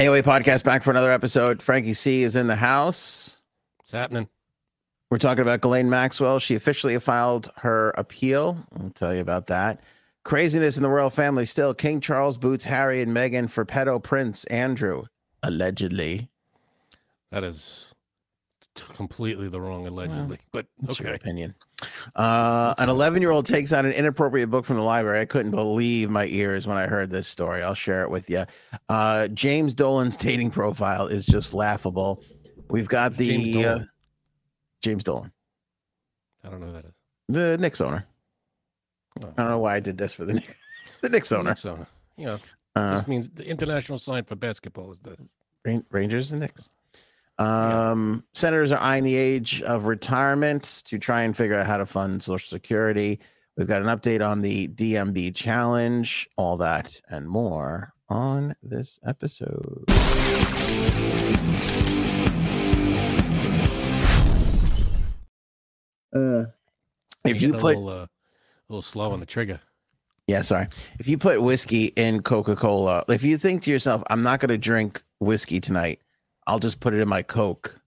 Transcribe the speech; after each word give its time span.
AOA 0.00 0.22
podcast 0.22 0.64
back 0.64 0.82
for 0.82 0.90
another 0.90 1.12
episode. 1.12 1.60
Frankie 1.60 1.92
C 1.92 2.22
is 2.22 2.34
in 2.34 2.46
the 2.46 2.56
house. 2.56 3.42
What's 3.76 3.92
happening? 3.92 4.30
We're 5.10 5.18
talking 5.18 5.42
about 5.42 5.60
Ghislaine 5.60 5.90
Maxwell. 5.90 6.38
She 6.38 6.54
officially 6.54 6.98
filed 6.98 7.50
her 7.56 7.90
appeal. 7.98 8.66
I'll 8.80 8.88
tell 8.88 9.14
you 9.14 9.20
about 9.20 9.48
that. 9.48 9.82
Craziness 10.24 10.78
in 10.78 10.84
the 10.84 10.88
royal 10.88 11.10
family 11.10 11.44
still. 11.44 11.74
King 11.74 12.00
Charles 12.00 12.38
boots 12.38 12.64
Harry 12.64 13.02
and 13.02 13.14
Meghan 13.14 13.50
for 13.50 13.66
pedo 13.66 14.02
Prince 14.02 14.44
Andrew, 14.44 15.04
allegedly. 15.42 16.30
That 17.30 17.44
is 17.44 17.94
completely 18.74 19.48
the 19.48 19.60
wrong 19.60 19.86
allegedly, 19.86 20.38
but 20.52 20.66
What's 20.78 20.98
your 21.00 21.08
okay. 21.08 21.16
opinion? 21.16 21.54
Uh, 22.14 22.74
an 22.78 22.88
11 22.88 23.20
year 23.22 23.30
old 23.30 23.46
takes 23.46 23.72
out 23.72 23.84
an 23.84 23.92
inappropriate 23.92 24.50
book 24.50 24.64
from 24.64 24.76
the 24.76 24.82
library. 24.82 25.20
I 25.20 25.24
couldn't 25.24 25.52
believe 25.52 26.10
my 26.10 26.26
ears 26.26 26.66
when 26.66 26.76
I 26.76 26.86
heard 26.86 27.10
this 27.10 27.26
story. 27.28 27.62
I'll 27.62 27.74
share 27.74 28.02
it 28.02 28.10
with 28.10 28.28
you. 28.30 28.44
Uh, 28.88 29.28
James 29.28 29.74
Dolan's 29.74 30.16
dating 30.16 30.50
profile 30.50 31.06
is 31.06 31.26
just 31.26 31.52
laughable. 31.54 32.22
We've 32.70 32.88
got 32.88 33.14
the 33.14 33.26
James 33.28 33.56
uh, 33.56 33.62
Dolan? 33.62 33.90
James 34.82 35.04
Dolan, 35.04 35.32
I 36.44 36.48
don't 36.50 36.60
know 36.60 36.66
who 36.68 36.72
that 36.72 36.84
is. 36.86 36.92
the 37.28 37.58
Knicks 37.58 37.80
owner. 37.80 38.06
Oh. 39.22 39.28
I 39.36 39.42
don't 39.42 39.50
know 39.50 39.58
why 39.58 39.76
I 39.76 39.80
did 39.80 39.98
this 39.98 40.12
for 40.12 40.24
the 40.24 40.34
Knicks, 40.34 40.54
the 41.02 41.08
Knicks 41.08 41.32
owner. 41.32 41.54
You 42.16 42.26
know, 42.28 42.38
Uh, 42.76 42.94
this 42.94 43.08
means 43.08 43.28
the 43.30 43.46
international 43.46 43.98
sign 43.98 44.24
for 44.24 44.36
basketball 44.36 44.92
is 44.92 44.98
this. 45.00 45.18
Ran- 45.66 45.84
Rangers 45.90 46.30
and 46.30 46.40
Knicks. 46.40 46.70
Um, 47.40 48.22
Senators 48.34 48.70
are 48.70 48.80
eyeing 48.80 49.04
the 49.04 49.16
age 49.16 49.62
of 49.62 49.86
retirement 49.86 50.82
to 50.84 50.98
try 50.98 51.22
and 51.22 51.34
figure 51.34 51.56
out 51.56 51.66
how 51.66 51.78
to 51.78 51.86
fund 51.86 52.22
Social 52.22 52.48
Security. 52.48 53.18
We've 53.56 53.66
got 53.66 53.80
an 53.80 53.88
update 53.88 54.24
on 54.24 54.42
the 54.42 54.68
DMB 54.68 55.34
challenge, 55.34 56.28
all 56.36 56.58
that 56.58 57.00
and 57.08 57.26
more 57.26 57.94
on 58.10 58.54
this 58.62 59.00
episode. 59.06 59.84
Uh, 66.14 66.44
if 67.24 67.24
You're 67.24 67.34
you 67.34 67.46
getting 67.52 67.60
put 67.60 67.76
a 67.76 67.78
little, 67.78 67.88
uh, 67.88 68.02
a 68.04 68.08
little 68.68 68.82
slow 68.82 69.12
on 69.12 69.20
the 69.20 69.26
trigger. 69.26 69.60
yeah, 70.26 70.42
sorry. 70.42 70.66
If 70.98 71.08
you 71.08 71.16
put 71.18 71.40
whiskey 71.40 71.92
in 71.96 72.22
Coca 72.22 72.56
Cola, 72.56 73.04
if 73.08 73.22
you 73.22 73.38
think 73.38 73.62
to 73.62 73.70
yourself, 73.70 74.02
I'm 74.10 74.22
not 74.22 74.40
going 74.40 74.50
to 74.50 74.58
drink 74.58 75.02
whiskey 75.20 75.60
tonight, 75.60 76.00
I'll 76.46 76.58
just 76.58 76.80
put 76.80 76.94
it 76.94 77.00
in 77.00 77.08
my 77.08 77.22
Coke. 77.22 77.80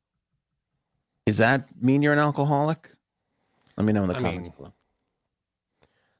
Does 1.25 1.37
that 1.37 1.67
mean 1.81 2.01
you're 2.01 2.13
an 2.13 2.19
alcoholic? 2.19 2.89
Let 3.77 3.85
me 3.85 3.93
know 3.93 4.03
in 4.03 4.09
the 4.09 4.15
I 4.15 4.21
comments 4.21 4.49
mean- 4.49 4.55
below. 4.57 4.73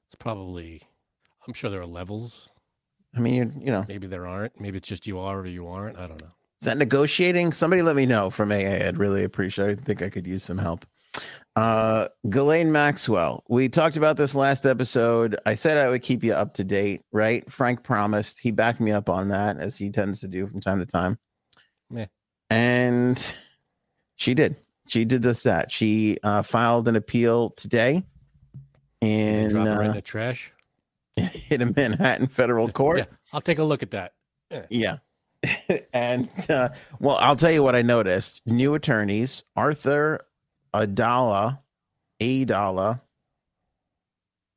It's 0.08 0.16
probably, 0.20 0.82
I'm 1.48 1.54
sure 1.54 1.70
there 1.70 1.82
are 1.82 1.86
levels. 1.88 2.50
I 3.16 3.20
mean, 3.20 3.34
you 3.34 3.52
you 3.66 3.72
know, 3.72 3.86
Maybe 3.88 4.08
there 4.08 4.26
aren't. 4.28 4.60
Maybe 4.60 4.78
it's 4.78 4.88
just 4.88 5.06
you 5.08 5.20
are 5.20 5.40
or 5.40 5.46
you 5.46 5.68
aren't. 5.68 5.98
I 5.98 6.08
don't 6.08 6.22
know. 6.22 6.32
is 6.62 6.66
that 6.66 6.78
negotiating? 6.78 7.52
Somebody 7.52 7.82
let 7.82 7.96
me 7.96 8.06
know 8.06 8.30
from 8.30 8.52
AA. 8.52 8.56
I'd 8.88 8.98
really 8.98 9.24
appreciate 9.24 9.70
it. 9.72 9.80
I 9.80 9.84
think 9.84 10.02
I 10.02 10.10
could 10.10 10.26
use 10.28 10.44
some 10.44 10.58
help. 10.60 10.86
Uh, 11.56 12.08
Ghislaine 12.30 12.72
Maxwell. 12.72 13.44
We 13.50 13.70
talked 13.70 13.98
about 13.98 14.18
this 14.18 14.34
last 14.34 14.66
episode. 14.66 15.40
I 15.46 15.54
said 15.56 15.78
I 15.78 15.90
would 15.90 16.02
keep 16.02 16.24
you 16.24 16.34
up 16.34 16.54
to 16.56 16.64
date, 16.64 17.02
right? 17.12 17.50
Frank 17.52 17.84
promised. 17.84 18.40
He 18.40 18.50
backed 18.52 18.80
me 18.80 18.92
up 18.92 19.10
on 19.10 19.30
that, 19.30 19.58
as 19.58 19.78
he 19.78 19.90
tends 19.92 20.20
to 20.22 20.28
do 20.28 20.48
from 20.48 20.60
time 20.62 20.80
to 20.80 20.86
time. 20.86 21.20
Meh. 21.92 22.06
And 22.54 23.34
she 24.16 24.34
did. 24.34 24.58
She 24.88 25.06
did 25.06 25.24
just 25.24 25.44
that. 25.46 25.72
She 25.72 26.18
uh, 26.24 26.44
filed 26.44 26.88
an 26.88 26.96
appeal 26.96 27.52
today 27.52 28.04
in, 29.02 29.46
it 29.46 29.52
in 29.52 29.58
uh, 29.58 29.92
the 29.92 30.02
trash. 30.02 30.52
in 31.50 31.62
a 31.62 31.66
Manhattan 31.76 32.28
federal 32.28 32.70
court. 32.72 33.00
Yeah, 33.00 33.06
I'll 33.32 33.42
take 33.42 33.60
a 33.60 33.64
look 33.64 33.82
at 33.82 33.92
that. 33.92 34.14
Yeah. 34.70 34.98
and 35.94 36.30
uh, 36.50 36.70
well, 37.00 37.18
I'll 37.18 37.36
tell 37.36 37.52
you 37.52 37.64
what 37.64 37.76
I 37.76 37.82
noticed. 37.82 38.42
New 38.46 38.76
attorneys, 38.76 39.44
Arthur 39.56 40.22
Aidala, 40.74 41.60
Aidala, 42.20 43.02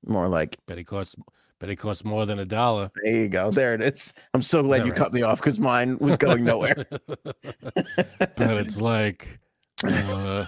more 0.07 0.29
like 0.29 0.59
Bet 0.67 0.79
it 0.79 0.85
costs, 0.85 1.17
bet 1.61 1.71
it 1.71 1.77
costs 1.77 2.05
more 2.05 2.27
than 2.27 2.39
a 2.39 2.45
dollar. 2.45 2.91
there 3.03 3.15
you 3.23 3.29
go. 3.29 3.51
There 3.51 3.75
it 3.75 3.83
is. 3.83 4.13
I'm 4.35 4.43
so 4.43 4.63
glad 4.63 4.81
All 4.83 4.87
you 4.87 4.93
right. 4.93 4.99
cut 4.99 5.13
me 5.13 5.23
off 5.23 5.39
because 5.41 5.59
mine 5.59 5.99
was 5.99 6.17
going 6.19 6.45
nowhere. 6.45 6.87
but 7.25 8.35
it's 8.39 8.81
like, 8.81 9.39
uh, 9.85 10.47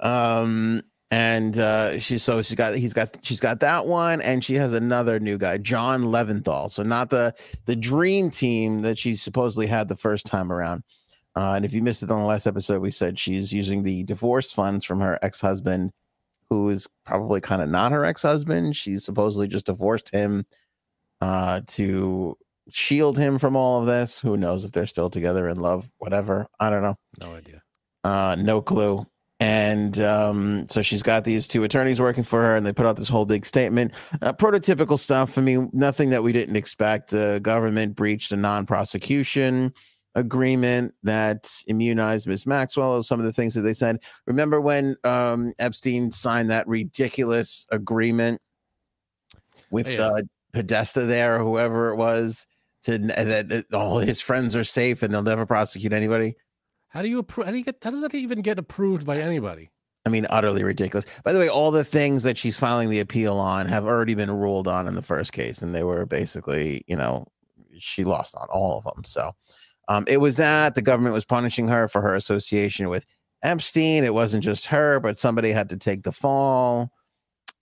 um 0.00 0.82
and 1.10 1.58
uh 1.58 1.98
she 1.98 2.18
so 2.18 2.42
she's 2.42 2.54
got 2.56 2.74
he's 2.74 2.92
got 2.92 3.16
she's 3.22 3.40
got 3.40 3.60
that 3.60 3.86
one 3.86 4.20
and 4.22 4.44
she 4.44 4.54
has 4.54 4.72
another 4.72 5.20
new 5.20 5.38
guy 5.38 5.56
john 5.58 6.02
leventhal 6.04 6.70
so 6.70 6.82
not 6.82 7.10
the 7.10 7.32
the 7.66 7.76
dream 7.76 8.30
team 8.30 8.82
that 8.82 8.98
she 8.98 9.14
supposedly 9.14 9.66
had 9.66 9.86
the 9.88 9.96
first 9.96 10.26
time 10.26 10.50
around 10.50 10.82
uh, 11.36 11.52
and 11.56 11.64
if 11.64 11.72
you 11.72 11.82
missed 11.82 12.02
it 12.02 12.10
on 12.10 12.20
the 12.20 12.26
last 12.26 12.46
episode 12.46 12.80
we 12.80 12.90
said 12.90 13.18
she's 13.18 13.52
using 13.52 13.82
the 13.82 14.02
divorce 14.04 14.50
funds 14.50 14.84
from 14.84 15.00
her 15.00 15.18
ex-husband 15.22 15.92
who 16.50 16.68
is 16.68 16.88
probably 17.04 17.40
kind 17.40 17.62
of 17.62 17.68
not 17.68 17.92
her 17.92 18.04
ex-husband 18.04 18.76
she's 18.76 19.04
supposedly 19.04 19.48
just 19.48 19.66
divorced 19.66 20.10
him 20.10 20.44
uh 21.20 21.60
to 21.66 22.36
shield 22.70 23.18
him 23.18 23.38
from 23.38 23.56
all 23.56 23.80
of 23.80 23.86
this 23.86 24.20
who 24.20 24.36
knows 24.36 24.64
if 24.64 24.72
they're 24.72 24.86
still 24.86 25.10
together 25.10 25.48
in 25.48 25.58
love 25.58 25.88
whatever 25.98 26.46
i 26.60 26.70
don't 26.70 26.82
know 26.82 26.96
no 27.20 27.34
idea. 27.34 27.62
uh, 28.04 28.36
no 28.38 28.60
clue. 28.62 29.04
And 29.40 29.98
um, 30.00 30.66
so 30.68 30.80
she's 30.80 31.02
got 31.02 31.24
these 31.24 31.48
two 31.48 31.64
attorneys 31.64 32.00
working 32.00 32.22
for 32.22 32.40
her, 32.40 32.56
and 32.56 32.64
they 32.64 32.72
put 32.72 32.86
out 32.86 32.96
this 32.96 33.08
whole 33.08 33.26
big 33.26 33.44
statement. 33.44 33.92
Uh, 34.22 34.32
prototypical 34.32 34.98
stuff. 34.98 35.36
I 35.36 35.40
mean, 35.42 35.70
nothing 35.72 36.10
that 36.10 36.22
we 36.22 36.32
didn't 36.32 36.56
expect. 36.56 37.12
Uh, 37.12 37.40
government 37.40 37.96
breached 37.96 38.32
a 38.32 38.36
non 38.36 38.64
prosecution 38.64 39.74
agreement 40.14 40.94
that 41.02 41.50
immunized 41.66 42.26
Miss 42.26 42.46
Maxwell. 42.46 43.02
Some 43.02 43.20
of 43.20 43.26
the 43.26 43.32
things 43.32 43.54
that 43.54 43.62
they 43.62 43.72
said. 43.72 44.00
Remember 44.26 44.60
when 44.60 44.96
um, 45.04 45.52
Epstein 45.58 46.10
signed 46.10 46.50
that 46.50 46.66
ridiculous 46.68 47.66
agreement 47.70 48.40
with 49.70 49.88
yeah. 49.88 50.06
uh, 50.06 50.22
Podesta 50.52 51.02
there, 51.02 51.36
or 51.36 51.38
whoever 51.40 51.90
it 51.90 51.96
was, 51.96 52.46
to 52.84 52.98
that, 52.98 53.48
that 53.48 53.74
all 53.74 53.98
his 53.98 54.20
friends 54.20 54.54
are 54.54 54.64
safe 54.64 55.02
and 55.02 55.12
they'll 55.12 55.22
never 55.22 55.46
prosecute 55.46 55.92
anybody? 55.92 56.36
How 56.88 57.02
do 57.02 57.08
you 57.08 57.18
approve? 57.18 57.46
How 57.46 57.52
do 57.52 57.58
you 57.58 57.64
get? 57.64 57.78
How 57.82 57.90
does 57.90 58.02
that 58.02 58.14
even 58.14 58.40
get 58.40 58.58
approved 58.58 59.04
by 59.04 59.18
anybody? 59.18 59.70
I 60.06 60.10
mean, 60.10 60.26
utterly 60.28 60.62
ridiculous. 60.62 61.06
By 61.24 61.32
the 61.32 61.38
way, 61.38 61.48
all 61.48 61.70
the 61.70 61.84
things 61.84 62.24
that 62.24 62.36
she's 62.36 62.58
filing 62.58 62.90
the 62.90 63.00
appeal 63.00 63.36
on 63.38 63.66
have 63.66 63.86
already 63.86 64.14
been 64.14 64.30
ruled 64.30 64.68
on 64.68 64.86
in 64.86 64.94
the 64.94 65.02
first 65.02 65.32
case, 65.32 65.62
and 65.62 65.74
they 65.74 65.82
were 65.82 66.04
basically, 66.04 66.84
you 66.86 66.94
know, 66.94 67.26
she 67.78 68.04
lost 68.04 68.36
on 68.36 68.46
all 68.50 68.78
of 68.78 68.84
them. 68.84 69.02
So 69.02 69.32
um, 69.88 70.04
it 70.08 70.18
was 70.18 70.36
that 70.38 70.74
the 70.74 70.82
government 70.82 71.14
was 71.14 71.24
punishing 71.24 71.68
her 71.68 71.88
for 71.88 72.00
her 72.00 72.14
association 72.14 72.88
with 72.88 73.04
Epstein. 73.42 74.04
It 74.04 74.14
wasn't 74.14 74.44
just 74.44 74.66
her, 74.66 75.00
but 75.00 75.18
somebody 75.18 75.50
had 75.50 75.68
to 75.70 75.76
take 75.76 76.02
the 76.02 76.12
fall. 76.12 76.90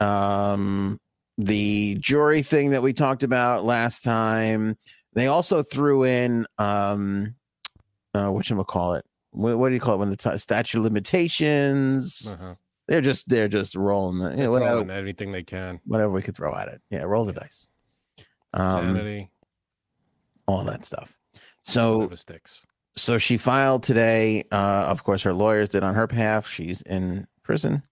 Um, 0.01 1.01
the 1.39 1.97
jury 2.01 2.43
thing 2.43 2.71
that 2.71 2.83
we 2.83 2.93
talked 2.93 3.23
about 3.23 3.65
last 3.65 4.05
time. 4.05 4.77
They 5.15 5.27
also 5.27 5.63
threw 5.63 6.05
in 6.05 6.47
um, 6.59 7.35
uh, 8.15 8.29
what 8.29 8.49
you 8.49 8.63
call 8.65 8.95
it? 8.95 9.05
What, 9.31 9.59
what 9.59 9.69
do 9.69 9.75
you 9.75 9.81
call 9.81 9.95
it 9.95 9.99
when 9.99 10.11
the 10.11 10.17
t- 10.17 10.37
statute 10.39 10.79
of 10.79 10.85
limitations? 10.85 12.35
Uh-huh. 12.35 12.55
They're 12.89 13.01
just 13.01 13.29
they're 13.29 13.49
just 13.49 13.75
rolling 13.75 14.19
the, 14.19 14.31
you 14.31 14.37
They're 14.37 14.47
know, 14.47 14.51
whatever, 14.51 14.91
anything 14.91 15.33
they 15.33 15.43
can. 15.43 15.81
whatever 15.87 16.13
we 16.13 16.23
could 16.23 16.37
throw 16.37 16.55
at 16.55 16.69
it. 16.69 16.83
Yeah, 16.91 17.05
roll 17.05 17.25
the 17.25 17.33
dice. 17.33 17.69
Um, 18.53 18.95
Sanity, 18.95 19.31
all 20.47 20.65
that 20.65 20.85
stuff. 20.85 21.19
So 21.63 22.09
sticks. 22.15 22.65
so 22.97 23.19
she 23.19 23.37
filed 23.37 23.83
today. 23.83 24.45
Uh, 24.53 24.87
of 24.89 25.05
course, 25.05 25.23
her 25.23 25.33
lawyers 25.35 25.69
did 25.71 25.83
on 25.83 25.95
her 25.95 26.07
behalf. 26.07 26.49
She's 26.49 26.83
in 26.83 27.27
prison, 27.43 27.83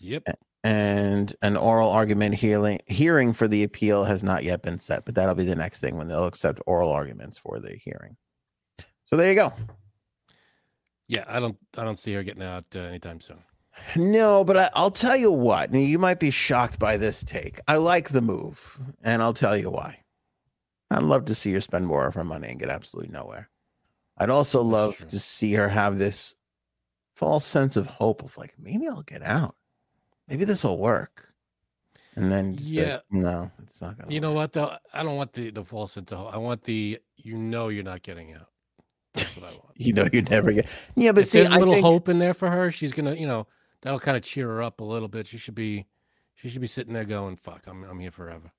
Yep. 0.00 0.24
and 0.62 1.34
an 1.42 1.56
oral 1.56 1.90
argument 1.90 2.34
hearing 2.34 2.80
hearing 2.86 3.32
for 3.32 3.48
the 3.48 3.62
appeal 3.62 4.04
has 4.04 4.22
not 4.22 4.44
yet 4.44 4.62
been 4.62 4.78
set. 4.78 5.04
But 5.04 5.14
that'll 5.14 5.34
be 5.34 5.44
the 5.44 5.56
next 5.56 5.80
thing 5.80 5.96
when 5.96 6.08
they'll 6.08 6.26
accept 6.26 6.60
oral 6.66 6.90
arguments 6.92 7.38
for 7.38 7.58
the 7.58 7.74
hearing. 7.76 8.16
So 9.06 9.16
there 9.16 9.28
you 9.30 9.34
go. 9.36 9.52
Yeah, 11.08 11.24
I 11.28 11.38
don't. 11.40 11.56
I 11.76 11.84
don't 11.84 11.98
see 11.98 12.12
her 12.14 12.22
getting 12.22 12.42
out 12.42 12.64
uh, 12.74 12.80
anytime 12.80 13.20
soon. 13.20 13.38
No, 13.96 14.44
but 14.44 14.56
I, 14.56 14.70
I'll 14.74 14.90
tell 14.90 15.16
you 15.16 15.32
what. 15.32 15.72
You 15.74 15.98
might 15.98 16.20
be 16.20 16.30
shocked 16.30 16.78
by 16.78 16.96
this 16.96 17.24
take. 17.24 17.58
I 17.66 17.76
like 17.76 18.10
the 18.10 18.20
move, 18.22 18.78
and 19.02 19.20
I'll 19.22 19.34
tell 19.34 19.56
you 19.56 19.70
why. 19.70 19.98
I'd 20.94 21.02
love 21.02 21.24
to 21.26 21.34
see 21.34 21.52
her 21.52 21.60
spend 21.60 21.86
more 21.86 22.06
of 22.06 22.14
her 22.14 22.24
money 22.24 22.48
and 22.48 22.58
get 22.58 22.70
absolutely 22.70 23.12
nowhere. 23.12 23.50
I'd 24.16 24.30
also 24.30 24.62
love 24.62 24.96
to 24.98 25.18
see 25.18 25.52
her 25.54 25.68
have 25.68 25.98
this 25.98 26.34
false 27.14 27.44
sense 27.44 27.76
of 27.76 27.86
hope 27.86 28.22
of 28.22 28.36
like, 28.38 28.54
maybe 28.58 28.86
I'll 28.88 29.02
get 29.02 29.22
out. 29.22 29.56
Maybe 30.28 30.44
this 30.44 30.64
will 30.64 30.78
work. 30.78 31.32
And 32.16 32.30
then, 32.30 32.52
be 32.54 32.62
like, 32.80 32.86
Yeah. 32.86 32.98
no, 33.10 33.50
it's 33.62 33.82
not 33.82 33.96
going 33.96 34.08
to 34.08 34.14
You 34.14 34.20
know 34.20 34.32
what 34.32 34.52
though? 34.52 34.76
I 34.92 35.02
don't 35.02 35.16
want 35.16 35.32
the 35.32 35.50
the 35.50 35.64
false 35.64 35.92
sense 35.92 36.12
of 36.12 36.18
hope. 36.18 36.32
I 36.34 36.38
want 36.38 36.62
the 36.62 37.00
you 37.16 37.36
know 37.36 37.68
you're 37.68 37.82
not 37.82 38.02
getting 38.02 38.32
out. 38.34 38.50
That's 39.14 39.36
what 39.36 39.46
I 39.46 39.48
want. 39.64 39.72
You 39.74 39.92
know, 39.94 40.08
you 40.12 40.22
never 40.22 40.52
get. 40.52 40.68
Yeah, 40.94 41.10
but 41.10 41.22
if 41.22 41.28
see, 41.30 41.38
there's 41.42 41.48
a 41.54 41.58
little 41.58 41.74
think, 41.74 41.84
hope 41.84 42.08
in 42.08 42.20
there 42.20 42.34
for 42.34 42.48
her, 42.48 42.70
she's 42.70 42.92
gonna, 42.92 43.14
you 43.14 43.26
know, 43.26 43.48
that'll 43.82 43.98
kind 43.98 44.16
of 44.16 44.22
cheer 44.22 44.46
her 44.46 44.62
up 44.62 44.78
a 44.80 44.84
little 44.84 45.08
bit. 45.08 45.26
She 45.26 45.38
should 45.38 45.56
be, 45.56 45.86
she 46.36 46.48
should 46.48 46.60
be 46.60 46.68
sitting 46.68 46.92
there 46.94 47.04
going, 47.04 47.34
"Fuck, 47.36 47.64
I'm, 47.66 47.82
I'm 47.82 47.98
here 47.98 48.12
forever." 48.12 48.52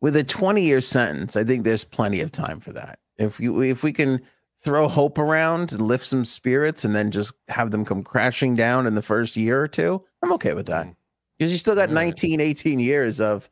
With 0.00 0.16
a 0.16 0.24
20 0.24 0.62
year 0.62 0.80
sentence, 0.80 1.36
I 1.36 1.44
think 1.44 1.64
there's 1.64 1.84
plenty 1.84 2.20
of 2.20 2.32
time 2.32 2.60
for 2.60 2.72
that. 2.72 2.98
If 3.18 3.40
you 3.40 3.62
if 3.62 3.82
we 3.82 3.92
can 3.92 4.20
throw 4.58 4.88
hope 4.88 5.18
around 5.18 5.72
and 5.72 5.82
lift 5.82 6.04
some 6.04 6.24
spirits 6.24 6.84
and 6.84 6.94
then 6.94 7.10
just 7.10 7.34
have 7.48 7.70
them 7.70 7.84
come 7.84 8.02
crashing 8.02 8.56
down 8.56 8.86
in 8.86 8.94
the 8.94 9.02
first 9.02 9.36
year 9.36 9.60
or 9.60 9.68
two, 9.68 10.02
I'm 10.22 10.32
okay 10.34 10.54
with 10.54 10.66
that. 10.66 10.86
Mm-hmm. 10.86 10.92
Because 11.38 11.52
you 11.52 11.58
still 11.58 11.74
got 11.74 11.88
All 11.90 11.94
right. 11.94 12.06
19, 12.06 12.40
18 12.40 12.78
years 12.78 13.20
of 13.20 13.48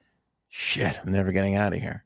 shit, 0.49 0.99
I'm 1.05 1.13
never 1.13 1.33
getting 1.33 1.55
out 1.55 1.75
of 1.75 1.81
here. 1.81 2.05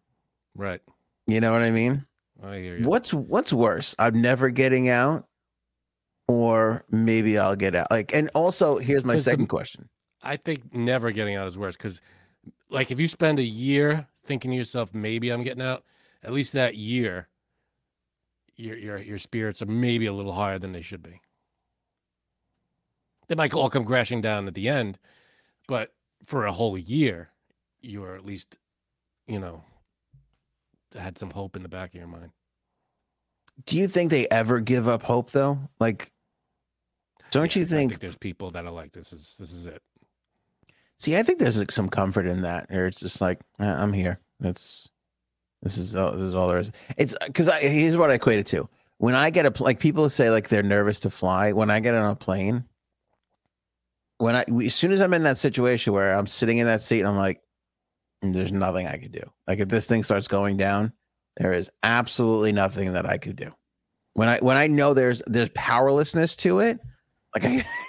Right. 0.55 0.81
You 1.27 1.41
know 1.41 1.53
what 1.53 1.63
I 1.63 1.71
mean? 1.71 2.05
I 2.43 2.59
hear 2.59 2.77
you. 2.79 2.85
What's 2.89 3.13
what's 3.15 3.53
worse? 3.53 3.95
I'm 3.99 4.21
never 4.21 4.51
getting 4.51 4.89
out, 4.89 5.27
or 6.27 6.85
maybe 6.91 7.39
I'll 7.39 7.57
get 7.57 7.75
out. 7.75 7.91
Like, 7.91 8.15
and 8.15 8.31
also 8.35 8.79
here's 8.79 9.05
my 9.05 9.15
Because 9.15 9.25
the- 9.25 9.31
second 9.33 9.47
question. 9.49 9.89
I 10.23 10.37
think 10.37 10.75
never 10.75 11.13
getting 11.13 11.37
out 11.37 11.47
is 11.47 11.57
worse 11.57 11.77
because, 11.77 12.01
like, 12.71 12.91
if 12.91 12.99
you 12.99 13.07
spend 13.07 13.39
a 13.39 13.45
year 13.45 14.07
thinking 14.29 14.53
to 14.53 14.57
yourself, 14.57 14.95
maybe 14.95 15.31
I'm 15.31 15.43
getting 15.43 15.63
out, 15.63 15.83
at 16.23 16.33
least 16.33 16.53
that 16.53 16.77
year, 16.77 17.29
your 18.57 18.77
your 18.77 18.99
your 18.99 19.19
spirits 19.19 19.63
are 19.63 19.67
maybe 19.67 20.07
a 20.07 20.13
little 20.13 20.33
higher 20.33 20.59
than 20.59 20.73
they 20.73 20.83
should 20.83 21.03
be. 21.03 21.21
They 23.27 23.35
might 23.35 23.53
all 23.55 23.71
come 23.71 23.85
crashing 23.85 24.21
down 24.21 24.47
at 24.47 24.55
the 24.55 24.69
end, 24.69 24.99
but 25.67 25.93
for 26.25 26.47
a 26.47 26.53
whole 26.53 26.79
year, 26.79 27.31
you 27.81 28.03
are 28.05 28.15
at 28.15 28.25
least, 28.25 28.59
you 29.27 29.39
know, 29.39 29.65
had 30.95 31.19
some 31.19 31.31
hope 31.31 31.57
in 31.57 31.63
the 31.63 31.69
back 31.69 31.91
of 31.91 31.95
your 31.95 32.07
mind. 32.07 32.33
Do 33.67 33.77
you 33.79 33.89
think 33.89 34.11
they 34.11 34.27
ever 34.29 34.61
give 34.61 34.89
up 34.89 35.03
hope 35.03 35.31
though? 35.33 35.59
Like, 35.81 36.13
don't 37.31 37.55
Yeah, 37.55 37.61
you 37.61 37.67
I 37.67 37.69
think? 37.69 37.99
there's 38.01 38.17
people 38.17 38.51
that 38.51 38.65
are 38.65 38.71
like, 38.71 38.93
this 38.93 39.13
is 39.13 39.37
this 39.39 39.53
is 39.53 39.67
it. 39.67 39.83
See, 40.99 41.17
I 41.17 41.23
think 41.23 41.39
there's 41.39 41.59
like 41.59 41.71
some 41.71 41.89
comfort 41.89 42.27
in 42.27 42.43
that. 42.43 42.71
Or 42.71 42.87
it's 42.87 43.01
just 43.01 43.21
like 43.21 43.41
"Eh, 43.61 43.65
I'm 43.65 43.93
here. 43.93 44.19
It's 44.43 44.89
this 45.63 45.79
is 45.79 45.97
all, 45.97 46.13
this 46.13 46.21
is 46.23 46.35
all 46.35 46.49
there 46.49 46.59
is. 46.59 46.73
It's 46.97 47.15
because 47.25 47.49
I 47.49 47.61
here's 47.61 47.97
what 47.97 48.11
I 48.11 48.15
equate 48.15 48.39
it 48.39 48.47
to. 48.49 48.69
When 48.99 49.15
I 49.15 49.31
get 49.31 49.47
a 49.47 49.63
like 49.63 49.79
people 49.81 50.09
say 50.11 50.31
like 50.31 50.49
they're 50.49 50.63
nervous 50.63 51.01
to 51.01 51.11
fly. 51.11 51.53
When 51.53 51.71
I 51.71 51.81
get 51.81 51.95
on 51.95 52.11
a 52.11 52.17
plane, 52.17 52.65
when 54.19 54.35
I 54.35 54.45
as 54.65 54.75
soon 54.75 54.93
as 54.93 55.01
I'm 55.01 55.15
in 55.15 55.23
that 55.23 55.39
situation 55.39 55.93
where 55.93 56.15
I'm 56.15 56.27
sitting 56.27 56.59
in 56.59 56.67
that 56.67 56.83
seat, 56.83 57.01
and 57.01 57.09
I'm 57.09 57.17
like, 57.17 57.41
"Mm, 58.25 58.33
there's 58.33 58.53
nothing 58.53 58.87
I 58.87 58.99
could 58.99 59.13
do. 59.13 59.23
Like 59.47 59.61
if 59.61 59.69
this 59.69 59.87
thing 59.87 60.03
starts 60.03 60.27
going 60.27 60.57
down, 60.57 60.93
there 61.37 61.53
is 61.53 61.71
absolutely 61.85 62.53
nothing 62.53 62.93
that 62.95 63.07
I 63.07 63.19
could 63.19 63.37
do. 63.37 63.53
When 64.15 64.29
I 64.29 64.39
when 64.39 64.57
I 64.57 64.67
know 64.67 64.95
there's 64.95 65.23
there's 65.29 65.51
powerlessness 65.51 66.35
to 66.37 66.59
it, 66.59 66.81
like 67.35 67.45
I, 67.45 67.65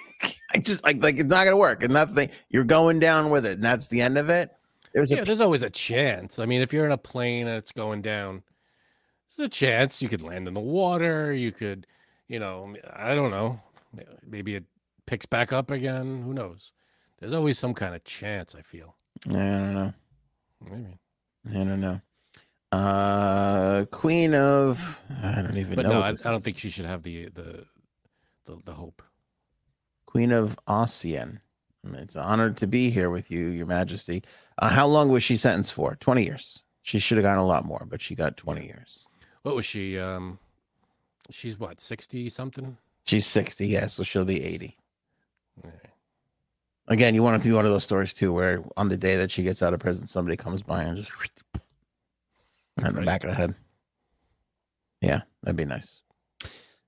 I 0.54 0.58
just 0.60 0.84
like 0.84 1.02
like 1.04 1.18
it's 1.18 1.30
not 1.30 1.44
gonna 1.46 1.58
work. 1.58 1.84
And 1.84 1.94
nothing 1.94 2.30
you're 2.50 2.64
going 2.64 3.00
down 3.00 3.30
with 3.30 3.46
it, 3.46 3.54
and 3.54 3.64
that's 3.64 3.88
the 3.88 4.02
end 4.02 4.18
of 4.18 4.30
it. 4.30 4.52
There's 4.94 5.12
Yeah, 5.12 5.20
a 5.20 5.26
there's 5.26 5.42
always 5.42 5.64
a 5.64 5.70
chance. 5.70 6.40
I 6.40 6.46
mean, 6.46 6.62
if 6.62 6.74
you're 6.74 6.86
in 6.86 6.92
a 6.92 6.98
plane 6.98 7.48
and 7.48 7.58
it's 7.58 7.72
going 7.72 8.02
down, 8.02 8.44
there's 9.38 9.46
a 9.46 9.50
chance 9.50 10.02
you 10.02 10.10
could 10.10 10.22
land 10.22 10.48
in 10.48 10.54
the 10.54 10.60
water. 10.60 11.32
You 11.32 11.52
could, 11.52 11.86
you 12.28 12.40
know, 12.40 12.76
I 12.94 13.14
don't 13.16 13.32
know. 13.32 13.60
Maybe 14.28 14.56
it 14.56 14.66
picks 15.06 15.26
back 15.26 15.54
up 15.54 15.72
again. 15.72 16.24
Who 16.24 16.34
knows? 16.34 16.72
There's 17.20 17.34
always 17.34 17.60
some 17.60 17.74
kind 17.74 17.96
of 17.96 18.04
chance. 18.04 18.56
I 18.56 18.62
feel. 18.62 18.96
I 19.28 19.34
don't 19.34 19.74
know. 19.74 19.94
Maybe. 20.62 21.00
I 21.50 21.54
don't 21.64 21.82
know. 21.82 22.02
Uh, 22.72 23.86
Queen 23.86 24.36
of 24.36 25.02
I 25.24 25.42
don't 25.42 25.58
even 25.58 25.76
But 25.76 25.84
know. 25.84 25.94
no, 25.94 26.02
I, 26.02 26.10
I 26.10 26.32
don't 26.32 26.44
think 26.44 26.58
she 26.58 26.70
should 26.70 26.86
have 26.86 27.04
the 27.04 27.26
the 27.30 27.66
the, 28.46 28.58
the 28.66 28.74
hope. 28.74 29.02
Queen 30.10 30.32
of 30.32 30.58
Ossian. 30.68 31.38
It's 31.94 32.16
an 32.16 32.22
honor 32.24 32.50
to 32.50 32.66
be 32.66 32.90
here 32.90 33.12
with 33.12 33.30
you, 33.30 33.50
Your 33.50 33.68
Majesty. 33.68 34.24
Uh, 34.58 34.68
how 34.68 34.88
long 34.88 35.10
was 35.10 35.22
she 35.22 35.38
sentenced 35.38 35.72
for? 35.72 35.96
Twenty 35.98 36.26
years. 36.26 36.64
She 36.82 36.98
should 36.98 37.18
have 37.18 37.24
gotten 37.24 37.38
a 37.44 37.46
lot 37.46 37.64
more, 37.64 37.86
but 37.88 38.02
she 38.02 38.16
got 38.16 38.36
twenty 38.36 38.66
years. 38.66 39.06
What 39.44 39.56
was 39.56 39.68
she? 39.68 40.00
Um, 40.00 40.40
she's 41.30 41.60
what 41.60 41.80
sixty 41.80 42.28
something. 42.28 42.76
She's 43.06 43.28
sixty, 43.28 43.68
yeah, 43.68 43.86
so 43.86 44.02
she'll 44.02 44.26
be 44.26 44.44
eighty. 44.44 44.78
Yeah. 45.64 45.70
Again, 46.88 47.14
you 47.14 47.22
want 47.22 47.36
it 47.36 47.44
to 47.44 47.50
be 47.50 47.54
one 47.56 47.66
of 47.66 47.72
those 47.72 47.84
stories 47.84 48.12
too, 48.16 48.34
where 48.34 48.64
on 48.78 48.88
the 48.90 48.98
day 48.98 49.16
that 49.18 49.30
she 49.30 49.44
gets 49.44 49.62
out 49.62 49.76
of 49.76 49.80
prison, 49.80 50.08
somebody 50.08 50.38
comes 50.38 50.64
by 50.64 50.82
and 50.82 50.98
just 50.98 51.12
right 51.20 51.32
in 52.80 52.84
the 52.86 52.92
Right. 52.94 53.06
back 53.06 53.24
of 53.24 53.30
the 53.30 53.36
head. 53.36 53.54
Yeah, 55.02 55.22
that'd 55.44 55.56
be 55.56 55.66
nice. 55.66 56.02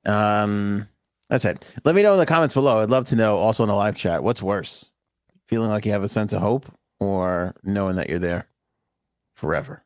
Um, 0.05 0.87
that's 1.31 1.45
it. 1.45 1.65
Let 1.85 1.95
me 1.95 2.03
know 2.03 2.11
in 2.11 2.19
the 2.19 2.25
comments 2.25 2.53
below. 2.53 2.79
I'd 2.79 2.89
love 2.89 3.05
to 3.07 3.15
know 3.15 3.37
also 3.37 3.63
in 3.63 3.69
the 3.69 3.73
live 3.73 3.95
chat 3.95 4.21
what's 4.21 4.43
worse, 4.43 4.91
feeling 5.47 5.69
like 5.69 5.85
you 5.85 5.93
have 5.93 6.03
a 6.03 6.09
sense 6.09 6.33
of 6.33 6.41
hope 6.41 6.65
or 6.99 7.55
knowing 7.63 7.95
that 7.95 8.09
you're 8.09 8.19
there 8.19 8.49
forever. 9.33 9.85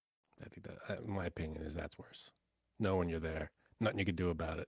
Think 0.63 0.77
that, 0.87 0.97
uh, 0.97 1.01
my 1.05 1.25
opinion 1.25 1.63
is 1.63 1.73
that's 1.75 1.97
worse. 1.97 2.31
Knowing 2.79 3.09
you're 3.09 3.19
there, 3.19 3.51
nothing 3.79 3.99
you 3.99 4.05
could 4.05 4.15
do 4.15 4.29
about 4.29 4.59
it. 4.59 4.67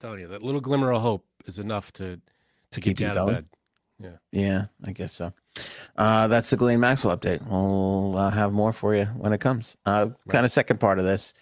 telling 0.00 0.20
you 0.20 0.28
that 0.28 0.42
little 0.42 0.60
glimmer 0.62 0.92
of 0.92 1.02
hope 1.02 1.26
is 1.46 1.58
enough 1.58 1.92
to 1.92 2.20
To 2.70 2.80
keep 2.80 3.00
you 3.00 3.06
out 3.06 3.16
of 3.18 3.26
going. 3.28 3.46
bed. 4.00 4.18
Yeah, 4.32 4.66
I 4.84 4.92
guess 4.92 5.12
so. 5.12 5.32
Uh, 5.96 6.26
that's 6.28 6.48
the 6.48 6.56
Ghislaine 6.56 6.80
Maxwell 6.80 7.16
update. 7.18 7.46
We'll 7.46 8.16
uh, 8.16 8.30
have 8.30 8.50
more 8.52 8.72
for 8.72 8.94
you 8.94 9.04
when 9.04 9.34
it 9.34 9.40
comes. 9.42 9.76
Uh, 9.84 10.08
Kind 10.30 10.46
of 10.46 10.50
second 10.52 10.80
part 10.80 10.98
of 10.98 11.04
this. 11.04 11.34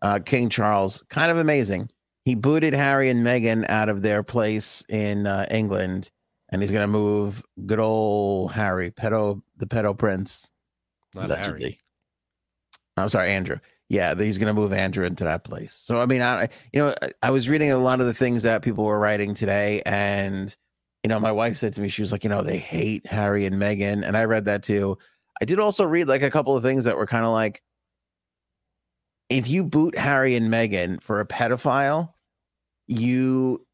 Uh, 0.00 0.20
King 0.20 0.48
Charles, 0.48 1.02
kind 1.08 1.32
of 1.32 1.38
amazing. 1.38 1.90
He 2.24 2.36
booted 2.36 2.72
Harry 2.72 3.10
and 3.10 3.26
Meghan 3.26 3.68
out 3.68 3.88
of 3.88 4.02
their 4.02 4.22
place 4.22 4.84
in 4.88 5.26
uh, 5.26 5.46
England, 5.50 6.10
and 6.50 6.62
he's 6.62 6.70
going 6.70 6.82
to 6.84 6.86
move 6.86 7.42
good 7.66 7.80
old 7.80 8.52
Harry, 8.52 8.92
pedo, 8.92 9.42
the 9.56 9.66
pedo 9.66 9.96
prince, 9.98 10.52
Not 11.16 11.24
allegedly. 11.26 11.60
Harry. 11.62 11.80
I'm 12.96 13.08
sorry, 13.08 13.30
Andrew. 13.30 13.58
Yeah, 13.88 14.14
he's 14.14 14.38
going 14.38 14.54
to 14.54 14.58
move 14.58 14.72
Andrew 14.72 15.04
into 15.04 15.24
that 15.24 15.44
place. 15.44 15.74
So, 15.74 16.00
I 16.00 16.06
mean, 16.06 16.22
I, 16.22 16.48
you 16.72 16.80
know, 16.80 16.94
I, 17.22 17.30
was 17.30 17.48
reading 17.48 17.70
a 17.70 17.78
lot 17.78 18.00
of 18.00 18.06
the 18.06 18.14
things 18.14 18.42
that 18.44 18.62
people 18.62 18.84
were 18.84 18.98
writing 18.98 19.34
today, 19.34 19.82
and 19.84 20.54
you 21.02 21.08
know, 21.08 21.20
my 21.20 21.32
wife 21.32 21.58
said 21.58 21.74
to 21.74 21.82
me, 21.82 21.88
she 21.88 22.00
was 22.00 22.12
like, 22.12 22.24
you 22.24 22.30
know, 22.30 22.42
they 22.42 22.56
hate 22.56 23.06
Harry 23.06 23.44
and 23.44 23.56
Meghan, 23.56 24.06
and 24.06 24.16
I 24.16 24.24
read 24.24 24.46
that 24.46 24.62
too. 24.62 24.96
I 25.40 25.44
did 25.44 25.60
also 25.60 25.84
read 25.84 26.08
like 26.08 26.22
a 26.22 26.30
couple 26.30 26.56
of 26.56 26.62
things 26.62 26.84
that 26.84 26.96
were 26.96 27.06
kind 27.06 27.26
of 27.26 27.32
like, 27.32 27.62
if 29.28 29.48
you 29.48 29.64
boot 29.64 29.98
Harry 29.98 30.34
and 30.34 30.50
Meghan 30.50 31.02
for 31.02 31.20
a 31.20 31.26
pedophile, 31.26 32.12
you 32.86 33.66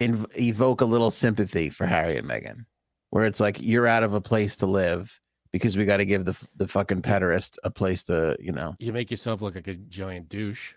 inv- 0.00 0.34
evoke 0.38 0.80
a 0.80 0.86
little 0.86 1.10
sympathy 1.10 1.68
for 1.68 1.86
Harry 1.86 2.16
and 2.16 2.28
Meghan, 2.28 2.64
where 3.10 3.26
it's 3.26 3.40
like 3.40 3.60
you're 3.60 3.86
out 3.86 4.02
of 4.02 4.14
a 4.14 4.20
place 4.20 4.56
to 4.56 4.66
live 4.66 5.20
because 5.52 5.76
we 5.76 5.84
got 5.84 5.98
to 5.98 6.04
give 6.04 6.24
the 6.24 6.38
the 6.56 6.68
fucking 6.68 7.02
pederast 7.02 7.56
a 7.64 7.70
place 7.70 8.02
to, 8.04 8.36
you 8.40 8.52
know. 8.52 8.74
You 8.78 8.92
make 8.92 9.10
yourself 9.10 9.42
look 9.42 9.54
like 9.54 9.66
a 9.68 9.74
giant 9.74 10.28
douche. 10.28 10.74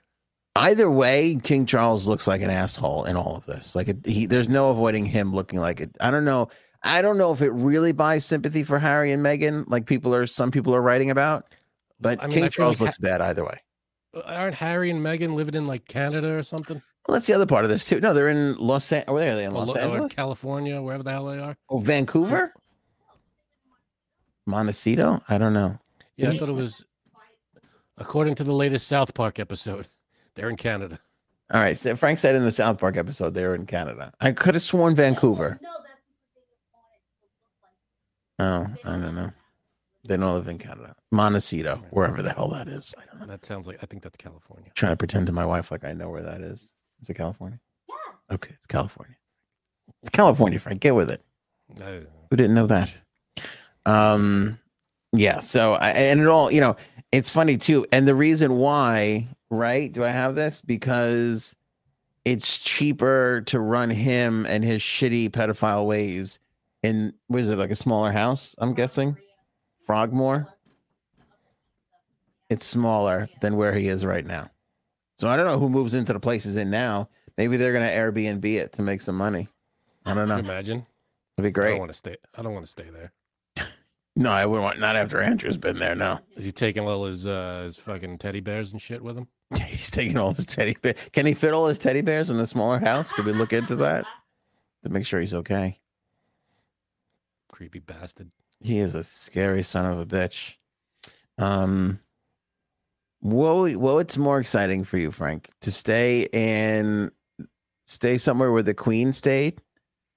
Either 0.56 0.92
way, 0.92 1.40
King 1.42 1.66
Charles 1.66 2.08
looks 2.08 2.28
like 2.28 2.42
an 2.42 2.50
asshole 2.50 3.06
in 3.06 3.16
all 3.16 3.38
of 3.38 3.46
this. 3.46 3.74
Like 3.76 3.88
it, 3.88 4.06
he, 4.06 4.26
there's 4.26 4.50
no 4.50 4.70
avoiding 4.70 5.06
him 5.06 5.34
looking 5.34 5.60
like 5.60 5.80
it. 5.80 5.96
I 6.02 6.12
don't 6.12 6.26
know. 6.26 6.50
I 6.84 7.02
don't 7.02 7.18
know 7.18 7.32
if 7.32 7.42
it 7.42 7.52
really 7.52 7.92
buys 7.94 8.26
sympathy 8.26 8.64
for 8.64 8.78
Harry 8.80 9.12
and 9.12 9.24
Meghan, 9.24 9.66
like 9.68 9.86
people 9.86 10.14
are. 10.14 10.26
Some 10.26 10.52
people 10.52 10.76
are 10.76 10.82
writing 10.82 11.10
about, 11.10 11.46
but 12.00 12.20
I 12.22 12.28
mean, 12.28 12.34
King 12.34 12.50
Charles 12.50 12.82
like 12.82 12.88
looks 12.88 12.98
bad 12.98 13.22
either 13.22 13.46
way. 13.46 13.60
Uh, 14.14 14.22
Aren't 14.26 14.56
Harry 14.56 14.90
and 14.90 15.00
Meghan 15.02 15.36
living 15.36 15.56
in 15.56 15.68
like 15.68 15.86
Canada 15.86 16.36
or 16.36 16.44
something? 16.44 16.82
Well, 17.08 17.14
that's 17.14 17.28
the 17.28 17.34
other 17.34 17.46
part 17.46 17.64
of 17.64 17.70
this 17.70 17.86
too. 17.86 18.00
No, 18.02 18.14
they're 18.14 18.30
in 18.30 18.56
Los. 18.58 18.92
An- 18.92 19.06
Where 19.08 19.32
are 19.32 19.36
they 19.36 19.46
in 19.46 19.54
Los 19.54 19.70
lo- 19.70 19.76
or 19.76 19.80
Angeles? 19.80 20.14
California, 20.14 20.82
wherever 20.82 21.04
the 21.04 21.12
hell 21.12 21.26
they 21.28 21.40
are. 21.40 21.56
Oh, 21.70 21.80
Vancouver, 21.80 22.54
Montecito. 24.52 25.22
I 25.28 25.38
don't 25.38 25.54
know. 25.54 25.80
Yeah, 26.18 26.32
I 26.32 26.38
thought 26.38 26.50
it 26.50 26.56
was. 26.56 26.86
According 27.98 28.36
to 28.36 28.44
the 28.44 28.54
latest 28.54 28.88
South 28.88 29.14
Park 29.14 29.40
episode, 29.40 29.88
they're 30.36 30.50
in 30.50 30.58
Canada. 30.58 31.00
All 31.52 31.62
right. 31.62 31.78
So 31.78 31.96
Frank 31.96 32.20
said 32.20 32.36
in 32.36 32.46
the 32.46 32.52
South 32.52 32.78
Park 32.80 32.98
episode 32.98 33.34
they're 33.34 33.56
in 33.56 33.66
Canada. 33.66 34.14
I 34.22 34.32
could 34.32 34.54
have 34.56 34.64
sworn 34.64 34.96
Vancouver. 34.96 35.60
Oh, 38.40 38.68
I 38.86 38.90
don't 38.98 39.16
know. 39.16 39.32
They 40.04 40.18
don't 40.18 40.34
live 40.34 40.48
in 40.48 40.58
Canada. 40.58 40.96
Montecito, 41.12 41.84
wherever 41.92 42.24
the 42.24 42.34
hell 42.34 42.48
that 42.50 42.68
is. 42.68 42.94
I 42.98 43.04
don't 43.06 43.22
know. 43.22 43.28
That 43.28 43.46
sounds 43.46 43.68
like 43.68 43.78
I 43.84 43.86
think 43.86 44.02
that's 44.02 44.18
California. 44.18 44.72
trying 44.74 44.94
to 44.94 44.98
pretend 44.98 45.28
to 45.28 45.32
my 45.32 45.46
wife 45.46 45.72
like 45.72 45.84
I 45.84 45.94
know 45.94 46.10
where 46.10 46.24
that 46.24 46.42
is. 46.42 46.72
Is 47.02 47.10
it 47.10 47.14
California? 47.16 47.60
Okay, 48.32 48.54
it's 48.56 48.66
California. 48.66 49.16
It's 50.02 50.10
California, 50.10 50.60
Frank. 50.60 50.82
Get 50.82 50.96
with 50.96 51.12
it. 51.12 51.24
Uh, 51.80 52.00
Who 52.30 52.36
didn't 52.38 52.56
know 52.56 52.68
that? 52.68 52.96
Um, 53.86 54.58
Yeah. 55.14 55.40
So, 55.40 55.74
I- 55.74 55.90
and 55.90 56.22
it 56.22 56.28
all, 56.28 56.50
you 56.52 56.62
know, 56.62 56.78
it's 57.12 57.30
funny 57.30 57.58
too. 57.58 57.86
And 57.92 58.08
the 58.08 58.16
reason 58.16 58.58
why, 58.58 59.28
right? 59.50 59.92
Do 59.92 60.04
I 60.06 60.10
have 60.10 60.36
this? 60.36 60.62
Because 60.62 61.54
it's 62.24 62.58
cheaper 62.60 63.42
to 63.48 63.60
run 63.60 63.90
him 63.90 64.46
and 64.46 64.64
his 64.64 64.82
shitty 64.82 65.30
pedophile 65.32 65.86
ways 65.86 66.40
in, 66.84 67.14
what 67.28 67.42
is 67.42 67.50
it, 67.50 67.58
like 67.58 67.72
a 67.72 67.76
smaller 67.76 68.12
house? 68.14 68.56
I'm 68.60 68.74
guessing 68.74 69.18
Frogmore. 69.86 70.48
It's 72.50 72.66
smaller 72.66 73.30
than 73.42 73.56
where 73.56 73.74
he 73.74 73.88
is 73.88 74.06
right 74.06 74.26
now. 74.26 74.50
So 75.18 75.28
I 75.30 75.36
don't 75.38 75.46
know 75.46 75.60
who 75.60 75.70
moves 75.70 75.94
into 75.94 76.14
the 76.14 76.20
place 76.20 76.44
he's 76.44 76.56
in 76.56 76.70
now. 76.70 77.10
Maybe 77.38 77.58
they're 77.58 77.74
going 77.74 77.86
to 77.88 77.94
Airbnb 77.96 78.46
it 78.46 78.74
to 78.74 78.82
make 78.82 79.02
some 79.02 79.16
money. 79.18 79.48
I 80.06 80.14
don't 80.14 80.28
know. 80.28 80.38
Can 80.38 80.46
Imagine. 80.46 80.86
It'd 81.38 81.48
be 81.50 81.52
great. 81.52 81.68
I 81.68 81.72
don't 81.72 81.80
want 81.80 81.92
to 81.92 81.98
stay. 81.98 82.16
I 82.38 82.42
don't 82.42 82.54
want 82.54 82.66
to 82.66 82.72
stay 82.72 82.90
there. 82.92 83.12
No, 84.16 84.32
I 84.32 84.46
wouldn't 84.46 84.64
want, 84.64 84.80
not 84.80 84.96
after 84.96 85.22
Andrew's 85.22 85.58
been 85.58 85.80
there. 85.80 85.96
No. 85.96 86.20
Is 86.36 86.44
he 86.46 86.52
taking 86.52 86.88
all 86.88 87.06
his 87.06 87.26
uh 87.26 87.64
his 87.64 87.78
fucking 87.78 88.18
teddy 88.18 88.42
bears 88.42 88.72
and 88.72 88.82
shit 88.82 89.02
with 89.02 89.18
him? 89.18 89.28
He's 89.66 89.90
taking 89.90 90.18
all 90.18 90.34
his 90.34 90.46
teddy 90.46 90.76
bears. 90.82 90.98
Can 91.14 91.26
he 91.26 91.34
fit 91.34 91.54
all 91.54 91.68
his 91.68 91.80
teddy 91.80 92.02
bears 92.02 92.30
in 92.30 92.40
a 92.40 92.48
smaller 92.48 92.80
house? 92.80 93.12
Could 93.14 93.26
we 93.26 93.34
look 93.34 93.54
into 93.54 93.76
that 93.78 94.06
to 94.84 94.90
make 94.90 95.06
sure 95.06 95.20
he's 95.20 95.34
okay? 95.34 95.80
Creepy 97.52 97.80
bastard. 97.80 98.32
He 98.62 98.80
is 98.80 98.96
a 98.96 99.04
scary 99.04 99.64
son 99.64 99.86
of 99.86 100.00
a 100.00 100.06
bitch. 100.06 100.56
Um, 101.38 102.00
what 103.20 103.76
what's 103.76 104.18
more 104.18 104.40
exciting 104.40 104.84
for 104.84 104.98
you, 104.98 105.12
Frank? 105.12 105.50
To 105.62 105.72
stay 105.72 106.28
in, 106.32 107.12
stay 107.86 108.18
somewhere 108.18 108.52
where 108.52 108.64
the 108.64 108.74
Queen 108.74 109.14
stayed, 109.14 109.62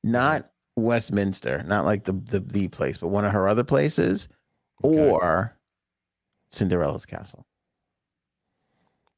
not 0.02 0.50
Westminster, 0.76 1.62
not 1.66 1.84
like 1.84 2.04
the 2.04 2.12
the 2.12 2.40
the 2.40 2.68
place, 2.68 2.98
but 2.98 3.08
one 3.08 3.24
of 3.24 3.32
her 3.32 3.48
other 3.48 3.64
places, 3.64 4.28
Okay. 4.82 5.10
or 5.10 5.56
Cinderella's 6.48 7.06
castle. 7.06 7.46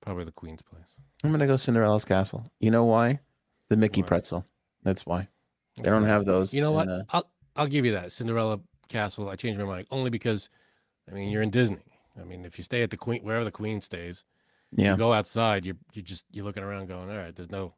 Probably 0.03 0.25
the 0.25 0.33
Queen's 0.33 0.63
place. 0.63 0.97
I'm 1.25 1.31
gonna 1.31 1.47
go 1.47 1.57
Cinderella's 1.57 2.05
castle. 2.05 2.51
You 2.61 2.71
know 2.71 2.85
why? 2.85 3.21
The 3.69 3.77
Mickey 3.77 4.03
Why? 4.03 4.09
pretzel. 4.09 4.47
That's 4.83 5.05
why. 5.05 5.29
They 5.77 5.83
That's 5.83 5.95
don't 5.95 6.03
nice. 6.03 6.11
have 6.11 6.25
those. 6.25 6.55
You 6.55 6.61
know 6.63 6.73
what? 6.73 6.85
in, 6.89 6.91
uh, 6.91 7.05
I'll 7.11 7.31
I'll 7.57 7.67
give 7.67 7.85
you 7.85 7.93
that 7.93 8.13
Cinderella 8.13 8.61
Castle. 8.89 9.29
I 9.29 9.37
changed 9.37 9.59
my 9.59 9.65
mind 9.65 9.87
only 9.91 10.11
because, 10.11 10.49
I 11.11 11.15
mean, 11.15 11.31
you're 11.31 11.43
in 11.43 11.51
Disney. 11.51 11.83
I 12.21 12.25
mean, 12.25 12.45
if 12.45 12.59
you 12.59 12.65
stay 12.65 12.83
at 12.83 12.91
the 12.91 12.97
Queen, 12.97 13.23
wherever 13.23 13.45
the 13.45 13.51
Queen 13.51 13.81
stays, 13.81 14.25
yeah. 14.73 14.93
you 14.93 14.97
go 14.97 15.13
outside. 15.13 15.67
You're 15.67 15.77
you 15.95 16.03
just 16.03 16.27
you're 16.31 16.45
looking 16.45 16.63
around, 16.63 16.87
going, 16.87 17.11
all 17.11 17.17
right. 17.17 17.35
There's 17.35 17.51
no, 17.51 17.75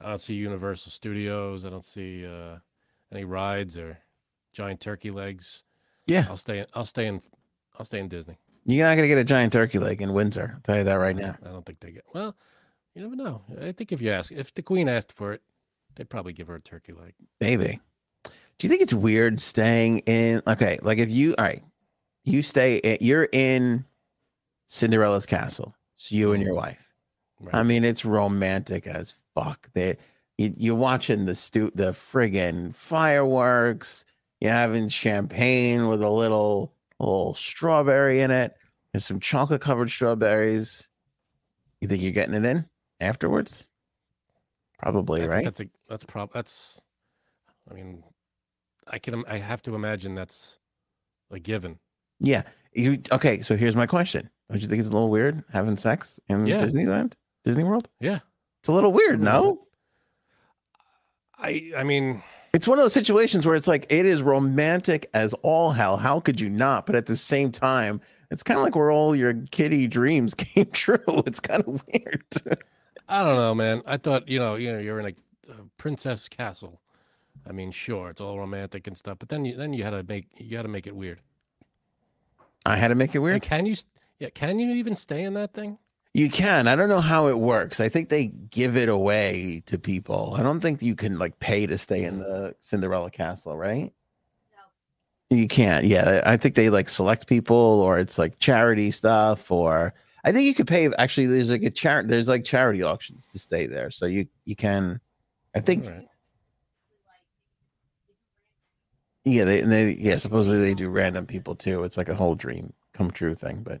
I 0.00 0.08
don't 0.08 0.20
see 0.20 0.34
Universal 0.34 0.92
Studios. 0.92 1.64
I 1.66 1.70
don't 1.70 1.84
see 1.84 2.24
uh, 2.26 2.56
any 3.14 3.24
rides 3.24 3.78
or 3.78 3.98
giant 4.52 4.80
turkey 4.80 5.10
legs. 5.10 5.62
Yeah. 6.06 6.26
I'll 6.28 6.36
stay. 6.36 6.66
I'll 6.74 6.84
stay 6.84 7.06
in. 7.06 7.20
I'll 7.78 7.84
stay 7.84 8.00
in 8.00 8.08
Disney. 8.08 8.38
You're 8.64 8.86
not 8.86 8.94
gonna 8.96 9.08
get 9.08 9.18
a 9.18 9.24
giant 9.24 9.52
turkey 9.52 9.78
leg 9.78 10.00
in 10.00 10.12
Windsor. 10.12 10.52
I'll 10.54 10.60
tell 10.60 10.78
you 10.78 10.84
that 10.84 10.94
right 10.94 11.16
now. 11.16 11.36
I 11.44 11.50
don't 11.50 11.66
think 11.66 11.80
they 11.80 11.92
get. 11.92 12.04
Well, 12.14 12.34
you 12.94 13.02
never 13.02 13.16
know. 13.16 13.42
I 13.60 13.72
think 13.72 13.92
if 13.92 14.00
you 14.00 14.10
ask, 14.10 14.32
if 14.32 14.54
the 14.54 14.62
Queen 14.62 14.88
asked 14.88 15.12
for 15.12 15.32
it, 15.32 15.42
they'd 15.94 16.08
probably 16.08 16.32
give 16.32 16.48
her 16.48 16.54
a 16.56 16.60
turkey 16.60 16.92
leg. 16.92 17.14
Maybe. 17.40 17.80
Do 18.24 18.66
you 18.66 18.68
think 18.68 18.82
it's 18.82 18.94
weird 18.94 19.40
staying 19.40 19.98
in? 20.00 20.42
Okay, 20.46 20.78
like 20.82 20.98
if 20.98 21.10
you, 21.10 21.34
all 21.36 21.44
right, 21.44 21.62
you 22.24 22.40
stay, 22.40 22.76
in, 22.76 22.98
you're 23.00 23.28
in 23.32 23.84
Cinderella's 24.66 25.26
castle. 25.26 25.74
It's 25.96 26.12
you 26.12 26.32
and 26.32 26.40
mm-hmm. 26.40 26.46
your 26.46 26.54
wife. 26.54 26.88
Right? 27.40 27.54
I 27.54 27.62
mean, 27.64 27.84
it's 27.84 28.04
romantic 28.04 28.86
as 28.86 29.12
fuck. 29.34 29.68
They, 29.72 29.96
you, 30.38 30.54
you're 30.56 30.74
watching 30.74 31.24
the 31.26 31.34
stu, 31.34 31.70
the 31.74 31.92
friggin' 31.92 32.74
fireworks. 32.74 34.04
You're 34.40 34.52
having 34.52 34.88
champagne 34.88 35.88
with 35.88 36.02
a 36.02 36.08
little, 36.10 36.74
little 36.98 37.34
strawberry 37.34 38.20
in 38.20 38.30
it. 38.30 38.54
There's 38.92 39.04
some 39.04 39.20
chocolate 39.20 39.60
covered 39.60 39.90
strawberries. 39.90 40.88
You 41.80 41.88
think 41.88 42.02
you're 42.02 42.12
getting 42.12 42.34
it 42.34 42.44
in 42.44 42.66
afterwards? 43.00 43.66
Probably, 44.78 45.22
I 45.22 45.26
right? 45.26 45.44
That's 45.44 45.60
a 45.60 45.66
that's 45.88 46.04
prob. 46.04 46.30
That's, 46.32 46.82
I 47.70 47.74
mean, 47.74 48.02
I 48.88 48.98
can. 48.98 49.24
I 49.26 49.38
have 49.38 49.62
to 49.62 49.74
imagine 49.74 50.14
that's 50.14 50.58
a 51.30 51.38
given. 51.38 51.78
Yeah. 52.20 52.42
You 52.72 53.00
okay? 53.12 53.40
So 53.40 53.56
here's 53.56 53.76
my 53.76 53.86
question: 53.86 54.28
Don't 54.50 54.60
you 54.60 54.68
think 54.68 54.80
it's 54.80 54.88
a 54.88 54.92
little 54.92 55.10
weird 55.10 55.42
having 55.52 55.76
sex 55.76 56.20
in 56.28 56.46
Yeah. 56.46 56.58
Disneyland, 56.58 57.14
Disney 57.44 57.64
World? 57.64 57.88
Yeah. 58.00 58.18
It's 58.60 58.68
a 58.68 58.72
little 58.72 58.92
weird, 58.92 59.20
no? 59.20 59.66
I 61.38 61.72
I 61.76 61.84
mean, 61.84 62.22
It's 62.52 62.68
one 62.68 62.78
of 62.78 62.84
those 62.84 62.92
situations 62.92 63.46
where 63.46 63.56
it's 63.56 63.66
like 63.68 63.86
it 63.90 64.06
is 64.06 64.22
romantic 64.22 65.10
as 65.14 65.34
all 65.42 65.72
hell. 65.72 65.96
How 65.96 66.20
could 66.20 66.40
you 66.40 66.48
not? 66.48 66.86
But 66.86 66.94
at 66.94 67.06
the 67.06 67.16
same 67.16 67.50
time, 67.50 68.00
it's 68.30 68.42
kind 68.42 68.58
of 68.58 68.64
like 68.64 68.76
where 68.76 68.90
all 68.90 69.14
your 69.16 69.34
kiddie 69.50 69.86
dreams 69.86 70.34
came 70.36 70.66
true. 70.72 70.98
It's 71.26 71.40
kind 71.40 71.62
of 71.62 71.82
weird. 71.92 72.24
I 73.08 73.22
don't 73.22 73.36
know, 73.36 73.54
man. 73.54 73.82
I 73.86 73.96
thought 73.96 74.28
you 74.28 74.38
know, 74.38 74.54
you 74.56 74.72
know, 74.72 74.78
you're 74.78 75.00
in 75.00 75.06
a, 75.06 75.52
a 75.52 75.56
princess 75.78 76.28
castle. 76.28 76.80
I 77.46 77.52
mean, 77.52 77.70
sure, 77.72 78.08
it's 78.10 78.20
all 78.20 78.38
romantic 78.38 78.86
and 78.86 78.96
stuff, 78.96 79.18
but 79.18 79.28
then 79.28 79.44
you 79.44 79.56
then 79.56 79.72
you 79.72 79.84
had 79.84 79.90
to 79.90 80.02
make 80.04 80.28
you 80.38 80.50
got 80.56 80.62
to 80.62 80.68
make 80.68 80.86
it 80.86 80.96
weird. 80.96 81.20
I 82.66 82.76
had 82.76 82.88
to 82.88 82.94
make 82.94 83.14
it 83.14 83.20
And 83.24 83.24
weird. 83.24 83.42
can 83.42 83.66
you? 83.66 83.74
Yeah, 84.18 84.30
can 84.30 84.58
you 84.58 84.72
even 84.74 84.96
stay 84.96 85.24
in 85.24 85.34
that 85.34 85.52
thing? 85.52 85.78
You 86.14 86.30
can. 86.30 86.68
I 86.68 86.76
don't 86.76 86.88
know 86.88 87.00
how 87.00 87.26
it 87.26 87.40
works. 87.40 87.80
I 87.80 87.88
think 87.88 88.08
they 88.08 88.28
give 88.28 88.76
it 88.76 88.88
away 88.88 89.64
to 89.66 89.78
people. 89.80 90.34
I 90.38 90.44
don't 90.44 90.60
think 90.60 90.80
you 90.80 90.94
can 90.94 91.18
like 91.18 91.40
pay 91.40 91.66
to 91.66 91.76
stay 91.76 92.04
in 92.04 92.18
mm. 92.18 92.18
the 92.20 92.54
Cinderella 92.60 93.10
castle, 93.10 93.56
right? 93.56 93.92
No. 95.30 95.36
You 95.36 95.48
can't. 95.48 95.84
Yeah, 95.84 96.22
I 96.24 96.36
think 96.36 96.54
they 96.54 96.70
like 96.70 96.88
select 96.88 97.26
people, 97.26 97.56
or 97.56 97.98
it's 97.98 98.16
like 98.16 98.38
charity 98.38 98.92
stuff, 98.92 99.50
or 99.50 99.92
I 100.22 100.30
think 100.30 100.44
you 100.44 100.54
could 100.54 100.68
pay. 100.68 100.88
Actually, 100.98 101.26
there's 101.26 101.50
like 101.50 101.64
a 101.64 101.70
charity. 101.70 102.08
There's 102.08 102.28
like 102.28 102.44
charity 102.44 102.84
auctions 102.84 103.26
to 103.32 103.38
stay 103.40 103.66
there, 103.66 103.90
so 103.90 104.06
you 104.06 104.28
you 104.44 104.54
can. 104.54 105.00
I 105.56 105.60
think 105.60 105.84
right. 105.84 106.06
yeah, 109.24 109.42
they 109.42 109.60
and 109.62 109.72
they 109.72 109.94
yeah 109.94 110.14
supposedly 110.14 110.60
they 110.60 110.74
do 110.74 110.88
random 110.90 111.26
people 111.26 111.56
too. 111.56 111.82
It's 111.82 111.96
like 111.96 112.08
a 112.08 112.14
whole 112.14 112.36
dream 112.36 112.72
come 112.92 113.10
true 113.10 113.34
thing, 113.34 113.62
but 113.64 113.80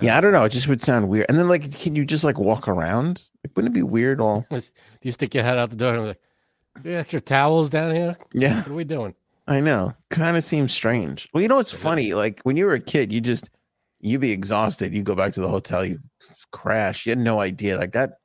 Yeah, 0.00 0.16
I 0.16 0.20
don't 0.20 0.32
know. 0.32 0.44
It 0.44 0.50
just 0.52 0.68
would 0.68 0.80
sound 0.80 1.08
weird. 1.08 1.26
And 1.28 1.38
then 1.38 1.48
like, 1.48 1.78
can 1.80 1.94
you 1.94 2.04
just 2.04 2.24
like 2.24 2.38
walk 2.38 2.68
around? 2.68 3.28
Like, 3.44 3.56
wouldn't 3.56 3.74
it 3.74 3.78
be 3.78 3.82
weird? 3.82 4.20
All 4.20 4.46
Do 4.50 4.60
you 5.02 5.10
stick 5.10 5.34
your 5.34 5.44
head 5.44 5.58
out 5.58 5.70
the 5.70 5.76
door 5.76 5.94
and 5.94 6.02
be 6.02 6.08
like, 6.08 6.20
"You 6.84 6.92
got 6.92 6.98
extra 6.98 7.20
towels 7.20 7.68
down 7.68 7.94
here? 7.94 8.16
yeah. 8.32 8.58
What 8.58 8.68
are 8.68 8.74
we 8.74 8.84
doing?" 8.84 9.14
I 9.46 9.60
know. 9.60 9.94
Kind 10.10 10.36
of 10.36 10.44
seems 10.44 10.72
strange. 10.72 11.28
Well, 11.32 11.42
you 11.42 11.48
know 11.48 11.56
what's 11.56 11.72
funny? 11.72 12.14
Like 12.14 12.40
when 12.42 12.56
you 12.56 12.66
were 12.66 12.74
a 12.74 12.80
kid, 12.80 13.12
you 13.12 13.20
just 13.20 13.50
you'd 14.00 14.20
be 14.20 14.32
exhausted. 14.32 14.94
You 14.94 15.02
go 15.02 15.14
back 15.14 15.32
to 15.34 15.40
the 15.40 15.48
hotel, 15.48 15.84
you 15.84 15.98
crash. 16.52 17.06
You 17.06 17.10
had 17.10 17.18
no 17.18 17.40
idea. 17.40 17.78
Like 17.78 17.92
that. 17.92 18.18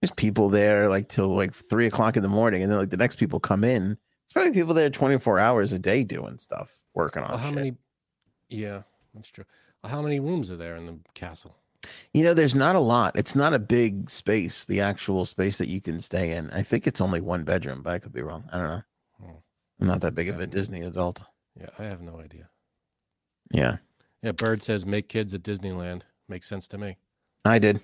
There's 0.00 0.12
people 0.12 0.48
there 0.48 0.88
like 0.88 1.08
till 1.08 1.28
like 1.36 1.52
three 1.52 1.86
o'clock 1.86 2.16
in 2.16 2.22
the 2.22 2.28
morning, 2.28 2.62
and 2.62 2.72
then 2.72 2.78
like 2.78 2.90
the 2.90 2.96
next 2.96 3.16
people 3.16 3.38
come 3.38 3.64
in. 3.64 3.98
It's 4.24 4.32
probably 4.32 4.52
people 4.52 4.72
there 4.74 4.88
24 4.88 5.38
hours 5.40 5.72
a 5.72 5.78
day 5.78 6.04
doing 6.04 6.38
stuff, 6.38 6.72
working 6.94 7.22
on. 7.22 7.30
Well, 7.30 7.38
how 7.38 7.48
shit. 7.48 7.54
many? 7.56 7.72
Yeah, 8.48 8.82
that's 9.12 9.28
true. 9.28 9.44
How 9.84 10.02
many 10.02 10.20
rooms 10.20 10.50
are 10.50 10.56
there 10.56 10.76
in 10.76 10.86
the 10.86 10.98
castle? 11.14 11.56
You 12.12 12.24
know, 12.24 12.34
there's 12.34 12.54
not 12.54 12.76
a 12.76 12.80
lot. 12.80 13.16
It's 13.16 13.34
not 13.34 13.54
a 13.54 13.58
big 13.58 14.10
space. 14.10 14.66
The 14.66 14.80
actual 14.80 15.24
space 15.24 15.58
that 15.58 15.68
you 15.68 15.80
can 15.80 16.00
stay 16.00 16.32
in. 16.32 16.50
I 16.50 16.62
think 16.62 16.86
it's 16.86 17.00
only 17.00 17.20
one 17.20 17.44
bedroom, 17.44 17.82
but 17.82 17.94
I 17.94 17.98
could 17.98 18.12
be 18.12 18.20
wrong. 18.20 18.44
I 18.52 18.58
don't 18.58 18.68
know. 18.68 18.82
Hmm. 19.20 19.30
I'm 19.80 19.86
not 19.86 20.00
that 20.02 20.14
big 20.14 20.28
of 20.28 20.38
a 20.38 20.46
Disney 20.46 20.82
adult. 20.82 21.22
Yeah, 21.58 21.70
I 21.78 21.84
have 21.84 22.02
no 22.02 22.20
idea. 22.20 22.48
Yeah, 23.50 23.78
Yeah, 24.22 24.32
Bird 24.32 24.62
says 24.62 24.86
make 24.86 25.08
kids 25.08 25.34
at 25.34 25.42
Disneyland. 25.42 26.02
Makes 26.28 26.48
sense 26.48 26.68
to 26.68 26.78
me. 26.78 26.96
I 27.44 27.58
did. 27.58 27.80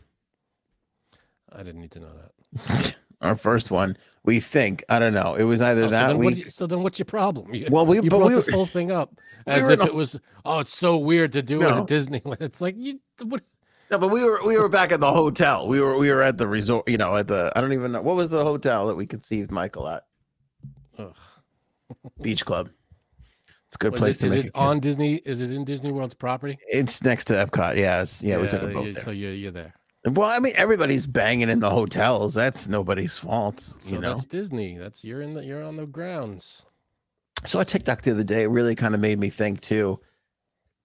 I 1.51 1.63
didn't 1.63 1.81
need 1.81 1.91
to 1.93 2.01
know 2.01 2.13
that. 2.15 2.97
Our 3.23 3.35
first 3.37 3.71
one, 3.71 3.97
we 4.25 4.41
think. 4.41 4.85
I 4.89 4.99
don't 4.99 5.15
know. 5.15 5.35
It 5.37 5.45
was 5.45 5.61
either 5.63 5.83
Oh, 5.83 5.85
so, 5.85 5.91
that 5.91 6.07
then 6.09 6.19
what, 6.19 6.27
week. 6.27 6.45
you- 6.45 6.51
so 6.51 6.67
then 6.67 6.83
what's 6.83 6.99
your 6.99 7.07
problem? 7.07 7.55
You, 7.55 7.69
Well, 7.71 7.87
we 7.87 7.97
you 8.01 8.09
brought 8.11 8.27
we 8.27 8.35
this 8.35 8.49
whole 8.49 8.67
thing 8.67 8.91
up 8.91 9.19
as 9.47 9.63
were 9.63 9.71
if 9.73 9.81
a- 9.81 9.85
it 9.87 9.95
was 9.95 10.19
oh, 10.45 10.59
it's 10.61 10.77
so 10.77 10.97
weird 10.99 11.33
to 11.33 11.43
do 11.43 11.59
it 11.63 11.69
No. 11.71 11.79
at 11.79 11.87
Disneyland. 11.87 12.41
It's 12.41 12.61
like 12.61 12.75
you 12.79 13.01
what 13.23 13.43
No, 13.91 13.99
but 13.99 14.09
we 14.09 14.23
were 14.25 14.41
we 14.45 14.59
were 14.59 14.69
back 14.69 14.93
at 14.93 15.01
the 15.01 15.11
hotel. 15.13 15.67
We 15.69 15.81
were 15.81 15.97
we 15.97 16.11
were 16.11 16.23
at 16.23 16.37
the 16.39 16.47
resort. 16.49 16.89
You 16.89 16.99
know, 16.99 17.17
at 17.17 17.29
the 17.29 17.53
I 17.57 17.61
don't 17.61 17.73
even 17.73 17.93
know 17.93 18.03
what 18.03 18.17
was 18.17 18.31
the 18.31 18.45
hotel 18.45 18.87
that 18.89 18.97
we 18.97 19.07
conceived 19.07 19.51
Michael 19.51 19.89
at 19.89 20.03
ugh. 20.99 21.15
Beach 22.21 22.45
Club. 22.45 22.69
It's 23.69 23.77
a 23.77 23.79
good 23.79 23.93
Was 23.93 24.01
place 24.01 24.17
it, 24.17 24.21
to 24.21 24.27
is 24.27 24.33
make 24.33 24.45
it 24.47 24.49
a 24.49 24.53
kid. 24.53 24.59
on 24.61 24.81
Disney? 24.81 25.15
Is 25.17 25.41
it 25.41 25.51
in 25.53 25.65
Disney 25.65 25.91
World's 25.93 26.15
property? 26.15 26.59
It's 26.69 27.03
next 27.03 27.25
to 27.27 27.35
Epcot. 27.35 27.77
Yeah, 27.77 28.05
yeah, 28.21 28.41
we 28.41 28.47
took 28.49 28.63
a 28.63 28.67
boat 28.69 28.87
you- 28.87 28.93
there. 28.93 29.03
So 29.03 29.11
you're, 29.11 29.33
you're 29.33 29.51
there. 29.53 29.75
Well, 30.07 30.31
I 30.31 30.39
mean, 30.39 30.53
everybody's 30.57 31.07
banging 31.07 31.49
in 31.49 31.59
the 31.61 31.71
hotels. 31.71 32.35
That's 32.35 32.69
nobody's 32.69 33.17
fault, 33.19 33.61
So 33.61 33.77
you 33.95 33.99
know. 33.99 34.11
that's 34.11 34.25
Disney. 34.25 34.77
That's 34.79 35.05
you're 35.05 35.21
in 35.21 35.35
the 35.35 35.45
you're 35.45 35.65
on 35.65 35.77
the 35.77 35.87
grounds. 35.87 36.65
So 37.45 37.59
a 37.61 37.65
TikTok 37.65 38.03
the 38.03 38.13
other 38.13 38.25
day 38.25 38.47
really 38.47 38.75
kind 38.75 38.95
of 38.95 39.01
made 39.01 39.19
me 39.19 39.31
think 39.31 39.61
too. 39.61 40.01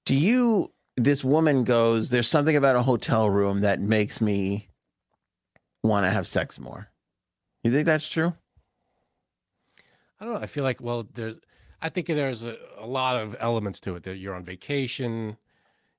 Do 0.05 0.15
you? 0.15 0.71
This 0.97 1.23
woman 1.23 1.63
goes, 1.63 2.09
"There's 2.09 2.27
something 2.27 2.55
about 2.55 2.75
a 2.75 2.81
hotel 2.83 3.29
room 3.29 3.61
that 3.61 3.79
makes 3.79 4.21
me 4.21 4.67
want 5.83 6.05
to 6.05 6.09
have 6.09 6.27
sex 6.27 6.59
more." 6.59 6.89
You 7.63 7.71
think 7.71 7.85
that's 7.85 8.07
true? 8.09 8.33
I 10.19 10.25
don't 10.25 10.33
know. 10.33 10.39
I 10.41 10.47
feel 10.47 10.63
like 10.63 10.81
well, 10.81 11.07
there's. 11.13 11.35
I 11.81 11.89
think 11.89 12.07
there's 12.07 12.43
a, 12.43 12.57
a 12.77 12.85
lot 12.85 13.21
of 13.21 13.35
elements 13.39 13.79
to 13.81 13.95
it. 13.95 14.03
That 14.03 14.17
you're 14.17 14.35
on 14.35 14.43
vacation. 14.43 15.37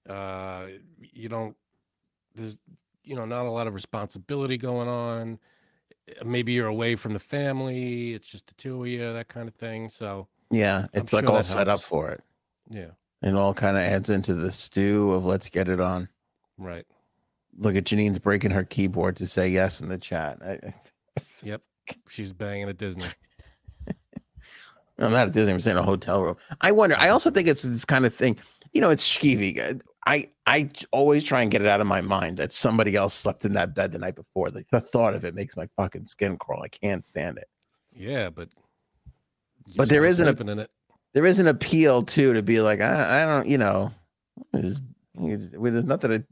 Uh, 0.08 0.66
you 1.00 1.28
don't. 1.28 1.56
There's 2.34 2.56
you 3.04 3.14
know 3.16 3.24
not 3.24 3.46
a 3.46 3.50
lot 3.50 3.66
of 3.66 3.74
responsibility 3.74 4.56
going 4.56 4.88
on. 4.88 5.38
Uh, 6.20 6.24
Maybe 6.24 6.52
you're 6.52 6.66
away 6.68 6.96
from 6.96 7.12
the 7.12 7.18
family. 7.18 8.12
It's 8.14 8.28
just 8.28 8.46
the 8.46 8.54
two 8.54 8.80
of 8.82 8.88
you, 8.88 9.12
that 9.12 9.28
kind 9.28 9.48
of 9.48 9.54
thing. 9.54 9.88
So 9.88 10.28
Yeah, 10.50 10.78
I'm 10.78 10.88
it's 10.94 11.12
like 11.12 11.26
sure 11.26 11.36
all 11.36 11.42
set 11.42 11.68
up 11.68 11.80
for 11.80 12.10
it. 12.10 12.20
yeah, 12.68 12.90
and 13.22 13.36
all 13.36 13.54
kind 13.54 13.76
of 13.76 13.82
adds 13.82 14.10
into 14.10 14.34
the 14.34 14.50
stew 14.50 15.12
of 15.12 15.24
let's 15.24 15.48
get 15.48 15.68
it 15.68 15.80
on. 15.80 16.08
right. 16.58 16.86
Look 17.58 17.76
at 17.76 17.84
Janine's 17.84 18.18
breaking 18.18 18.50
her 18.52 18.64
keyboard 18.64 19.16
to 19.16 19.26
say 19.26 19.46
yes 19.48 19.82
in 19.82 19.88
the 19.90 19.98
chat. 19.98 20.38
I, 20.42 20.52
I, 20.52 20.74
Yep. 21.42 21.60
She's 22.08 22.32
banging 22.32 22.68
at 22.70 22.78
Disney. 22.78 23.04
I'm 24.98 25.10
not 25.12 25.26
at 25.28 25.32
Disney. 25.32 25.52
I'm 25.54 25.60
saying 25.60 25.76
a 25.76 25.82
hotel 25.82 26.22
room. 26.22 26.36
I 26.60 26.72
wonder. 26.72 26.96
I 26.98 27.08
also 27.08 27.30
think 27.30 27.48
it's 27.48 27.62
this 27.62 27.84
kind 27.84 28.06
of 28.06 28.14
thing. 28.14 28.38
You 28.72 28.80
know, 28.80 28.90
it's 28.90 29.06
skeevy. 29.06 29.80
I 30.06 30.28
I 30.46 30.68
always 30.90 31.22
try 31.24 31.42
and 31.42 31.50
get 31.50 31.60
it 31.60 31.68
out 31.68 31.80
of 31.80 31.86
my 31.86 32.00
mind 32.00 32.38
that 32.38 32.52
somebody 32.52 32.96
else 32.96 33.14
slept 33.14 33.44
in 33.44 33.52
that 33.54 33.74
bed 33.74 33.92
the 33.92 33.98
night 33.98 34.16
before. 34.16 34.48
Like 34.48 34.68
the 34.70 34.80
thought 34.80 35.14
of 35.14 35.24
it 35.24 35.34
makes 35.34 35.56
my 35.56 35.66
fucking 35.76 36.06
skin 36.06 36.36
crawl. 36.36 36.62
I 36.62 36.68
can't 36.68 37.06
stand 37.06 37.38
it. 37.38 37.48
Yeah, 37.92 38.30
but. 38.30 38.48
But 39.76 39.88
there 39.88 40.04
isn't 40.04 40.26
a- 40.26 40.50
in 40.50 40.58
it. 40.58 40.70
There 41.14 41.26
is 41.26 41.38
an 41.38 41.46
appeal 41.46 42.02
too 42.02 42.32
to 42.32 42.42
be 42.42 42.60
like 42.60 42.80
I, 42.80 43.22
I 43.22 43.26
don't. 43.26 43.46
You 43.46 43.58
know, 43.58 43.92
there's, 44.52 44.80
there's 45.14 45.84
not 45.84 46.00
that 46.00 46.10
it, 46.10 46.24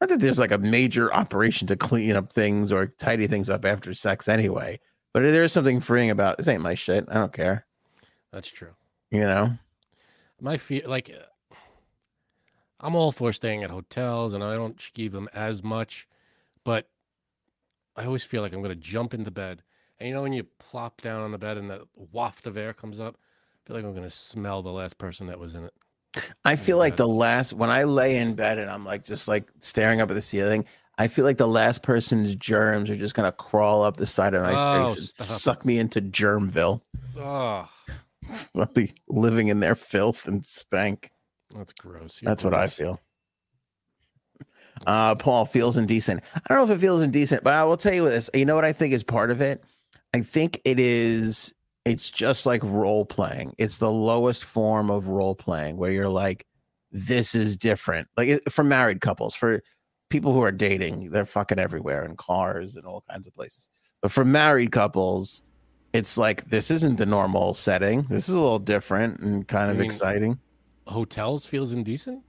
not 0.00 0.08
that 0.10 0.20
there's 0.20 0.38
like 0.38 0.52
a 0.52 0.58
major 0.58 1.12
operation 1.12 1.66
to 1.68 1.76
clean 1.76 2.16
up 2.16 2.32
things 2.32 2.72
or 2.72 2.86
tidy 2.86 3.26
things 3.26 3.50
up 3.50 3.64
after 3.64 3.92
sex 3.92 4.28
anyway. 4.28 4.80
But 5.12 5.22
there 5.22 5.42
is 5.42 5.52
something 5.52 5.80
freeing 5.80 6.10
about 6.10 6.38
this. 6.38 6.48
Ain't 6.48 6.62
my 6.62 6.74
shit. 6.74 7.04
I 7.10 7.14
don't 7.14 7.32
care. 7.32 7.66
That's 8.32 8.48
true. 8.48 8.70
You 9.10 9.20
know. 9.22 9.58
my 10.40 10.56
fear 10.56 10.82
like 10.86 11.10
uh, 11.10 11.24
i'm 12.80 12.94
all 12.94 13.12
for 13.12 13.32
staying 13.32 13.62
at 13.64 13.70
hotels 13.70 14.34
and 14.34 14.42
i 14.44 14.54
don't 14.54 14.90
give 14.94 15.12
them 15.12 15.28
as 15.34 15.62
much 15.62 16.06
but 16.64 16.88
i 17.96 18.04
always 18.04 18.24
feel 18.24 18.42
like 18.42 18.52
i'm 18.52 18.62
going 18.62 18.74
to 18.74 18.80
jump 18.80 19.14
into 19.14 19.30
bed 19.30 19.62
and 19.98 20.08
you 20.08 20.14
know 20.14 20.22
when 20.22 20.32
you 20.32 20.44
plop 20.58 21.00
down 21.00 21.22
on 21.22 21.32
the 21.32 21.38
bed 21.38 21.56
and 21.58 21.70
that 21.70 21.80
waft 22.12 22.46
of 22.46 22.56
air 22.56 22.72
comes 22.72 23.00
up 23.00 23.16
i 23.16 23.58
feel 23.66 23.76
like 23.76 23.84
i'm 23.84 23.92
going 23.92 24.02
to 24.02 24.10
smell 24.10 24.62
the 24.62 24.70
last 24.70 24.98
person 24.98 25.26
that 25.26 25.38
was 25.38 25.54
in 25.54 25.64
it 25.64 25.74
I 26.44 26.56
feel 26.56 26.78
like 26.78 26.96
the 26.96 27.06
last 27.06 27.52
when 27.52 27.70
I 27.70 27.84
lay 27.84 28.16
in 28.16 28.34
bed 28.34 28.58
and 28.58 28.68
I'm 28.70 28.84
like 28.84 29.04
just 29.04 29.28
like 29.28 29.48
staring 29.60 30.00
up 30.00 30.10
at 30.10 30.14
the 30.14 30.22
ceiling, 30.22 30.64
I 30.96 31.06
feel 31.06 31.24
like 31.24 31.36
the 31.36 31.46
last 31.46 31.82
person's 31.82 32.34
germs 32.34 32.90
are 32.90 32.96
just 32.96 33.14
gonna 33.14 33.30
crawl 33.30 33.84
up 33.84 33.98
the 33.98 34.06
side 34.06 34.34
of 34.34 34.42
my 34.42 34.52
Oh, 34.56 34.88
face 34.88 34.98
and 34.98 35.06
stop. 35.08 35.26
suck 35.26 35.64
me 35.64 35.78
into 35.78 36.00
germville. 36.00 36.80
oh 37.18 37.68
I'll 38.56 38.64
be 38.66 38.94
living 39.08 39.48
in 39.48 39.60
their 39.60 39.74
filth 39.76 40.26
and 40.26 40.44
stank. 40.44 41.10
That's 41.54 41.72
gross 41.72 42.20
You're 42.22 42.30
That's 42.30 42.44
what 42.44 42.54
I 42.54 42.68
feel. 42.68 43.00
Uh, 44.86 45.14
Paul 45.14 45.44
feels 45.44 45.76
indecent. 45.76 46.22
I 46.34 46.40
don't 46.48 46.58
know 46.58 46.72
if 46.72 46.78
it 46.78 46.80
feels 46.80 47.02
indecent, 47.02 47.42
but 47.42 47.52
I 47.52 47.64
will 47.64 47.76
tell 47.76 47.94
you 47.94 48.08
this. 48.08 48.30
You 48.32 48.44
know 48.44 48.54
what 48.54 48.64
I 48.64 48.72
think 48.72 48.94
is 48.94 49.02
part 49.02 49.30
of 49.30 49.40
it? 49.40 49.64
I 50.14 50.20
think 50.20 50.60
it 50.64 50.78
is. 50.78 51.54
It's 51.84 52.10
just 52.10 52.46
like 52.46 52.62
role 52.62 53.04
playing. 53.04 53.54
It's 53.58 53.78
the 53.78 53.90
lowest 53.90 54.44
form 54.44 54.90
of 54.90 55.08
role 55.08 55.34
playing 55.34 55.78
where 55.78 55.90
you're 55.90 56.08
like, 56.08 56.46
this 56.92 57.34
is 57.34 57.56
different. 57.56 58.08
Like 58.16 58.40
for 58.48 58.62
married 58.62 59.00
couples, 59.00 59.34
for 59.34 59.62
people 60.10 60.32
who 60.32 60.42
are 60.42 60.52
dating, 60.52 61.10
they're 61.10 61.24
fucking 61.24 61.58
everywhere 61.58 62.04
in 62.04 62.16
cars 62.16 62.76
and 62.76 62.86
all 62.86 63.04
kinds 63.10 63.26
of 63.26 63.34
places. 63.34 63.68
But 64.00 64.12
for 64.12 64.24
married 64.24 64.70
couples, 64.70 65.42
it's 65.92 66.16
like 66.16 66.44
this 66.50 66.70
isn't 66.70 66.96
the 66.96 67.06
normal 67.06 67.54
setting. 67.54 68.02
This 68.02 68.28
is 68.28 68.34
a 68.34 68.40
little 68.40 68.58
different 68.58 69.20
and 69.20 69.48
kind 69.48 69.70
of 69.70 69.78
mean- 69.78 69.86
exciting. 69.86 70.38
Hotels 70.88 71.46
feels 71.46 71.72
indecent 71.72 72.22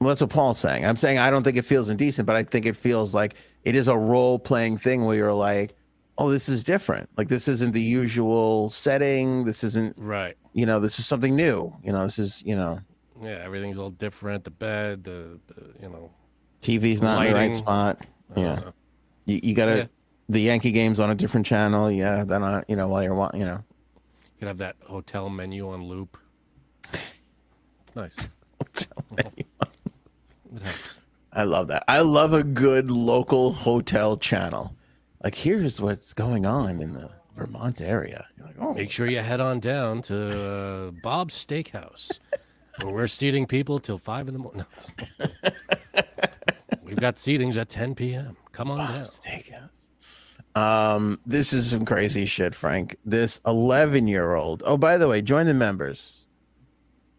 Well, 0.00 0.08
that's 0.08 0.20
what 0.20 0.30
Paul's 0.30 0.58
saying. 0.58 0.84
I'm 0.84 0.96
saying 0.96 1.18
I 1.18 1.30
don't 1.30 1.42
think 1.44 1.56
it 1.56 1.64
feels 1.64 1.88
indecent, 1.90 2.26
but 2.26 2.36
I 2.36 2.42
think 2.42 2.66
it 2.66 2.74
feels 2.76 3.14
like 3.14 3.34
it 3.64 3.74
is 3.74 3.86
a 3.88 3.96
role 3.96 4.38
playing 4.38 4.78
thing 4.78 5.04
where 5.04 5.16
you're 5.16 5.32
like, 5.34 5.74
oh, 6.18 6.30
this 6.30 6.48
is 6.48 6.64
different. 6.64 7.08
Like 7.16 7.28
this 7.28 7.48
isn't 7.48 7.72
the 7.72 7.82
usual 7.82 8.68
setting. 8.70 9.44
This 9.44 9.62
isn't, 9.64 9.94
right 9.98 10.36
you 10.52 10.66
know, 10.66 10.80
this 10.80 10.98
is 10.98 11.06
something 11.06 11.36
new. 11.36 11.72
You 11.84 11.92
know, 11.92 12.02
this 12.04 12.18
is, 12.18 12.42
you 12.44 12.56
know, 12.56 12.80
yeah 13.22 13.42
everything's 13.44 13.76
all 13.76 13.90
different 13.90 14.44
the 14.44 14.50
bed 14.50 15.04
the, 15.04 15.38
the 15.48 15.74
you 15.82 15.88
know 15.90 16.10
TV's 16.62 17.02
not 17.02 17.26
in 17.26 17.32
the 17.32 17.38
right 17.38 17.54
spot. 17.56 18.06
Yeah. 18.36 18.70
You, 19.26 19.40
you 19.42 19.54
got 19.54 19.66
to, 19.66 19.76
Yeah. 19.76 19.86
the 20.28 20.40
Yankee 20.40 20.72
game's 20.72 20.98
on 21.00 21.10
a 21.10 21.14
different 21.14 21.46
channel. 21.46 21.90
Yeah. 21.90 22.24
Then, 22.24 22.42
on, 22.42 22.64
you 22.68 22.76
know, 22.76 22.88
while 22.88 23.02
you're, 23.02 23.30
you 23.34 23.44
know, 23.44 23.62
you 24.24 24.30
could 24.38 24.48
have 24.48 24.58
that 24.58 24.76
hotel 24.86 25.28
menu 25.28 25.68
on 25.70 25.84
loop 25.84 26.16
nice 27.94 28.28
it 29.18 29.46
helps 30.62 31.00
I 31.32 31.44
love 31.44 31.68
that. 31.68 31.84
I 31.86 32.00
love 32.00 32.32
a 32.32 32.42
good 32.42 32.90
local 32.90 33.52
hotel 33.52 34.16
channel. 34.16 34.74
Like, 35.22 35.34
here's 35.34 35.80
what's 35.80 36.12
going 36.12 36.44
on 36.44 36.80
in 36.80 36.92
the 36.92 37.10
Vermont 37.36 37.80
area. 37.80 38.26
You're 38.36 38.46
like, 38.46 38.56
oh, 38.58 38.74
Make 38.74 38.90
sure 38.90 39.06
you 39.06 39.20
head 39.20 39.40
on 39.40 39.60
down 39.60 40.02
to 40.02 40.40
uh, 40.40 40.90
Bob's 41.02 41.34
Steakhouse, 41.34 42.18
where 42.82 42.92
we're 42.92 43.06
seating 43.06 43.46
people 43.46 43.78
till 43.78 43.98
five 43.98 44.26
in 44.26 44.34
the 44.34 44.40
morning. 44.40 44.66
We've 46.82 46.96
got 46.96 47.16
seatings 47.16 47.56
at 47.56 47.68
10 47.68 47.94
p.m. 47.94 48.36
Come 48.50 48.72
on 48.72 48.78
down. 48.78 49.04
Steakhouse. 49.04 49.90
Um, 50.56 51.20
this 51.24 51.52
is 51.52 51.70
some 51.70 51.84
crazy 51.84 52.26
shit, 52.26 52.56
Frank. 52.56 52.96
This 53.04 53.40
11 53.46 54.08
year 54.08 54.34
old. 54.34 54.64
Oh, 54.66 54.76
by 54.76 54.98
the 54.98 55.06
way, 55.06 55.22
join 55.22 55.46
the 55.46 55.54
members. 55.54 56.26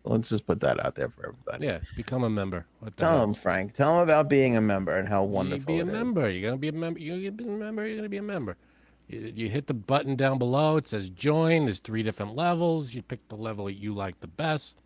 Let's 0.04 0.30
just 0.30 0.48
put 0.48 0.60
that 0.62 0.84
out 0.84 0.96
there 0.96 1.10
for 1.10 1.28
everybody. 1.28 1.66
Yeah, 1.68 1.80
become 1.96 2.24
a 2.24 2.30
member. 2.30 2.66
What 2.80 2.96
the 2.98 3.02
Tell 3.02 3.12
hell? 3.18 3.22
them, 3.22 3.34
Frank. 3.36 3.74
Tell 3.74 3.94
them 3.94 4.04
about 4.04 4.30
being 4.30 4.58
a 4.58 4.62
member 4.62 4.98
and 4.98 5.08
how 5.08 5.24
You 5.24 5.30
wonderful. 5.30 5.66
be 5.68 5.80
a 5.80 5.84
it 5.84 5.88
is. 5.88 5.94
member. 5.94 6.30
You're 6.30 6.50
gonna 6.50 6.58
be 6.58 6.70
a 6.70 6.74
member. 6.74 7.00
You're 7.00 7.18
gonna 7.18 7.32
be 7.32 7.44
a 7.44 7.48
member. 7.58 7.88
You're 7.88 7.96
gonna 7.98 8.10
be 8.10 8.18
a 8.18 8.22
member. 8.24 8.58
You, 9.08 9.32
you 9.36 9.50
hit 9.50 9.68
the 9.68 9.74
button 9.76 10.16
down 10.16 10.38
below. 10.40 10.78
It 10.78 10.88
says 10.88 11.10
join. 11.10 11.66
There's 11.66 11.80
three 11.80 12.02
different 12.04 12.36
levels. 12.36 12.94
You 12.96 13.02
pick 13.04 13.28
the 13.28 13.36
level 13.36 13.70
you 13.70 13.94
like 13.94 14.20
the 14.22 14.28
best. 14.28 14.80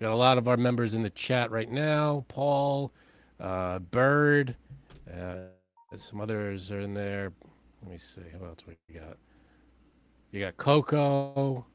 We 0.00 0.04
got 0.04 0.12
a 0.12 0.16
lot 0.16 0.38
of 0.38 0.48
our 0.48 0.56
members 0.56 0.94
in 0.94 1.02
the 1.02 1.10
chat 1.10 1.50
right 1.50 1.70
now. 1.70 2.24
Paul, 2.28 2.92
uh, 3.40 3.78
Bird, 3.80 4.56
uh, 5.12 5.36
some 5.96 6.20
others 6.20 6.70
are 6.70 6.80
in 6.80 6.94
there. 6.94 7.32
Let 7.82 7.92
me 7.92 7.98
see 7.98 8.22
who 8.38 8.44
else 8.46 8.58
we 8.66 8.76
got. 8.94 9.16
You 10.32 10.40
got 10.40 10.56
Coco. 10.56 11.66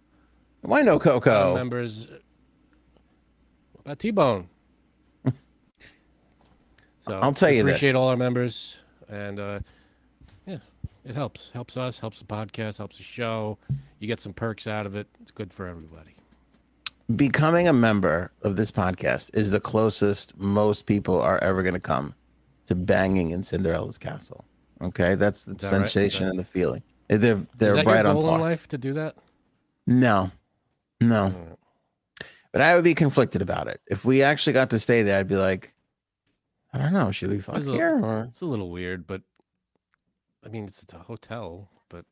Why 0.62 0.82
no 0.82 1.00
Coco? 1.00 1.56
members. 1.56 2.08
About 3.86 4.00
T 4.00 4.12
Bone? 4.12 4.48
so 7.00 7.20
I'll 7.20 7.34
tell 7.34 7.50
you 7.52 7.62
appreciate 7.62 7.90
this. 7.90 7.96
all 7.96 8.10
our 8.10 8.18
members, 8.18 8.78
and 9.10 9.40
uh, 9.40 9.60
yeah, 10.46 10.58
it 11.06 11.16
helps. 11.16 11.52
Helps 11.52 11.78
us. 11.78 12.00
Helps 12.00 12.20
the 12.20 12.26
podcast. 12.26 12.78
Helps 12.78 12.98
the 12.98 13.04
show. 13.04 13.58
You 14.00 14.08
get 14.08 14.20
some 14.20 14.34
perks 14.34 14.68
out 14.68 14.86
of 14.86 14.96
it. 14.96 15.08
It's 15.22 15.32
good 15.32 15.52
for 15.54 15.68
everybody. 15.68 16.16
Becoming 17.16 17.68
a 17.68 17.74
member 17.74 18.32
of 18.42 18.56
this 18.56 18.72
podcast 18.72 19.32
is 19.34 19.52
the 19.52 19.60
closest 19.60 20.38
most 20.38 20.86
people 20.86 21.20
are 21.22 21.40
ever 21.44 21.62
going 21.62 21.74
to 21.74 21.80
come 21.80 22.16
to 22.68 22.76
banging 22.76 23.32
in 23.32 23.44
Cinderella's 23.44 23.98
castle. 23.98 24.46
Okay, 24.82 25.16
that's 25.16 25.44
the 25.44 25.54
that 25.56 25.64
right? 25.64 25.70
Sensation 25.70 26.26
that- 26.26 26.30
and 26.32 26.40
the 26.40 26.44
feeling. 26.46 26.84
They're 27.10 27.36
Is 27.36 27.46
they're 27.58 27.74
that 27.76 27.86
right 27.86 28.06
your 28.06 28.16
on 28.16 28.24
par. 28.24 28.36
in 28.36 28.42
life 28.42 28.70
to 28.70 28.78
do 28.78 28.94
that? 28.94 29.18
No, 29.86 30.32
no. 31.02 31.36
But 32.52 32.62
I 32.62 32.76
would 32.76 32.84
be 32.84 32.96
conflicted 32.96 33.42
about 33.42 33.68
it. 33.68 33.80
If 33.88 34.04
we 34.04 34.24
actually 34.24 34.54
got 34.54 34.70
to 34.72 34.80
stay 34.80 35.04
there, 35.04 35.20
I'd 35.20 35.28
be 35.28 35.38
like, 35.38 35.74
I 36.74 36.78
don't 36.78 36.94
know, 36.94 37.12
should 37.12 37.30
we 37.30 37.40
fuck 37.40 37.58
It's 37.58 37.68
a- 37.68 37.72
here 37.72 38.00
or 38.04 38.24
It's 38.30 38.42
a 38.42 38.46
little 38.46 38.70
weird, 38.70 39.08
but 39.08 39.22
I 40.46 40.50
mean, 40.50 40.66
it's, 40.66 40.82
it's 40.84 40.94
a 40.94 40.98
hotel, 41.00 41.70
but 41.90 42.06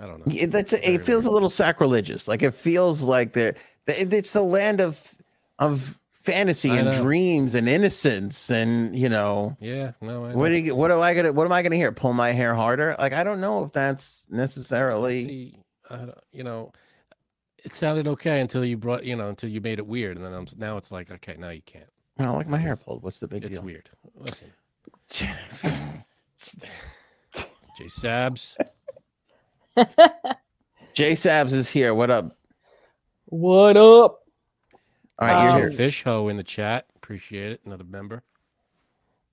I 0.00 0.06
don't 0.06 0.18
know. 0.20 0.32
Yeah, 0.32 0.46
that's 0.46 0.72
it 0.72 1.04
feels 1.04 1.26
a 1.26 1.30
little 1.30 1.50
sacrilegious. 1.50 2.26
Like 2.26 2.42
it 2.42 2.54
feels 2.54 3.02
like 3.02 3.32
they're 3.32 3.54
it's 3.86 4.32
the 4.32 4.42
land 4.42 4.80
of 4.80 5.14
of 5.58 5.98
fantasy 6.12 6.70
I 6.70 6.76
and 6.76 6.86
know. 6.92 7.02
dreams 7.02 7.54
and 7.54 7.68
innocence 7.68 8.48
and 8.50 8.96
you 8.96 9.08
know 9.08 9.56
Yeah, 9.60 9.92
no. 10.00 10.24
I 10.24 10.34
what 10.34 10.48
do 10.48 10.54
you 10.56 10.74
what 10.74 10.90
am 10.90 11.00
I 11.00 11.14
gonna 11.14 11.32
what 11.32 11.44
am 11.44 11.52
I 11.52 11.62
gonna 11.62 11.76
hear? 11.76 11.92
Pull 11.92 12.12
my 12.14 12.32
hair 12.32 12.54
harder? 12.54 12.96
Like 12.98 13.12
I 13.12 13.22
don't 13.24 13.40
know 13.40 13.62
if 13.64 13.72
that's 13.72 14.26
necessarily 14.30 15.24
See, 15.26 15.58
you 16.32 16.44
know, 16.44 16.72
it 17.64 17.72
sounded 17.72 18.06
okay 18.08 18.40
until 18.40 18.64
you 18.64 18.76
brought, 18.76 19.04
you 19.04 19.16
know, 19.16 19.28
until 19.28 19.50
you 19.50 19.60
made 19.60 19.78
it 19.78 19.86
weird, 19.86 20.16
and 20.16 20.24
then 20.26 20.32
I'm, 20.34 20.46
now 20.56 20.76
it's 20.76 20.90
like, 20.92 21.10
okay, 21.10 21.36
now 21.38 21.50
you 21.50 21.62
can't. 21.62 21.88
I 22.18 22.24
don't 22.24 22.36
like 22.36 22.48
my 22.48 22.58
hair 22.58 22.76
pulled. 22.76 23.02
What's 23.02 23.18
the 23.18 23.28
big 23.28 23.44
It's 23.44 23.52
deal? 23.52 23.58
It's 23.60 23.64
weird. 23.64 23.90
Listen, 24.16 24.52
Jay 27.78 27.86
Sabs, 27.86 28.56
Jay 30.94 31.12
Sabs 31.12 31.52
is 31.52 31.70
here. 31.70 31.94
What 31.94 32.10
up? 32.10 32.36
what 33.26 33.76
up? 33.76 34.18
All 35.18 35.28
right, 35.28 35.36
Um, 35.36 35.42
you're 35.44 35.52
Joe 35.52 35.58
here. 35.68 35.70
Fish 35.70 36.02
Ho 36.04 36.28
in 36.28 36.36
the 36.36 36.42
chat. 36.42 36.86
Appreciate 36.96 37.52
it. 37.52 37.60
Another 37.64 37.84
member. 37.84 38.22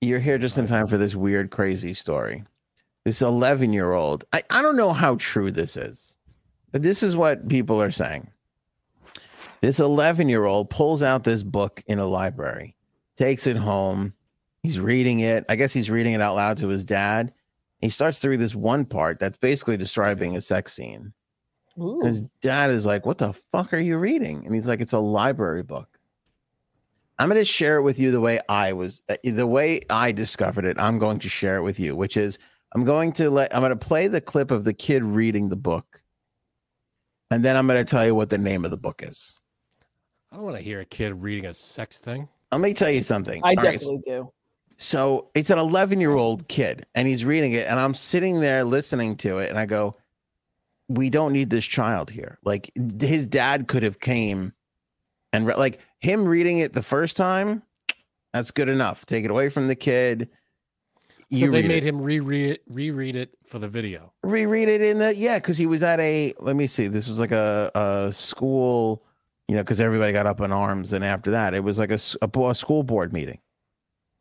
You're 0.00 0.20
here 0.20 0.38
just 0.38 0.56
in 0.56 0.66
time 0.66 0.86
for 0.86 0.96
this 0.96 1.14
weird, 1.14 1.50
crazy 1.50 1.92
story. 1.92 2.44
This 3.04 3.20
11 3.22 3.72
year 3.72 3.92
old, 3.92 4.24
I, 4.32 4.42
I 4.50 4.62
don't 4.62 4.76
know 4.76 4.92
how 4.92 5.16
true 5.16 5.50
this 5.50 5.76
is, 5.76 6.16
but 6.72 6.82
this 6.82 7.02
is 7.02 7.16
what 7.16 7.48
people 7.48 7.80
are 7.80 7.90
saying. 7.90 8.30
This 9.60 9.80
11 9.80 10.28
year 10.28 10.44
old 10.44 10.70
pulls 10.70 11.02
out 11.02 11.24
this 11.24 11.42
book 11.42 11.82
in 11.86 11.98
a 11.98 12.06
library, 12.06 12.76
takes 13.16 13.46
it 13.46 13.56
home. 13.56 14.14
He's 14.62 14.78
reading 14.78 15.20
it. 15.20 15.44
I 15.48 15.56
guess 15.56 15.72
he's 15.72 15.90
reading 15.90 16.14
it 16.14 16.20
out 16.20 16.36
loud 16.36 16.58
to 16.58 16.68
his 16.68 16.84
dad. 16.84 17.32
He 17.78 17.88
starts 17.88 18.20
to 18.20 18.30
read 18.30 18.40
this 18.40 18.54
one 18.54 18.84
part 18.84 19.18
that's 19.18 19.38
basically 19.38 19.76
describing 19.76 20.36
a 20.36 20.40
sex 20.40 20.72
scene. 20.72 21.12
His 22.02 22.22
dad 22.42 22.70
is 22.70 22.84
like, 22.84 23.06
What 23.06 23.18
the 23.18 23.32
fuck 23.32 23.72
are 23.72 23.78
you 23.78 23.96
reading? 23.96 24.44
And 24.44 24.54
he's 24.54 24.68
like, 24.68 24.80
It's 24.80 24.92
a 24.92 24.98
library 24.98 25.62
book. 25.62 25.98
I'm 27.18 27.28
going 27.28 27.40
to 27.40 27.44
share 27.44 27.76
it 27.76 27.82
with 27.82 27.98
you 27.98 28.10
the 28.10 28.20
way 28.20 28.40
I 28.48 28.72
was, 28.72 29.02
uh, 29.08 29.16
the 29.22 29.46
way 29.46 29.80
I 29.90 30.12
discovered 30.12 30.64
it. 30.64 30.78
I'm 30.78 30.98
going 30.98 31.18
to 31.20 31.28
share 31.28 31.56
it 31.56 31.62
with 31.62 31.78
you, 31.78 31.94
which 31.94 32.16
is 32.16 32.38
I'm 32.74 32.84
going 32.84 33.12
to 33.12 33.30
let, 33.30 33.54
I'm 33.54 33.60
going 33.60 33.70
to 33.70 33.76
play 33.76 34.08
the 34.08 34.20
clip 34.20 34.50
of 34.50 34.64
the 34.64 34.72
kid 34.72 35.04
reading 35.04 35.48
the 35.48 35.56
book. 35.56 36.02
And 37.30 37.44
then 37.44 37.56
I'm 37.56 37.66
going 37.66 37.78
to 37.78 37.88
tell 37.88 38.04
you 38.04 38.14
what 38.14 38.30
the 38.30 38.38
name 38.38 38.64
of 38.64 38.70
the 38.70 38.76
book 38.76 39.02
is. 39.06 39.38
I 40.32 40.36
don't 40.36 40.44
want 40.44 40.56
to 40.56 40.62
hear 40.62 40.80
a 40.80 40.84
kid 40.84 41.22
reading 41.22 41.46
a 41.46 41.54
sex 41.54 41.98
thing. 41.98 42.28
Let 42.52 42.60
me 42.60 42.74
tell 42.74 42.90
you 42.90 43.02
something. 43.02 43.40
I 43.44 43.50
All 43.50 43.54
right, 43.56 43.72
definitely 43.72 44.02
do. 44.04 44.32
so 44.76 45.28
it's 45.34 45.50
an 45.50 45.58
11 45.58 46.00
year 46.00 46.12
old 46.14 46.48
kid 46.48 46.86
and 46.94 47.06
he's 47.06 47.24
reading 47.24 47.52
it 47.52 47.66
and 47.68 47.78
i'm 47.78 47.92
sitting 47.94 48.40
there 48.40 48.64
listening 48.64 49.14
to 49.14 49.38
it 49.38 49.50
and 49.50 49.58
i 49.58 49.66
go 49.66 49.94
we 50.88 51.10
don't 51.10 51.32
need 51.34 51.50
this 51.50 51.66
child 51.66 52.08
here 52.10 52.38
like 52.44 52.70
his 52.98 53.26
dad 53.26 53.68
could 53.68 53.82
have 53.82 54.00
came 54.00 54.52
and 55.34 55.46
re- 55.46 55.54
like 55.56 55.80
him 55.98 56.26
reading 56.26 56.58
it 56.60 56.72
the 56.72 56.82
first 56.82 57.14
time 57.16 57.62
that's 58.32 58.50
good 58.50 58.70
enough 58.70 59.04
take 59.04 59.22
it 59.24 59.30
away 59.30 59.50
from 59.50 59.68
the 59.68 59.76
kid 59.76 60.30
So 61.32 61.38
they 61.48 61.62
made 61.62 61.70
it. 61.70 61.84
him 61.84 62.00
reread 62.02 62.50
it, 62.50 62.62
reread 62.68 63.14
it 63.14 63.30
for 63.46 63.58
the 63.60 63.68
video. 63.68 64.12
reread 64.22 64.68
it 64.68 64.80
in 64.82 64.98
the 64.98 65.14
yeah 65.14 65.38
because 65.38 65.56
he 65.58 65.66
was 65.66 65.82
at 65.82 66.00
a 66.00 66.34
let 66.40 66.56
me 66.56 66.66
see 66.66 66.88
this 66.88 67.06
was 67.08 67.18
like 67.20 67.30
a, 67.30 67.70
a 67.74 68.12
school 68.12 69.04
you 69.46 69.54
know 69.54 69.62
because 69.62 69.80
everybody 69.80 70.12
got 70.12 70.26
up 70.26 70.40
in 70.40 70.50
arms 70.50 70.92
and 70.92 71.04
after 71.04 71.30
that 71.30 71.54
it 71.54 71.62
was 71.62 71.78
like 71.78 71.90
a, 71.90 71.94
s- 71.94 72.16
a 72.20 72.26
bo- 72.28 72.50
a 72.50 72.54
school 72.54 72.82
board 72.82 73.12
meeting 73.12 73.38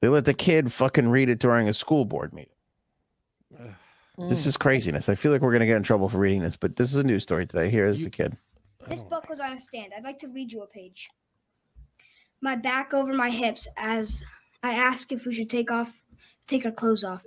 they 0.02 0.08
let 0.08 0.26
the 0.26 0.34
kid 0.36 0.72
fucking 0.72 1.08
read 1.10 1.30
it 1.30 1.40
during 1.40 1.68
a 1.68 1.74
school 1.74 2.06
board 2.06 2.32
meeting 2.34 2.54
This 4.18 4.44
Mm. 4.44 4.48
is 4.48 4.58
craziness. 4.58 5.08
I 5.10 5.16
feel 5.16 5.32
like 5.32 5.42
we're 5.42 5.52
gonna 5.54 5.66
get 5.66 5.78
in 5.78 5.84
trouble 5.84 6.10
for 6.10 6.18
reading 6.20 6.42
this, 6.42 6.58
but 6.58 6.76
this 6.76 6.90
is 6.90 6.96
a 6.98 7.04
news 7.04 7.24
story 7.24 7.46
today. 7.48 7.70
Here 7.70 7.88
is 7.88 8.00
You- 8.00 8.06
the 8.06 8.12
kid. 8.12 8.38
This 8.88 9.02
book 9.02 9.30
was 9.30 9.40
on 9.40 9.54
a 9.54 9.60
stand. 9.60 9.94
I'd 9.96 10.04
like 10.04 10.20
to 10.20 10.28
read 10.28 10.52
you 10.52 10.62
a 10.62 10.68
page. 10.68 11.10
My 12.42 12.56
back 12.56 12.94
over 12.94 13.14
my 13.14 13.30
hips 13.30 13.68
as 13.78 14.22
I 14.62 14.74
ask 14.74 15.12
if 15.12 15.26
we 15.26 15.34
should 15.34 15.50
take 15.50 15.72
off 15.72 16.02
take 16.50 16.66
our 16.66 16.72
clothes 16.72 17.04
off. 17.04 17.24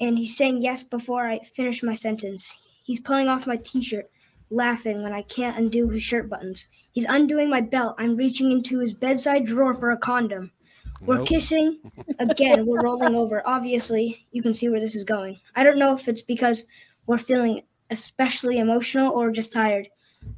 And 0.00 0.16
he's 0.16 0.36
saying 0.36 0.62
yes 0.62 0.82
before 0.82 1.26
I 1.26 1.40
finish 1.40 1.82
my 1.82 1.94
sentence. 1.94 2.56
He's 2.84 3.00
pulling 3.00 3.28
off 3.28 3.46
my 3.46 3.56
t-shirt, 3.56 4.10
laughing 4.50 5.02
when 5.02 5.12
I 5.12 5.22
can't 5.22 5.58
undo 5.58 5.88
his 5.88 6.02
shirt 6.02 6.28
buttons. 6.28 6.68
He's 6.92 7.04
undoing 7.04 7.50
my 7.50 7.60
belt. 7.60 7.96
I'm 7.98 8.16
reaching 8.16 8.52
into 8.52 8.78
his 8.78 8.94
bedside 8.94 9.44
drawer 9.44 9.74
for 9.74 9.90
a 9.90 9.96
condom. 9.96 10.52
We're 11.00 11.18
Nope. 11.18 11.28
kissing 11.28 11.78
again. 12.18 12.66
We're 12.66 12.82
rolling 12.82 13.14
over. 13.14 13.42
Obviously, 13.46 14.26
you 14.32 14.42
can 14.42 14.54
see 14.54 14.68
where 14.68 14.80
this 14.80 14.96
is 14.96 15.04
going. 15.04 15.38
I 15.54 15.62
don't 15.64 15.78
know 15.78 15.94
if 15.94 16.08
it's 16.08 16.22
because 16.22 16.66
we're 17.06 17.18
feeling 17.18 17.62
especially 17.90 18.58
emotional 18.58 19.12
or 19.12 19.30
just 19.30 19.52
tired, 19.52 19.88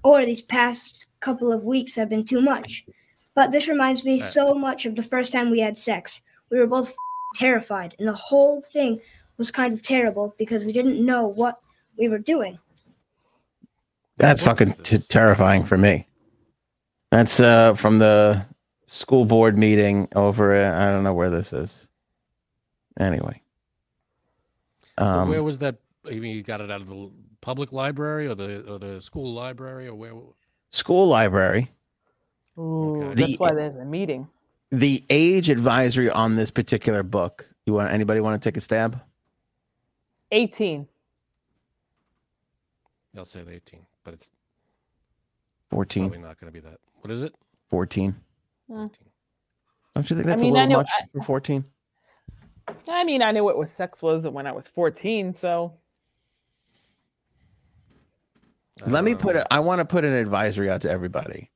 or 0.05 0.25
these 0.25 0.43
past 0.43 1.07
couple 1.21 1.53
of 1.53 1.65
weeks 1.65 1.95
have 1.97 2.09
been 2.09 2.25
too 2.25 2.41
much. 2.41 2.85
But 3.35 3.53
this 3.53 3.69
reminds 3.69 4.05
me 4.05 4.19
so 4.19 4.55
much 4.55 4.87
of 4.87 4.97
the 4.97 5.03
first 5.03 5.33
time 5.33 5.51
we 5.51 5.61
had 5.61 5.79
sex. 5.79 6.21
We 6.51 6.59
were 6.59 6.67
both 6.67 6.95
terrified, 7.35 7.95
and 7.99 8.09
the 8.09 8.13
whole 8.13 8.61
thing 8.63 9.01
was 9.39 9.51
kind 9.51 9.73
of 9.73 9.83
terrible 9.83 10.35
because 10.39 10.65
we 10.65 10.73
didn't 10.73 11.05
know 11.05 11.27
what 11.27 11.61
we 11.99 12.09
were 12.09 12.19
doing. 12.19 12.59
That's 14.17 14.43
fucking 14.43 14.75
t- 14.83 14.99
terrifying 14.99 15.65
for 15.65 15.77
me. 15.79 16.07
That's 17.11 17.41
uh 17.41 17.75
from 17.75 17.99
the 17.99 18.45
school 18.87 19.25
board 19.25 19.59
meeting 19.59 20.09
over. 20.15 20.55
At, 20.55 20.75
I 20.75 20.93
don't 20.93 21.05
know 21.05 21.15
where 21.15 21.31
this 21.31 21.53
is. 21.53 21.89
Anyway, 22.99 23.41
So 24.99 25.05
um, 25.05 25.29
where 25.29 25.43
was 25.43 25.59
that? 25.59 25.77
I 26.07 26.19
mean, 26.19 26.37
you 26.37 26.43
got 26.43 26.61
it 26.61 26.71
out 26.71 26.83
of 26.83 26.89
the 26.89 27.11
public 27.41 27.73
library 27.73 28.27
or 28.27 28.35
the 28.35 28.71
or 28.71 28.79
the 28.79 29.01
school 29.01 29.33
library 29.33 29.89
or 29.89 29.95
where? 29.95 30.13
school 30.71 31.09
library. 31.09 31.71
Ooh, 32.59 32.97
Okay. 33.01 33.15
that's 33.23 33.39
why 33.39 33.55
there's 33.55 33.77
a 33.77 33.85
meeting. 33.85 34.29
The 34.71 35.05
age 35.11 35.51
advisory 35.51 36.11
on 36.11 36.37
this 36.37 36.51
particular 36.51 37.03
book. 37.03 37.47
You 37.67 37.73
want 37.73 37.91
anybody 37.93 38.21
want 38.21 38.41
to 38.41 38.47
take 38.49 38.57
a 38.57 38.61
stab? 38.61 39.01
18. 40.33 40.87
I'll 43.19 43.25
say 43.25 43.43
the 43.43 43.53
18, 43.53 43.81
but 44.05 44.15
it's 44.15 44.31
14. 45.71 46.05
probably 46.05 46.19
not 46.27 46.39
going 46.41 46.53
to 46.53 46.61
be 46.61 46.61
that. 46.69 46.79
What 47.01 47.11
is 47.11 47.23
it? 47.23 47.35
14. 47.69 48.15
Hmm. 48.69 48.75
18. 48.85 48.91
Don't 49.97 50.09
you 50.11 50.17
think 50.17 50.27
I 50.27 50.31
that's 50.31 50.43
mean, 50.43 50.55
a 50.55 50.59
I 50.59 50.63
little 50.63 50.71
know- 50.73 50.77
much 50.79 50.91
I- 50.97 51.07
for 51.13 51.21
14? 51.25 51.65
I 52.89 53.03
mean, 53.03 53.21
I 53.23 53.33
knew 53.33 53.43
what 53.43 53.59
was 53.59 53.73
sex 53.73 54.01
was 54.01 54.25
when 54.29 54.47
I 54.47 54.53
was 54.53 54.69
14, 54.69 55.35
so 55.35 55.73
Let 58.87 59.03
me 59.03 59.13
know. 59.13 59.19
put 59.19 59.35
it. 59.35 59.45
I 59.51 59.59
want 59.59 59.81
to 59.81 59.85
put 59.85 60.05
an 60.05 60.13
advisory 60.13 60.71
out 60.71 60.83
to 60.83 60.91
everybody. 60.91 61.51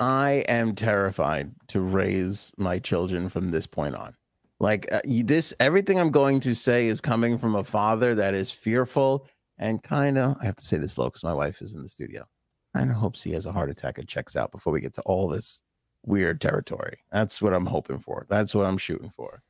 I 0.00 0.44
am 0.48 0.74
terrified 0.74 1.52
to 1.68 1.80
raise 1.80 2.52
my 2.56 2.78
children 2.78 3.28
from 3.28 3.50
this 3.50 3.66
point 3.66 3.94
on. 3.94 4.14
Like 4.58 4.90
uh, 4.92 5.00
this, 5.04 5.52
everything 5.60 5.98
I'm 5.98 6.10
going 6.10 6.40
to 6.40 6.54
say 6.54 6.86
is 6.88 7.00
coming 7.00 7.38
from 7.38 7.54
a 7.54 7.64
father 7.64 8.14
that 8.14 8.34
is 8.34 8.50
fearful 8.50 9.26
and 9.58 9.82
kind 9.82 10.16
of. 10.18 10.36
I 10.40 10.44
have 10.46 10.56
to 10.56 10.64
say 10.64 10.76
this 10.78 10.96
low 10.98 11.06
because 11.06 11.24
my 11.24 11.34
wife 11.34 11.60
is 11.62 11.74
in 11.74 11.82
the 11.82 11.88
studio. 11.88 12.26
Kind 12.74 12.90
of 12.90 12.96
hopes 12.96 13.22
he 13.22 13.32
has 13.32 13.46
a 13.46 13.52
heart 13.52 13.70
attack 13.70 13.98
and 13.98 14.08
checks 14.08 14.36
out 14.36 14.52
before 14.52 14.72
we 14.72 14.80
get 14.80 14.94
to 14.94 15.02
all 15.02 15.28
this 15.28 15.62
weird 16.04 16.40
territory. 16.40 16.98
That's 17.12 17.40
what 17.42 17.52
I'm 17.54 17.66
hoping 17.66 17.98
for. 17.98 18.26
That's 18.28 18.54
what 18.54 18.66
I'm 18.66 18.78
shooting 18.78 19.12
for. 19.16 19.42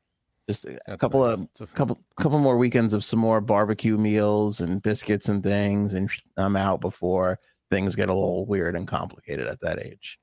Just 0.49 0.65
a, 0.65 0.75
a 0.75 0.79
That's 0.87 1.01
couple 1.01 1.25
nice. 1.25 1.39
of 1.59 1.69
a- 1.69 1.73
couple 1.75 1.99
couple 2.17 2.39
more 2.39 2.57
weekends 2.57 2.93
of 2.93 3.03
some 3.03 3.19
more 3.19 3.41
barbecue 3.41 3.97
meals 3.97 4.61
and 4.61 4.81
biscuits 4.81 5.27
and 5.27 5.43
things 5.43 5.93
and 5.93 6.09
i'm 6.37 6.55
out 6.55 6.79
before 6.79 7.37
things 7.69 7.97
get 7.97 8.07
a 8.07 8.13
little 8.13 8.45
weird 8.45 8.73
and 8.77 8.87
complicated 8.87 9.45
at 9.45 9.59
that 9.59 9.77
age 9.85 10.17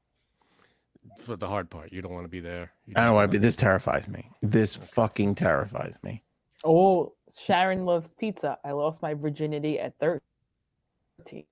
for 1.19 1.37
the 1.37 1.47
hard 1.47 1.71
part. 1.71 1.93
You 1.93 2.03
don't 2.03 2.12
want 2.12 2.25
to 2.25 2.29
be 2.29 2.40
there. 2.40 2.73
You 2.87 2.95
i 2.97 3.05
don't 3.05 3.14
want 3.14 3.29
wanna- 3.29 3.29
be 3.29 3.38
this 3.38 3.57
terrifies 3.57 4.09
me 4.09 4.31
this 4.43 4.75
fucking 4.75 5.35
terrifies 5.35 5.95
me 6.03 6.23
oh, 6.64 7.12
Sharon 7.38 7.85
loves 7.85 8.14
pizza. 8.14 8.59
I 8.64 8.73
lost 8.73 9.03
my 9.03 9.14
virginity 9.14 9.79
at 9.79 9.95
13. 9.99 11.45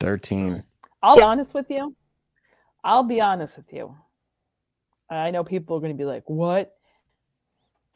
13 0.00 0.62
I'll 1.02 1.16
be 1.16 1.22
honest 1.22 1.54
with 1.54 1.70
you. 1.70 1.94
I'll 2.84 3.02
be 3.02 3.20
honest 3.20 3.56
with 3.56 3.72
you. 3.72 3.94
I 5.10 5.30
know 5.30 5.42
people 5.42 5.76
are 5.76 5.80
going 5.80 5.92
to 5.92 5.98
be 5.98 6.04
like, 6.04 6.22
"What?" 6.26 6.76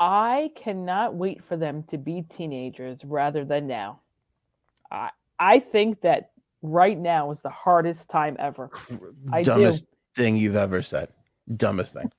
I 0.01 0.51
cannot 0.57 1.15
wait 1.15 1.45
for 1.45 1.57
them 1.57 1.83
to 1.85 1.99
be 1.99 2.23
teenagers 2.23 3.05
rather 3.05 3.45
than 3.45 3.67
now. 3.67 4.01
I 4.91 5.11
I 5.39 5.59
think 5.59 6.01
that 6.01 6.31
right 6.63 6.99
now 6.99 7.31
is 7.31 7.41
the 7.41 7.51
hardest 7.51 8.09
time 8.09 8.37
ever. 8.39 8.71
I 9.33 9.43
do. 9.43 9.51
dumbest 9.51 9.87
thing 10.15 10.37
you've 10.37 10.57
ever 10.57 10.83
said 10.83 11.09
dumbest 11.57 11.95
thing 11.95 12.11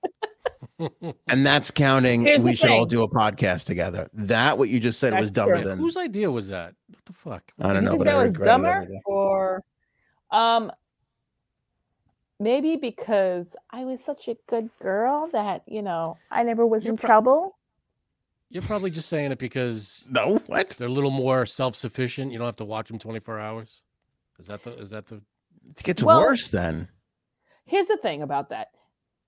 and 1.28 1.46
that's 1.46 1.72
counting 1.72 2.22
Here's 2.24 2.44
we 2.44 2.52
the 2.52 2.58
should 2.58 2.72
all 2.72 2.86
do 2.86 3.04
a 3.04 3.10
podcast 3.10 3.66
together 3.66 4.10
that 4.14 4.58
what 4.58 4.70
you 4.70 4.80
just 4.80 5.00
said 5.00 5.14
was 5.20 5.32
dumber 5.32 5.58
true. 5.58 5.68
than 5.70 5.80
Whose 5.80 5.98
idea 5.98 6.30
was 6.32 6.48
that? 6.50 6.74
What 6.88 7.06
the 7.06 7.14
fuck? 7.14 7.52
i 7.62 7.68
don't 7.68 7.76
you 7.76 7.82
know 7.82 7.90
think 7.92 8.00
but 8.00 8.06
that 8.06 8.16
I 8.16 8.24
was 8.24 8.34
regret 8.38 8.48
it 8.48 8.66
every 8.66 8.88
dumber 8.88 9.00
or 9.06 9.64
um 10.32 10.72
maybe 12.40 12.76
because 12.76 13.56
I 13.72 13.86
was 13.86 14.04
such 14.04 14.28
a 14.28 14.36
good 14.50 14.70
girl 14.82 15.30
that, 15.32 15.62
you 15.68 15.82
know, 15.82 16.18
I 16.30 16.44
never 16.44 16.66
was 16.66 16.84
You're 16.84 16.94
in 16.94 16.98
pro- 16.98 17.08
trouble. 17.08 17.58
You're 18.50 18.64
probably 18.64 18.90
just 18.92 19.08
saying 19.10 19.32
it 19.32 19.40
because 19.40 20.06
no 20.10 20.42
what 20.48 20.72
they're 20.72 20.88
a 20.88 20.92
little 20.92 21.12
more 21.12 21.46
self-sufficient. 21.46 22.32
You 22.32 22.38
don't 22.40 22.48
have 22.48 22.56
to 22.58 22.66
watch 22.66 22.90
them 22.90 23.00
24 23.00 23.40
hours. 23.40 23.82
Is 24.40 24.48
that 24.48 24.64
the? 24.64 24.76
Is 24.78 24.90
that 24.90 25.06
the? 25.08 25.22
it 25.70 25.84
gets 25.84 26.04
Well- 26.04 26.20
worse 26.20 26.50
then 26.50 26.90
Here's 27.66 27.88
the 27.88 27.98
thing 27.98 28.22
about 28.22 28.50
that. 28.50 28.70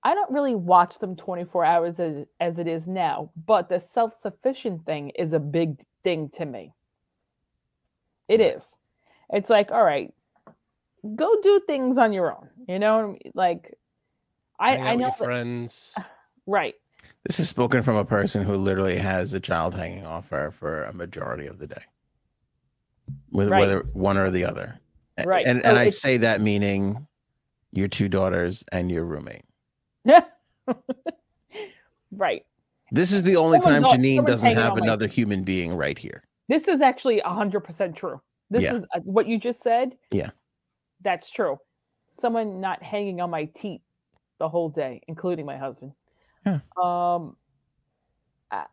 I 0.04 0.14
don't 0.14 0.32
really 0.32 0.56
watch 0.56 1.00
them 1.00 1.16
24 1.16 1.66
hours 1.66 2.00
as, 2.00 2.26
as 2.40 2.60
it 2.60 2.68
is 2.68 2.88
now, 2.88 3.32
but 3.48 3.70
the 3.70 3.80
self 3.80 4.20
sufficient 4.20 4.86
thing 4.86 5.10
is 5.12 5.34
a 5.34 5.40
big 5.40 5.82
thing 6.04 6.30
to 6.30 6.46
me. 6.46 6.74
It 8.28 8.40
is. 8.42 8.78
It's 9.32 9.50
like, 9.50 9.72
all 9.72 9.84
right, 9.84 10.14
go 11.16 11.36
do 11.42 11.60
things 11.66 11.98
on 11.98 12.14
your 12.14 12.32
own. 12.36 12.50
You 12.68 12.78
know, 12.80 13.18
like 13.34 13.74
I 14.60 14.78
I 14.78 14.96
know 14.96 15.08
that- 15.08 15.18
friends. 15.18 15.96
right. 16.46 16.76
This 17.28 17.40
is 17.40 17.50
spoken 17.50 17.82
from 17.84 17.96
a 17.98 18.06
person 18.06 18.44
who 18.44 18.56
literally 18.56 18.98
has 18.98 19.34
a 19.34 19.40
child 19.40 19.74
hanging 19.76 20.06
off 20.06 20.30
her 20.30 20.52
for 20.52 20.84
a 20.84 20.94
majority 20.94 21.46
of 21.48 21.58
the 21.60 21.68
day, 21.68 21.84
with 23.32 23.50
Right. 23.50 23.60
whether 23.62 23.80
one 23.94 24.18
or 24.18 24.30
the 24.32 24.46
other. 24.46 24.80
Right. 25.24 25.46
And 25.46 25.62
So 25.64 25.70
and 25.70 25.78
I 25.80 25.90
say 25.90 26.18
that 26.18 26.42
meaning 26.42 27.08
your 27.76 27.88
two 27.88 28.08
daughters 28.10 28.64
and 28.72 28.90
your 28.90 29.06
roommate. 29.06 29.44
right. 32.12 32.46
This 32.92 33.12
is 33.12 33.24
the 33.24 33.36
only 33.36 33.60
time 33.60 33.82
Someone's 33.84 33.94
al- 33.94 34.00
Janine 34.00 34.26
doesn't 34.26 34.56
have 34.56 34.78
another 34.78 35.08
human 35.08 35.44
being 35.44 35.76
right 35.76 35.98
here. 35.98 36.24
This 36.48 36.68
is 36.68 36.82
actually 36.82 37.22
100% 37.22 37.96
true. 37.96 38.22
This 38.50 38.64
Yeah. 38.64 38.76
is 38.76 38.86
uh, 38.96 39.00
what 39.04 39.28
you 39.28 39.38
just 39.40 39.62
said. 39.62 39.98
Yeah. 40.12 40.30
That's 41.02 41.30
true. 41.30 41.58
Someone 42.20 42.62
not 42.62 42.82
hanging 42.82 43.20
on 43.20 43.30
my 43.30 43.46
teeth 43.46 43.82
the 44.40 44.48
whole 44.48 44.70
day, 44.70 45.02
including 45.08 45.46
my 45.46 45.58
husband. 45.58 45.92
Yeah. 46.46 46.60
Um 46.82 47.36
I, 48.52 48.66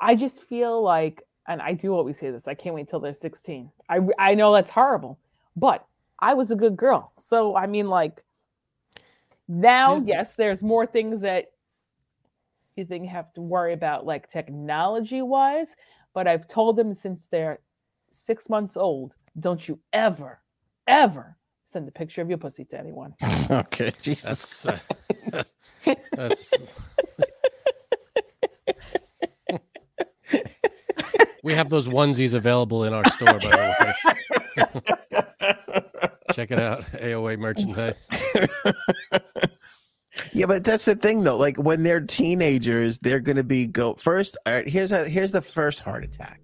I 0.00 0.14
just 0.14 0.44
feel 0.44 0.82
like 0.82 1.22
and 1.46 1.60
I 1.60 1.72
do 1.74 1.92
always 1.92 2.18
say 2.18 2.30
this. 2.30 2.46
I 2.48 2.54
can't 2.54 2.74
wait 2.74 2.88
till 2.88 3.00
they're 3.00 3.12
16. 3.12 3.70
I 3.90 4.00
I 4.18 4.34
know 4.34 4.52
that's 4.54 4.70
horrible, 4.70 5.18
but 5.56 5.84
I 6.24 6.32
was 6.32 6.50
a 6.50 6.56
good 6.56 6.74
girl. 6.74 7.12
So 7.18 7.54
I 7.54 7.66
mean 7.66 7.88
like 7.88 8.24
now, 9.46 9.96
Yeah. 9.96 10.02
yes, 10.06 10.34
there's 10.34 10.62
more 10.62 10.86
things 10.86 11.20
that 11.20 11.52
you 12.76 12.86
think 12.86 13.04
you 13.04 13.10
have 13.10 13.32
to 13.34 13.42
worry 13.42 13.74
about 13.74 14.06
like 14.06 14.28
technology 14.28 15.20
wise, 15.20 15.76
but 16.14 16.26
I've 16.26 16.48
told 16.48 16.76
them 16.76 16.94
since 16.94 17.26
they're 17.26 17.58
six 18.10 18.48
months 18.48 18.76
old, 18.76 19.16
don't 19.38 19.68
you 19.68 19.78
ever, 19.92 20.40
ever 20.86 21.36
send 21.66 21.86
a 21.88 21.92
picture 21.92 22.22
of 22.22 22.30
your 22.30 22.38
pussy 22.38 22.64
to 22.64 22.78
anyone. 22.78 23.14
okay, 23.50 23.92
Jesus. 24.00 24.62
That's 24.62 25.52
uh, 25.86 25.94
that's. 26.14 26.74
we 31.42 31.52
have 31.52 31.68
those 31.68 31.86
onesies 31.88 32.32
available 32.34 32.84
in 32.84 32.94
our 32.94 33.04
store, 33.10 33.38
by 33.40 33.50
the 33.50 33.94
way. 35.12 35.20
Check 36.34 36.50
it 36.50 36.58
out, 36.60 36.82
AOA 36.92 37.38
merchandise. 37.38 38.08
Yeah, 40.32 40.46
but 40.46 40.62
that's 40.62 40.84
the 40.84 40.94
thing 40.94 41.24
though. 41.24 41.36
Like 41.36 41.56
when 41.56 41.82
they're 41.82 42.00
teenagers, 42.00 42.98
they're 42.98 43.18
gonna 43.20 43.42
be 43.42 43.66
go 43.66 43.94
first. 43.94 44.36
All 44.46 44.54
right, 44.54 44.68
here's 44.68 44.92
a, 44.92 45.08
here's 45.08 45.32
the 45.32 45.42
first 45.42 45.80
heart 45.80 46.04
attack. 46.04 46.40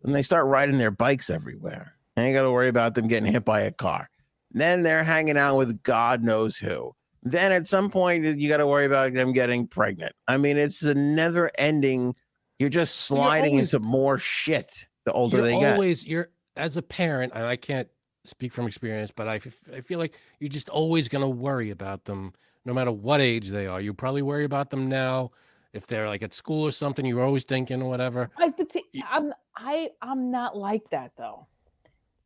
When 0.00 0.14
they 0.14 0.22
start 0.22 0.46
riding 0.46 0.78
their 0.78 0.90
bikes 0.90 1.28
everywhere, 1.28 1.94
and 2.16 2.26
you 2.26 2.32
got 2.34 2.42
to 2.42 2.50
worry 2.50 2.68
about 2.68 2.94
them 2.94 3.08
getting 3.08 3.30
hit 3.30 3.44
by 3.44 3.60
a 3.62 3.70
car. 3.70 4.08
Then 4.52 4.82
they're 4.82 5.04
hanging 5.04 5.36
out 5.36 5.56
with 5.56 5.82
God 5.82 6.22
knows 6.22 6.56
who. 6.56 6.92
Then 7.22 7.52
at 7.52 7.68
some 7.68 7.90
point 7.90 8.24
you 8.24 8.48
got 8.48 8.56
to 8.56 8.66
worry 8.66 8.86
about 8.86 9.12
them 9.12 9.32
getting 9.32 9.66
pregnant. 9.66 10.14
I 10.26 10.38
mean, 10.38 10.56
it's 10.56 10.82
a 10.82 10.94
never 10.94 11.50
ending. 11.58 12.14
You're 12.58 12.68
just 12.70 12.96
sliding 12.96 13.54
always- 13.54 13.74
into 13.74 13.86
more 13.86 14.18
shit 14.18 14.86
the 15.04 15.12
older 15.12 15.36
you're 15.36 15.46
they 15.46 15.58
get. 15.58 15.72
always 15.74 16.06
you're 16.06 16.30
as 16.56 16.76
a 16.78 16.82
parent, 16.82 17.32
and 17.34 17.44
I 17.44 17.56
can't 17.56 17.88
speak 18.24 18.52
from 18.52 18.66
experience, 18.66 19.10
but 19.10 19.28
I, 19.28 19.36
f- 19.36 19.68
I 19.74 19.80
feel 19.80 19.98
like 19.98 20.18
you're 20.38 20.48
just 20.48 20.68
always 20.68 21.08
going 21.08 21.22
to 21.22 21.28
worry 21.28 21.70
about 21.70 22.04
them, 22.04 22.32
no 22.64 22.72
matter 22.72 22.92
what 22.92 23.20
age 23.20 23.48
they 23.48 23.66
are. 23.66 23.80
You 23.80 23.92
probably 23.94 24.22
worry 24.22 24.44
about 24.44 24.70
them 24.70 24.88
now. 24.88 25.32
If 25.72 25.86
they're 25.86 26.06
like 26.06 26.22
at 26.22 26.34
school 26.34 26.64
or 26.66 26.70
something, 26.70 27.04
you're 27.04 27.22
always 27.22 27.44
thinking 27.44 27.80
or 27.82 27.88
whatever. 27.88 28.30
I, 28.38 28.50
but 28.50 28.70
see, 28.72 28.84
You- 28.92 29.04
I'm 29.10 29.32
I 29.56 29.90
I'm 30.02 30.30
not 30.30 30.56
like 30.56 30.88
that 30.90 31.12
though. 31.16 31.46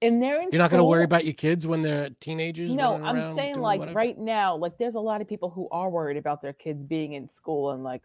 And 0.03 0.23
they're 0.23 0.43
in 0.43 0.51
You're 0.53 0.61
not 0.61 0.71
going 0.71 0.81
to 0.81 0.85
worry 0.85 1.05
about 1.05 1.25
your 1.25 1.33
kids 1.33 1.67
when 1.67 1.81
they're 1.81 2.11
teenagers. 2.21 2.75
No, 2.75 3.03
I'm 3.03 3.35
saying 3.35 3.57
like 3.59 3.79
whatever? 3.79 3.97
right 3.97 4.19
now, 4.19 4.57
like 4.57 4.77
there's 4.79 4.95
a 4.95 5.01
lot 5.01 5.21
of 5.23 5.29
people 5.29 5.49
who 5.49 5.69
are 5.71 5.89
worried 5.89 6.19
about 6.19 6.43
their 6.43 6.53
kids 6.53 6.85
being 6.85 7.15
in 7.15 7.29
school 7.29 7.71
and 7.71 7.83
like 7.83 8.03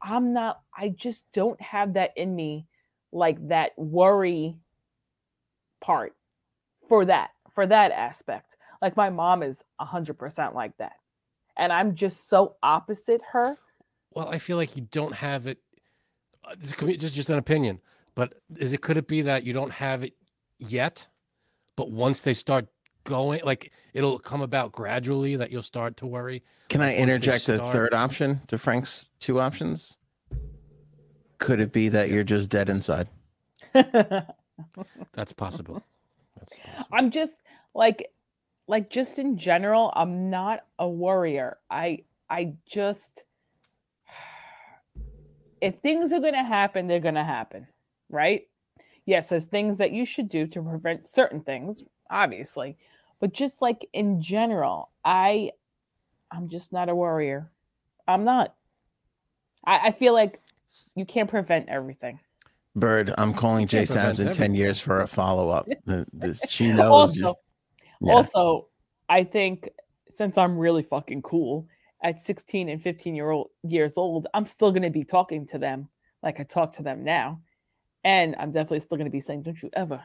I'm 0.00 0.32
not 0.32 0.60
I 0.76 0.90
just 0.90 1.24
don't 1.32 1.60
have 1.60 1.94
that 1.94 2.12
in 2.16 2.36
me 2.36 2.66
like 3.10 3.48
that 3.48 3.72
worry 3.76 4.58
part 5.80 6.14
for 6.88 7.04
that 7.04 7.30
for 7.54 7.66
that 7.66 7.92
aspect. 7.92 8.56
Like 8.82 8.96
my 8.96 9.10
mom 9.10 9.42
is 9.42 9.62
100% 9.80 10.54
like 10.54 10.76
that. 10.78 10.94
And 11.56 11.72
I'm 11.72 11.94
just 11.94 12.28
so 12.28 12.56
opposite 12.62 13.22
her. 13.32 13.56
Well, 14.12 14.28
I 14.28 14.38
feel 14.38 14.56
like 14.56 14.76
you 14.76 14.86
don't 14.90 15.14
have 15.14 15.46
it. 15.46 15.58
uh, 16.44 16.54
This 16.58 16.72
could 16.72 16.88
be 16.88 16.96
just 16.96 17.14
just 17.14 17.30
an 17.30 17.38
opinion, 17.38 17.80
but 18.14 18.34
is 18.58 18.72
it 18.72 18.80
could 18.80 18.96
it 18.96 19.06
be 19.06 19.22
that 19.22 19.44
you 19.44 19.52
don't 19.52 19.70
have 19.72 20.02
it 20.02 20.14
yet, 20.58 21.06
but 21.76 21.90
once 21.90 22.22
they 22.22 22.34
start 22.34 22.66
going, 23.04 23.40
like 23.44 23.70
it'll 23.92 24.18
come 24.18 24.42
about 24.42 24.72
gradually 24.72 25.36
that 25.36 25.50
you'll 25.52 25.62
start 25.62 25.96
to 25.98 26.06
worry. 26.06 26.42
Can 26.70 26.80
I 26.80 26.86
once 26.86 26.96
they 26.96 27.02
interject 27.02 27.48
a 27.50 27.56
start- 27.56 27.72
third 27.72 27.94
option 27.94 28.40
to 28.48 28.58
Frank's 28.58 29.08
two 29.20 29.38
options? 29.40 29.96
Could 31.38 31.60
it 31.60 31.72
be 31.72 31.88
that 31.90 32.08
you're 32.10 32.24
just 32.24 32.50
dead 32.50 32.68
inside? 32.68 33.08
That's 35.12 35.32
possible. 35.36 35.82
That's 36.44 36.58
possible. 36.58 36.86
I'm 36.92 37.10
just 37.10 37.42
like 37.74 38.10
like 38.66 38.90
just 38.90 39.18
in 39.18 39.36
general, 39.36 39.92
I'm 39.94 40.30
not 40.30 40.60
a 40.78 40.88
worrier. 40.88 41.58
I 41.70 42.04
I 42.30 42.54
just 42.66 43.24
if 45.60 45.76
things 45.80 46.12
are 46.12 46.20
going 46.20 46.34
to 46.34 46.42
happen, 46.42 46.86
they're 46.86 47.00
going 47.00 47.14
to 47.14 47.24
happen, 47.24 47.66
right? 48.08 48.46
Yes, 49.06 49.28
there's 49.28 49.46
things 49.46 49.76
that 49.78 49.92
you 49.92 50.04
should 50.04 50.28
do 50.28 50.46
to 50.46 50.62
prevent 50.62 51.06
certain 51.06 51.42
things, 51.42 51.84
obviously. 52.10 52.76
But 53.20 53.32
just 53.32 53.60
like 53.60 53.86
in 53.92 54.22
general, 54.22 54.90
I 55.04 55.52
I'm 56.30 56.48
just 56.48 56.72
not 56.72 56.88
a 56.88 56.94
worrier. 56.94 57.50
I'm 58.08 58.24
not. 58.24 58.54
I, 59.64 59.88
I 59.88 59.92
feel 59.92 60.12
like 60.12 60.40
you 60.94 61.04
can't 61.04 61.30
prevent 61.30 61.68
everything. 61.68 62.18
Bird, 62.76 63.14
I'm 63.18 63.32
calling 63.34 63.66
Jay 63.66 63.78
can't 63.78 63.88
Sams 63.88 64.20
in 64.20 64.32
10 64.32 64.54
years 64.54 64.80
for 64.80 65.00
a 65.02 65.06
follow 65.06 65.48
up. 65.50 65.68
She 66.48 66.68
knows. 66.72 66.90
also, 67.20 67.34
Yeah. 68.00 68.12
also, 68.14 68.68
I 69.08 69.22
think 69.24 69.68
since 70.10 70.36
I'm 70.38 70.58
really 70.58 70.82
fucking 70.82 71.22
cool 71.22 71.68
at 72.02 72.20
16 72.22 72.68
and 72.68 72.82
15 72.82 73.14
year 73.14 73.30
old 73.30 73.50
years 73.62 73.96
old, 73.96 74.26
I'm 74.34 74.46
still 74.46 74.72
gonna 74.72 74.90
be 74.90 75.04
talking 75.04 75.46
to 75.48 75.58
them 75.58 75.88
like 76.22 76.40
I 76.40 76.42
talk 76.44 76.72
to 76.74 76.82
them 76.82 77.04
now, 77.04 77.40
and 78.02 78.34
I'm 78.38 78.50
definitely 78.50 78.80
still 78.80 78.98
gonna 78.98 79.10
be 79.10 79.20
saying, 79.20 79.42
"Don't 79.42 79.62
you 79.62 79.70
ever, 79.74 80.02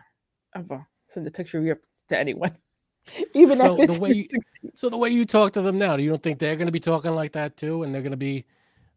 ever 0.56 0.86
send 1.08 1.26
a 1.28 1.32
picture 1.32 1.58
of 1.60 1.66
your 1.66 1.80
to 2.10 2.18
anyone." 2.20 2.56
Even 3.34 3.58
So 3.58 3.82
after 3.82 3.94
the 3.94 4.00
way 4.00 4.10
you- 4.12 4.24
16. 4.24 4.72
So 4.76 4.90
the 4.90 4.98
way 4.98 5.10
you 5.10 5.26
talk 5.26 5.54
to 5.54 5.62
them 5.62 5.78
now, 5.80 5.98
do 5.98 6.04
you 6.04 6.10
don't 6.10 6.22
think 6.22 6.38
they're 6.40 6.56
going 6.56 6.68
to 6.68 6.72
be 6.72 6.80
talking 6.80 7.12
like 7.16 7.32
that 7.34 7.58
too, 7.58 7.82
and 7.84 7.94
they're 7.96 8.02
going 8.04 8.12
to 8.12 8.18
be, 8.18 8.46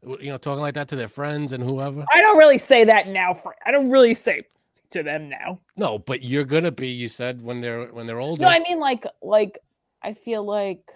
you 0.04 0.30
know, 0.30 0.36
talking 0.36 0.60
like 0.60 0.74
that 0.74 0.88
to 0.88 0.96
their 0.96 1.08
friends 1.08 1.52
and 1.52 1.62
whoever? 1.62 2.04
I 2.12 2.20
don't 2.20 2.38
really 2.38 2.58
say 2.58 2.84
that 2.84 3.08
now. 3.08 3.34
For 3.34 3.54
I 3.64 3.70
don't 3.70 3.90
really 3.90 4.14
say 4.14 4.44
to 4.90 5.02
them 5.02 5.28
now. 5.28 5.60
No, 5.76 5.98
but 5.98 6.22
you're 6.22 6.44
going 6.44 6.64
to 6.64 6.72
be. 6.72 6.88
You 6.88 7.08
said 7.08 7.42
when 7.42 7.60
they're 7.60 7.86
when 7.86 8.06
they're 8.06 8.20
older. 8.20 8.42
No, 8.42 8.48
I 8.48 8.58
mean 8.60 8.78
like 8.78 9.04
like 9.22 9.58
I 10.02 10.14
feel 10.14 10.44
like 10.44 10.90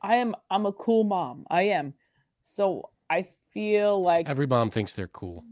I 0.00 0.16
am 0.16 0.34
I'm 0.50 0.66
a 0.66 0.72
cool 0.72 1.04
mom. 1.04 1.46
I 1.50 1.62
am. 1.62 1.94
So 2.40 2.90
I 3.08 3.28
feel 3.52 4.00
like 4.02 4.28
Every 4.28 4.46
mom 4.46 4.70
thinks 4.70 4.94
they're 4.94 5.08
cool. 5.08 5.44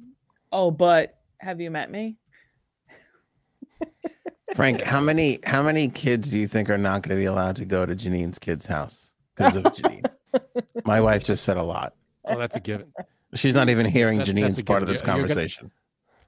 oh, 0.52 0.70
but 0.70 1.18
have 1.40 1.60
you 1.60 1.70
met 1.70 1.90
me? 1.90 2.16
Frank, 4.54 4.80
how 4.80 5.00
many 5.00 5.38
how 5.44 5.62
many 5.62 5.88
kids 5.88 6.30
do 6.30 6.38
you 6.38 6.48
think 6.48 6.70
are 6.70 6.78
not 6.78 7.02
going 7.02 7.16
to 7.16 7.20
be 7.20 7.26
allowed 7.26 7.56
to 7.56 7.64
go 7.64 7.84
to 7.84 7.94
Janine's 7.94 8.38
kid's 8.38 8.66
house 8.66 9.12
because 9.34 9.56
of 9.56 9.64
Janine? 9.64 10.10
My 10.84 11.00
wife 11.00 11.22
just 11.22 11.44
said 11.44 11.58
a 11.58 11.62
lot. 11.62 11.94
Oh, 12.28 12.38
that's 12.38 12.56
a 12.56 12.60
given. 12.60 12.92
She's 13.34 13.54
not 13.54 13.68
even 13.68 13.86
hearing 13.86 14.18
That's- 14.18 14.28
that's 14.34 14.38
Janine's 14.38 14.58
a 14.58 14.64
part 14.64 14.82
of 14.82 14.88
this 14.88 15.00
You're- 15.02 15.18
you're 15.18 15.26
gonna- 15.26 15.34
conversation. 15.34 15.70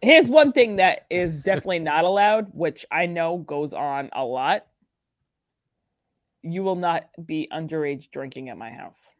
Here's 0.03 0.29
one 0.29 0.53
thing 0.53 0.77
that 0.77 1.05
is 1.11 1.43
definitely 1.43 1.81
not 1.81 2.05
allowed, 2.05 2.55
which 2.55 2.87
I 2.91 3.05
know 3.07 3.39
goes 3.39 3.73
on 3.75 4.09
a 4.13 4.25
lot. 4.25 4.67
You 6.43 6.63
will 6.63 6.77
not 6.77 7.05
be 7.27 7.49
underage 7.53 8.11
drinking 8.11 8.49
at 8.49 8.57
my 8.57 8.71
house. 8.71 9.15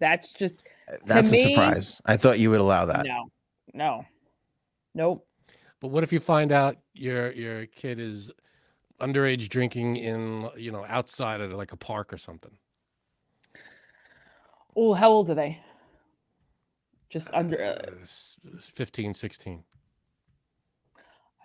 That's 0.00 0.32
just 0.32 0.56
uh, 0.92 0.96
That's 1.04 1.30
a 1.30 1.34
me- 1.34 1.42
surprise. 1.54 2.02
I 2.04 2.16
thought 2.16 2.38
you 2.40 2.50
would 2.50 2.60
allow 2.60 2.86
that. 2.86 3.06
no, 3.06 3.30
no, 3.72 4.04
nope. 4.94 5.26
But 5.80 5.88
what 5.88 6.02
if 6.02 6.12
you 6.12 6.18
find 6.20 6.50
out 6.52 6.76
your 6.92 7.30
your 7.32 7.66
kid 7.66 7.98
is 8.00 8.32
underage 9.00 9.48
drinking 9.48 9.96
in 9.96 10.48
you 10.56 10.72
know 10.72 10.84
outside 10.88 11.40
of 11.40 11.52
like 11.52 11.72
a 11.72 11.76
park 11.76 12.12
or 12.12 12.18
something? 12.18 12.58
Oh, 14.76 14.92
how 14.92 15.10
old 15.10 15.30
are 15.30 15.34
they? 15.34 15.60
Just 17.08 17.30
under. 17.32 17.62
Uh, 17.62 17.90
Uh, 18.52 18.58
15, 18.60 19.14
16. 19.14 19.64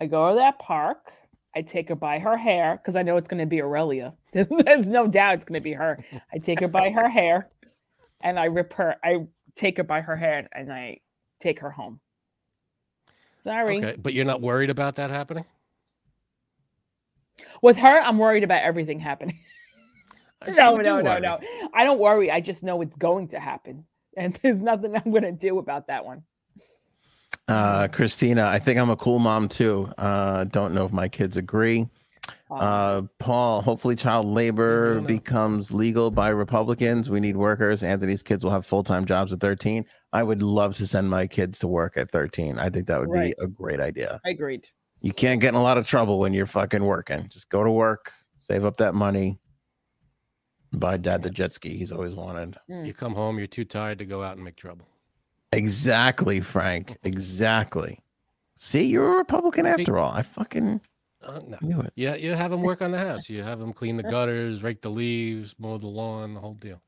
I 0.00 0.06
go 0.06 0.30
to 0.30 0.36
that 0.36 0.58
park. 0.58 1.12
I 1.54 1.62
take 1.62 1.88
her 1.88 1.94
by 1.94 2.18
her 2.18 2.36
hair 2.36 2.76
because 2.76 2.96
I 2.96 3.02
know 3.02 3.16
it's 3.16 3.28
going 3.28 3.40
to 3.40 3.46
be 3.46 3.60
Aurelia. 3.60 4.14
There's 4.32 4.86
no 4.86 5.06
doubt 5.06 5.34
it's 5.34 5.44
going 5.44 5.60
to 5.60 5.64
be 5.64 5.74
her. 5.74 6.02
I 6.32 6.38
take 6.38 6.60
her 6.60 6.68
by 6.68 6.90
her 6.90 7.08
hair, 7.08 7.50
and 8.22 8.38
I 8.38 8.46
rip 8.46 8.72
her. 8.74 8.96
I 9.04 9.26
take 9.54 9.76
her 9.76 9.84
by 9.84 10.00
her 10.00 10.16
hair 10.16 10.48
and 10.52 10.72
I 10.72 11.00
take 11.40 11.60
her 11.60 11.70
home. 11.70 12.00
Sorry. 13.42 13.78
Okay, 13.78 13.96
but 14.00 14.14
you're 14.14 14.24
not 14.24 14.40
worried 14.40 14.70
about 14.70 14.96
that 14.96 15.10
happening? 15.10 15.44
With 17.60 17.76
her, 17.76 18.00
I'm 18.00 18.18
worried 18.18 18.44
about 18.44 18.62
everything 18.62 19.00
happening. 19.00 19.38
I 20.46 20.50
no, 20.52 20.76
no, 20.76 21.00
no, 21.00 21.10
worry. 21.10 21.20
no. 21.20 21.40
I 21.74 21.84
don't 21.84 21.98
worry. 21.98 22.30
I 22.30 22.40
just 22.40 22.62
know 22.62 22.80
it's 22.82 22.96
going 22.96 23.28
to 23.28 23.40
happen, 23.40 23.84
and 24.16 24.38
there's 24.42 24.60
nothing 24.60 24.94
I'm 24.96 25.10
going 25.10 25.22
to 25.22 25.32
do 25.32 25.58
about 25.58 25.86
that 25.88 26.04
one. 26.04 26.22
Uh, 27.48 27.88
Christina, 27.88 28.46
I 28.46 28.58
think 28.58 28.78
I'm 28.78 28.90
a 28.90 28.96
cool 28.96 29.18
mom 29.18 29.48
too. 29.48 29.92
Uh, 29.98 30.44
don't 30.44 30.74
know 30.74 30.84
if 30.86 30.92
my 30.92 31.08
kids 31.08 31.36
agree. 31.36 31.88
Uh, 32.50 33.02
Paul, 33.18 33.62
hopefully 33.62 33.96
child 33.96 34.26
labor 34.26 34.96
no, 34.96 35.00
no. 35.00 35.06
becomes 35.06 35.72
legal 35.72 36.10
by 36.10 36.28
Republicans. 36.28 37.08
We 37.08 37.18
need 37.18 37.36
workers. 37.36 37.82
Anthony's 37.82 38.22
kids 38.22 38.44
will 38.44 38.50
have 38.52 38.66
full 38.66 38.84
time 38.84 39.06
jobs 39.06 39.32
at 39.32 39.40
13. 39.40 39.84
I 40.12 40.22
would 40.22 40.42
love 40.42 40.76
to 40.76 40.86
send 40.86 41.08
my 41.08 41.26
kids 41.26 41.58
to 41.60 41.68
work 41.68 41.96
at 41.96 42.10
13. 42.10 42.58
I 42.58 42.68
think 42.68 42.86
that 42.86 43.00
would 43.00 43.08
Right. 43.10 43.34
be 43.38 43.44
a 43.44 43.48
great 43.48 43.80
idea. 43.80 44.20
I 44.24 44.30
agreed. 44.30 44.66
You 45.00 45.12
can't 45.12 45.40
get 45.40 45.48
in 45.48 45.54
a 45.54 45.62
lot 45.62 45.78
of 45.78 45.86
trouble 45.86 46.18
when 46.18 46.32
you're 46.34 46.46
fucking 46.46 46.84
working. 46.84 47.26
Just 47.28 47.48
go 47.48 47.64
to 47.64 47.70
work, 47.70 48.12
save 48.38 48.64
up 48.64 48.76
that 48.76 48.94
money, 48.94 49.40
buy 50.72 50.96
dad 50.96 51.22
the 51.22 51.30
jet 51.30 51.52
ski 51.52 51.76
he's 51.76 51.92
always 51.92 52.14
wanted. 52.14 52.56
You 52.68 52.92
come 52.94 53.14
home, 53.14 53.38
you're 53.38 53.46
too 53.46 53.64
tired 53.64 53.98
to 53.98 54.04
go 54.04 54.22
out 54.22 54.36
and 54.36 54.44
make 54.44 54.56
trouble. 54.56 54.86
Exactly, 55.52 56.40
Frank. 56.40 56.96
Exactly. 57.02 57.98
See, 58.54 58.84
you're 58.84 59.14
a 59.14 59.18
Republican 59.18 59.66
after 59.66 59.98
all. 59.98 60.10
I 60.12 60.22
fucking 60.22 60.80
Uh, 61.22 61.40
no. 61.46 61.58
knew 61.60 61.80
it. 61.80 61.92
Yeah, 61.94 62.14
you 62.14 62.32
have 62.34 62.52
him 62.52 62.62
work 62.62 62.80
on 62.80 62.90
the 62.90 62.98
house. 62.98 63.28
You 63.28 63.42
have 63.42 63.60
him 63.60 63.72
clean 63.72 63.96
the 63.96 64.02
gutters, 64.02 64.62
rake 64.62 64.80
the 64.82 64.90
leaves, 64.90 65.54
mow 65.58 65.78
the 65.78 65.86
lawn, 65.88 66.34
the 66.34 66.40
whole 66.40 66.54
deal. 66.54 66.80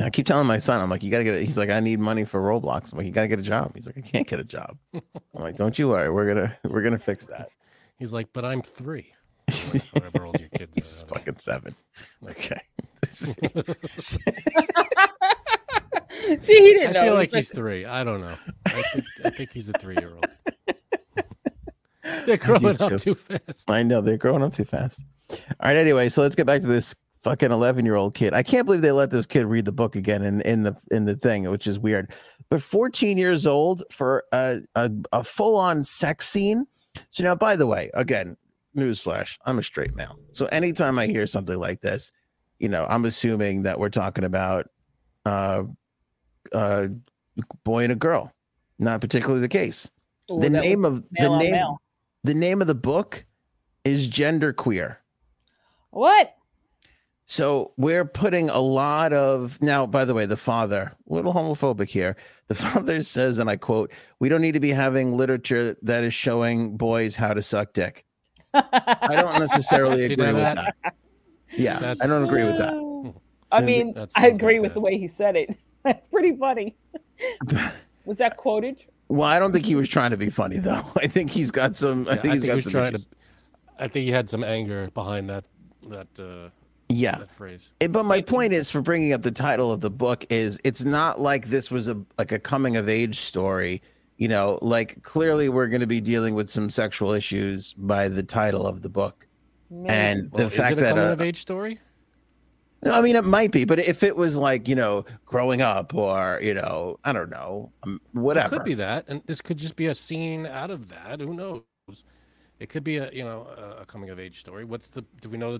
I 0.00 0.08
keep 0.10 0.26
telling 0.26 0.46
my 0.46 0.58
son, 0.58 0.80
I'm 0.80 0.88
like, 0.88 1.02
you 1.02 1.10
gotta 1.10 1.24
get. 1.24 1.34
A, 1.34 1.40
he's 1.44 1.58
like, 1.58 1.68
I 1.70 1.78
need 1.80 2.00
money 2.00 2.24
for 2.24 2.40
Roblox. 2.40 2.92
I'm 2.92 2.98
like, 2.98 3.06
you 3.06 3.12
gotta 3.12 3.28
get 3.28 3.38
a 3.38 3.42
job. 3.42 3.72
He's 3.74 3.86
like, 3.86 3.98
I 3.98 4.00
can't 4.00 4.26
get 4.26 4.40
a 4.40 4.44
job. 4.44 4.78
I'm 4.94 5.02
like, 5.34 5.56
don't 5.56 5.78
you 5.78 5.88
worry. 5.88 6.10
We're 6.10 6.26
gonna 6.26 6.56
we're 6.64 6.82
gonna 6.82 6.98
fix 6.98 7.26
that. 7.26 7.50
He's 7.98 8.12
like, 8.12 8.28
but 8.32 8.44
I'm 8.44 8.62
three. 8.62 9.12
Or 9.48 9.54
Whatever 9.92 10.26
old 10.26 10.40
your 10.40 10.48
kids 10.50 10.74
He's 10.76 11.02
fucking 11.02 11.36
seven. 11.38 11.74
Okay. 12.26 12.60
See, 16.40 16.54
he 16.60 16.72
didn't 16.74 16.88
I 16.88 16.92
know. 16.92 17.02
feel 17.02 17.18
He's 17.18 17.32
like 17.32 17.32
he's 17.32 17.48
three. 17.50 17.84
I 17.84 18.04
don't 18.04 18.20
know. 18.20 18.34
I 18.66 18.70
think, 18.82 19.04
I 19.24 19.30
think 19.30 19.50
he's 19.50 19.68
a 19.68 19.72
three 19.74 19.96
year 19.98 20.10
old. 20.12 20.26
They're 22.26 22.36
growing 22.36 22.80
up 22.80 23.00
too 23.00 23.14
fast. 23.14 23.70
I 23.70 23.82
know 23.82 24.00
they're 24.00 24.16
growing 24.16 24.42
up 24.42 24.54
too 24.54 24.64
fast. 24.64 25.00
All 25.30 25.38
right. 25.64 25.76
Anyway, 25.76 26.08
so 26.08 26.22
let's 26.22 26.34
get 26.34 26.46
back 26.46 26.60
to 26.62 26.66
this 26.66 26.94
fucking 27.22 27.50
11 27.52 27.84
year 27.84 27.94
old 27.96 28.14
kid. 28.14 28.34
I 28.34 28.42
can't 28.42 28.66
believe 28.66 28.82
they 28.82 28.92
let 28.92 29.10
this 29.10 29.26
kid 29.26 29.46
read 29.46 29.64
the 29.64 29.72
book 29.72 29.96
again 29.96 30.22
in 30.22 30.40
in 30.42 30.62
the 30.64 30.76
in 30.90 31.04
the 31.04 31.16
thing, 31.16 31.50
which 31.50 31.66
is 31.66 31.78
weird. 31.78 32.12
But 32.50 32.62
14 32.62 33.16
years 33.18 33.46
old 33.46 33.82
for 33.90 34.24
a 34.32 34.58
a, 34.74 34.90
a 35.12 35.24
full 35.24 35.56
on 35.56 35.84
sex 35.84 36.28
scene. 36.28 36.66
So 37.10 37.24
now, 37.24 37.34
by 37.34 37.56
the 37.56 37.66
way, 37.66 37.90
again, 37.94 38.36
newsflash: 38.76 39.38
I'm 39.46 39.58
a 39.58 39.62
straight 39.62 39.94
male. 39.94 40.18
So 40.32 40.46
anytime 40.46 40.98
I 40.98 41.06
hear 41.06 41.26
something 41.26 41.58
like 41.58 41.80
this, 41.80 42.12
you 42.62 42.68
know, 42.68 42.86
I'm 42.88 43.04
assuming 43.04 43.64
that 43.64 43.80
we're 43.80 43.90
talking 43.90 44.22
about 44.22 44.70
uh, 45.26 45.64
uh, 46.52 46.86
boy 47.64 47.82
and 47.82 47.92
a 47.92 47.96
girl. 47.96 48.32
Not 48.78 49.00
particularly 49.00 49.40
the 49.40 49.48
case. 49.48 49.90
Ooh, 50.30 50.40
the 50.40 50.48
name 50.48 50.84
of 50.84 51.04
the 51.10 51.28
name 51.28 51.52
male. 51.52 51.82
the 52.24 52.34
name 52.34 52.60
of 52.60 52.68
the 52.68 52.74
book 52.74 53.24
is 53.84 54.08
Gender 54.08 54.52
Queer. 54.52 55.00
What? 55.90 56.34
So 57.26 57.72
we're 57.76 58.04
putting 58.04 58.48
a 58.48 58.60
lot 58.60 59.12
of 59.12 59.60
now, 59.60 59.86
by 59.86 60.04
the 60.04 60.14
way, 60.14 60.26
the 60.26 60.36
father, 60.36 60.96
a 61.10 61.12
little 61.12 61.34
homophobic 61.34 61.88
here. 61.88 62.16
The 62.46 62.54
father 62.56 63.02
says, 63.02 63.38
and 63.38 63.50
I 63.50 63.56
quote, 63.56 63.92
we 64.20 64.28
don't 64.28 64.40
need 64.40 64.52
to 64.52 64.60
be 64.60 64.70
having 64.70 65.16
literature 65.16 65.76
that 65.82 66.04
is 66.04 66.14
showing 66.14 66.76
boys 66.76 67.16
how 67.16 67.34
to 67.34 67.42
suck 67.42 67.72
dick. 67.72 68.04
I 68.54 69.16
don't 69.16 69.40
necessarily 69.40 70.04
agree 70.04 70.16
now 70.26 70.34
with 70.34 70.74
that- 70.82 70.94
that. 71.52 71.58
Yeah, 71.62 71.94
I 72.00 72.06
don't 72.06 72.24
agree 72.24 72.44
with 72.44 72.58
that. 72.58 72.74
I 73.50 73.60
mean, 73.60 73.94
I 74.16 74.28
agree 74.28 74.54
good 74.54 74.62
with 74.62 74.74
the 74.74 74.80
way 74.80 74.98
he 74.98 75.06
said 75.08 75.36
it. 75.36 75.56
That's 75.84 76.06
pretty 76.10 76.36
funny. 76.36 76.76
Was 78.04 78.18
that 78.18 78.36
quoted? 78.36 78.84
Well, 79.08 79.28
I 79.28 79.38
don't 79.38 79.52
think 79.52 79.66
he 79.66 79.74
was 79.74 79.88
trying 79.88 80.10
to 80.12 80.16
be 80.16 80.30
funny 80.30 80.58
though. 80.58 80.84
I 80.96 81.06
think 81.06 81.30
he's 81.30 81.50
got 81.50 81.76
some. 81.76 82.08
I 82.08 82.14
Yeah, 82.14 82.20
think 82.22 82.24
I 82.24 82.34
he's 82.34 82.40
think 82.40 82.42
he 82.42 82.48
got 82.48 82.54
was 82.56 82.64
some 82.64 82.72
trying 82.72 82.88
issues. 82.94 83.06
to. 83.06 83.16
I 83.78 83.88
think 83.88 84.04
he 84.06 84.10
had 84.10 84.28
some 84.30 84.42
anger 84.42 84.90
behind 84.94 85.28
that 85.30 85.44
that 85.88 86.08
uh, 86.18 86.48
Yeah, 86.88 87.18
that 87.18 87.30
phrase. 87.30 87.74
Eh, 87.80 87.88
But 87.88 88.04
my 88.04 88.22
point 88.22 88.52
is 88.54 88.70
for 88.70 88.80
bringing 88.80 89.12
up 89.12 89.22
the 89.22 89.30
title 89.30 89.70
of 89.70 89.80
the 89.80 89.90
book 89.90 90.24
is 90.30 90.58
it's 90.64 90.84
not 90.84 91.20
like 91.20 91.48
this 91.48 91.70
was 91.70 91.88
a 91.88 92.00
like 92.18 92.32
a 92.32 92.38
coming 92.38 92.76
of 92.76 92.88
age 92.88 93.18
story. 93.20 93.82
You 94.16 94.28
know, 94.28 94.58
like 94.62 95.02
clearly 95.02 95.48
we're 95.48 95.66
going 95.68 95.80
to 95.80 95.86
be 95.86 96.00
dealing 96.00 96.34
with 96.34 96.48
some 96.48 96.70
sexual 96.70 97.12
issues 97.12 97.74
by 97.74 98.08
the 98.08 98.22
title 98.22 98.66
of 98.66 98.82
the 98.82 98.88
book. 98.88 99.26
Man. 99.72 99.90
And 99.90 100.32
Well, 100.32 100.44
the 100.44 100.50
fact 100.50 100.72
is 100.72 100.78
it 100.78 100.80
a 100.80 100.82
that 100.82 100.90
coming 100.90 101.08
uh, 101.08 101.12
of 101.12 101.20
age 101.22 101.40
story? 101.40 101.78
No, 102.84 102.92
I 102.92 103.00
mean 103.00 103.16
it 103.16 103.24
might 103.24 103.52
be, 103.52 103.64
but 103.64 103.78
if 103.78 104.02
it 104.02 104.16
was 104.16 104.36
like, 104.36 104.68
you 104.68 104.74
know, 104.74 105.04
growing 105.24 105.62
up 105.62 105.94
or, 105.94 106.40
you 106.42 106.52
know, 106.52 106.98
I 107.04 107.12
don't 107.12 107.30
know, 107.30 107.72
um, 107.84 108.00
whatever. 108.12 108.56
It 108.56 108.58
could 108.58 108.64
be 108.64 108.74
that, 108.74 109.06
and 109.08 109.22
this 109.26 109.40
could 109.40 109.56
just 109.56 109.76
be 109.76 109.86
a 109.86 109.94
scene 109.94 110.46
out 110.46 110.70
of 110.70 110.88
that. 110.88 111.20
Who 111.20 111.32
knows? 111.32 111.62
It 112.58 112.68
could 112.68 112.84
be 112.84 112.98
a 112.98 113.10
you 113.12 113.24
know 113.24 113.48
a, 113.56 113.82
a 113.82 113.86
coming 113.86 114.10
of 114.10 114.20
age 114.20 114.40
story. 114.40 114.64
What's 114.64 114.88
the? 114.88 115.04
Do 115.20 115.28
we 115.28 115.38
know? 115.38 115.58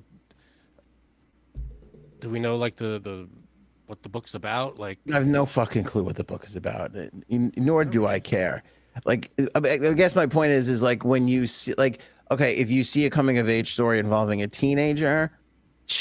Do 2.21 2.29
we 2.29 2.39
know 2.39 2.57
like 2.57 2.77
the 2.77 2.99
the 3.01 3.29
what 3.87 4.03
the 4.03 4.09
book's 4.09 4.35
about? 4.35 4.79
Like 4.79 4.99
I 5.11 5.15
have 5.15 5.27
no 5.27 5.47
fucking 5.47 5.85
clue 5.85 6.03
what 6.03 6.17
the 6.17 6.25
book 6.25 6.45
is 6.45 6.55
about, 6.55 6.97
uh, 6.97 7.07
nor 7.29 7.85
do 7.85 8.07
I 8.07 8.21
care. 8.21 8.63
Like, 9.05 9.33
I 9.55 9.69
I 9.69 9.95
guess 9.95 10.15
my 10.15 10.27
point 10.27 10.53
is, 10.53 10.69
is 10.69 10.83
like 10.83 11.05
when 11.05 11.27
you 11.27 11.47
see, 11.47 11.75
like, 11.79 12.01
okay, 12.33 12.57
if 12.57 12.71
you 12.71 12.85
see 12.85 13.07
a 13.07 13.11
coming 13.11 13.39
of 13.39 13.49
age 13.49 13.73
story 13.73 13.99
involving 13.99 14.43
a 14.43 14.49
teenager, 14.49 15.31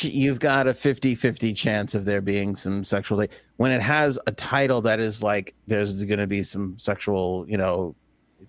you've 0.01 0.39
got 0.39 0.67
a 0.67 0.73
50 0.73 1.15
50 1.15 1.53
chance 1.53 1.95
of 1.95 2.05
there 2.05 2.21
being 2.21 2.55
some 2.55 2.83
sexual. 2.83 3.25
When 3.57 3.71
it 3.71 3.81
has 3.81 4.17
a 4.27 4.31
title 4.31 4.81
that 4.81 4.99
is 4.99 5.21
like, 5.21 5.53
there's 5.67 6.03
going 6.03 6.19
to 6.19 6.27
be 6.27 6.43
some 6.43 6.77
sexual, 6.79 7.45
you 7.47 7.57
know, 7.57 7.95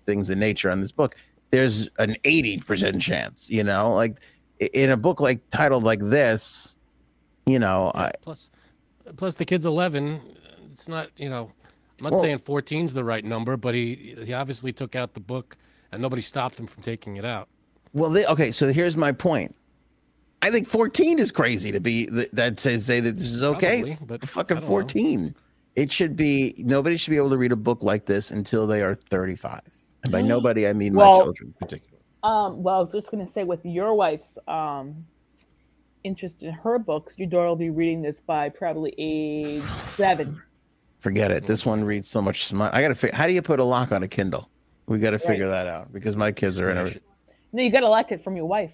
things 0.05 0.29
in 0.29 0.39
nature 0.39 0.71
on 0.71 0.81
this 0.81 0.91
book, 0.91 1.15
there's 1.51 1.87
an 1.99 2.15
80% 2.23 2.99
chance, 2.99 3.49
you 3.49 3.63
know, 3.63 3.93
like 3.93 4.19
in 4.73 4.89
a 4.89 4.97
book 4.97 5.19
like 5.19 5.41
titled 5.49 5.83
like 5.83 5.99
this, 5.99 6.75
you 7.45 7.59
know, 7.59 7.91
I, 7.93 8.11
plus, 8.21 8.49
plus 9.17 9.35
the 9.35 9.45
kid's 9.45 9.65
eleven. 9.65 10.21
It's 10.71 10.87
not 10.87 11.09
you 11.17 11.29
know. 11.29 11.51
I'm 11.99 12.05
not 12.05 12.13
Well- 12.13 12.21
saying 12.21 12.39
14's 12.39 12.93
the 12.93 13.03
right 13.03 13.23
number, 13.23 13.57
but 13.57 13.75
he 13.75 14.15
he 14.25 14.33
obviously 14.33 14.71
took 14.73 14.95
out 14.95 15.13
the 15.13 15.19
book, 15.19 15.57
and 15.91 16.01
nobody 16.01 16.21
stopped 16.21 16.59
him 16.59 16.67
from 16.67 16.83
taking 16.83 17.17
it 17.17 17.25
out. 17.25 17.49
Well, 17.93 18.09
they, 18.09 18.25
okay, 18.25 18.51
so 18.51 18.71
here's 18.71 18.97
my 18.97 19.11
point. 19.11 19.55
I 20.41 20.51
think 20.51 20.67
14 20.67 21.19
is 21.19 21.31
crazy 21.31 21.71
to 21.71 21.79
be 21.79 22.05
that 22.33 22.59
says 22.59 22.85
say 22.85 22.99
that 22.99 23.15
this 23.15 23.27
is 23.27 23.43
okay. 23.43 23.95
Probably, 23.95 23.97
but 24.07 24.27
fucking 24.27 24.57
I 24.57 24.59
don't 24.59 24.69
know. 24.69 24.75
14. 24.75 25.35
It 25.75 25.91
should 25.91 26.15
be 26.17 26.53
nobody 26.57 26.97
should 26.97 27.11
be 27.11 27.17
able 27.17 27.29
to 27.29 27.37
read 27.37 27.53
a 27.53 27.55
book 27.55 27.81
like 27.81 28.05
this 28.05 28.29
until 28.29 28.67
they 28.67 28.81
are 28.81 28.93
35. 28.93 29.61
And 30.03 30.11
by 30.11 30.21
nobody, 30.33 30.67
I 30.67 30.73
mean 30.73 30.93
my 30.95 31.03
Well- 31.03 31.23
children 31.23 31.53
particularly. 31.59 31.91
Um, 32.23 32.63
well, 32.63 32.75
I 32.75 32.79
was 32.79 32.91
just 32.91 33.11
gonna 33.11 33.27
say 33.27 33.43
with 33.43 33.65
your 33.65 33.93
wife's 33.95 34.37
um 34.47 35.05
interest 36.03 36.43
in 36.43 36.53
her 36.53 36.77
books, 36.77 37.17
your 37.17 37.27
daughter 37.29 37.47
will 37.47 37.55
be 37.55 37.69
reading 37.69 38.01
this 38.01 38.19
by 38.19 38.49
probably 38.49 38.93
age 38.97 39.61
seven. 39.95 40.41
Forget 40.99 41.31
it. 41.31 41.45
This 41.45 41.65
one 41.65 41.83
reads 41.83 42.09
so 42.09 42.21
much 42.21 42.45
smart. 42.45 42.73
I 42.73 42.81
got 42.81 42.89
to 42.89 42.95
figure 42.95 43.15
how 43.15 43.27
do 43.27 43.33
you 43.33 43.41
put 43.41 43.59
a 43.59 43.63
lock 43.63 43.91
on 43.91 44.03
a 44.03 44.07
Kindle? 44.07 44.49
We 44.87 44.99
got 44.99 45.11
to 45.11 45.19
figure 45.19 45.47
that 45.49 45.67
out 45.67 45.91
because 45.93 46.15
my 46.15 46.31
kids 46.31 46.59
are 46.61 46.69
in 46.69 46.77
a 46.77 46.85
it. 46.85 47.03
No, 47.53 47.61
you 47.61 47.69
gotta 47.69 47.87
like 47.87 48.11
it 48.11 48.23
from 48.23 48.35
your 48.35 48.45
wife. 48.45 48.73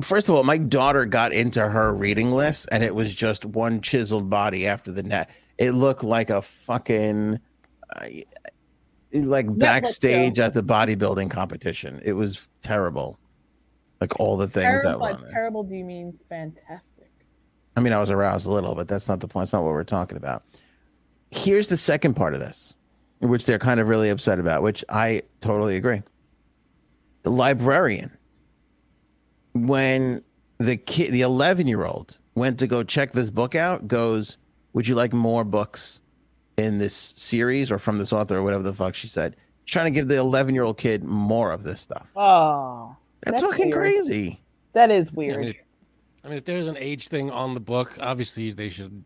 First 0.00 0.28
of 0.28 0.34
all, 0.34 0.44
my 0.44 0.58
daughter 0.58 1.04
got 1.06 1.32
into 1.32 1.66
her 1.66 1.92
reading 1.92 2.32
list 2.32 2.68
and 2.70 2.84
it 2.84 2.94
was 2.94 3.14
just 3.14 3.44
one 3.44 3.80
chiseled 3.80 4.30
body 4.30 4.66
after 4.66 4.92
the 4.92 5.02
net. 5.02 5.30
It 5.58 5.72
looked 5.72 6.04
like 6.04 6.30
a 6.30 6.40
fucking 6.40 7.40
uh, 7.96 8.06
like 9.12 9.58
backstage 9.58 10.38
at 10.38 10.54
the 10.54 10.62
bodybuilding 10.62 11.30
competition. 11.30 12.00
It 12.04 12.12
was 12.12 12.48
terrible. 12.62 13.18
Like 14.00 14.18
all 14.20 14.36
the 14.36 14.48
things 14.48 14.82
that 14.82 14.88
Terrible, 14.88 15.00
were 15.06 15.12
on 15.12 15.22
there. 15.22 15.30
terrible. 15.32 15.62
Do 15.62 15.76
you 15.76 15.84
mean 15.84 16.18
fantastic? 16.28 17.10
I 17.76 17.80
mean, 17.80 17.92
I 17.92 18.00
was 18.00 18.10
aroused 18.10 18.46
a 18.46 18.50
little, 18.50 18.74
but 18.74 18.88
that's 18.88 19.08
not 19.08 19.20
the 19.20 19.28
point. 19.28 19.44
That's 19.46 19.52
not 19.52 19.62
what 19.62 19.72
we're 19.72 19.84
talking 19.84 20.16
about. 20.16 20.44
Here's 21.30 21.68
the 21.68 21.76
second 21.76 22.14
part 22.14 22.34
of 22.34 22.40
this, 22.40 22.74
which 23.20 23.46
they're 23.46 23.58
kind 23.58 23.80
of 23.80 23.88
really 23.88 24.10
upset 24.10 24.38
about, 24.38 24.62
which 24.62 24.84
I 24.88 25.22
totally 25.40 25.76
agree. 25.76 26.02
The 27.22 27.30
librarian, 27.30 28.16
when 29.52 30.22
the 30.58 30.76
kid, 30.76 31.12
the 31.12 31.22
11 31.22 31.66
year 31.66 31.84
old, 31.84 32.18
went 32.34 32.58
to 32.60 32.66
go 32.66 32.82
check 32.82 33.12
this 33.12 33.30
book 33.30 33.54
out, 33.54 33.86
goes, 33.88 34.38
Would 34.72 34.88
you 34.88 34.94
like 34.94 35.12
more 35.12 35.44
books 35.44 36.00
in 36.56 36.78
this 36.78 36.94
series 36.94 37.70
or 37.70 37.78
from 37.78 37.98
this 37.98 38.12
author 38.12 38.36
or 38.38 38.42
whatever 38.42 38.62
the 38.62 38.72
fuck 38.72 38.94
she 38.94 39.06
said? 39.06 39.36
Trying 39.66 39.86
to 39.86 39.90
give 39.92 40.08
the 40.08 40.16
11 40.16 40.54
year 40.54 40.64
old 40.64 40.78
kid 40.78 41.04
more 41.04 41.52
of 41.52 41.62
this 41.62 41.80
stuff. 41.80 42.10
Oh, 42.16 42.96
That's, 43.24 43.40
That's 43.40 43.52
fucking 43.52 43.66
weird. 43.70 43.78
crazy. 43.78 44.40
that 44.72 44.90
is 44.90 45.12
weird. 45.12 45.36
I 45.36 45.40
mean, 45.40 45.54
I 46.24 46.28
mean, 46.28 46.38
if 46.38 46.44
there's 46.44 46.68
an 46.68 46.76
age 46.78 47.08
thing 47.08 47.30
on 47.30 47.54
the 47.54 47.60
book, 47.60 47.96
obviously 48.00 48.50
they 48.52 48.68
should, 48.68 49.04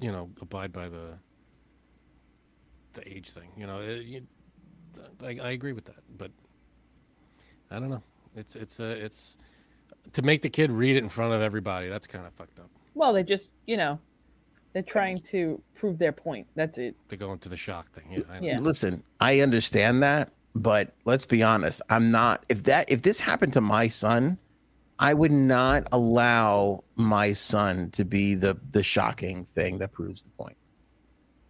you 0.00 0.10
know, 0.12 0.28
abide 0.40 0.72
by 0.72 0.88
the 0.88 1.18
the 2.94 3.08
age 3.12 3.30
thing. 3.30 3.50
You 3.56 3.66
know, 3.66 3.80
it- 3.80 4.04
you, 4.06 4.22
I, 5.22 5.38
I 5.42 5.50
agree 5.50 5.72
with 5.72 5.84
that, 5.86 5.96
but 6.16 6.30
I 7.74 7.80
don't 7.80 7.90
know. 7.90 8.02
It's 8.36 8.56
it's 8.56 8.80
a 8.80 8.90
it's 8.90 9.36
to 10.12 10.22
make 10.22 10.42
the 10.42 10.48
kid 10.48 10.70
read 10.70 10.96
it 10.96 11.02
in 11.02 11.08
front 11.08 11.34
of 11.34 11.42
everybody. 11.42 11.88
That's 11.88 12.06
kind 12.06 12.26
of 12.26 12.32
fucked 12.34 12.58
up. 12.58 12.70
Well, 12.94 13.12
they 13.12 13.22
just, 13.22 13.50
you 13.66 13.76
know, 13.76 13.98
they're 14.72 14.82
trying 14.82 15.18
to 15.18 15.60
prove 15.74 15.98
their 15.98 16.12
point. 16.12 16.46
That's 16.54 16.78
it. 16.78 16.94
To 17.08 17.16
go 17.16 17.32
into 17.32 17.48
the 17.48 17.56
shock 17.56 17.90
thing. 17.92 18.04
Yeah. 18.10 18.20
I. 18.30 18.38
Yeah. 18.40 18.58
Listen, 18.58 19.02
I 19.20 19.40
understand 19.40 20.02
that, 20.02 20.32
but 20.54 20.94
let's 21.04 21.26
be 21.26 21.42
honest. 21.42 21.82
I'm 21.90 22.10
not 22.10 22.44
if 22.48 22.64
that 22.64 22.90
if 22.90 23.02
this 23.02 23.20
happened 23.20 23.52
to 23.54 23.60
my 23.60 23.88
son, 23.88 24.38
I 24.98 25.14
would 25.14 25.32
not 25.32 25.88
allow 25.92 26.84
my 26.96 27.32
son 27.32 27.90
to 27.92 28.04
be 28.04 28.34
the 28.34 28.56
the 28.70 28.82
shocking 28.82 29.46
thing 29.46 29.78
that 29.78 29.92
proves 29.92 30.22
the 30.22 30.30
point. 30.30 30.56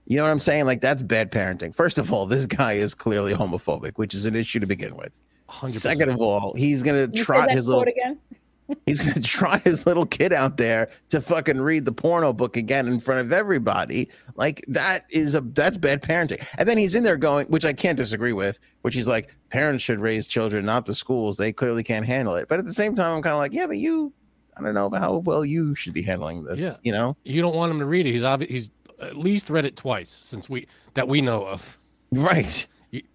You 0.07 0.18
know 0.18 0.25
what 0.25 0.31
I'm 0.31 0.39
saying? 0.39 0.66
Like 0.66 0.81
that's 0.81 1.03
bad 1.03 1.33
parenting. 1.33 1.75
First 1.75 1.99
of 1.99 2.12
all, 2.12 2.27
this 2.27 2.47
guy 2.47 2.75
is 2.75 2.95
clearly 2.95 3.33
homophobic, 3.33 3.93
which 3.97 4.14
is 4.14 4.27
an 4.27 4.37
issue 4.37 4.61
to 4.61 4.66
begin 4.66 4.97
with. 4.97 5.12
100%. 5.49 5.70
Second 5.70 6.11
of 6.11 6.20
all, 6.20 6.55
he's 6.55 6.82
gonna 6.82 7.07
Can 7.07 7.14
you 7.14 7.24
trot 7.24 7.51
his 7.51 7.68
little 7.68 7.82
again. 7.82 8.18
he's 8.86 9.05
gonna 9.05 9.20
trot 9.20 9.62
his 9.62 9.86
little 9.86 10.07
kid 10.07 10.32
out 10.32 10.57
there 10.57 10.88
to 11.11 11.20
fucking 11.20 11.61
read 11.61 11.84
the 11.84 11.92
porno 11.92 12.32
book 12.32 12.57
again 12.57 12.86
in 12.86 12.99
front 12.99 13.20
of 13.20 13.32
everybody. 13.32 14.09
Like 14.36 14.64
that 14.68 15.05
is 15.11 15.34
a 15.34 15.40
that's 15.40 15.76
bad 15.76 16.03
parenting. 16.03 16.47
And 16.57 16.68
then 16.68 16.78
he's 16.78 16.95
in 16.95 17.03
there 17.05 17.16
going, 17.16 17.47
which 17.49 17.64
I 17.64 17.72
can't 17.72 17.97
disagree 17.97 18.32
with, 18.32 18.59
which 18.82 18.95
he's 18.95 19.09
like, 19.09 19.34
parents 19.51 19.84
should 19.84 20.01
raise 20.01 20.26
children, 20.26 20.64
not 20.64 20.86
the 20.86 20.95
schools. 20.95 21.36
They 21.36 21.53
clearly 21.53 21.82
can't 21.82 22.07
handle 22.07 22.34
it. 22.36 22.49
But 22.49 22.59
at 22.59 22.64
the 22.64 22.72
same 22.72 22.95
time, 22.95 23.14
I'm 23.14 23.22
kind 23.22 23.34
of 23.34 23.38
like, 23.38 23.53
yeah, 23.53 23.66
but 23.66 23.76
you, 23.76 24.12
I 24.57 24.62
don't 24.62 24.74
know 24.74 24.86
about 24.86 25.01
how 25.01 25.16
well 25.18 25.45
you 25.45 25.74
should 25.74 25.92
be 25.92 26.03
handling 26.03 26.45
this. 26.45 26.59
Yeah. 26.59 26.74
You 26.82 26.92
know, 26.92 27.16
you 27.24 27.42
don't 27.42 27.55
want 27.55 27.70
him 27.70 27.78
to 27.80 27.86
read 27.86 28.07
it. 28.07 28.12
He's 28.12 28.22
obvi- 28.22 28.51
he's 28.51 28.70
at 29.01 29.16
least 29.16 29.51
read 29.51 29.64
it 29.64 29.76
twice 29.76 30.09
since 30.11 30.49
we 30.49 30.66
that 30.95 31.07
we 31.07 31.20
know 31.20 31.47
of. 31.47 31.78
right? 32.12 32.66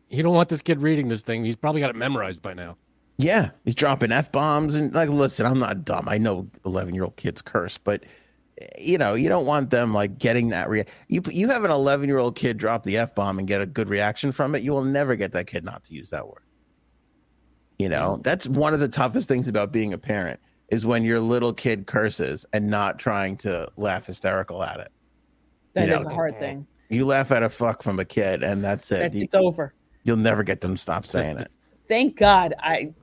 You, 0.09 0.17
you 0.17 0.23
don't 0.23 0.33
want 0.33 0.49
this 0.49 0.61
kid 0.61 0.81
reading 0.81 1.07
this 1.07 1.21
thing. 1.21 1.45
He's 1.45 1.55
probably 1.55 1.81
got 1.81 1.89
it 1.89 1.95
memorized 1.95 2.41
by 2.41 2.53
now. 2.53 2.77
Yeah, 3.17 3.49
he's 3.65 3.75
dropping 3.75 4.11
f 4.11 4.31
bombs 4.31 4.75
and 4.75 4.93
like, 4.93 5.09
listen, 5.09 5.45
I'm 5.45 5.59
not 5.59 5.83
dumb. 5.83 6.07
I 6.07 6.17
know 6.17 6.47
11 6.65 6.93
year 6.93 7.03
old 7.03 7.17
kids 7.17 7.41
curse, 7.41 7.77
but 7.77 8.03
you 8.77 8.97
know, 8.97 9.13
you 9.13 9.29
don't 9.29 9.45
want 9.45 9.69
them 9.69 9.93
like 9.93 10.17
getting 10.17 10.49
that. 10.49 10.69
Rea- 10.69 10.85
you 11.07 11.21
you 11.29 11.49
have 11.49 11.63
an 11.63 11.71
11 11.71 12.07
year 12.07 12.17
old 12.17 12.35
kid 12.35 12.57
drop 12.57 12.83
the 12.83 12.97
f 12.97 13.13
bomb 13.15 13.37
and 13.39 13.47
get 13.47 13.61
a 13.61 13.65
good 13.65 13.89
reaction 13.89 14.31
from 14.31 14.55
it. 14.55 14.63
You 14.63 14.71
will 14.71 14.83
never 14.83 15.15
get 15.15 15.33
that 15.33 15.47
kid 15.47 15.65
not 15.65 15.83
to 15.85 15.93
use 15.93 16.09
that 16.11 16.27
word. 16.27 16.43
You 17.77 17.89
know, 17.89 18.19
that's 18.23 18.47
one 18.47 18.73
of 18.73 18.79
the 18.79 18.89
toughest 18.89 19.27
things 19.27 19.47
about 19.47 19.71
being 19.71 19.93
a 19.93 19.97
parent 19.97 20.39
is 20.69 20.85
when 20.85 21.03
your 21.03 21.19
little 21.19 21.53
kid 21.53 21.87
curses 21.87 22.45
and 22.53 22.67
not 22.67 22.99
trying 22.99 23.37
to 23.37 23.69
laugh 23.77 24.05
hysterical 24.05 24.63
at 24.63 24.79
it. 24.79 24.91
That 25.73 25.87
You 25.87 25.95
is 25.95 26.05
know, 26.05 26.11
a 26.11 26.13
hard 26.13 26.39
thing. 26.39 26.67
You 26.89 27.05
laugh 27.05 27.31
at 27.31 27.43
a 27.43 27.49
fuck 27.49 27.83
from 27.83 27.99
a 27.99 28.05
kid, 28.05 28.43
and 28.43 28.63
that's 28.63 28.91
it. 28.91 28.99
That's, 28.99 29.15
You, 29.15 29.23
it's 29.23 29.35
over. 29.35 29.73
You'll 30.09 30.17
never 30.17 30.41
get 30.41 30.59
them 30.59 30.71
to 30.73 30.77
stop 30.77 31.05
saying 31.05 31.37
it. 31.37 31.51
Thank 31.87 32.17
God. 32.17 32.55
I, 32.59 32.93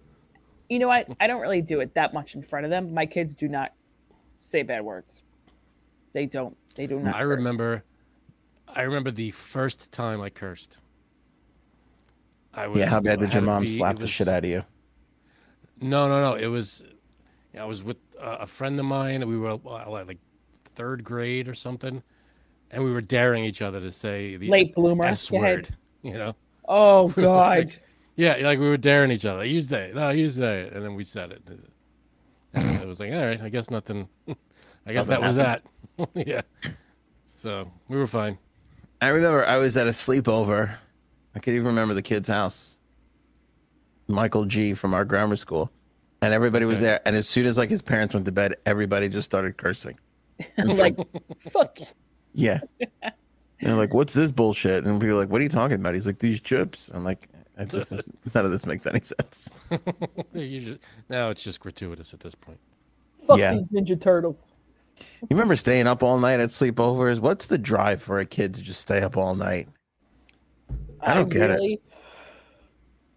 you 0.69 0.81
know 0.81 0.89
what? 0.89 1.07
I 1.21 1.29
don't 1.29 1.41
really 1.41 1.63
do 1.63 1.79
it 1.79 1.95
that 1.95 2.13
much 2.13 2.35
in 2.35 2.43
front 2.43 2.65
of 2.65 2.71
them. 2.71 2.93
My 2.93 3.07
kids 3.07 3.33
do 3.35 3.47
not 3.47 3.73
say 4.41 4.63
bad 4.65 4.83
words. 4.83 5.23
They 6.13 6.27
don't. 6.27 6.57
They 6.75 6.87
do 6.89 6.99
not. 6.99 7.15
I 7.15 7.21
curse. 7.21 7.29
remember, 7.29 7.85
I 8.69 8.83
remember 8.83 9.13
the 9.13 9.31
first 9.31 9.93
time 9.93 10.21
I 10.21 10.31
cursed. 10.31 10.79
I 12.53 12.67
was, 12.67 12.79
Yeah, 12.79 12.87
how 12.87 13.01
bad 13.01 13.19
I 13.21 13.27
did 13.27 13.35
your 13.35 13.43
mom 13.43 13.63
be- 13.63 13.69
slap 13.69 13.97
it 13.97 14.01
the 14.01 14.07
shit 14.09 14.27
was- 14.27 14.35
out 14.35 14.45
of 14.45 14.51
you? 14.51 14.65
No, 15.81 16.09
no, 16.09 16.23
no. 16.23 16.35
It 16.37 16.47
was, 16.47 16.83
I 17.57 17.65
was 17.67 17.85
with 17.85 17.99
uh, 18.21 18.39
a 18.41 18.47
friend 18.47 18.81
of 18.81 18.87
mine. 18.87 19.27
We 19.29 19.39
were 19.39 19.51
uh, 19.65 19.91
like 19.91 20.19
third 20.75 21.05
grade 21.05 21.49
or 21.49 21.55
something, 21.55 22.03
and 22.73 22.83
we 22.83 22.91
were 22.93 23.03
daring 23.03 23.45
each 23.45 23.63
other 23.63 23.81
to 23.81 23.93
say 23.93 24.37
the 24.37 24.49
Late 24.49 24.75
bloomer. 24.75 25.05
S 25.05 25.31
word. 25.31 25.69
You 26.03 26.15
know? 26.15 26.35
Oh 26.69 27.09
God. 27.17 27.59
like- 27.59 27.83
yeah, 28.19 28.37
like 28.41 28.59
we 28.59 28.67
were 28.69 28.79
daring 28.79 29.11
each 29.11 29.27
other. 29.27 29.45
You 29.45 29.61
say 29.61 29.91
it. 29.91 29.95
No, 29.95 30.09
you 30.09 30.31
say 30.31 30.63
it, 30.63 30.73
and 30.73 30.83
then 30.83 30.95
we 30.95 31.05
said 31.05 31.33
it. 31.33 31.43
And 32.55 32.81
it 32.81 32.87
was 32.89 32.99
like, 32.99 33.13
all 33.13 33.19
right, 33.27 33.39
I 33.43 33.51
guess 33.51 33.71
nothing. 33.71 34.09
I 34.87 34.93
guess 34.95 35.07
Nothing 35.07 35.11
that 35.11 35.27
was 35.27 35.37
that. 36.25 36.27
yeah. 36.27 36.41
So 37.27 37.71
we 37.89 37.97
were 37.99 38.07
fine. 38.07 38.39
I 39.03 39.09
remember 39.09 39.45
I 39.45 39.59
was 39.59 39.77
at 39.77 39.87
a 39.87 39.91
sleepover. 39.91 40.75
I 41.35 41.39
can 41.41 41.53
even 41.55 41.67
remember 41.67 41.93
the 41.93 42.01
kid's 42.01 42.29
house. 42.31 42.79
Michael 44.09 44.47
G 44.47 44.73
from 44.73 44.95
our 44.95 45.05
grammar 45.05 45.37
school. 45.37 45.71
And 46.23 46.33
everybody 46.33 46.65
was 46.65 46.81
there. 46.81 47.01
And 47.05 47.15
as 47.15 47.29
soon 47.29 47.45
as 47.45 47.59
like 47.59 47.69
his 47.69 47.83
parents 47.83 48.15
went 48.15 48.25
to 48.25 48.33
bed, 48.33 48.55
everybody 48.65 49.11
just 49.11 49.27
started 49.27 49.59
cursing. 49.59 49.99
like, 50.57 50.97
fuck. 51.51 51.79
Yeah. 52.33 52.61
And 53.61 53.71
they're 53.71 53.77
like, 53.77 53.95
what's 53.95 54.13
this 54.13 54.31
bullshit? 54.31 54.85
And 54.85 55.01
we 55.01 55.09
were 55.09 55.15
like, 55.19 55.31
what 55.31 55.41
are 55.41 55.45
you 55.45 55.49
talking 55.51 55.77
about? 55.77 55.95
He's 55.95 56.07
like, 56.07 56.19
these 56.19 56.41
chips. 56.41 56.91
I'm 56.93 57.05
like, 57.05 57.29
it 57.59 57.71
just 57.71 57.91
is- 57.93 58.09
none 58.35 58.45
of 58.45 58.51
this 58.51 58.67
makes 58.67 58.87
any 58.87 59.01
sense. 59.01 59.49
You 60.35 60.61
just, 60.61 60.79
now 61.09 61.31
it's 61.31 61.43
just 61.43 61.61
gratuitous 61.61 62.13
at 62.13 62.21
this 62.21 62.35
point. 62.35 62.59
Fuck 63.27 63.39
Yeah. 63.39 63.55
these 63.55 63.65
Ninja 63.83 63.99
Turtles. 63.99 64.53
You 64.99 65.29
remember 65.31 65.57
staying 65.57 65.87
up 65.87 66.03
all 66.03 66.19
night 66.19 66.41
at 66.41 66.51
sleepovers? 66.51 67.19
What's 67.21 67.47
the 67.47 67.57
drive 67.59 68.03
for 68.03 68.19
a 68.19 68.27
kid 68.27 68.55
to 68.55 68.63
just 68.63 68.81
stay 68.83 69.01
up 69.01 69.17
all 69.17 69.35
night? 69.35 69.69
I 71.01 71.15
don't 71.15 71.31
get 71.31 71.51
it. 71.51 71.61
it. 71.63 71.83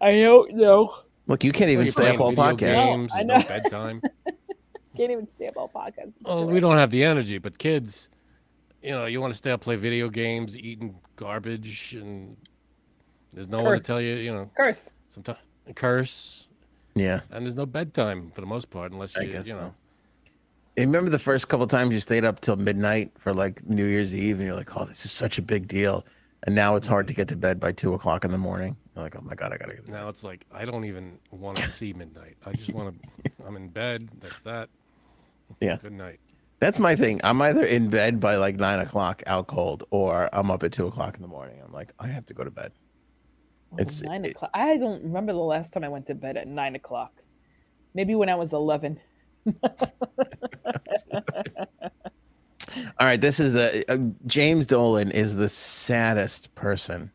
I 0.00 0.12
don't 0.22 0.54
know. 0.54 0.94
Look, 1.26 1.44
you 1.44 1.52
can't 1.52 1.70
even 1.70 1.84
You're 1.84 1.92
stay 1.92 2.08
up 2.08 2.20
all 2.20 2.30
video 2.30 2.44
podcast. 2.56 2.86
Games, 2.86 3.12
No, 3.14 3.20
I 3.20 3.22
no 3.24 3.36
know. 3.38 3.42
bedtime. 3.46 4.02
Can't 4.96 5.12
even 5.12 5.26
stay 5.28 5.46
up 5.46 5.56
all 5.56 5.68
podcasts. 5.74 6.14
Well, 6.22 6.46
we 6.48 6.58
don't 6.60 6.76
have 6.76 6.90
the 6.90 7.04
energy, 7.04 7.38
but 7.38 7.56
kids, 7.58 8.10
you 8.82 8.90
know, 8.90 9.06
you 9.06 9.20
want 9.20 9.32
to 9.32 9.36
stay 9.36 9.50
up, 9.50 9.60
play 9.60 9.76
video 9.76 10.08
games, 10.08 10.56
eating 10.56 10.94
garbage, 11.16 11.94
and 11.94 12.36
there's 13.32 13.48
no 13.48 13.62
one 13.62 13.78
to 13.78 13.84
tell 13.84 14.00
you, 14.00 14.14
you 14.16 14.32
know, 14.32 14.50
curse. 14.56 14.92
sometimes 15.08 15.38
curse, 15.74 16.48
Yeah. 16.94 17.20
and 17.30 17.44
there's 17.44 17.54
no 17.56 17.66
bedtime 17.66 18.30
for 18.32 18.40
the 18.40 18.46
most 18.46 18.70
part, 18.70 18.92
unless 18.92 19.16
I 19.16 19.22
you, 19.22 19.32
guess 19.32 19.46
you 19.46 19.54
know, 19.54 19.74
You 20.76 20.84
remember 20.84 21.10
the 21.10 21.18
first 21.18 21.48
couple 21.48 21.66
times 21.66 21.92
you 21.92 22.00
stayed 22.00 22.24
up 22.24 22.40
till 22.40 22.56
midnight 22.56 23.12
for 23.18 23.34
like 23.34 23.64
New 23.68 23.84
Year's 23.84 24.14
Eve, 24.16 24.38
and 24.38 24.46
you're 24.46 24.56
like, 24.56 24.74
"Oh, 24.76 24.84
this 24.86 25.04
is 25.04 25.12
such 25.12 25.36
a 25.38 25.42
big 25.42 25.68
deal," 25.68 26.06
and 26.44 26.54
now 26.54 26.74
it's 26.76 26.86
hard 26.86 27.06
to 27.08 27.12
get 27.14 27.28
to 27.28 27.36
bed 27.36 27.60
by 27.60 27.72
two 27.72 27.92
o'clock 27.94 28.24
in 28.24 28.30
the 28.30 28.38
morning. 28.38 28.76
You're 28.94 29.04
like, 29.04 29.14
"Oh 29.16 29.20
my 29.20 29.34
god, 29.34 29.52
I 29.52 29.58
gotta 29.58 29.74
get." 29.74 29.88
Now 29.88 30.08
it's 30.08 30.24
like 30.24 30.46
I 30.52 30.64
don't 30.64 30.84
even 30.86 31.18
want 31.30 31.58
to 31.58 31.68
see 31.68 31.92
midnight. 31.92 32.36
I 32.46 32.52
just 32.54 32.72
want 32.72 32.94
to. 33.24 33.30
I'm 33.46 33.56
in 33.56 33.68
bed. 33.68 34.08
That's 34.20 34.42
that. 34.42 34.68
Yeah. 35.60 35.76
Good 35.82 35.92
night. 35.92 36.20
That's 36.60 36.78
my 36.78 36.94
thing. 36.94 37.20
I'm 37.24 37.40
either 37.42 37.64
in 37.64 37.88
bed 37.88 38.20
by 38.20 38.36
like 38.36 38.56
nine 38.56 38.78
o'clock 38.80 39.22
out 39.26 39.46
cold, 39.46 39.84
or 39.90 40.28
I'm 40.32 40.50
up 40.50 40.62
at 40.62 40.72
two 40.72 40.86
o'clock 40.86 41.16
in 41.16 41.22
the 41.22 41.28
morning. 41.28 41.60
I'm 41.64 41.72
like, 41.72 41.92
I 41.98 42.06
have 42.06 42.26
to 42.26 42.34
go 42.34 42.44
to 42.44 42.50
bed. 42.50 42.72
It's- 43.78 44.02
nine 44.02 44.24
it- 44.24 44.32
o'clock. 44.32 44.50
I 44.52 44.76
don't 44.76 45.02
remember 45.02 45.32
the 45.32 45.38
last 45.38 45.72
time 45.72 45.84
I 45.84 45.88
went 45.88 46.06
to 46.06 46.14
bed 46.14 46.36
at 46.36 46.46
nine 46.46 46.74
o'clock. 46.76 47.22
Maybe 47.94 48.14
when 48.14 48.28
I 48.28 48.34
was 48.34 48.52
eleven. 48.52 49.00
All 52.98 53.06
right, 53.06 53.20
this 53.20 53.40
is 53.40 53.52
the 53.52 53.84
uh, 53.90 53.98
James 54.26 54.66
Dolan 54.66 55.10
is 55.10 55.36
the 55.36 55.48
saddest 55.48 56.54
person 56.54 57.10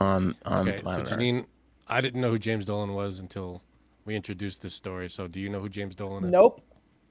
on 0.00 0.36
on 0.44 0.68
Okay, 0.68 0.76
so 0.76 0.82
planet 0.82 1.12
Earth. 1.12 1.18
Janine, 1.18 1.46
I 1.88 2.00
didn't 2.00 2.20
know 2.20 2.30
who 2.30 2.38
James 2.38 2.66
Dolan 2.66 2.94
was 2.94 3.18
until 3.20 3.62
we 4.04 4.14
introduced 4.14 4.62
this 4.62 4.74
story. 4.74 5.08
So, 5.10 5.26
do 5.26 5.40
you 5.40 5.48
know 5.48 5.60
who 5.60 5.68
James 5.68 5.94
Dolan 5.94 6.24
is? 6.24 6.30
Nope. 6.30 6.60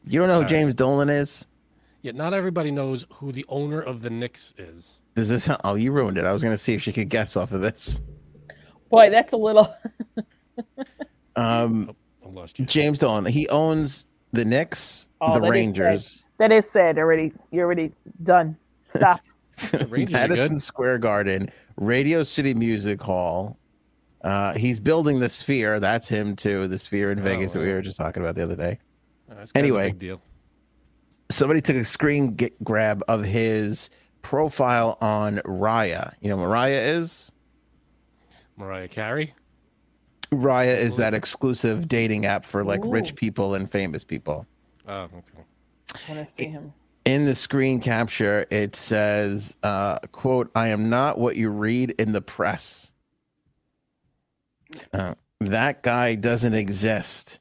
You 0.06 0.20
don't 0.20 0.28
know 0.28 0.34
who 0.36 0.38
All 0.38 0.42
right. 0.44 0.50
James 0.50 0.74
Dolan 0.76 1.10
is? 1.10 1.46
Yeah, 2.02 2.14
not 2.14 2.34
everybody 2.34 2.72
knows 2.72 3.06
who 3.14 3.32
the 3.32 3.46
owner 3.50 3.82
of 3.82 4.02
the 4.02 4.10
Knicks 4.10 4.54
is. 4.58 5.02
Does 5.16 5.28
this? 5.30 5.50
Oh, 5.64 5.76
you 5.76 5.92
ruined 5.92 6.18
it. 6.18 6.26
I 6.26 6.32
was 6.32 6.42
gonna 6.42 6.58
see 6.58 6.74
if 6.74 6.82
she 6.82 6.94
could 6.94 7.10
guess 7.10 7.36
off 7.36 7.52
of 7.52 7.62
this. 7.62 8.02
Boy, 8.90 9.10
that's 9.10 9.34
a 9.34 9.38
little. 9.38 9.74
Um, 11.36 11.96
I 12.26 12.30
lost 12.30 12.60
you. 12.60 12.66
James 12.66 13.00
Dolan. 13.00 13.26
He 13.26 13.48
owns 13.48 14.08
the 14.34 14.44
Knicks, 14.44 15.08
Oh, 15.22 15.34
the 15.34 15.40
that 15.40 15.46
is 15.46 15.48
sad. 15.48 15.52
Rangers, 15.52 16.26
That 16.38 16.52
is 16.52 16.70
sad 16.70 16.98
already. 16.98 17.32
You're 17.52 17.66
already 17.66 17.94
done. 18.24 18.58
Stop. 18.88 19.22
Rangers 19.88 20.12
Madison 20.14 20.56
good. 20.56 20.62
Square 20.62 20.98
Garden, 21.00 21.50
Radio 21.78 22.24
City 22.24 22.54
Music 22.54 23.02
Hall. 23.02 23.58
Uh, 24.22 24.54
he's 24.54 24.80
building 24.82 25.20
the 25.20 25.30
Sphere. 25.30 25.80
That's 25.80 26.10
him 26.10 26.36
too. 26.36 26.68
The 26.68 26.78
Sphere 26.80 27.12
in 27.12 27.20
Oh, 27.20 27.24
Vegas 27.24 27.54
that 27.54 27.60
we 27.62 27.72
were 27.72 27.82
just 27.82 27.98
talking 27.98 28.22
about 28.22 28.36
the 28.36 28.44
other 28.44 28.56
day. 28.58 28.80
This 29.40 29.52
a 29.56 29.58
Anyway. 29.58 29.90
big 29.92 30.00
deal. 30.00 30.22
Somebody 31.32 31.62
took 31.62 31.76
a 31.76 31.86
screen 31.86 32.36
g- 32.36 32.52
grab 32.64 33.04
of 33.08 33.24
his 33.24 33.90
profile 34.22 34.98
on 35.02 35.38
Raya. 35.46 36.14
You 36.22 36.30
know 36.30 36.38
what 36.38 36.50
Raya 36.50 36.98
is? 36.98 37.32
Mariah 38.58 38.88
Carey. 38.88 39.34
Raya 40.32 40.76
is 40.78 40.98
that 40.98 41.14
exclusive 41.14 41.88
dating 41.88 42.26
app 42.26 42.46
for 42.46 42.64
like 42.64 42.82
rich 42.84 43.16
people 43.16 43.56
and 43.56 43.70
famous 43.72 44.04
people. 44.04 44.46
Oh, 44.88 45.04
okay. 45.04 45.22
When 46.08 46.18
I 46.20 46.24
see 46.26 46.46
him. 46.46 46.74
in 47.06 47.26
the 47.26 47.34
screen 47.34 47.80
capture 47.80 48.46
it 48.52 48.76
says 48.76 49.56
uh 49.64 49.98
quote 50.12 50.52
i 50.54 50.68
am 50.68 50.90
not 50.90 51.18
what 51.18 51.36
you 51.36 51.50
read 51.50 51.90
in 51.98 52.12
the 52.12 52.22
press 52.22 52.94
Uh, 54.94 55.16
that 55.40 55.82
guy 55.82 56.14
doesn't 56.14 56.54
exist 56.54 57.39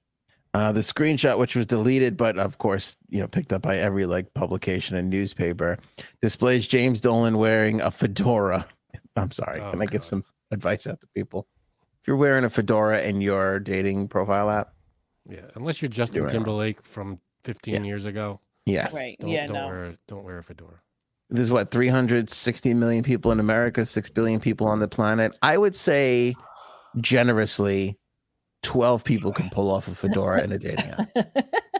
uh 0.54 0.72
the 0.72 0.80
screenshot 0.80 1.38
which 1.38 1.54
was 1.56 1.66
deleted 1.66 2.16
but 2.16 2.38
of 2.38 2.58
course 2.58 2.96
you 3.08 3.20
know 3.20 3.26
picked 3.28 3.52
up 3.52 3.62
by 3.62 3.76
every 3.76 4.06
like 4.06 4.32
publication 4.34 4.96
and 4.96 5.10
newspaper 5.10 5.78
displays 6.22 6.66
james 6.66 7.00
dolan 7.00 7.36
wearing 7.38 7.80
a 7.80 7.90
fedora 7.90 8.66
i'm 9.16 9.30
sorry 9.30 9.60
Oh, 9.60 9.70
can 9.70 9.82
i 9.82 9.86
give 9.86 10.04
some 10.04 10.24
advice 10.50 10.86
out 10.86 11.00
to 11.00 11.06
people 11.14 11.46
if 12.00 12.06
you're 12.08 12.16
wearing 12.16 12.44
a 12.44 12.50
fedora 12.50 13.00
in 13.02 13.20
your 13.20 13.58
dating 13.60 14.08
profile 14.08 14.48
app 14.50 14.72
Yeah, 15.28 15.42
unless 15.56 15.82
you're 15.82 15.90
Justin 15.90 16.22
whatever. 16.22 16.38
Timberlake 16.38 16.82
from 16.82 17.18
15 17.44 17.84
years 17.84 18.04
ago. 18.06 18.40
Yes. 18.64 18.94
Right. 18.94 19.16
Don't, 19.20 19.30
yeah, 19.30 19.46
don't 19.46 19.56
no. 19.56 19.66
wear 19.66 19.96
don't 20.06 20.24
wear 20.24 20.38
a 20.38 20.42
fedora. 20.42 20.80
There's 21.28 21.50
what 21.50 21.70
360 21.70 22.72
million 22.74 23.02
people 23.04 23.30
in 23.32 23.40
America, 23.40 23.84
6 23.84 24.10
billion 24.10 24.40
people 24.40 24.66
on 24.66 24.78
the 24.80 24.88
planet. 24.88 25.36
I 25.42 25.58
would 25.58 25.74
say 25.76 26.34
generously 27.00 27.97
12 28.62 29.04
people 29.04 29.32
can 29.32 29.48
pull 29.52 29.70
off 29.70 29.88
a 29.88 29.94
fedora 29.94 30.42
in 30.42 30.52
a 30.52 30.58
dating 30.58 30.84
app. 30.98 31.08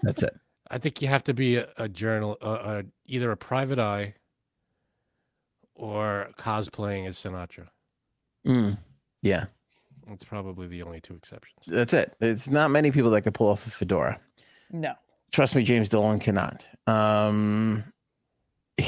That's 0.02 0.22
it. 0.22 0.34
I 0.70 0.78
think 0.78 1.00
you 1.00 1.08
have 1.08 1.24
to 1.24 1.34
be 1.34 1.56
a, 1.56 1.68
a 1.78 1.88
journal, 1.88 2.36
uh, 2.42 2.44
uh, 2.44 2.82
either 3.06 3.30
a 3.30 3.36
private 3.36 3.78
eye 3.78 4.14
or 5.74 6.30
cosplaying 6.36 7.06
as 7.08 7.16
Sinatra. 7.18 7.68
Mm, 8.46 8.78
Yeah, 9.22 9.46
It's 10.08 10.24
probably 10.24 10.66
the 10.66 10.82
only 10.82 11.00
two 11.00 11.14
exceptions. 11.14 11.64
that's 11.66 11.92
it. 11.94 12.14
It's 12.20 12.48
not 12.50 12.70
many 12.70 12.90
people 12.90 13.10
that 13.12 13.22
can 13.22 13.32
pull 13.32 13.48
off 13.48 13.66
a 13.66 13.70
fedora. 13.70 14.20
no. 14.70 14.94
Trust 15.30 15.54
me, 15.54 15.62
James 15.62 15.90
Dolan 15.90 16.20
cannot. 16.20 16.66
Um, 16.86 17.84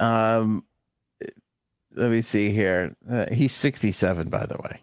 um, 0.00 0.64
let 1.94 2.10
me 2.10 2.20
see 2.22 2.50
here. 2.50 2.94
Uh, 3.08 3.26
he's 3.32 3.52
67, 3.52 4.28
by 4.28 4.44
the 4.46 4.58
way. 4.58 4.80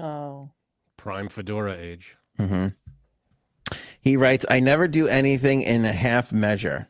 Oh. 0.00 0.50
Prime 0.96 1.28
fedora 1.28 1.76
age. 1.76 2.16
hmm 2.36 2.68
He 4.00 4.16
writes, 4.16 4.44
I 4.48 4.60
never 4.60 4.88
do 4.88 5.06
anything 5.08 5.62
in 5.62 5.84
a 5.84 5.92
half 5.92 6.32
measure. 6.32 6.88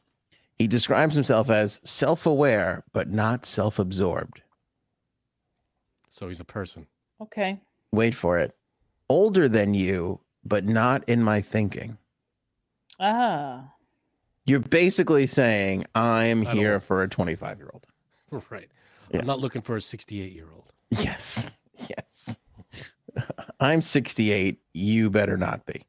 He 0.58 0.66
describes 0.66 1.14
himself 1.14 1.48
as 1.50 1.80
self 1.84 2.26
aware, 2.26 2.84
but 2.92 3.08
not 3.11 3.46
self 3.46 3.78
absorbed. 3.78 4.42
So 6.11 6.28
he's 6.28 6.40
a 6.40 6.44
person. 6.44 6.86
Okay. 7.20 7.61
Wait 7.92 8.14
for 8.14 8.38
it. 8.38 8.54
Older 9.08 9.48
than 9.48 9.74
you, 9.74 10.20
but 10.44 10.64
not 10.64 11.08
in 11.08 11.22
my 11.22 11.40
thinking. 11.40 11.98
Ah. 12.98 13.72
You're 14.46 14.61
basically 14.61 15.26
saying, 15.26 15.84
I'm 15.94 16.42
I 16.42 16.44
don't- 16.44 16.56
here 16.56 16.80
for 16.80 17.02
a 17.02 17.08
25 17.08 17.58
year 17.58 17.70
old. 17.72 17.86
Right. 18.50 18.70
Yeah. 19.12 19.20
I'm 19.20 19.26
not 19.26 19.40
looking 19.40 19.62
for 19.62 19.74
a 19.74 19.80
68 19.80 20.32
year 20.32 20.46
old. 20.54 20.72
Yes. 20.90 21.46
Yes. 21.88 22.38
I'm 23.61 23.82
68. 23.82 24.61
You 24.74 25.11
better 25.11 25.36
not 25.36 25.64
be. 25.66 25.82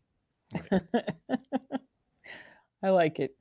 I 2.83 2.89
like 2.89 3.19
it. 3.19 3.35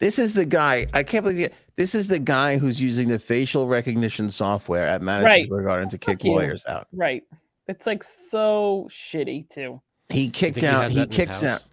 This 0.00 0.18
is 0.18 0.34
the 0.34 0.44
guy. 0.44 0.86
I 0.92 1.02
can't 1.02 1.24
believe 1.24 1.46
it. 1.46 1.54
This 1.76 1.94
is 1.94 2.08
the 2.08 2.18
guy 2.18 2.56
who's 2.58 2.80
using 2.80 3.08
the 3.08 3.18
facial 3.18 3.66
recognition 3.66 4.30
software 4.30 4.86
at 4.86 5.02
Madison 5.02 5.24
Right. 5.26 5.44
Square 5.44 5.62
Garden 5.64 5.88
to 5.88 5.98
kick 5.98 6.22
you. 6.24 6.32
lawyers 6.32 6.64
out. 6.66 6.86
Right. 6.92 7.22
It's 7.68 7.86
like 7.86 8.02
so 8.02 8.86
shitty 8.90 9.48
too. 9.48 9.80
He 10.10 10.28
kicked 10.28 10.62
out. 10.62 10.82
has 10.84 10.92
He, 10.92 10.98
that 10.98 11.04
in 11.04 11.08
his 11.10 11.16
kicks 11.16 11.42
out. 11.42 11.64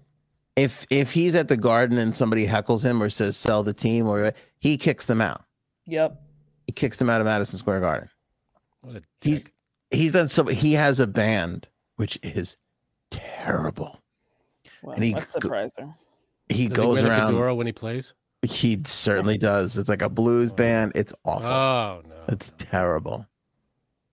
If 0.55 0.85
if 0.89 1.11
he's 1.11 1.35
at 1.35 1.47
the 1.47 1.57
Garden 1.57 1.97
and 1.97 2.15
somebody 2.15 2.47
heckles 2.47 2.83
him 2.83 3.01
or 3.01 3.09
says 3.09 3.37
sell 3.37 3.63
the 3.63 3.73
team 3.73 4.07
or 4.07 4.33
he 4.59 4.77
kicks 4.77 5.05
them 5.05 5.21
out. 5.21 5.43
Yep. 5.85 6.21
He 6.67 6.71
kicks 6.73 6.97
them 6.97 7.09
out 7.09 7.21
of 7.21 7.25
Madison 7.25 7.57
Square 7.59 7.81
Garden. 7.81 8.09
What 8.81 8.95
a 8.95 8.99
dick. 8.99 9.05
he's 9.21 9.49
done 9.91 10.27
so. 10.27 10.45
He 10.45 10.73
has 10.73 10.99
a 10.99 11.07
band 11.07 11.67
which 11.97 12.17
is 12.23 12.57
terrible. 13.09 14.01
Well, 14.81 14.95
And 14.95 15.03
he 15.03 15.13
that's 15.13 15.31
surprising. 15.31 15.93
He 16.49 16.67
Does 16.67 16.77
goes 16.77 16.99
he 16.99 17.05
wear 17.05 17.13
a 17.13 17.17
around. 17.17 17.27
fedora 17.27 17.55
when 17.55 17.67
he 17.67 17.73
plays? 17.73 18.13
He 18.41 18.79
certainly 18.85 19.37
does. 19.37 19.77
It's 19.77 19.89
like 19.89 20.01
a 20.01 20.09
blues 20.09 20.51
Oh. 20.51 20.55
band. 20.55 20.93
It's 20.95 21.13
awful. 21.25 21.47
Oh 21.49 22.01
no. 22.07 22.15
It's 22.29 22.51
terrible. 22.57 23.27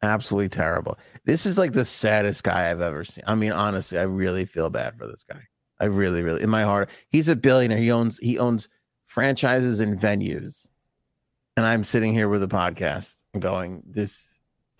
Absolutely 0.02 0.48
terrible. 0.50 0.98
This 1.24 1.46
is 1.46 1.58
like 1.58 1.72
the 1.72 1.84
saddest 1.84 2.44
guy 2.44 2.70
I've 2.70 2.80
ever 2.80 3.04
seen. 3.04 3.24
I 3.26 3.34
mean, 3.34 3.52
honestly, 3.52 3.98
I 3.98 4.02
really 4.02 4.44
feel 4.44 4.70
bad 4.70 4.96
for 4.96 5.06
this 5.06 5.24
guy. 5.24 5.40
I 5.80 5.86
really, 5.86 6.22
really, 6.22 6.42
in 6.42 6.50
my 6.50 6.62
heart, 6.62 6.90
he's 7.08 7.28
a 7.28 7.36
billionaire. 7.36 7.78
He 7.78 7.90
owns 7.90 8.18
he 8.18 8.38
owns 8.38 8.68
franchises 9.06 9.80
and 9.80 9.98
venues, 9.98 10.70
and 11.56 11.64
I'm 11.64 11.82
sitting 11.84 12.12
here 12.12 12.28
with 12.28 12.42
a 12.42 12.48
podcast 12.48 13.22
going, 13.38 13.82
"This, 13.86 14.27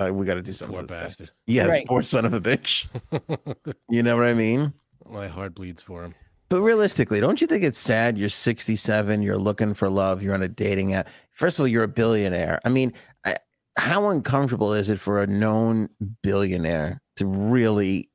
uh, 0.01 0.13
we 0.13 0.27
got 0.27 0.35
to 0.35 0.43
do 0.43 0.53
something." 0.53 0.75
Poor 0.75 0.83
with 0.83 0.91
guy." 0.91 1.03
bastard. 1.03 1.31
Yeah, 1.47 1.65
this 1.65 1.73
Right. 1.73 1.87
poor 1.87 2.03
son 2.03 2.25
of 2.25 2.35
a 2.35 2.41
bitch. 2.41 2.87
You 3.91 4.03
know 4.03 4.17
what 4.17 4.27
I 4.27 4.35
mean? 4.35 4.73
My 5.09 5.29
heart 5.29 5.55
bleeds 5.55 5.83
for 5.83 6.05
him. 6.05 6.15
But 6.51 6.61
realistically, 6.61 7.21
don't 7.21 7.41
you 7.41 7.47
think 7.47 7.63
it's 7.63 7.79
sad? 7.79 8.17
You're 8.19 8.29
67, 8.29 9.23
you're 9.23 9.39
looking 9.39 9.75
for 9.75 9.89
love, 9.91 10.23
you're 10.23 10.35
on 10.35 10.43
a 10.43 10.49
dating 10.49 10.95
app. 10.95 11.09
First 11.33 11.59
of 11.59 11.63
all, 11.65 11.69
you're 11.69 11.85
a 11.85 11.89
billionaire. 11.89 12.59
I 12.65 12.69
mean, 12.71 12.93
I, 13.25 13.37
how 13.77 14.09
uncomfortable 14.09 14.73
is 14.73 14.89
it 14.91 14.99
for 14.99 15.23
a 15.23 15.27
known 15.27 15.89
billionaire 16.23 17.01
to 17.17 17.27
really 17.27 18.11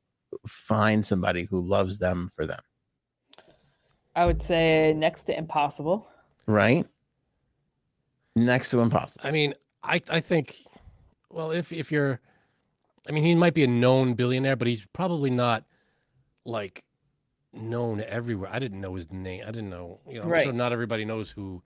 find 0.46 1.04
somebody 1.06 1.44
who 1.44 1.60
loves 1.60 1.98
them 1.98 2.30
for 2.34 2.44
them? 2.46 2.60
I 4.16 4.26
would 4.26 4.40
say 4.42 4.92
next 4.96 5.24
to 5.24 5.36
impossible. 5.36 6.08
Right? 6.46 6.86
Next 8.36 8.70
to 8.70 8.80
impossible. 8.80 9.26
I 9.26 9.30
mean, 9.30 9.54
I 9.82 10.00
I 10.08 10.20
think, 10.20 10.56
well, 11.34 11.50
if 11.50 11.72
if 11.72 11.90
you're, 11.90 12.20
I 13.08 13.12
mean, 13.12 13.24
he 13.24 13.34
might 13.34 13.54
be 13.54 13.64
a 13.64 13.68
known 13.68 14.14
billionaire, 14.14 14.56
but 14.56 14.68
he's 14.68 14.86
probably 14.92 15.30
not 15.30 15.64
like 16.44 16.84
known 17.52 18.00
everywhere. 18.00 18.50
I 18.52 18.58
didn't 18.58 18.80
know 18.80 18.94
his 18.94 19.10
name. 19.10 19.42
I 19.42 19.50
didn't 19.50 19.70
know, 19.70 20.00
you 20.08 20.20
know, 20.20 20.32
I'm 20.32 20.42
sure 20.42 20.52
not 20.52 20.72
everybody 20.72 21.04
knows 21.04 21.30
who 21.30 21.62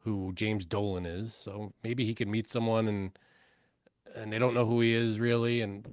who 0.00 0.32
James 0.34 0.64
Dolan 0.64 1.06
is. 1.06 1.34
So 1.34 1.72
maybe 1.82 2.04
he 2.04 2.14
could 2.14 2.28
meet 2.28 2.48
someone 2.48 2.88
and 2.88 3.18
and 4.14 4.32
they 4.32 4.38
don't 4.38 4.54
know 4.54 4.64
who 4.64 4.80
he 4.80 4.92
is 4.92 5.18
really, 5.18 5.60
and 5.62 5.86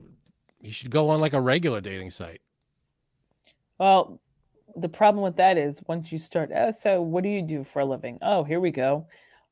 he 0.61 0.71
should 0.71 0.91
go 0.91 1.09
on 1.09 1.19
like 1.19 1.33
a 1.33 1.41
regular 1.41 1.81
dating 1.81 2.09
site. 2.09 2.41
Well, 3.79 4.19
the 4.75 4.89
problem 4.89 5.23
with 5.23 5.35
that 5.37 5.57
is 5.57 5.81
once 5.87 6.11
you 6.11 6.19
start, 6.19 6.51
oh, 6.55 6.71
so 6.71 7.01
what 7.01 7.23
do 7.23 7.29
you 7.29 7.41
do 7.41 7.63
for 7.63 7.79
a 7.79 7.85
living? 7.85 8.17
Oh, 8.21 8.43
here 8.43 8.59
we 8.59 8.71
go. 8.71 9.07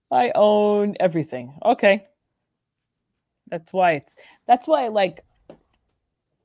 I 0.09 0.31
own 0.35 0.95
everything. 0.99 1.53
Okay. 1.65 2.07
That's 3.51 3.71
why 3.73 3.93
it's 3.93 4.15
that's 4.47 4.67
why 4.67 4.87
like 4.87 5.23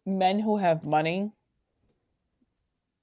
men 0.04 0.38
who 0.38 0.56
have 0.56 0.84
money 0.84 1.32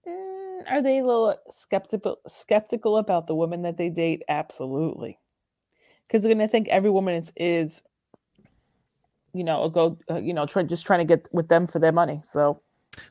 mm, 0.07 0.63
are 0.69 0.81
they 0.81 0.99
a 0.99 1.05
little 1.05 1.35
skeptical 1.49 2.19
skeptical 2.27 2.97
about 2.97 3.27
the 3.27 3.35
women 3.35 3.63
that 3.63 3.77
they 3.77 3.89
date? 3.89 4.23
Absolutely. 4.29 5.17
Because 6.07 6.23
they're 6.23 6.33
gonna 6.33 6.47
think 6.47 6.67
every 6.67 6.89
woman 6.89 7.15
is 7.15 7.31
is 7.35 7.81
you 9.33 9.43
know, 9.43 9.63
a 9.63 9.69
go 9.69 9.97
uh, 10.09 10.17
you 10.17 10.33
know, 10.33 10.45
try, 10.45 10.63
just 10.63 10.85
trying 10.85 10.99
to 10.99 11.05
get 11.05 11.27
with 11.33 11.47
them 11.47 11.67
for 11.67 11.79
their 11.79 11.91
money. 11.91 12.21
So 12.23 12.61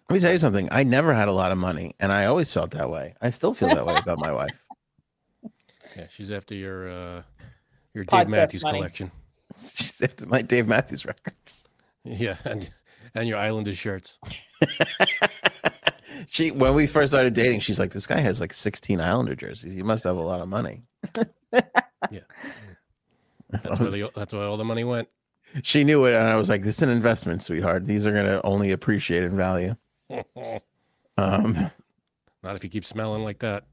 Let 0.09 0.15
me 0.15 0.21
tell 0.21 0.33
you 0.33 0.39
something. 0.39 0.69
I 0.71 0.85
never 0.85 1.13
had 1.13 1.29
a 1.29 1.33
lot 1.33 1.53
of 1.53 1.59
money, 1.59 1.95
and 1.99 2.13
I 2.13 2.27
always 2.27 2.53
felt 2.53 2.71
that 2.73 2.89
way. 2.91 3.15
I 3.21 3.31
still 3.31 3.55
feel 3.55 3.71
that 3.71 3.87
way 3.87 3.97
about 3.99 4.19
my 4.19 4.33
wife. 4.33 4.69
Yeah, 5.97 6.07
she's 6.09 6.31
after 6.31 6.55
your 6.55 6.89
uh 6.89 7.23
your 7.93 8.07
Podcast 8.07 8.11
Dave 8.11 8.29
Matthews 8.29 8.63
money. 8.63 8.79
collection. 8.79 9.11
She's 9.75 10.01
after 10.03 10.27
my 10.27 10.43
Dave 10.43 10.67
Matthews 10.67 11.05
records. 11.05 11.69
Yeah, 12.05 12.37
and 12.45 12.69
and 13.15 13.29
your 13.29 13.39
Islanders 13.39 13.79
shirts. 13.79 14.19
she 16.27 16.51
when 16.51 16.75
we 16.75 16.87
first 16.87 17.13
started 17.13 17.35
dating, 17.35 17.61
she's 17.61 17.79
like, 17.79 17.93
"This 17.93 18.07
guy 18.07 18.21
has 18.21 18.41
like 18.41 18.53
16 18.53 19.01
Islander 19.01 19.35
jerseys. 19.35 19.75
He 19.75 19.83
must 19.83 20.05
have 20.05 20.17
a 20.17 20.23
lot 20.23 20.41
of 20.41 20.49
money." 20.49 20.83
Yeah, 22.11 22.21
that's 23.51 23.79
where 23.79 23.91
the 23.91 24.11
that's 24.15 24.35
where 24.35 24.43
all 24.43 24.57
the 24.57 24.65
money 24.65 24.83
went. 24.83 25.09
She 25.63 25.85
knew 25.85 26.05
it, 26.07 26.15
and 26.15 26.29
I 26.29 26.37
was 26.37 26.49
like, 26.49 26.63
"This 26.63 26.79
is 26.79 26.83
an 26.83 26.89
investment, 26.89 27.43
sweetheart. 27.43 27.85
These 27.85 28.07
are 28.07 28.13
gonna 28.13 28.41
only 28.43 28.73
appreciate 28.73 29.23
in 29.23 29.37
value." 29.37 29.77
Um, 31.17 31.71
Not 32.43 32.57
if 32.57 32.65
you 32.65 32.71
keep 32.71 32.85
smelling 32.85 33.23
like 33.23 33.39
that. 33.39 33.65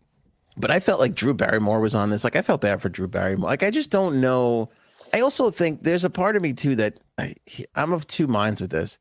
but 0.58 0.70
I 0.70 0.80
felt 0.80 1.00
like 1.00 1.16
Drew 1.16 1.34
Barrymore 1.34 1.80
was 1.80 1.96
on 1.96 2.12
this. 2.12 2.24
Like 2.24 2.36
I 2.36 2.44
felt 2.44 2.62
bad 2.62 2.82
for 2.82 2.90
Drew 2.90 3.08
Barrymore. 3.08 3.50
Like 3.50 3.64
I 3.64 3.72
just 3.72 3.90
don't 3.90 4.22
know. 4.22 4.70
I 5.14 5.22
also 5.22 5.50
think 5.50 5.84
there's 5.84 6.06
a 6.06 6.10
part 6.10 6.36
of 6.36 6.42
me 6.42 6.54
too 6.54 6.76
that 6.76 7.00
I, 7.18 7.36
I'm 7.76 7.94
of 7.94 8.08
two 8.08 8.28
minds 8.28 8.62
with 8.62 8.72
this. 8.72 9.00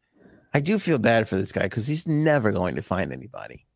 I 0.54 0.60
do 0.60 0.78
feel 0.78 0.98
bad 0.98 1.28
for 1.28 1.36
this 1.36 1.52
guy 1.52 1.62
because 1.64 1.86
he's 1.86 2.06
never 2.06 2.52
going 2.52 2.74
to 2.76 2.82
find 2.82 3.12
anybody. 3.12 3.66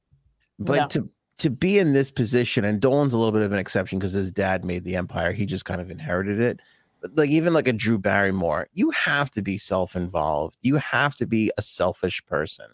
But 0.59 0.79
No. 0.79 0.87
to 0.89 1.09
to 1.39 1.51
be 1.51 1.79
in 1.79 1.93
this 1.93 2.11
position, 2.11 2.65
and 2.65 2.81
Dolan's 2.81 3.13
a 3.13 3.19
little 3.19 3.33
bit 3.33 3.43
of 3.43 3.51
an 3.53 3.59
exception 3.59 3.99
because 3.99 4.13
his 4.13 4.31
dad 4.31 4.65
made 4.65 4.85
the 4.85 4.95
empire. 4.95 5.33
He 5.33 5.45
just 5.45 5.65
kind 5.65 5.81
of 5.81 5.91
inherited 5.91 6.39
it. 6.41 6.61
But 7.01 7.17
like 7.17 7.31
even 7.31 7.53
like 7.53 7.67
a 7.67 7.73
Drew 7.73 7.99
Barrymore, 7.99 8.69
you 8.75 8.91
have 8.91 9.31
to 9.33 9.43
be 9.43 9.59
self-involved. 9.59 10.57
You 10.63 10.77
have 10.77 11.17
to 11.17 11.27
be 11.27 11.51
a 11.59 11.63
selfish 11.63 12.25
person 12.27 12.67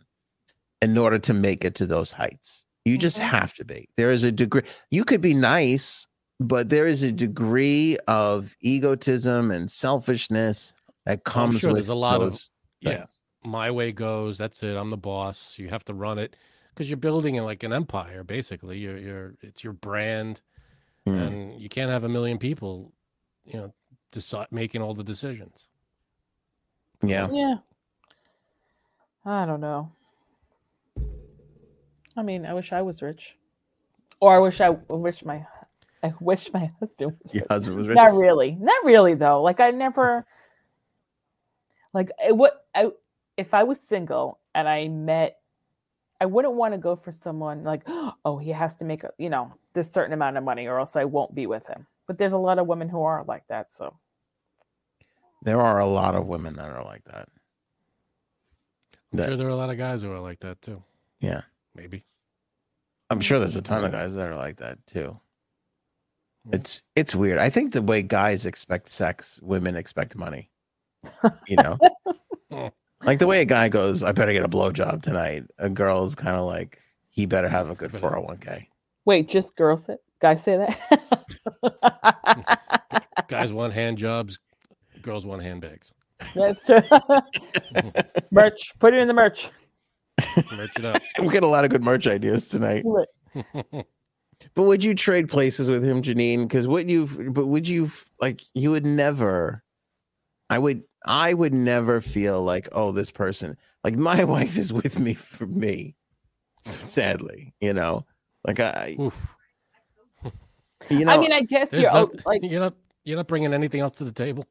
in 0.82 0.98
order 0.98 1.18
to 1.20 1.32
make 1.32 1.64
it 1.64 1.74
to 1.76 1.86
those 1.86 2.10
heights. 2.12 2.64
You 2.84 2.98
just 2.98 3.18
Mhm. 3.18 3.22
have 3.22 3.54
to 3.54 3.64
be. 3.64 3.88
There 3.96 4.12
is 4.12 4.22
a 4.22 4.30
degree. 4.32 4.62
You 4.90 5.04
could 5.04 5.22
be 5.22 5.32
nice, 5.34 6.06
but 6.40 6.68
there 6.68 6.86
is 6.86 7.02
a 7.02 7.10
degree 7.12 7.96
of 8.06 8.54
egotism 8.60 9.50
and 9.50 9.70
selfishness 9.70 10.72
that 11.04 11.24
comes 11.24 11.56
Oh, 11.56 11.58
sure 11.58 11.68
with 11.70 11.76
there's 11.76 11.88
a 11.88 11.94
lot 11.94 12.16
of- 12.16 12.20
those 12.22 12.50
Yeah. 12.80 13.04
My 13.44 13.70
way 13.70 13.92
goes. 13.92 14.36
That's 14.36 14.62
it. 14.62 14.76
I'm 14.76 14.90
the 14.90 14.96
boss. 14.96 15.58
You 15.58 15.68
have 15.68 15.84
to 15.86 15.94
run 15.94 16.18
it 16.18 16.36
because 16.70 16.90
you're 16.90 16.96
building 16.96 17.36
it 17.36 17.42
like 17.42 17.62
an 17.62 17.72
empire. 17.72 18.22
Basically, 18.24 18.78
you're 18.78 18.98
you're 18.98 19.34
it's 19.40 19.62
your 19.64 19.72
brand, 19.72 20.40
Hmm. 21.06 21.14
and 21.14 21.60
you 21.60 21.68
can't 21.68 21.90
have 21.90 22.04
a 22.04 22.08
million 22.08 22.38
people, 22.38 22.92
you 23.44 23.54
know, 23.54 23.72
decide 24.12 24.48
making 24.50 24.82
all 24.82 24.92
the 24.92 25.04
decisions. 25.04 25.68
Yeah. 27.02 27.28
Yeah. 27.32 27.54
I 29.24 29.46
don't 29.46 29.60
know. 29.60 29.92
I 32.16 32.22
mean, 32.22 32.44
I 32.44 32.52
wish 32.54 32.72
I 32.72 32.82
was 32.82 33.02
rich, 33.02 33.36
or 34.20 34.34
I 34.34 34.40
wish 34.40 34.60
I, 34.60 34.66
I 34.68 34.76
wish 34.88 35.24
my, 35.24 35.46
I 36.02 36.12
wish 36.20 36.52
my 36.52 36.70
husband 36.80 37.16
was 37.22 37.34
Your 37.34 37.42
rich. 37.42 37.48
husband 37.50 37.76
was 37.76 37.88
rich. 37.88 37.96
Not 37.96 38.14
really, 38.14 38.52
not 38.60 38.84
really 38.84 39.14
though. 39.14 39.42
Like 39.42 39.60
I 39.60 39.70
never, 39.70 40.26
like 41.92 42.10
it 42.24 42.36
would. 42.36 42.52
I 42.74 42.90
if 43.36 43.54
I 43.54 43.62
was 43.64 43.80
single 43.80 44.38
and 44.54 44.68
I 44.68 44.88
met, 44.88 45.38
I 46.20 46.26
wouldn't 46.26 46.54
want 46.54 46.74
to 46.74 46.78
go 46.78 46.96
for 46.96 47.12
someone 47.12 47.62
like, 47.64 47.82
oh, 48.24 48.38
he 48.38 48.50
has 48.50 48.74
to 48.76 48.84
make 48.84 49.04
a, 49.04 49.10
you 49.18 49.30
know, 49.30 49.52
this 49.74 49.90
certain 49.90 50.12
amount 50.12 50.36
of 50.36 50.44
money, 50.44 50.66
or 50.66 50.78
else 50.78 50.96
I 50.96 51.04
won't 51.04 51.34
be 51.34 51.46
with 51.46 51.66
him. 51.66 51.86
But 52.06 52.18
there's 52.18 52.32
a 52.32 52.38
lot 52.38 52.58
of 52.58 52.66
women 52.66 52.88
who 52.88 53.02
are 53.02 53.24
like 53.28 53.46
that. 53.48 53.70
So 53.70 53.94
There 55.42 55.60
are 55.60 55.78
a 55.78 55.86
lot 55.86 56.14
of 56.14 56.26
women 56.26 56.56
that 56.56 56.70
are 56.70 56.82
like 56.84 57.04
that. 57.04 57.28
I'm 59.12 59.18
That- 59.18 59.28
sure 59.28 59.36
there 59.36 59.46
are 59.46 59.50
a 59.50 59.56
lot 59.56 59.70
of 59.70 59.78
guys 59.78 60.02
who 60.02 60.10
are 60.12 60.20
like 60.20 60.40
that 60.40 60.60
too. 60.62 60.82
Yeah. 61.20 61.42
Maybe. 61.74 62.04
I'm 63.10 63.20
sure 63.20 63.38
there's 63.38 63.56
a 63.56 63.62
ton 63.62 63.84
of 63.84 63.92
guys 63.92 64.14
that 64.14 64.26
are 64.26 64.36
like 64.36 64.56
that 64.58 64.84
too. 64.86 65.18
Yeah. 66.48 66.56
It's 66.56 66.82
it's 66.96 67.14
weird. 67.14 67.38
I 67.38 67.50
think 67.50 67.72
the 67.72 67.82
way 67.82 68.02
guys 68.02 68.46
expect 68.46 68.88
sex, 68.88 69.40
women 69.42 69.76
expect 69.76 70.16
money. 70.16 70.50
You 71.46 71.56
know, 71.56 71.78
like 73.04 73.18
the 73.18 73.26
way 73.26 73.40
a 73.40 73.44
guy 73.44 73.68
goes, 73.68 74.02
"I 74.02 74.12
better 74.12 74.32
get 74.32 74.44
a 74.44 74.48
blowjob 74.48 75.02
tonight." 75.02 75.44
A 75.58 75.68
girl 75.68 76.04
is 76.04 76.14
kind 76.14 76.36
of 76.36 76.46
like, 76.46 76.80
"He 77.08 77.26
better 77.26 77.48
have 77.48 77.70
a 77.70 77.74
good 77.74 77.92
401k." 77.92 78.66
wait, 79.08 79.26
just 79.26 79.56
girls 79.56 79.86
say, 79.86 79.96
guys 80.20 80.42
say 80.42 80.58
that. 80.58 80.78
Guys 83.28 83.52
want 83.52 83.72
hand 83.72 83.98
jobs, 83.98 84.38
girls 85.02 85.26
want 85.26 85.42
handbags. 85.42 85.92
That's 86.34 86.64
true. 86.64 86.80
merch, 88.30 88.72
put 88.78 88.94
it 88.94 89.00
in 89.00 89.08
the 89.08 89.14
merch. 89.14 89.50
Merch 90.36 90.78
it 90.78 90.84
up. 90.84 91.02
We 91.20 91.28
get 91.28 91.42
a 91.42 91.46
lot 91.46 91.64
of 91.64 91.70
good 91.70 91.84
merch 91.84 92.06
ideas 92.06 92.48
tonight. 92.48 92.84
But 94.54 94.62
would 94.62 94.84
you 94.84 94.94
trade 94.94 95.28
places 95.28 95.68
with 95.68 95.84
him, 95.84 96.02
Janine? 96.02 96.42
Because 96.42 96.66
would 96.66 96.90
you? 96.90 97.06
But 97.30 97.46
would 97.46 97.68
you 97.68 97.90
like? 98.20 98.42
You 98.54 98.70
would 98.70 98.86
never. 98.86 99.62
I 100.50 100.58
would. 100.58 100.84
I 101.04 101.34
would 101.34 101.54
never 101.54 102.00
feel 102.00 102.42
like, 102.42 102.68
oh, 102.72 102.92
this 102.92 103.10
person. 103.10 103.56
Like 103.84 103.96
my 104.10 104.24
wife 104.24 104.56
is 104.56 104.72
with 104.72 104.98
me 104.98 105.14
for 105.14 105.46
me. 105.46 105.96
Sadly, 106.64 107.54
you 107.60 107.72
know, 107.72 108.06
like 108.44 108.60
I. 108.60 108.96
Oof. 109.00 109.34
You 110.88 111.04
know. 111.04 111.12
I 111.12 111.18
mean, 111.18 111.32
I 111.32 111.42
guess 111.42 111.72
you're 111.72 111.92
no, 111.92 112.08
like, 112.24 112.40
you're 112.44 112.60
not 112.60 112.72
you're 113.02 113.16
not 113.16 113.26
bringing 113.26 113.52
anything 113.52 113.80
else 113.80 113.92
to 113.96 114.04
the 114.04 114.12
table. 114.12 114.46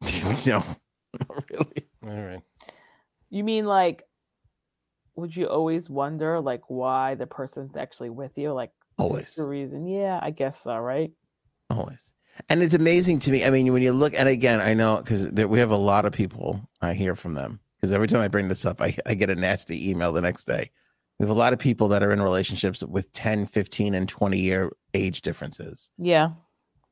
no, 0.46 0.64
not 1.28 1.50
really. 1.50 1.86
All 2.02 2.22
right. 2.22 2.40
you 3.28 3.44
mean 3.44 3.66
like, 3.66 4.04
would 5.16 5.36
you 5.36 5.46
always 5.46 5.90
wonder 5.90 6.40
like 6.40 6.62
why 6.68 7.14
the 7.14 7.26
person's 7.26 7.76
actually 7.76 8.10
with 8.10 8.38
you? 8.38 8.52
Like, 8.52 8.70
what's 8.70 8.83
Always, 8.98 9.34
the 9.34 9.44
reason? 9.44 9.86
Yeah, 9.86 10.18
I 10.22 10.30
guess 10.30 10.60
so, 10.62 10.76
right? 10.76 11.10
always. 11.70 12.12
And 12.48 12.62
it's 12.62 12.74
amazing 12.74 13.20
to 13.20 13.30
me. 13.30 13.44
I 13.44 13.50
mean, 13.50 13.72
when 13.72 13.82
you 13.82 13.92
look, 13.92 14.12
and 14.18 14.28
again, 14.28 14.60
I 14.60 14.74
know 14.74 14.96
because 14.96 15.30
we 15.30 15.58
have 15.60 15.70
a 15.70 15.76
lot 15.76 16.04
of 16.04 16.12
people. 16.12 16.60
I 16.80 16.92
hear 16.94 17.14
from 17.14 17.34
them 17.34 17.60
because 17.76 17.92
every 17.92 18.08
time 18.08 18.20
I 18.20 18.28
bring 18.28 18.48
this 18.48 18.64
up, 18.66 18.80
I, 18.80 18.96
I 19.06 19.14
get 19.14 19.30
a 19.30 19.34
nasty 19.36 19.88
email 19.90 20.12
the 20.12 20.20
next 20.20 20.46
day. 20.46 20.70
We 21.18 21.24
have 21.24 21.30
a 21.30 21.38
lot 21.38 21.52
of 21.52 21.60
people 21.60 21.86
that 21.88 22.02
are 22.02 22.10
in 22.10 22.20
relationships 22.20 22.82
with 22.82 23.10
10, 23.12 23.46
15, 23.46 23.94
and 23.94 24.08
20 24.08 24.36
year 24.38 24.72
age 24.94 25.22
differences. 25.22 25.92
Yeah. 25.96 26.30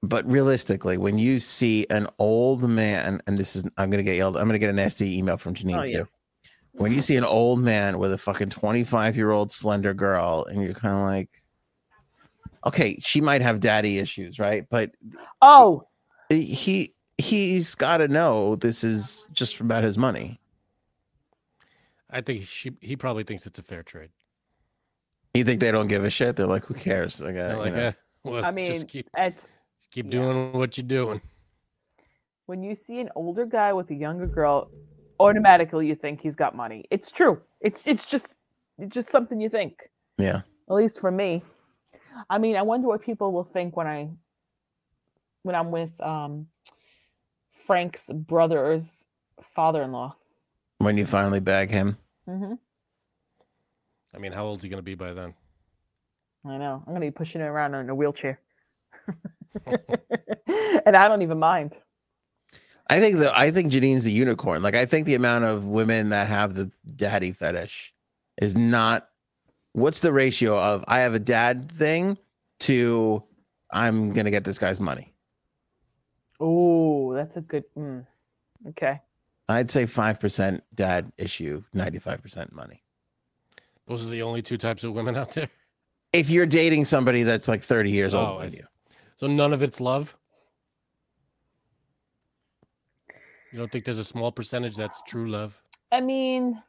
But 0.04 0.24
realistically, 0.30 0.96
when 0.96 1.18
you 1.18 1.38
see 1.40 1.86
an 1.90 2.06
old 2.20 2.62
man, 2.62 3.20
and 3.26 3.36
this 3.36 3.56
is, 3.56 3.64
I'm 3.76 3.90
going 3.90 4.04
to 4.04 4.08
get 4.08 4.16
yelled, 4.16 4.36
I'm 4.36 4.44
going 4.44 4.54
to 4.54 4.58
get 4.60 4.70
a 4.70 4.74
nasty 4.74 5.18
email 5.18 5.36
from 5.38 5.54
Janine 5.54 5.78
Oh, 5.78 5.82
yeah. 5.82 5.98
too. 5.98 6.08
When 6.72 6.92
you 6.92 7.02
see 7.02 7.16
an 7.16 7.24
old 7.24 7.58
man 7.60 7.98
with 7.98 8.12
a 8.12 8.18
fucking 8.18 8.50
25 8.50 9.16
year 9.16 9.32
old 9.32 9.50
slender 9.52 9.92
girl, 9.92 10.46
and 10.48 10.62
you're 10.62 10.72
kind 10.72 10.94
of 10.94 11.02
like, 11.02 11.30
okay, 12.66 12.96
she 13.00 13.20
might 13.20 13.42
have 13.42 13.60
daddy 13.60 13.98
issues, 13.98 14.38
right? 14.38 14.66
But 14.70 14.92
Oh, 15.40 15.86
he 16.28 16.94
he's 17.18 17.74
got 17.74 17.98
to 17.98 18.08
know 18.08 18.56
this 18.56 18.82
is 18.84 19.28
just 19.32 19.60
about 19.60 19.84
his 19.84 19.98
money. 19.98 20.40
I 22.10 22.20
think 22.20 22.44
she 22.46 22.72
he 22.80 22.96
probably 22.96 23.24
thinks 23.24 23.46
it's 23.46 23.58
a 23.58 23.62
fair 23.62 23.82
trade. 23.82 24.10
You 25.34 25.44
think 25.44 25.60
they 25.60 25.70
don't 25.72 25.86
give 25.88 26.04
a 26.04 26.10
shit? 26.10 26.36
They're 26.36 26.46
like, 26.46 26.66
who 26.66 26.74
cares? 26.74 27.20
Like, 27.20 27.36
uh, 27.36 27.48
They're 27.48 27.64
you 27.66 27.70
know. 27.70 27.76
eh, 27.80 27.92
well, 28.24 28.44
I 28.44 28.50
mean, 28.50 28.66
just 28.66 28.88
keep 28.88 29.08
it's 29.16 29.48
just 29.78 29.90
keep 29.90 30.06
yeah. 30.06 30.10
doing 30.10 30.52
what 30.52 30.76
you're 30.76 30.86
doing. 30.86 31.20
when 32.46 32.62
you 32.62 32.74
see 32.74 33.00
an 33.00 33.08
older 33.14 33.46
guy 33.46 33.72
with 33.72 33.90
a 33.90 33.94
younger 33.94 34.26
girl, 34.26 34.70
automatically 35.18 35.86
you 35.86 35.94
think 35.94 36.20
he's 36.20 36.36
got 36.36 36.54
money. 36.54 36.84
It's 36.90 37.10
true. 37.10 37.40
It's 37.62 37.82
it's 37.86 38.04
just 38.04 38.36
it's 38.78 38.94
just 38.94 39.10
something 39.10 39.40
you 39.40 39.48
think. 39.48 39.88
yeah. 40.18 40.42
At 40.70 40.74
least 40.76 41.00
for 41.00 41.10
me. 41.10 41.42
I 42.28 42.38
mean, 42.38 42.56
I 42.56 42.62
wonder 42.62 42.88
what 42.88 43.02
people 43.02 43.32
will 43.32 43.44
think 43.44 43.76
when 43.76 43.86
I 43.86 44.10
when 45.42 45.54
I'm 45.54 45.70
with 45.70 46.00
um 46.00 46.46
Frank's 47.66 48.06
brother's 48.12 49.04
father-in-law. 49.54 50.16
When 50.78 50.96
you 50.96 51.06
finally 51.06 51.40
bag 51.40 51.70
him, 51.70 51.96
Mm-hmm. 52.28 52.54
I 54.14 54.18
mean, 54.18 54.32
how 54.32 54.44
old's 54.44 54.62
he 54.62 54.68
gonna 54.68 54.82
be 54.82 54.94
by 54.94 55.12
then? 55.12 55.34
I 56.44 56.58
know. 56.58 56.82
I'm 56.86 56.92
gonna 56.92 57.00
be 57.00 57.10
pushing 57.10 57.40
it 57.40 57.44
around 57.44 57.74
in 57.74 57.88
a 57.88 57.94
wheelchair. 57.94 58.40
and 59.66 60.96
I 60.96 61.08
don't 61.08 61.22
even 61.22 61.38
mind. 61.38 61.78
I 62.88 63.00
think 63.00 63.18
that 63.18 63.36
I 63.36 63.50
think 63.50 63.72
Janine's 63.72 64.06
a 64.06 64.10
unicorn. 64.10 64.62
Like 64.62 64.76
I 64.76 64.86
think 64.86 65.06
the 65.06 65.14
amount 65.14 65.44
of 65.44 65.64
women 65.64 66.10
that 66.10 66.28
have 66.28 66.54
the 66.54 66.70
daddy 66.94 67.32
fetish 67.32 67.92
is 68.40 68.56
not. 68.56 69.08
What's 69.72 70.00
the 70.00 70.12
ratio 70.12 70.58
of 70.58 70.84
I 70.88 71.00
have 71.00 71.14
a 71.14 71.18
dad 71.18 71.70
thing 71.72 72.18
to 72.60 73.22
I'm 73.72 74.12
gonna 74.12 74.30
get 74.30 74.44
this 74.44 74.58
guy's 74.58 74.80
money? 74.80 75.14
Oh, 76.40 77.14
that's 77.14 77.36
a 77.36 77.40
good. 77.40 77.64
Mm. 77.76 78.06
Okay. 78.70 79.00
I'd 79.48 79.70
say 79.70 79.86
five 79.86 80.20
percent 80.20 80.62
dad 80.74 81.10
issue, 81.18 81.62
ninety 81.72 81.98
five 81.98 82.22
percent 82.22 82.52
money. 82.52 82.82
Those 83.88 84.06
are 84.06 84.10
the 84.10 84.22
only 84.22 84.42
two 84.42 84.58
types 84.58 84.84
of 84.84 84.92
women 84.92 85.16
out 85.16 85.32
there. 85.32 85.48
If 86.12 86.28
you're 86.30 86.46
dating 86.46 86.84
somebody 86.84 87.22
that's 87.22 87.48
like 87.48 87.62
thirty 87.62 87.90
years 87.90 88.14
Oh, 88.14 88.18
older 88.20 88.40
I 88.40 88.42
than 88.44 88.50
see. 88.52 88.56
you, 88.58 88.66
So 89.16 89.26
none 89.26 89.52
of 89.54 89.62
it's 89.62 89.80
love. 89.80 90.16
You 93.50 93.58
don't 93.58 93.70
think 93.70 93.84
there's 93.84 93.98
a 93.98 94.04
small 94.04 94.32
percentage 94.32 94.76
that's 94.76 95.02
true 95.02 95.28
love? 95.30 95.60
I 95.90 96.00
mean, 96.00 96.62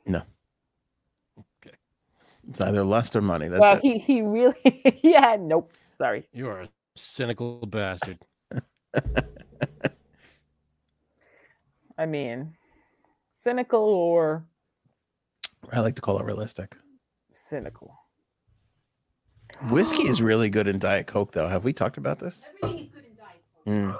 it's 2.49 2.61
either 2.61 2.83
lust 2.83 3.15
or 3.15 3.21
money. 3.21 3.47
That's 3.47 3.61
well, 3.61 3.75
it. 3.77 3.81
he 3.81 3.97
he 3.99 4.21
really 4.21 4.99
yeah. 5.03 5.37
Nope. 5.39 5.71
Sorry. 5.97 6.27
You 6.33 6.47
are 6.49 6.61
a 6.61 6.69
cynical 6.95 7.65
bastard. 7.65 8.19
I 11.97 12.05
mean, 12.05 12.55
cynical 13.39 13.81
or 13.81 14.43
I 15.71 15.79
like 15.79 15.95
to 15.95 16.01
call 16.01 16.19
it 16.19 16.25
realistic. 16.25 16.75
cynical. 17.31 17.95
Whiskey 19.69 20.09
is 20.09 20.21
really 20.21 20.49
good 20.49 20.67
in 20.67 20.79
Diet 20.79 21.05
Coke, 21.07 21.31
though. 21.31 21.47
Have 21.47 21.63
we 21.63 21.71
talked 21.73 21.97
about 21.97 22.19
this? 22.19 22.47
Mm. 23.67 23.97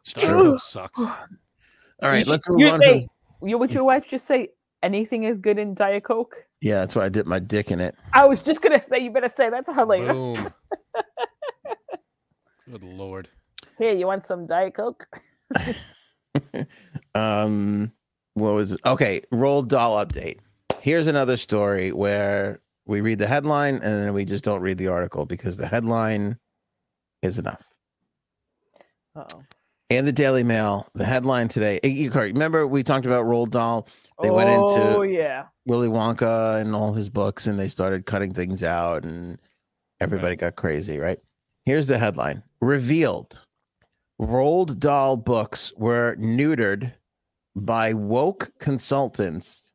It's 0.00 0.12
Diet 0.12 0.28
true. 0.28 0.38
Coke 0.52 0.60
sucks. 0.60 1.00
All 1.00 1.16
right, 2.02 2.26
let's 2.26 2.48
move 2.48 2.58
you- 2.60 2.68
on. 2.68 2.82
hey, 2.82 3.06
From, 3.38 3.48
you 3.48 3.56
would 3.58 3.70
your 3.70 3.84
wife 3.84 4.04
just 4.10 4.26
say 4.26 4.48
anything 4.82 5.24
is 5.24 5.38
good 5.38 5.58
in 5.58 5.74
Diet 5.74 6.02
Coke? 6.04 6.36
Yeah, 6.66 6.80
that's 6.80 6.96
why 6.96 7.04
I 7.04 7.08
dipped 7.10 7.28
my 7.28 7.38
dick 7.38 7.70
in 7.70 7.80
it. 7.80 7.94
I 8.12 8.26
was 8.26 8.42
just 8.42 8.60
gonna 8.60 8.82
say 8.82 8.98
you 8.98 9.12
better 9.12 9.32
say 9.36 9.48
that 9.48 9.66
to 9.66 9.72
her 9.72 9.84
later. 9.84 10.12
Boom. 10.12 10.52
Good 12.68 12.82
lord. 12.82 13.28
Here, 13.78 13.92
you 13.92 14.08
want 14.08 14.24
some 14.24 14.46
Diet 14.46 14.74
Coke? 14.74 15.06
um, 17.14 17.92
what 18.34 18.54
was 18.54 18.72
it? 18.72 18.80
okay? 18.84 19.22
Roald 19.32 19.68
Dahl 19.68 20.04
update. 20.04 20.38
Here's 20.80 21.06
another 21.06 21.36
story 21.36 21.92
where 21.92 22.60
we 22.84 23.00
read 23.00 23.20
the 23.20 23.28
headline 23.28 23.76
and 23.76 24.04
then 24.04 24.12
we 24.12 24.24
just 24.24 24.42
don't 24.42 24.60
read 24.60 24.78
the 24.78 24.88
article 24.88 25.24
because 25.24 25.56
the 25.56 25.68
headline 25.68 26.36
is 27.22 27.38
enough. 27.38 27.62
Uh-oh. 29.14 29.44
In 29.88 30.04
the 30.04 30.12
Daily 30.12 30.42
Mail, 30.42 30.88
the 30.94 31.04
headline 31.04 31.48
today. 31.48 31.78
eh, 31.84 31.88
you- 31.88 32.10
Remember 32.10 32.66
we 32.66 32.82
talked 32.82 33.06
about 33.06 33.24
Roald 33.24 33.50
Dahl? 33.50 33.86
They 34.20 34.30
went 34.30 34.48
into- 34.50 34.96
Oh 34.96 35.02
yeah. 35.02 35.46
Willy 35.64 35.88
Wonka 35.88 36.60
and 36.60 36.74
all 36.74 36.92
his 36.92 37.08
books, 37.08 37.46
and 37.46 37.58
they 37.58 37.68
started 37.68 38.04
cutting 38.06 38.32
things 38.32 38.62
out, 38.64 39.04
and 39.04 39.38
everybody 40.00 40.34
got 40.36 40.56
crazy, 40.56 40.98
right? 40.98 41.20
Here's 41.64 41.86
the 41.86 41.98
headline 41.98 42.42
Revealed 42.60 43.42
Roald 44.20 44.78
Dahl 44.78 45.16
books 45.16 45.72
were 45.76 46.16
neutered 46.18 46.94
by 47.54 47.92
woke 47.92 48.52
consultants 48.58 49.70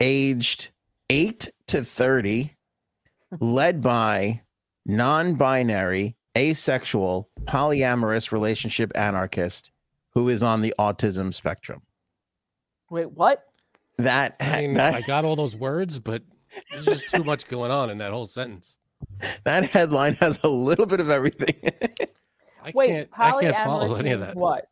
aged 0.00 0.70
8 1.10 1.48
to 1.68 1.82
30, 1.84 2.54
led 3.40 3.80
by 3.80 4.42
non 4.86 5.34
binary, 5.34 6.16
asexual, 6.36 7.28
polyamorous 7.44 8.32
relationship 8.32 8.92
anarchist 8.94 9.70
who 10.10 10.28
is 10.28 10.42
on 10.42 10.60
the 10.60 10.74
autism 10.78 11.32
spectrum. 11.32 11.82
Wait, 12.90 13.10
what? 13.10 13.44
That, 13.98 14.36
I 14.40 14.62
mean, 14.62 14.74
that 14.74 14.94
I 14.94 15.00
got 15.00 15.24
all 15.24 15.36
those 15.36 15.56
words, 15.56 15.98
but 15.98 16.22
There's 16.70 16.84
just 16.84 17.10
too 17.10 17.24
much 17.24 17.46
going 17.46 17.70
on 17.70 17.90
in 17.90 17.98
that 17.98 18.12
whole 18.12 18.26
sentence. 18.26 18.76
That 19.44 19.66
headline 19.66 20.14
has 20.14 20.38
a 20.42 20.48
little 20.48 20.86
bit 20.86 21.00
of 21.00 21.10
everything. 21.10 21.54
I 22.62 22.72
Wait, 22.74 22.88
can't. 22.88 23.08
I 23.16 23.30
can't 23.40 23.54
polyamorous 23.54 23.64
follow 23.64 23.94
any 23.96 24.10
of 24.12 24.20
that. 24.20 24.34
What? 24.34 24.68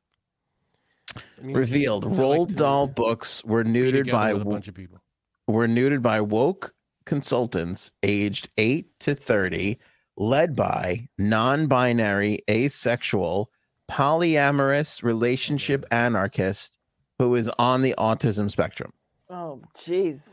It 1.14 1.44
means 1.44 1.56
Revealed. 1.56 2.06
I 2.06 2.08
like 2.08 2.18
Roald 2.18 2.56
Dahl 2.56 2.86
books 2.86 3.44
were 3.44 3.64
neutered 3.64 4.10
by 4.10 4.30
a 4.30 4.38
bunch 4.38 4.68
of 4.68 4.74
people. 4.74 5.02
were 5.46 5.68
neutered 5.68 6.02
by 6.02 6.20
woke 6.20 6.74
consultants 7.04 7.92
aged 8.02 8.48
8 8.56 8.88
to 9.00 9.14
30 9.14 9.78
led 10.16 10.54
by 10.54 11.08
non-binary 11.18 12.40
asexual 12.50 13.50
polyamorous 13.90 15.02
relationship 15.02 15.82
mm-hmm. 15.82 15.94
anarchist 15.94 16.78
who 17.18 17.34
is 17.34 17.50
on 17.58 17.82
the 17.82 17.94
autism 17.98 18.50
spectrum 18.50 18.92
Oh, 19.30 19.62
jeez. 19.86 20.28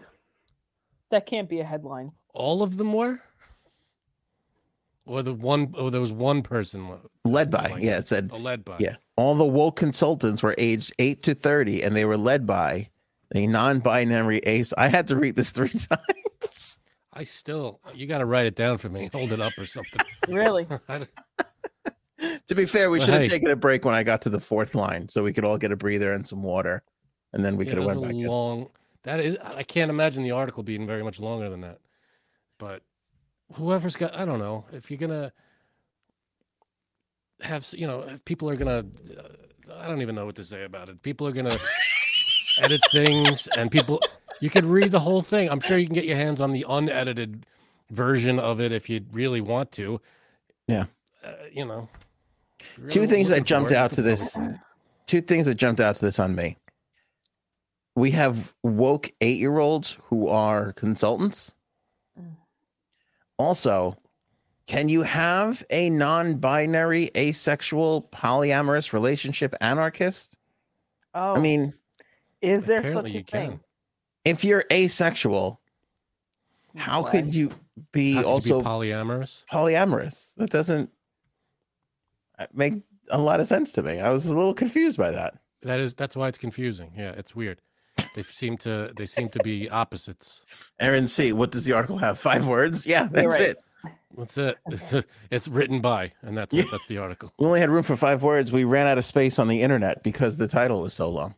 That 1.10 1.26
can't 1.26 1.48
be 1.48 1.62
a 1.62 1.64
headline. 1.64 2.12
All 2.34 2.62
of 2.62 2.76
them 2.76 2.92
were, 2.92 3.22
or 5.06 5.24
the 5.24 5.34
one, 5.34 5.74
or 5.78 5.90
there 5.90 6.02
was 6.02 6.12
one 6.12 6.42
person 6.44 6.92
led 7.24 7.50
by 7.50 7.68
Like 7.68 7.82
yeah 7.84 7.98
it 7.98 8.08
said 8.08 8.32
led 8.32 8.66
by. 8.66 8.76
yeah 8.80 8.96
all 9.16 9.36
the 9.36 9.46
woke 9.46 9.78
consultants 9.78 10.44
were 10.44 10.54
aged 10.58 10.92
8 11.00 11.24
to 11.24 11.34
30 11.34 11.82
and 11.82 11.96
they 11.96 12.06
were 12.06 12.18
led 12.18 12.46
by 12.46 12.90
a 13.34 13.48
non-binary 13.48 14.40
ace 14.40 14.74
i 14.78 14.88
had 14.88 15.08
to 15.08 15.16
read 15.16 15.36
this 15.36 15.52
three 15.52 15.70
times 16.50 16.78
I 17.20 17.24
still. 17.24 17.82
You 17.94 18.08
got 18.08 18.20
to 18.20 18.26
write 18.26 18.46
it 18.46 18.56
down 18.56 18.78
for 18.78 18.88
me. 18.88 19.10
Hold 19.12 19.34
it 19.34 19.42
up 19.42 19.52
or 19.58 19.66
something. 19.66 20.02
Really? 20.30 20.66
To 22.48 22.56
be 22.56 22.66
fair 22.66 22.90
we 22.90 22.98
Well, 22.98 23.06
should 23.06 23.14
have 23.14 23.24
hey. 23.24 23.30
taken 23.30 23.50
a 23.50 23.56
break 23.56 23.86
when 23.86 23.96
i 23.96 24.04
got 24.04 24.24
to 24.24 24.30
the 24.30 24.40
fourth 24.40 24.76
line 24.76 25.08
so 25.08 25.24
we 25.24 25.32
could 25.32 25.46
all 25.46 25.58
get 25.58 25.72
a 25.72 25.76
breather 25.78 26.12
and 26.12 26.26
some 26.28 26.44
water 26.44 26.84
and 27.32 27.46
then 27.46 27.56
we 27.56 27.64
yeah, 27.66 27.70
could 27.72 27.78
have 27.78 27.88
went 27.88 28.00
a 28.00 28.02
back 28.02 28.12
in. 28.16 28.68
That 29.04 29.20
is. 29.20 29.38
I 29.38 29.64
can't 29.64 29.90
imagine 29.90 30.24
the 30.24 30.32
article 30.32 30.64
being 30.64 30.86
very 30.86 31.04
much 31.04 31.20
longer 31.20 31.50
than 31.50 31.62
that. 31.62 31.80
But 32.58 32.82
whoever's 33.54 33.96
got, 33.96 34.18
I 34.18 34.26
don't 34.26 34.40
know. 34.40 34.66
If 34.74 34.92
you're 34.92 34.98
gonna 34.98 35.32
have, 37.42 37.66
you 37.72 37.88
know, 37.88 38.02
if 38.02 38.26
people 38.26 38.50
are 38.50 38.56
gonna, 38.58 38.84
uh, 39.18 39.74
I 39.78 39.88
don't 39.88 40.02
even 40.02 40.16
know 40.16 40.26
what 40.26 40.36
to 40.36 40.44
say 40.44 40.64
about 40.66 40.90
it. 40.90 41.02
People 41.02 41.28
are 41.28 41.32
gonna 41.32 41.56
edit 42.62 42.82
things, 42.92 43.48
and 43.58 43.72
people, 43.72 44.02
you 44.40 44.50
could 44.50 44.66
read 44.66 44.92
the 44.92 45.00
whole 45.00 45.22
thing. 45.22 45.50
I'm 45.50 45.60
sure 45.60 45.78
you 45.78 45.86
can 45.86 45.96
get 45.96 46.06
your 46.06 46.18
hands 46.18 46.42
on 46.42 46.52
the 46.52 46.66
unedited 46.68 47.46
version 47.92 48.40
of 48.40 48.62
it 48.62 48.72
if 48.72 48.90
you 48.90 49.06
really 49.12 49.42
want 49.42 49.72
to. 49.74 50.00
Yeah. 50.68 50.86
Uh, 51.24 51.34
you 51.52 51.66
know. 51.66 51.90
if 52.60 52.78
you're 52.78 52.90
Two 52.90 53.08
things 53.08 53.30
that 53.30 53.44
jumped 53.44 53.70
for 53.70 53.76
it, 53.76 53.78
you 53.78 53.84
out 53.84 53.92
to 53.94 54.02
this 54.02 54.38
two 55.08 55.22
things 55.22 55.48
that 55.48 55.56
jumped 55.56 55.82
out 55.82 55.96
to 55.96 56.06
this 56.06 56.20
on 56.20 56.36
me. 56.36 56.56
We 57.96 58.12
have 58.12 58.54
woke 58.64 59.12
eight 59.22 59.38
year 59.38 59.58
olds 59.58 59.98
who 60.04 60.28
are 60.28 60.72
consultants. 60.74 61.56
Also, 63.38 63.98
can 64.68 64.88
you 64.88 65.02
have 65.02 65.66
a 65.72 65.90
non 65.90 66.36
binary, 66.36 67.10
asexual, 67.18 68.08
polyamorous 68.14 68.94
relationship 68.94 69.56
anarchist? 69.62 70.38
Oh, 71.16 71.36
I 71.36 71.40
mean, 71.40 71.74
is 72.42 72.68
there 72.68 72.80
Apparently 72.80 73.10
such 73.10 73.16
a 73.16 73.18
you 73.18 73.24
thing? 73.24 73.50
can. 73.50 73.60
If 74.26 74.44
you're 74.44 74.66
asexual, 74.72 75.60
how 76.76 77.04
Why? 77.04 77.12
could 77.12 77.36
you 77.36 77.52
be 77.92 78.14
How 78.14 78.22
could 78.22 78.28
also 78.28 78.56
you 78.58 78.62
be 78.62 78.68
polyamorous? 78.68 79.46
polyamorous? 79.52 80.34
That 80.38 80.50
doesn't 80.50 80.90
uh, 82.38 82.48
make 82.54 82.76
a 83.10 83.18
lot 83.18 83.40
of 83.40 83.48
sense 83.48 83.72
to 83.74 83.84
me. 83.84 84.00
I 84.00 84.10
was 84.12 84.26
a 84.28 84.36
little 84.36 84.54
confused 84.54 84.98
by 84.98 85.12
that. 85.12 85.36
That 85.64 85.80
is 85.80 85.94
that's 85.94 86.16
why 86.16 86.28
it's 86.28 86.38
confusing. 86.38 86.92
Yeah, 86.96 87.12
it's 87.12 87.36
weird. 87.36 87.62
They 88.16 88.24
seem 88.24 88.58
to 88.60 88.92
they 88.96 89.06
seem 89.06 89.30
to 89.30 89.40
be 89.44 89.70
opposites. 89.70 90.46
Aaron 90.80 91.08
C, 91.08 91.34
what 91.34 91.52
does 91.52 91.66
the 91.66 91.74
article 91.74 91.98
have? 91.98 92.18
Five 92.18 92.48
words? 92.48 92.86
Yeah, 92.86 93.08
that's 93.12 93.28
right. 93.28 93.42
it. 93.42 93.58
That's 94.18 94.38
it. 94.38 94.58
It's, 94.68 94.94
it's 95.32 95.48
written 95.48 95.82
by, 95.82 96.14
and 96.22 96.38
that's 96.38 96.54
Yeah. 96.54 96.64
it. 96.64 96.68
That's 96.72 96.88
the 96.88 96.98
article. 96.98 97.32
We 97.38 97.46
only 97.46 97.60
had 97.60 97.70
room 97.70 97.84
for 97.84 97.96
five 97.96 98.24
words. 98.24 98.52
We 98.52 98.64
ran 98.64 98.88
out 98.88 98.98
of 98.98 99.06
space 99.06 99.38
on 99.40 99.48
the 99.48 99.62
internet 99.62 100.04
because 100.04 100.38
the 100.38 100.48
title 100.48 100.82
was 100.82 100.94
so 100.94 101.10
long. 101.10 101.36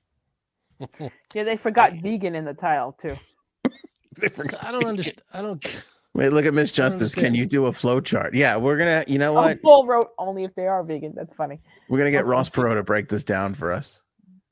Yeah, 1.34 1.44
they 1.44 1.56
forgot 1.58 1.94
vegan 1.94 2.36
in 2.36 2.46
the 2.46 2.54
title 2.54 2.92
too. 2.94 3.18
They 4.20 4.28
forgot- 4.28 4.62
I 4.64 4.72
don't 4.72 4.86
understand. 4.86 5.22
I 5.34 5.42
don't. 5.42 5.84
Wait, 6.14 6.34
look 6.34 6.46
at 6.46 6.54
Miss 6.54 6.74
Justice. 6.74 7.16
Can 7.16 7.34
you 7.34 7.46
do 7.46 7.68
a 7.68 7.72
flow 7.72 8.02
chart? 8.02 8.34
Yeah, 8.34 8.58
we're 8.58 8.76
gonna. 8.78 9.06
You 9.08 9.18
know 9.18 9.32
what? 9.32 9.62
Bull 9.62 9.86
wrote 9.86 10.10
only 10.20 10.44
if 10.44 10.54
they 10.56 10.68
are 10.68 10.84
vegan. 10.84 11.14
That's 11.16 11.34
funny. 11.34 11.62
We're 11.88 11.98
gonna 12.00 12.12
get. 12.12 12.26
Ross 12.26 12.50
Perot 12.50 12.76
to 12.76 12.84
break 12.84 13.08
this 13.08 13.24
down 13.24 13.54
for 13.54 13.72
us. 13.72 14.02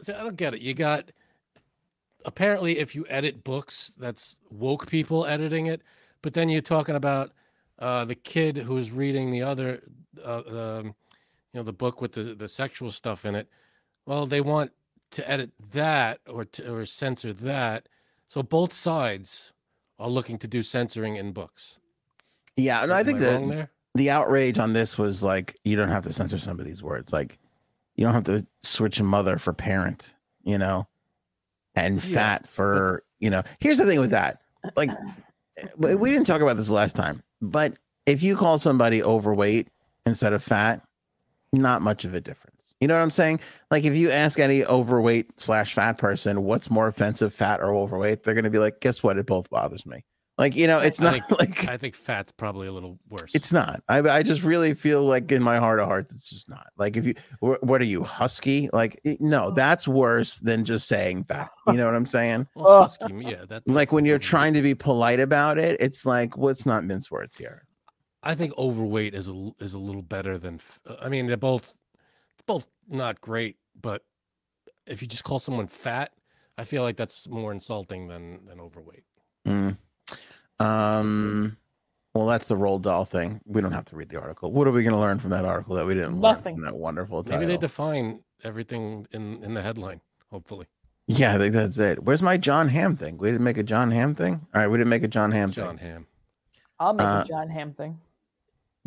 see, 0.02 0.14
I 0.14 0.24
don't 0.24 0.38
get 0.38 0.54
it. 0.54 0.62
You 0.62 0.74
got 0.74 1.12
apparently 2.26 2.80
if 2.80 2.96
you 2.96 3.06
edit 3.10 3.44
books, 3.44 3.92
that's 3.98 4.38
woke 4.50 4.88
people 4.88 5.26
editing 5.26 5.68
it, 5.68 5.82
but 6.22 6.34
then 6.34 6.48
you're 6.48 6.62
talking 6.62 6.96
about 6.96 7.32
uh, 7.80 8.06
the 8.06 8.16
kid 8.16 8.56
who's 8.58 8.92
reading 8.92 9.30
the 9.32 9.42
other, 9.42 9.82
uh, 10.24 10.42
um, 10.80 10.86
you 10.86 10.94
know, 11.56 11.64
the 11.64 11.74
book 11.74 12.00
with 12.02 12.14
the 12.14 12.36
the 12.36 12.48
sexual 12.48 12.92
stuff 12.92 13.26
in 13.26 13.36
it. 13.36 13.50
Well, 14.06 14.26
they 14.26 14.40
want 14.42 14.72
to 15.12 15.30
edit 15.30 15.52
that 15.72 16.20
or 16.28 16.46
to, 16.46 16.74
or 16.74 16.86
censor 16.86 17.34
that. 17.34 17.90
So 18.28 18.44
both 18.44 18.74
sides 18.74 19.54
are 19.98 20.10
looking 20.10 20.38
to 20.40 20.48
do 20.48 20.64
censoring 20.64 21.16
in 21.16 21.32
books. 21.32 21.80
Yeah, 22.56 22.84
and 22.84 22.92
I 22.92 23.04
think 23.04 23.20
that 23.20 23.70
the 23.96 24.10
outrage 24.10 24.58
on 24.60 24.74
this 24.74 24.98
was 24.98 25.24
like 25.24 25.58
you 25.64 25.76
don't 25.76 25.90
have 25.90 26.04
to 26.04 26.14
censor 26.14 26.38
some 26.38 26.60
of 26.60 26.66
these 26.66 26.84
words. 26.84 27.12
Like 27.12 27.40
you 27.96 28.06
don't 28.06 28.14
have 28.14 28.26
to 28.26 28.46
switch 28.62 29.02
mother 29.02 29.38
for 29.38 29.54
parent, 29.54 30.12
you 30.44 30.58
know, 30.58 30.88
and 31.76 32.04
Yeah, 32.04 32.16
fat 32.16 32.48
for 32.48 33.04
you 33.20 33.30
know. 33.30 33.44
Here's 33.60 33.78
the 33.78 33.86
thing 33.86 34.00
with 34.00 34.12
that. 34.12 34.42
Like 34.76 34.92
we 35.78 36.10
didn't 36.10 36.26
talk 36.26 36.42
about 36.42 36.58
this 36.58 36.70
last 36.70 36.96
time, 36.96 37.24
but 37.42 37.76
if 38.06 38.24
you 38.24 38.36
call 38.36 38.58
somebody 38.58 39.04
overweight 39.04 39.68
instead 40.06 40.34
of 40.34 40.44
fat, 40.44 40.82
not 41.54 41.82
much 41.82 42.06
of 42.06 42.14
a 42.14 42.22
difference. 42.22 42.59
You 42.80 42.88
know 42.88 42.96
what 42.96 43.02
I'm 43.02 43.12
saying? 43.12 43.42
Like 43.72 43.84
if 43.84 43.94
you 43.96 44.10
ask 44.10 44.40
any 44.40 44.64
overweight 44.64 45.40
slash 45.40 45.74
fat 45.74 45.98
person 45.98 46.44
what's 46.44 46.70
more 46.70 46.88
offensive, 46.88 47.34
fat 47.34 47.60
or 47.60 47.74
overweight, 47.76 48.24
they're 48.24 48.36
gonna 48.36 48.50
be 48.50 48.60
like, 48.60 48.80
guess 48.80 49.04
what? 49.04 49.18
It 49.18 49.26
both 49.26 49.50
bothers 49.50 49.86
me. 49.86 50.06
Like, 50.38 50.56
you 50.56 50.68
know, 50.68 50.78
it's 50.80 51.02
I 51.02 51.04
not 51.04 51.28
think- 51.28 51.40
like 51.40 51.68
I 51.68 51.76
think 51.76 51.96
fat's 51.96 52.32
probably 52.32 52.68
a 52.68 52.72
little 52.72 52.98
worse. 53.10 53.36
it's 53.36 53.52
not. 53.52 53.84
I 53.90 53.98
I 54.00 54.24
just 54.24 54.44
really 54.44 54.74
feel 54.74 55.04
like 55.04 55.30
in 55.34 55.44
my 55.44 55.58
heart 55.58 55.82
of 55.82 55.88
hearts, 55.88 56.16
it's 56.16 56.30
just 56.30 56.48
not. 56.48 56.68
Like 56.78 56.96
if 56.96 57.06
you, 57.06 57.16
wh- 57.42 57.62
what 57.62 57.82
are 57.82 57.86
you 57.86 58.04
husky? 58.04 58.70
Like 58.72 58.98
it- 59.04 59.20
no, 59.20 59.48
oh. 59.48 59.52
that's 59.52 59.86
worse 59.86 60.38
than 60.38 60.64
just 60.64 60.88
saying 60.88 61.26
fat. 61.26 61.52
You 61.68 61.74
know 61.74 61.86
what 61.86 61.96
I'm 61.96 62.06
saying? 62.06 62.48
well, 62.56 62.84
husky, 62.84 63.14
yeah. 63.18 63.44
That, 63.50 63.68
Like 63.68 63.92
when 63.92 64.06
you're 64.06 64.18
trying 64.20 64.54
to 64.54 64.62
be 64.62 64.74
polite 64.74 65.20
about 65.20 65.58
it, 65.58 65.76
it's 65.82 66.06
like, 66.06 66.38
what's 66.38 66.66
not 66.66 66.86
mince 66.86 67.12
words 67.12 67.36
here? 67.36 67.66
I 68.24 68.36
think 68.36 68.58
overweight 68.58 69.14
is 69.16 69.28
a 69.28 69.32
l- 69.32 69.56
is 69.60 69.74
a 69.74 69.80
little 69.80 70.02
better 70.02 70.38
than. 70.38 70.62
I 71.02 71.10
mean, 71.10 71.28
they're 71.28 71.36
both 71.36 71.78
both 72.50 72.68
not 72.90 73.22
great, 73.22 73.58
but 73.80 74.04
if 74.88 75.02
you 75.02 75.08
just 75.08 75.24
call 75.24 75.40
someone 75.40 75.68
fat, 75.68 76.12
I 76.58 76.64
feel 76.64 76.82
like 76.84 76.98
that's 76.98 77.30
more 77.30 77.52
insulting 77.52 78.08
than 78.08 78.46
than 78.46 78.60
overweight. 78.60 79.04
Mm. 79.48 79.78
Um. 80.60 81.58
Well, 82.16 82.26
that's 82.26 82.48
the 82.48 82.56
Roald 82.56 82.82
Dahl 82.82 83.06
thing. 83.06 83.40
We 83.46 83.62
don't 83.62 83.72
have 83.72 83.86
to 83.86 83.96
read 83.96 84.10
the 84.10 84.20
article. 84.20 84.52
What 84.52 84.68
are 84.68 84.72
we 84.72 84.82
going 84.82 84.96
to 84.96 85.00
learn 85.00 85.20
from 85.20 85.30
that 85.30 85.46
article 85.46 85.76
that 85.76 85.86
we 85.86 85.94
didn't 85.94 86.20
Nothing. 86.20 86.56
learn 86.56 86.56
from 86.56 86.64
that 86.66 86.76
wonderful 86.76 87.24
Maybe 87.28 87.46
they 87.46 87.56
define 87.58 88.22
everything 88.44 89.06
in 89.12 89.44
in 89.44 89.54
the 89.54 89.62
headline. 89.62 90.02
Hopefully, 90.32 90.66
yeah, 91.08 91.36
I 91.36 91.38
think 91.38 91.54
that's 91.54 91.78
it. 91.78 92.04
Where's 92.04 92.22
my 92.24 92.36
Jon 92.38 92.68
Hamm 92.70 92.96
thing? 92.96 93.18
We 93.18 93.30
didn't 93.32 93.44
make 93.44 93.58
a 93.58 93.64
Jon 93.64 93.92
Hamm 93.92 94.16
thing. 94.16 94.46
All 94.54 94.62
right, 94.62 94.68
we 94.68 94.78
didn't 94.80 94.90
make 94.90 95.04
a 95.04 95.08
Jon 95.08 95.32
Hamm 95.32 95.52
John 95.52 95.78
thing. 95.78 95.88
Ham. 95.88 96.08
I'll 96.80 96.94
make 96.94 97.06
Uh, 97.06 97.24
a 97.24 97.28
Jon 97.28 97.48
Hamm 97.50 97.74
thing. 97.74 98.00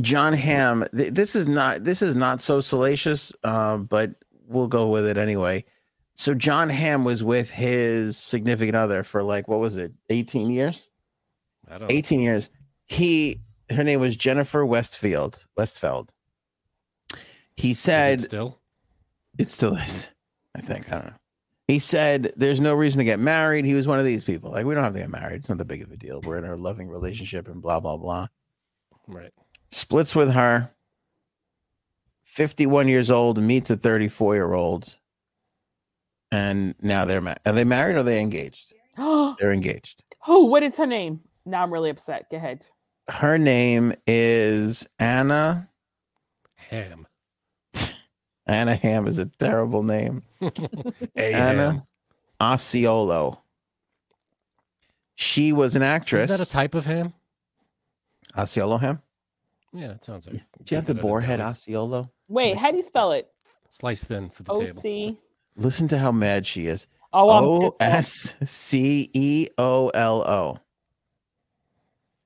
Jon 0.03 0.33
Hamm. 0.35 0.85
Th- 0.95 1.13
this 1.13 1.35
is 1.35 1.49
not 1.49 1.85
this 1.85 2.03
is 2.03 2.15
not 2.15 2.43
so 2.43 2.61
salacious, 2.61 3.33
uh, 3.45 3.79
but 3.79 4.11
we'll 4.47 4.69
go 4.69 4.89
with 4.91 5.07
it 5.07 5.17
anyway. 5.17 5.65
So 6.15 6.35
Jon 6.35 6.69
Hamm 6.69 7.05
was 7.05 7.25
with 7.25 7.51
his 7.51 8.19
significant 8.19 8.77
other 8.77 9.03
for 9.03 9.23
like 9.23 9.49
what 9.49 9.61
was 9.61 9.79
it, 9.79 9.93
eighteen 10.11 10.51
years? 10.51 10.91
I 11.69 11.79
don't. 11.79 11.83
know. 11.83 11.87
Eighteen 11.91 12.21
years. 12.21 12.51
He 12.87 13.41
her 13.71 13.83
name 13.85 14.01
was 14.01 14.17
Jennifer 14.17 14.67
Westfield. 14.67 15.47
Westfeldt. 15.59 16.11
He 17.57 17.71
Is 17.71 17.79
it 17.79 17.81
said 17.81 18.21
still. 18.21 18.59
it 19.39 19.49
still 19.51 19.77
is. 19.77 20.09
I 20.55 20.61
think 20.61 20.89
I 20.93 20.97
don't 20.97 21.07
know. 21.07 21.13
He 21.69 21.79
said 21.79 22.33
there's 22.37 22.61
no 22.61 22.75
reason 22.75 22.99
to 22.99 23.05
get 23.05 23.19
married. 23.19 23.65
He 23.65 23.75
was 23.75 23.87
one 23.87 23.99
of 23.99 24.05
these 24.05 24.25
people. 24.25 24.51
Like 24.51 24.67
we 24.67 24.75
don't 24.75 24.85
have 24.85 24.93
to 24.93 24.99
get 24.99 25.11
married. 25.11 25.37
It's 25.37 25.49
not 25.49 25.59
that 25.59 25.67
big 25.67 25.83
of 25.83 25.91
a 25.91 25.97
deal. 25.97 26.21
We're 26.21 26.37
in 26.39 26.45
a 26.45 26.57
loving 26.57 26.89
relationship 26.91 27.49
and 27.49 27.63
blah 27.63 27.81
blah 27.81 27.97
blah. 27.97 28.27
Right. 29.07 29.33
Splits 29.73 30.15
with 30.15 30.31
her 30.33 30.71
51 32.25 32.89
years 32.89 33.11
old 33.11 33.43
meets 33.43 33.71
a 33.71 33.77
34 33.77 34.35
year 34.35 34.53
old 34.53 34.99
and 36.31 36.75
now 36.81 37.05
they're 37.05 37.21
ma- 37.21 37.35
are 37.47 37.53
they 37.53 37.65
married 37.65 37.97
or 37.97 38.01
are 38.01 38.03
they 38.03 38.21
engaged 38.21 38.73
oh, 38.99 39.35
they're 39.41 39.53
engaged 39.53 40.03
Oh, 40.29 40.45
what 40.45 40.63
is 40.63 40.77
her 40.77 40.87
name? 40.87 41.19
Now 41.45 41.65
I'm 41.65 41.73
really 41.73 41.91
upset. 41.91 42.31
Go 42.31 42.37
ahead. 42.37 42.65
her 43.09 43.37
name 43.39 43.93
is 44.07 44.87
anna 45.01 45.69
Ham. 46.71 47.09
anna 48.47 48.77
ham 48.77 49.09
is 49.09 49.19
a 49.19 49.27
terrible 49.27 49.83
name 49.83 50.23
Anna 51.17 51.73
ham. 51.73 51.83
Osceolo. 52.41 53.39
She 55.15 55.53
was 55.53 55.75
an 55.77 55.83
actress. 55.83 56.31
Is 56.31 56.39
that 56.39 56.47
a 56.47 56.51
type 56.51 56.75
of 56.75 56.85
ham? 56.87 57.13
Osceola 58.37 58.79
ham? 58.79 59.03
Yeah, 59.73 59.93
it 59.93 60.05
sounds 60.05 60.27
like. 60.27 60.37
Do 60.37 60.43
you 60.71 60.77
have 60.77 60.87
the 60.87 60.95
good 60.95 61.05
at 61.05 61.11
boarhead 61.11 61.39
deli. 61.39 61.43
Osceola? 61.43 62.11
Wait, 62.29 62.57
how 62.57 62.71
do 62.71 62.77
you 62.77 62.83
spell 62.83 63.13
it? 63.13 63.29
Slice 63.71 64.05
thin 64.05 64.29
for 64.31 64.43
the 64.43 64.53
O 64.53 64.61
table. 64.61 64.83
C. 64.83 65.19
Listen 65.57 65.89
to 65.89 65.99
how 65.99 66.13
mad 66.13 66.47
she 66.47 66.67
is. 66.67 66.87
Oh, 67.13 67.31
I'm 67.31 67.45
O. 67.45 67.77
S 67.81 68.35
C 68.45 69.11
E 69.13 69.49
O 69.59 69.89
L 69.89 70.23
O. 70.23 70.59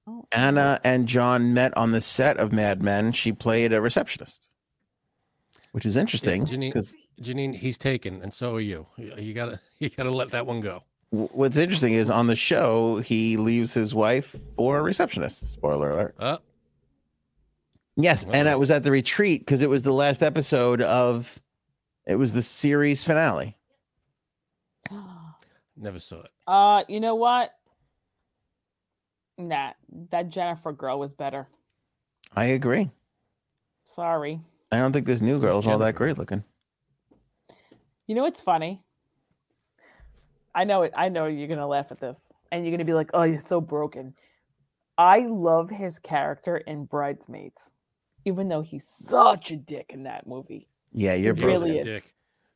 Oh, 0.09 0.25
Anna 0.31 0.81
and 0.85 1.09
John 1.09 1.53
met 1.55 1.77
on 1.77 1.91
the 1.91 2.01
set 2.01 2.37
of 2.39 2.53
Mad 2.53 2.83
Men. 2.83 3.13
She 3.13 3.33
played 3.33 3.73
a 3.73 3.81
receptionist, 3.81 4.49
which 5.73 5.85
is 5.85 5.97
interesting 5.97 6.45
Janine- 6.47 6.69
because 6.73 6.95
Janine, 7.21 7.55
he's 7.55 7.77
taken, 7.79 8.23
and 8.23 8.33
so 8.33 8.55
are 8.55 8.61
you. 8.61 8.87
You 8.97 9.15
you 9.19 9.35
gotta, 9.35 9.61
you 9.81 9.89
gotta 9.91 10.11
let 10.11 10.31
that 10.31 10.47
one 10.47 10.61
go. 10.61 10.83
what's 11.11 11.57
interesting 11.57 11.95
is 11.95 12.11
on 12.11 12.27
the 12.29 12.37
show 12.37 12.99
he 12.99 13.37
leaves 13.37 13.75
his 13.75 13.95
wife 13.95 14.37
for 14.55 14.79
a 14.79 14.83
receptionist. 14.83 15.53
Spoiler 15.53 15.91
alert. 15.91 16.15
Uh, 16.19 16.39
Yes, 17.97 18.27
and 18.27 18.49
I 18.49 18.57
was 18.57 18.71
at 18.71 18.83
the 18.83 18.91
retreat 18.91 19.41
because 19.41 19.63
it 19.63 19.71
was 19.71 19.83
the 19.83 19.93
last 19.93 20.23
episode 20.23 20.83
of. 20.83 21.41
It 22.07 22.17
was 22.17 22.33
the 22.33 22.43
series 22.43 23.03
finale. 23.03 23.57
never 25.77 25.99
saw 25.99 26.21
it. 26.21 26.31
Uh, 26.47 26.85
you 26.89 27.01
know 27.01 27.15
what? 27.17 27.53
Nah, 29.39 29.73
that 30.11 30.29
Jennifer 30.29 30.73
girl 30.73 30.99
was 30.99 31.15
better. 31.15 31.49
I 32.35 32.45
agree. 32.47 32.91
Sorry. 33.85 34.41
I 34.73 34.79
don't 34.79 34.93
think 34.93 35.07
this 35.07 35.21
new 35.21 35.39
girl 35.39 35.59
is 35.59 35.67
all 35.67 35.79
that 35.79 35.95
great 35.95 36.19
looking. 36.19 36.45
You 38.07 38.15
know 38.15 38.23
what's 38.23 38.41
funny? 38.41 38.83
I 40.55 40.65
know 40.65 40.83
it. 40.83 40.93
I 40.97 41.09
know 41.09 41.27
you're 41.27 41.49
gonna 41.49 41.67
laugh 41.67 41.91
at 41.91 42.01
this, 42.01 42.33
and 42.51 42.65
you're 42.65 42.73
gonna 42.73 42.85
be 42.85 42.95
like, 42.95 43.11
"Oh, 43.15 43.23
you're 43.23 43.41
so 43.41 43.61
broken." 43.61 44.15
I 44.99 45.21
love 45.21 45.69
his 45.69 45.99
character 45.99 46.59
in 46.59 46.87
Bridesmaids, 46.87 47.75
even 48.27 48.49
though 48.49 48.61
he's 48.61 48.87
such 48.87 49.51
a 49.53 49.57
dick 49.57 49.87
in 49.91 50.03
that 50.03 50.27
movie. 50.27 50.69
Yeah, 50.93 51.15
you're 51.15 51.35
He 51.35 51.41
He 51.41 51.47
a 51.47 51.49
really 51.51 51.79
is. 51.79 51.87
dick. 51.87 52.13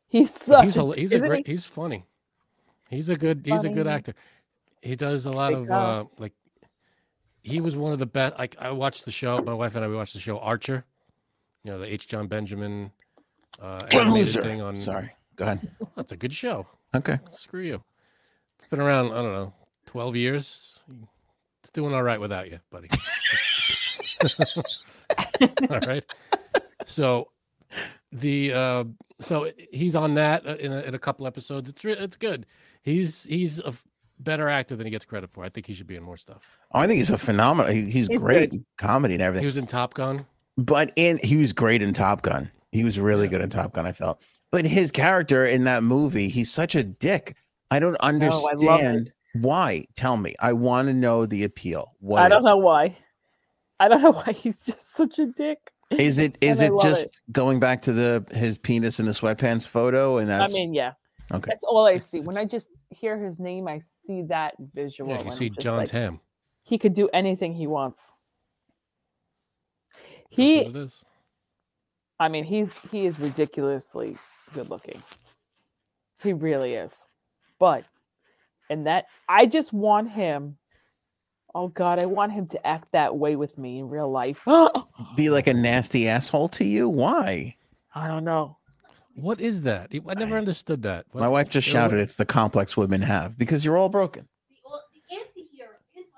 He's 0.09 0.31
But 0.33 0.43
such. 0.43 0.65
He's 0.65 0.77
a, 0.77 0.83
a, 0.85 0.97
he's 0.97 1.13
a 1.13 1.19
great. 1.21 1.47
he? 1.47 1.53
He's 1.53 1.65
funny. 1.65 2.05
He's 2.91 3.09
a 3.09 3.17
good. 3.17 3.43
He's 3.47 3.63
a 3.65 3.69
good 3.69 3.87
actor. 3.87 4.15
He 4.83 4.97
does 4.97 5.25
a 5.27 5.31
lot 5.31 5.51
Big 5.53 5.59
of 5.63 5.71
uh 5.71 6.05
like. 6.19 6.33
He 7.43 7.61
was 7.61 7.77
one 7.77 7.93
of 7.93 7.99
the 8.01 8.07
best. 8.07 8.37
Like 8.39 8.57
I 8.59 8.73
watched 8.73 9.05
the 9.05 9.13
show. 9.13 9.41
My 9.41 9.55
wife 9.55 9.77
and 9.77 9.85
I 9.85 9.89
we 9.89 9.95
watched 9.97 10.15
the 10.15 10.21
show 10.21 10.39
Archer. 10.41 10.85
You 11.65 11.71
know 11.73 11.79
the 11.79 11.93
H. 11.93 12.09
Jon 12.09 12.27
Benjamin 12.27 12.91
uh, 13.63 13.81
animated 13.93 14.13
Loser. 14.13 14.43
thing 14.43 14.61
on. 14.61 14.77
Sorry. 14.79 15.11
Go 15.37 15.45
ahead. 15.45 15.71
That's 15.95 16.13
a 16.13 16.17
good 16.17 16.33
show. 16.33 16.67
Okay. 16.95 17.19
Screw 17.33 17.63
you. 17.63 17.83
It's 18.59 18.67
been 18.69 18.81
around. 18.81 19.13
I 19.13 19.23
don't 19.23 19.33
know, 19.33 19.55
twelve 19.87 20.17
years. 20.17 20.81
It's 21.61 21.71
doing 21.71 21.95
all 21.95 22.03
right 22.03 22.21
without 22.21 22.51
you, 22.51 22.59
buddy. 22.71 22.89
all 25.71 25.81
right. 25.87 26.05
So 26.87 27.29
the 28.13 28.53
uh 28.53 28.85
so 29.21 29.51
he's 29.71 29.95
on 29.95 30.15
that 30.15 30.47
uh, 30.47 30.57
in 30.57 30.73
a, 30.73 30.81
in 30.81 30.95
a 30.95 30.99
couple 30.99 31.27
episodes. 31.27 31.69
It's 31.69 31.85
re- 31.85 31.93
it's 31.93 32.17
good. 32.17 32.47
He's 32.83 33.25
he's 33.25 33.61
a 33.61 33.69
f- 33.69 33.85
better 34.19 34.49
actor 34.49 34.77
than 34.77 34.87
he 34.87 34.91
gets 34.91 35.05
credit 35.05 35.31
for. 35.31 35.45
I 35.45 35.49
think 35.49 35.67
he 35.67 35.75
should 35.75 35.87
be 35.87 35.97
in 35.97 36.03
more 36.03 36.17
stuff. 36.17 36.49
Oh, 36.73 36.81
I 36.81 36.87
think 36.87 36.99
he's 36.99 37.11
a 37.11 37.19
phenomenal. 37.19 37.71
he- 37.73 37.83
he's, 37.91 38.09
He's 38.09 38.19
great 38.19 38.51
good. 38.51 38.65
comedy 38.79 39.15
and 39.15 39.23
everything. 39.23 39.43
He 39.43 39.47
was 39.47 39.57
in 39.57 39.67
Top 39.67 39.95
Gun. 39.95 40.27
But 40.57 40.93
in 40.97 41.19
he 41.23 41.37
was 41.37 41.53
great 41.53 41.83
in 41.83 41.93
Top 41.93 42.23
Gun. 42.23 42.51
He 42.73 42.83
was 42.85 42.99
really 42.99 43.25
Yeah. 43.25 43.31
good 43.33 43.41
in 43.43 43.51
Top 43.51 43.73
Gun. 43.73 43.87
I 43.87 43.93
felt. 43.93 44.21
But 44.53 44.65
his 44.65 44.91
character 44.91 45.45
in 45.45 45.65
that 45.65 45.83
movie, 45.85 46.29
he's 46.29 46.51
such 46.51 46.75
a 46.75 46.83
dick. 46.83 47.37
I 47.71 47.79
don't 47.79 47.97
I 48.01 48.11
love 48.11 48.23
it. 48.23 48.25
understand 48.25 49.13
why. 49.35 49.85
Tell 49.95 50.17
me. 50.17 50.35
I 50.41 50.53
want 50.55 50.89
to 50.89 50.95
know 50.95 51.25
the 51.25 51.45
appeal. 51.45 51.93
What 52.01 52.23
I 52.23 52.29
don't 52.29 52.41
it? 52.41 52.45
know 52.45 52.57
why. 52.57 52.97
I 53.81 53.89
don't 53.89 54.03
know 54.03 54.13
why 54.25 54.33
he's 54.33 54.61
just 54.61 54.95
such 54.95 55.19
a 55.19 55.27
dick. 55.27 55.73
Is 55.91 56.21
it 56.21 56.39
is 56.41 56.61
And 56.61 56.73
I 56.73 56.77
it 56.77 56.83
just 56.83 57.21
going 57.33 57.59
back 57.59 57.83
to 57.83 57.93
the 57.93 58.25
his 58.31 58.59
penis 58.59 59.01
in 59.01 59.07
the 59.07 59.13
sweatpants 59.13 59.67
photo? 59.67 60.19
And 60.19 60.29
that's... 60.29 60.53
I 60.53 60.55
mean, 60.55 60.73
yeah, 60.73 60.93
okay. 61.33 61.51
that's 61.51 61.65
all 61.65 61.85
I 61.87 61.99
see. 61.99 62.21
When 62.31 62.39
I 62.39 62.45
just 62.45 62.69
hear 62.91 63.19
his 63.19 63.41
name, 63.41 63.67
I 63.67 63.81
see 63.81 64.23
that 64.23 64.55
visual. 64.73 65.11
Yeah, 65.11 65.25
you 65.25 65.31
see 65.33 65.49
just 65.49 65.61
John's 65.61 65.93
like, 65.93 66.03
ham. 66.03 66.21
He 66.63 66.79
could 66.79 66.95
do 66.95 67.09
anything 67.13 67.53
he 67.53 67.67
wants. 67.67 68.13
That's 69.93 70.05
He, 70.29 70.59
what 70.59 70.67
it 70.69 70.77
is. 70.77 71.05
I 72.21 72.29
mean, 72.29 72.45
he's 72.45 72.69
he 72.93 73.07
is 73.07 73.19
ridiculously 73.19 74.17
good 74.55 74.71
looking. 74.71 75.03
He 76.23 76.35
really 76.35 76.75
is. 76.75 77.09
But 77.59 77.85
and 78.69 78.87
that 78.87 79.07
I 79.29 79.47
just 79.47 79.73
want 79.73 80.11
him. 80.11 80.57
Oh 81.55 81.69
God, 81.69 81.99
I 81.99 82.07
want 82.07 82.33
him 82.33 82.47
to 82.49 82.67
act 82.67 82.93
that 82.93 83.17
way 83.17 83.37
with 83.37 83.59
me 83.59 83.79
in 83.79 83.89
real 83.89 84.11
life. 84.11 84.47
Be 85.17 85.31
like 85.31 85.47
a 85.47 85.55
nasty 85.55 86.09
asshole 86.09 86.49
to 86.51 86.65
you? 86.65 86.89
Why? 86.89 87.57
I 87.95 88.07
don't 88.07 88.25
know. 88.25 88.57
What 89.15 89.41
is 89.41 89.63
that? 89.63 89.91
I 90.09 90.15
never 90.15 90.39
understood 90.39 90.83
that. 90.83 91.07
My 91.13 91.29
wife 91.29 91.49
just 91.49 91.67
you 91.67 91.75
know, 91.75 91.81
shouted, 91.81 91.99
"It's 91.99 92.17
the 92.17 92.25
complex 92.25 92.77
women 92.77 93.03
have 93.03 93.37
because 93.37 93.65
you're 93.65 93.77
all 93.77 93.89
broken." 93.89 94.29
The 95.09 95.17
antihero 95.17 95.75
is 95.95 96.09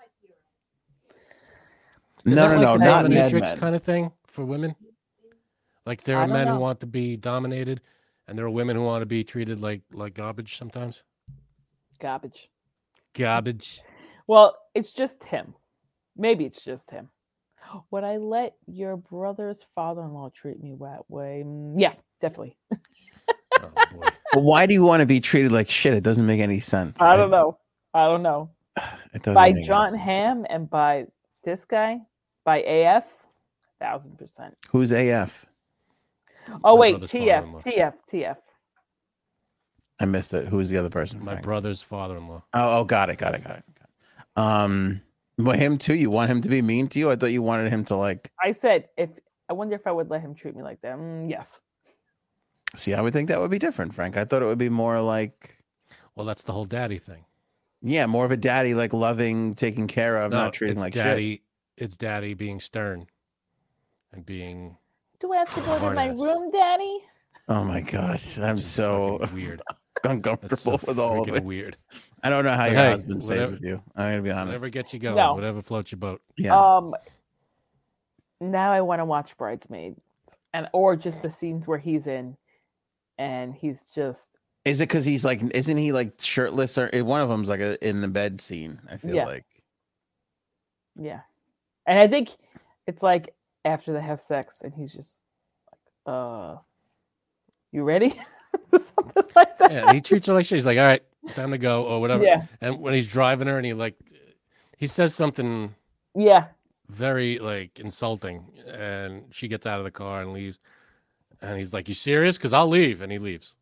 no, 2.24 2.34
that 2.34 2.48
no, 2.48 2.56
like 2.56 2.64
no, 2.64 2.78
the 2.78 2.84
not 2.84 3.08
Mad 3.08 3.32
dominatrix 3.32 3.58
kind 3.58 3.74
of 3.74 3.82
thing 3.82 4.12
for 4.26 4.44
women. 4.44 4.76
Like 5.86 6.04
there 6.04 6.18
are 6.18 6.28
men 6.28 6.46
know. 6.46 6.54
who 6.54 6.60
want 6.60 6.80
to 6.80 6.86
be 6.86 7.16
dominated, 7.16 7.80
and 8.28 8.38
there 8.38 8.44
are 8.44 8.50
women 8.50 8.76
who 8.76 8.84
want 8.84 9.02
to 9.02 9.06
be 9.06 9.24
treated 9.24 9.60
like 9.60 9.80
like 9.92 10.14
garbage 10.14 10.58
sometimes. 10.58 11.02
Garbage. 11.98 12.50
Garbage. 13.14 13.80
Well, 14.32 14.56
it's 14.74 14.94
just 14.94 15.22
him. 15.24 15.54
Maybe 16.16 16.46
it's 16.46 16.64
just 16.64 16.90
him. 16.90 17.10
Would 17.90 18.02
I 18.02 18.16
let 18.16 18.54
your 18.66 18.96
brother's 18.96 19.66
father-in-law 19.74 20.30
treat 20.34 20.62
me 20.62 20.74
that 20.80 21.02
way? 21.10 21.42
Mm, 21.46 21.74
Yeah, 21.78 21.92
definitely. 22.22 22.56
Oh 23.60 23.70
boy. 23.92 24.06
But 24.32 24.42
why 24.44 24.64
do 24.64 24.72
you 24.72 24.82
want 24.82 25.00
to 25.00 25.06
be 25.06 25.20
treated 25.20 25.52
like 25.52 25.68
shit? 25.68 25.92
It 25.92 26.02
doesn't 26.02 26.24
make 26.26 26.40
any 26.40 26.58
sense. 26.60 26.98
I 27.02 27.14
don't 27.18 27.30
know. 27.30 27.58
I 27.92 28.06
don't 28.06 28.22
know. 28.22 28.48
It 29.12 29.20
doesn't 29.22 29.34
by 29.34 29.52
make 29.52 29.66
John 29.66 29.90
sense. 29.90 30.00
Ham 30.00 30.46
and 30.48 30.70
by 30.70 31.08
this 31.44 31.66
guy, 31.66 31.98
by 32.46 32.62
AF, 32.62 33.04
thousand 33.78 34.16
percent. 34.16 34.56
Who's 34.70 34.90
AF? 34.92 35.44
Oh 36.64 36.76
My 36.76 36.80
wait, 36.80 36.96
TF. 36.96 37.62
TF, 37.62 37.92
TF. 38.10 38.36
I 40.00 40.04
missed 40.06 40.32
it. 40.32 40.48
Who's 40.48 40.70
the 40.70 40.78
other 40.78 40.88
person? 40.88 41.18
My 41.22 41.32
Frank? 41.32 41.44
brother's 41.44 41.82
father-in-law. 41.82 42.42
Oh, 42.54 42.78
oh, 42.80 42.84
got 42.84 43.10
it, 43.10 43.18
got 43.18 43.34
it, 43.34 43.44
got 43.44 43.58
it. 43.58 43.64
Got 44.36 44.42
it. 44.42 44.64
Um, 44.64 45.00
but 45.38 45.58
him 45.58 45.78
too. 45.78 45.94
You 45.94 46.10
want 46.10 46.30
him 46.30 46.42
to 46.42 46.48
be 46.48 46.62
mean 46.62 46.88
to 46.88 46.98
you? 46.98 47.10
I 47.10 47.16
thought 47.16 47.26
you 47.32 47.42
wanted 47.42 47.70
him 47.72 47.84
to 47.86 47.96
like. 47.96 48.30
I 48.42 48.52
said 48.52 48.88
if 48.96 49.10
I 49.48 49.52
wonder 49.54 49.74
if 49.74 49.86
I 49.86 49.92
would 49.92 50.10
let 50.10 50.20
him 50.20 50.34
treat 50.34 50.54
me 50.56 50.62
like 50.62 50.80
that. 50.82 50.96
Mm, 50.96 51.28
yes. 51.30 51.60
See, 52.74 52.94
I 52.94 53.00
would 53.02 53.12
think 53.12 53.28
that 53.28 53.40
would 53.40 53.50
be 53.50 53.58
different, 53.58 53.94
Frank. 53.94 54.16
I 54.16 54.24
thought 54.24 54.40
it 54.42 54.46
would 54.46 54.56
be 54.58 54.70
more 54.70 55.00
like, 55.02 55.58
Well, 56.14 56.24
that's 56.24 56.44
the 56.44 56.52
whole 56.52 56.64
daddy 56.64 56.96
thing. 56.98 57.24
yeah, 57.82 58.06
more 58.06 58.24
of 58.24 58.30
a 58.30 58.36
daddy, 58.36 58.72
like 58.74 58.92
loving, 58.94 59.52
taking 59.54 59.86
care 59.88 60.16
of, 60.16 60.30
no, 60.30 60.38
not 60.38 60.54
treating 60.54 60.76
it's 60.76 60.82
like 60.82 60.94
shit. 60.94 61.04
daddy. 61.04 61.42
It's 61.76 61.96
daddy 61.98 62.32
being 62.34 62.60
stern, 62.60 63.06
and 64.12 64.24
being 64.24 64.76
Do 65.20 65.32
I 65.32 65.38
have 65.38 65.54
to 65.54 65.60
go 65.62 65.72
to 65.74 65.78
Hard 65.80 65.96
my 65.96 66.08
ass. 66.10 66.18
room, 66.20 66.50
Daddy? 66.50 66.98
Oh 67.48 67.64
my 67.64 67.80
gosh, 67.80 68.38
I'm 68.38 68.56
just 68.56 68.72
so 68.72 69.18
fucking 69.20 69.34
weird. 69.36 69.62
That's 70.08 70.14
uncomfortable 70.14 70.78
so 70.78 70.86
with 70.86 70.98
all 70.98 71.22
of 71.22 71.28
freaking 71.28 71.36
it. 71.38 71.44
weird. 71.44 71.76
I 72.22 72.30
don't 72.30 72.44
know 72.44 72.50
how 72.52 72.64
But 72.64 72.72
your 72.72 72.80
hey, 72.80 72.90
husband 72.90 73.22
stays 73.22 73.50
with 73.50 73.62
you. 73.62 73.82
I'm 73.96 74.12
gonna 74.12 74.22
be 74.22 74.30
honest. 74.30 74.46
Whatever 74.48 74.68
gets 74.70 74.92
you 74.94 75.00
going, 75.00 75.16
No. 75.16 75.34
whatever 75.34 75.62
floats 75.62 75.92
your 75.92 75.98
boat. 75.98 76.20
Yeah. 76.36 76.58
Um. 76.58 76.94
Now 78.40 78.72
I 78.72 78.80
want 78.80 79.00
to 79.00 79.04
watch 79.04 79.36
Bridesmaids, 79.36 80.00
and 80.52 80.68
or 80.72 80.96
just 80.96 81.22
the 81.22 81.30
scenes 81.30 81.68
where 81.68 81.78
he's 81.78 82.06
in, 82.08 82.36
and 83.18 83.54
he's 83.54 83.86
just 83.94 84.38
Is 84.64 84.80
it 84.80 84.88
because 84.88 85.04
he's 85.04 85.24
like, 85.24 85.40
isn't 85.54 85.76
he 85.76 85.92
like 85.92 86.14
shirtless 86.20 86.76
or 86.78 86.90
eh, 86.92 87.00
one 87.02 87.20
of 87.22 87.28
them's 87.28 87.48
like 87.48 87.60
a 87.60 87.82
in 87.86 88.00
the 88.00 88.08
bed 88.08 88.40
scene? 88.40 88.80
I 88.90 88.96
feel 88.96 89.14
Yeah. 89.14 89.26
like. 89.26 89.46
yeah, 90.96 91.20
and 91.86 91.98
I 91.98 92.08
think 92.08 92.30
it's 92.86 93.02
like 93.02 93.34
after 93.64 93.92
they 93.92 94.00
have 94.02 94.18
sex, 94.20 94.62
and 94.62 94.74
he's 94.74 94.92
just 94.92 95.22
like, 95.70 96.14
"Uh, 96.14 96.56
you 97.70 97.84
ready?" 97.84 98.14
Something 98.72 99.22
like 99.34 99.58
that. 99.58 99.70
Yeah, 99.72 99.92
he 99.92 100.00
treats 100.00 100.26
her 100.26 100.34
like 100.34 100.46
shit. 100.46 100.56
He's 100.56 100.66
like, 100.66 100.78
"All 100.78 100.84
right, 100.84 101.02
time 101.34 101.50
to 101.50 101.58
go," 101.58 101.84
or 101.84 102.00
whatever. 102.00 102.24
Yeah, 102.24 102.46
And 102.60 102.80
when 102.80 102.94
he's 102.94 103.08
driving 103.08 103.48
her, 103.48 103.56
and 103.56 103.66
he 103.66 103.74
like, 103.74 103.96
he 104.76 104.86
says 104.86 105.14
something 105.14 105.74
yeah. 106.14 106.46
very 106.88 107.38
like 107.38 107.78
insulting, 107.78 108.44
and 108.66 109.24
she 109.30 109.48
gets 109.48 109.66
out 109.66 109.78
of 109.78 109.84
the 109.84 109.90
car 109.90 110.22
and 110.22 110.32
leaves. 110.32 110.58
And 111.40 111.58
he's 111.58 111.72
like, 111.74 111.88
"You 111.88 111.94
serious? 111.94 112.36
Because 112.38 112.52
I'll 112.52 112.68
leave." 112.68 113.00
And 113.02 113.10
he 113.10 113.18
leaves. 113.18 113.56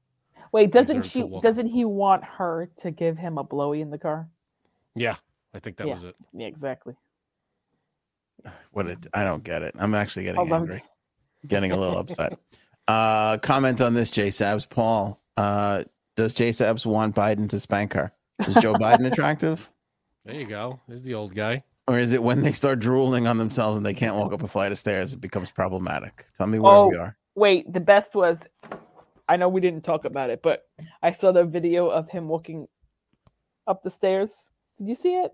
Wait, 0.53 0.73
doesn't 0.73 1.03
to 1.03 1.09
she? 1.09 1.25
Doesn't 1.43 1.67
he 1.67 1.85
want 1.85 2.25
her 2.25 2.69
to 2.79 2.91
give 2.91 3.17
him 3.17 3.39
a 3.39 3.45
blowy 3.45 3.81
in 3.81 3.91
the 3.91 3.99
car? 3.99 4.29
Yeah, 4.95 5.17
I 5.55 5.61
think 5.61 5.77
that 5.77 5.87
Yeah. 5.87 5.95
was 5.95 6.05
it. 6.05 6.17
Yeah, 6.33 6.47
exactly. 6.47 6.95
What 8.73 8.87
it? 8.87 9.07
I 9.13 9.25
don't 9.25 9.45
get 9.45 9.63
it. 9.63 9.75
I'm 9.79 9.95
actually 9.95 10.25
getting 10.25 10.37
Hold 10.39 10.53
on. 10.53 10.61
angry, 10.63 10.83
getting 11.47 11.73
a 11.73 11.77
little 11.77 11.99
upset. 11.99 12.39
Uh, 12.89 13.39
comment 13.39 13.81
on 13.81 13.95
this, 13.95 14.11
J 14.11 14.29
Sabs. 14.29 14.69
Paul, 14.69 15.21
uh, 15.37 15.85
does 16.17 16.35
J 16.35 16.51
Sabs 16.51 16.85
want 16.87 17.15
Biden 17.15 17.49
to 17.51 17.61
spank 17.61 17.93
her? 17.93 18.13
Is 18.47 18.55
Joe 18.57 18.75
Biden 18.75 19.07
attractive? 19.13 19.71
There 20.25 20.35
you 20.35 20.47
go. 20.47 20.81
There's 20.89 21.03
the 21.03 21.15
old 21.15 21.35
guy. 21.35 21.65
Or 21.89 21.99
is 21.99 22.13
it 22.13 22.23
when 22.23 22.43
they 22.43 22.53
start 22.53 22.79
drooling 22.79 23.27
on 23.27 23.37
themselves 23.39 23.77
and 23.77 23.85
they 23.85 23.95
can't 23.95 24.15
walk 24.17 24.33
up 24.33 24.43
a 24.43 24.49
flight 24.49 24.71
of 24.73 24.79
stairs, 24.79 25.13
it 25.13 25.21
becomes 25.21 25.51
problematic? 25.51 26.27
Tell 26.37 26.47
me 26.47 26.59
where 26.59 26.73
Oh. 26.73 26.89
we 26.89 26.97
are. 26.97 27.17
Wait, 27.35 27.73
the 27.73 27.81
best 27.81 28.15
was 28.15 28.47
I 29.29 29.37
know 29.37 29.49
we 29.49 29.61
didn't 29.61 29.83
talk 29.83 30.05
about 30.05 30.31
it, 30.31 30.41
but 30.43 30.65
I 31.03 31.13
saw 31.13 31.31
the 31.31 31.45
video 31.45 31.89
of 31.89 32.09
him 32.09 32.29
walking 32.29 32.67
up 33.69 33.83
the 33.83 33.91
stairs. 33.91 34.51
Did 34.79 34.89
you 34.89 34.95
see 34.97 35.15
it? 35.15 35.33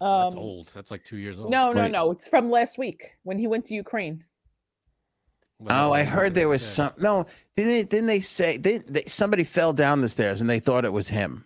Um, 0.00 0.22
That's 0.22 0.34
old. 0.34 0.68
That's 0.74 0.90
like 0.90 1.04
two 1.04 1.16
years 1.16 1.38
old. 1.38 1.50
No, 1.50 1.72
no, 1.72 1.82
Wait. 1.82 1.92
no. 1.92 2.10
It's 2.10 2.26
from 2.28 2.50
last 2.50 2.76
week 2.76 3.12
when 3.22 3.38
he 3.38 3.46
went 3.46 3.64
to 3.66 3.74
Ukraine. 3.74 4.24
Well, 5.58 5.90
Oh, 5.90 5.92
I 5.92 6.02
heard 6.04 6.34
there 6.34 6.48
was 6.48 6.62
instead. 6.62 6.94
some. 6.96 7.02
No, 7.02 7.26
didn't 7.56 7.72
they, 7.72 7.82
didn't 7.84 8.06
they 8.06 8.20
say 8.20 8.56
they, 8.58 8.78
they 8.78 9.04
somebody 9.06 9.44
fell 9.44 9.72
down 9.72 10.00
the 10.00 10.08
stairs 10.08 10.40
and 10.40 10.50
they 10.50 10.60
thought 10.60 10.84
it 10.84 10.92
was 10.92 11.08
him? 11.08 11.44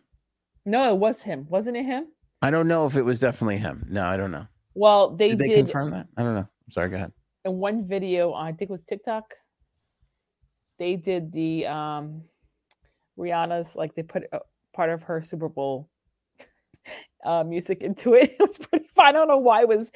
No, 0.66 0.92
it 0.92 0.98
was 0.98 1.22
him. 1.22 1.46
Wasn't 1.48 1.76
it 1.76 1.84
him? 1.84 2.06
I 2.42 2.50
don't 2.50 2.68
know 2.68 2.86
if 2.86 2.96
it 2.96 3.02
was 3.02 3.20
definitely 3.20 3.58
him. 3.58 3.86
No, 3.88 4.04
I 4.06 4.16
don't 4.16 4.30
know. 4.32 4.46
Well, 4.74 5.10
they 5.16 5.28
Did 5.30 5.38
did, 5.38 5.54
confirm 5.54 5.90
that? 5.90 6.06
I 6.16 6.22
don't 6.22 6.34
know. 6.34 6.40
I'm 6.40 6.70
sorry. 6.72 6.88
Go 6.88 6.96
ahead. 6.96 7.12
in 7.44 7.58
one 7.58 7.86
video. 7.86 8.32
I 8.32 8.48
think 8.52 8.62
it 8.62 8.70
was 8.70 8.84
TikTok. 8.84 9.34
They 10.78 10.96
did 10.96 11.32
the 11.32 11.66
um 11.66 12.22
Rihanna's 13.18 13.76
like 13.76 13.94
they 13.94 14.02
put 14.02 14.24
a, 14.32 14.40
part 14.74 14.88
of 14.90 15.02
her 15.02 15.20
Super 15.22 15.48
Bowl 15.48 15.89
uh, 17.24 17.44
music 17.44 17.82
into 17.82 18.14
it. 18.14 18.30
It 18.38 18.40
was 18.40 18.56
pretty 18.58 18.86
fun. 18.94 19.06
I 19.06 19.12
don't 19.12 19.28
know 19.28 19.38
why 19.38 19.60
it 19.62 19.68
was 19.68 19.90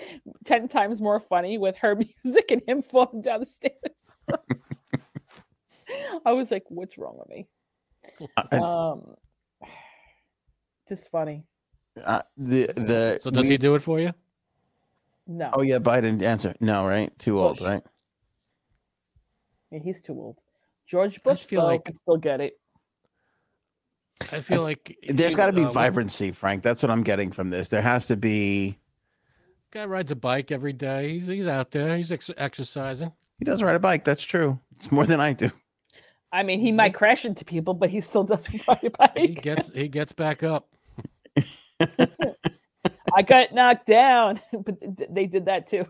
ten 0.44 0.68
times 0.68 1.00
more 1.00 1.20
funny 1.20 1.58
with 1.58 1.76
her 1.78 1.96
music 2.24 2.50
and 2.50 2.62
him 2.66 2.82
falling 2.82 3.22
down 3.22 3.40
the 3.40 3.46
stairs. 3.46 4.18
I 6.26 6.32
was 6.32 6.50
like, 6.50 6.64
"What's 6.68 6.98
wrong 6.98 7.18
with 7.18 7.28
me?" 7.28 7.46
Uh, 8.36 8.62
Um, 8.62 9.16
just 10.88 11.10
funny. 11.10 11.44
uh, 12.02 12.22
the 12.36 12.66
the 12.74 13.18
So 13.20 13.30
does 13.30 13.44
we- 13.44 13.50
he 13.52 13.56
do 13.58 13.74
it 13.74 13.82
for 13.82 14.00
you? 14.00 14.12
No, 15.26 15.50
Oh 15.54 15.62
yeah, 15.62 15.78
Biden 15.78 16.20
answer. 16.22 16.54
No, 16.60 16.86
right? 16.86 17.16
Too 17.18 17.40
old, 17.40 17.58
Bush. 17.58 17.66
right? 17.66 17.82
yeah, 19.70 19.78
he's 19.82 20.00
too 20.02 20.12
old. 20.12 20.38
George 20.86 21.18
I 21.24 21.30
Bush 21.30 21.44
feel 21.44 21.62
like- 21.62 21.84
can 21.86 21.94
still 21.94 22.18
get 22.18 22.40
it. 22.42 22.60
I 24.32 24.40
feel 24.40 24.62
like 24.62 24.96
there's 25.08 25.34
got 25.34 25.46
to 25.46 25.52
be 25.52 25.60
uh, 25.62 25.64
what's- 25.64 25.74
vibrancy, 25.74 26.32
Frank. 26.32 26.62
That's 26.62 26.82
what 26.82 26.90
I'm 26.90 27.02
getting 27.02 27.30
from 27.32 27.50
this. 27.50 27.68
There 27.68 27.82
has 27.82 28.06
to 28.06 28.16
be. 28.16 28.78
Guy 29.70 29.84
rides 29.86 30.12
a 30.12 30.16
bike 30.16 30.52
every 30.52 30.72
day. 30.72 31.10
He's 31.12 31.26
he's 31.26 31.48
out 31.48 31.72
there. 31.72 31.96
He's 31.96 32.12
ex- 32.12 32.30
exercising. 32.36 33.12
He 33.38 33.44
does 33.44 33.62
ride 33.62 33.74
a 33.74 33.80
bike. 33.80 34.04
That's 34.04 34.22
true. 34.22 34.60
It's 34.72 34.92
more 34.92 35.04
than 35.04 35.20
I 35.20 35.32
do. 35.32 35.50
I 36.32 36.42
mean, 36.44 36.60
he 36.60 36.66
See? 36.68 36.72
might 36.76 36.94
crash 36.94 37.24
into 37.24 37.44
people, 37.44 37.74
but 37.74 37.90
he 37.90 38.00
still 38.00 38.22
does 38.24 38.48
ride 38.68 38.84
a 38.84 38.90
bike. 38.90 39.18
He 39.18 39.28
gets 39.34 39.72
he 39.72 39.88
gets 39.88 40.12
back 40.12 40.42
up. 40.44 40.68
I 43.16 43.22
got 43.22 43.52
knocked 43.52 43.86
down, 43.86 44.40
but 44.52 44.80
th- 44.80 44.96
th- 44.96 45.10
they 45.12 45.26
did 45.26 45.46
that 45.46 45.66
too. 45.66 45.86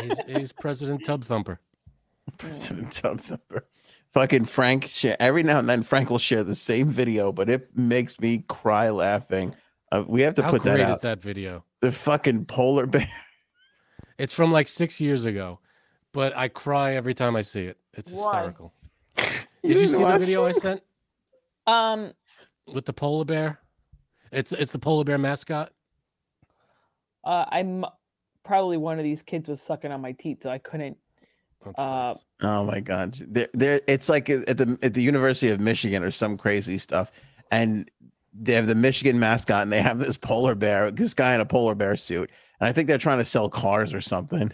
He's 0.00 0.18
he's 0.26 0.52
President 0.52 1.04
Tub 1.04 1.24
Thumper. 1.24 1.60
President 2.38 2.92
Tub 2.92 3.20
Thumper. 3.20 3.66
Fucking 4.12 4.44
Frank. 4.44 4.84
Share, 4.86 5.16
every 5.18 5.42
now 5.42 5.58
and 5.58 5.68
then, 5.68 5.82
Frank 5.82 6.10
will 6.10 6.18
share 6.18 6.44
the 6.44 6.54
same 6.54 6.90
video, 6.90 7.32
but 7.32 7.48
it 7.48 7.76
makes 7.76 8.20
me 8.20 8.44
cry 8.48 8.90
laughing. 8.90 9.54
Uh, 9.90 10.04
we 10.06 10.20
have 10.22 10.34
to 10.36 10.42
How 10.42 10.50
put 10.50 10.62
that 10.64 10.72
out. 10.72 10.72
How 10.72 10.76
great 10.76 10.84
that 10.84 10.90
is 10.90 10.96
out. 10.96 11.00
that 11.02 11.22
video? 11.22 11.64
The 11.80 11.92
fucking 11.92 12.44
polar 12.46 12.86
bear. 12.86 13.08
It's 14.18 14.34
from 14.34 14.52
like 14.52 14.68
six 14.68 15.00
years 15.00 15.24
ago, 15.24 15.58
but 16.12 16.36
I 16.36 16.46
cry 16.46 16.94
every 16.94 17.14
time 17.14 17.34
I 17.34 17.42
see 17.42 17.62
it. 17.64 17.78
It's 17.94 18.10
hysterical. 18.10 18.72
You 19.16 19.24
Did 19.64 19.80
you 19.80 19.88
see 19.88 19.94
the 19.96 20.00
watch 20.00 20.20
video 20.20 20.44
I 20.44 20.52
sent 20.52 20.82
Um, 21.66 22.12
with 22.72 22.84
the 22.84 22.92
polar 22.92 23.24
bear? 23.24 23.58
It's 24.30 24.52
it's 24.52 24.70
the 24.70 24.78
polar 24.78 25.02
bear 25.04 25.18
mascot. 25.18 25.72
uh, 27.24 27.46
I'm 27.50 27.84
probably 28.44 28.76
one 28.76 28.98
of 28.98 29.04
these 29.04 29.22
kids 29.22 29.48
was 29.48 29.60
sucking 29.60 29.90
on 29.90 30.00
my 30.00 30.12
teeth, 30.12 30.42
so 30.42 30.50
I 30.50 30.58
couldn't. 30.58 30.98
That's 31.64 31.78
Uh, 31.78 32.14
nice. 32.14 32.16
Oh 32.42 32.64
my 32.64 32.80
god, 32.80 33.18
there, 33.26 33.48
there 33.54 33.80
it's 33.86 34.08
like 34.08 34.28
at 34.28 34.56
the 34.56 34.78
at 34.82 34.94
the 34.94 35.02
University 35.02 35.48
of 35.50 35.60
Michigan 35.60 36.02
or 36.02 36.10
some 36.10 36.36
crazy 36.36 36.78
stuff, 36.78 37.12
and 37.50 37.88
they 38.32 38.54
have 38.54 38.66
the 38.66 38.74
Michigan 38.74 39.18
mascot, 39.20 39.62
and 39.62 39.72
they 39.72 39.82
have 39.82 39.98
this 39.98 40.16
polar 40.16 40.54
bear, 40.54 40.90
this 40.90 41.14
guy 41.14 41.34
in 41.34 41.40
a 41.40 41.46
polar 41.46 41.74
bear 41.74 41.94
suit, 41.96 42.30
and 42.60 42.68
I 42.68 42.72
think 42.72 42.88
they're 42.88 42.98
trying 42.98 43.18
to 43.18 43.24
sell 43.24 43.48
cars 43.48 43.94
or 43.94 44.00
something. 44.00 44.52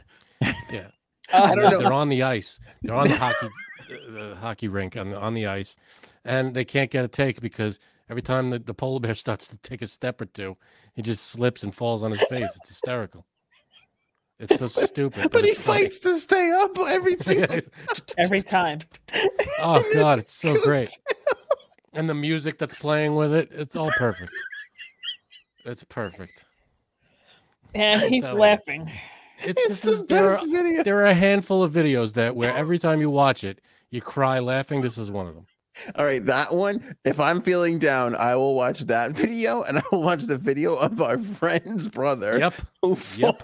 Yeah. 0.70 0.88
Uh, 1.30 1.54
don't 1.54 1.64
Yeah, 1.64 1.70
know. 1.72 1.78
They're 1.80 1.92
on 1.92 2.08
the 2.08 2.22
ice. 2.22 2.58
They're 2.80 2.94
on 2.94 3.08
the 3.08 3.16
hockey 3.16 3.48
uh, 3.90 4.10
the 4.12 4.36
hockey 4.36 4.66
rink 4.68 4.96
on 4.96 5.10
the, 5.10 5.18
on 5.18 5.34
the 5.34 5.46
ice, 5.46 5.76
and 6.24 6.54
they 6.54 6.64
can't 6.64 6.90
get 6.90 7.04
a 7.04 7.08
take 7.08 7.42
because 7.42 7.78
every 8.08 8.22
time 8.22 8.48
the, 8.48 8.58
the 8.58 8.72
polar 8.72 8.98
bear 9.00 9.14
starts 9.14 9.46
to 9.48 9.58
take 9.58 9.82
a 9.82 9.86
step 9.86 10.22
or 10.22 10.24
two, 10.24 10.56
he 10.94 11.02
just 11.02 11.26
slips 11.26 11.62
and 11.62 11.74
falls 11.74 12.02
on 12.02 12.12
his 12.12 12.22
face. 12.22 12.56
It's 12.56 12.70
hysterical. 12.70 13.26
It's 14.40 14.58
so 14.58 14.66
stupid. 14.68 15.22
But, 15.24 15.32
But, 15.32 15.44
he 15.44 15.50
it's 15.50 15.60
funny. 15.60 15.82
fights 15.82 15.98
to 16.00 16.14
stay 16.14 16.50
up 16.52 16.78
every 16.78 17.16
single. 17.18 17.58
every 18.18 18.42
time. 18.42 18.78
oh 19.60 19.82
god, 19.94 20.20
it's 20.20 20.32
so 20.32 20.52
Goes 20.54 20.64
great. 20.64 20.98
And 21.92 22.08
the 22.08 22.14
music 22.14 22.58
that's 22.58 22.74
playing 22.74 23.16
with 23.16 23.32
it, 23.32 23.48
it's 23.52 23.76
all 23.76 23.90
perfect. 23.92 24.30
It's 25.64 25.84
perfect. 25.84 26.44
And 27.74 28.00
he's 28.00 28.22
Tell 28.22 28.36
laughing. 28.36 28.90
It, 29.44 29.58
It's 29.58 29.82
this 29.82 29.84
is 29.84 30.00
the 30.02 30.14
there 30.14 30.30
are, 30.30 30.38
video. 30.46 30.82
there 30.82 30.96
are 30.98 31.06
a 31.06 31.12
handful 31.14 31.62
of 31.62 31.72
videos 31.74 32.14
that 32.14 32.34
where 32.34 32.56
every 32.56 32.78
time 32.78 33.00
you 33.02 33.10
watch 33.10 33.44
it, 33.44 33.60
you 33.90 34.00
cry 34.00 34.38
laughing. 34.38 34.80
This 34.80 34.96
is 34.96 35.10
one 35.10 35.26
of 35.26 35.34
them. 35.34 35.44
All 35.96 36.06
right, 36.06 36.24
that 36.24 36.54
one. 36.54 36.96
If 37.04 37.20
I'm 37.20 37.42
feeling 37.42 37.78
down, 37.78 38.14
I 38.16 38.34
will 38.36 38.54
watch 38.54 38.80
that 38.86 39.10
video, 39.10 39.62
and 39.62 39.78
I 39.78 39.82
will 39.92 40.02
watch 40.02 40.22
the 40.24 40.38
video 40.38 40.74
of 40.76 41.02
our 41.02 41.18
friend's 41.18 41.86
brother 41.88 42.38
Yep. 42.38 42.54
who 42.80 42.96
Yep. 43.16 43.42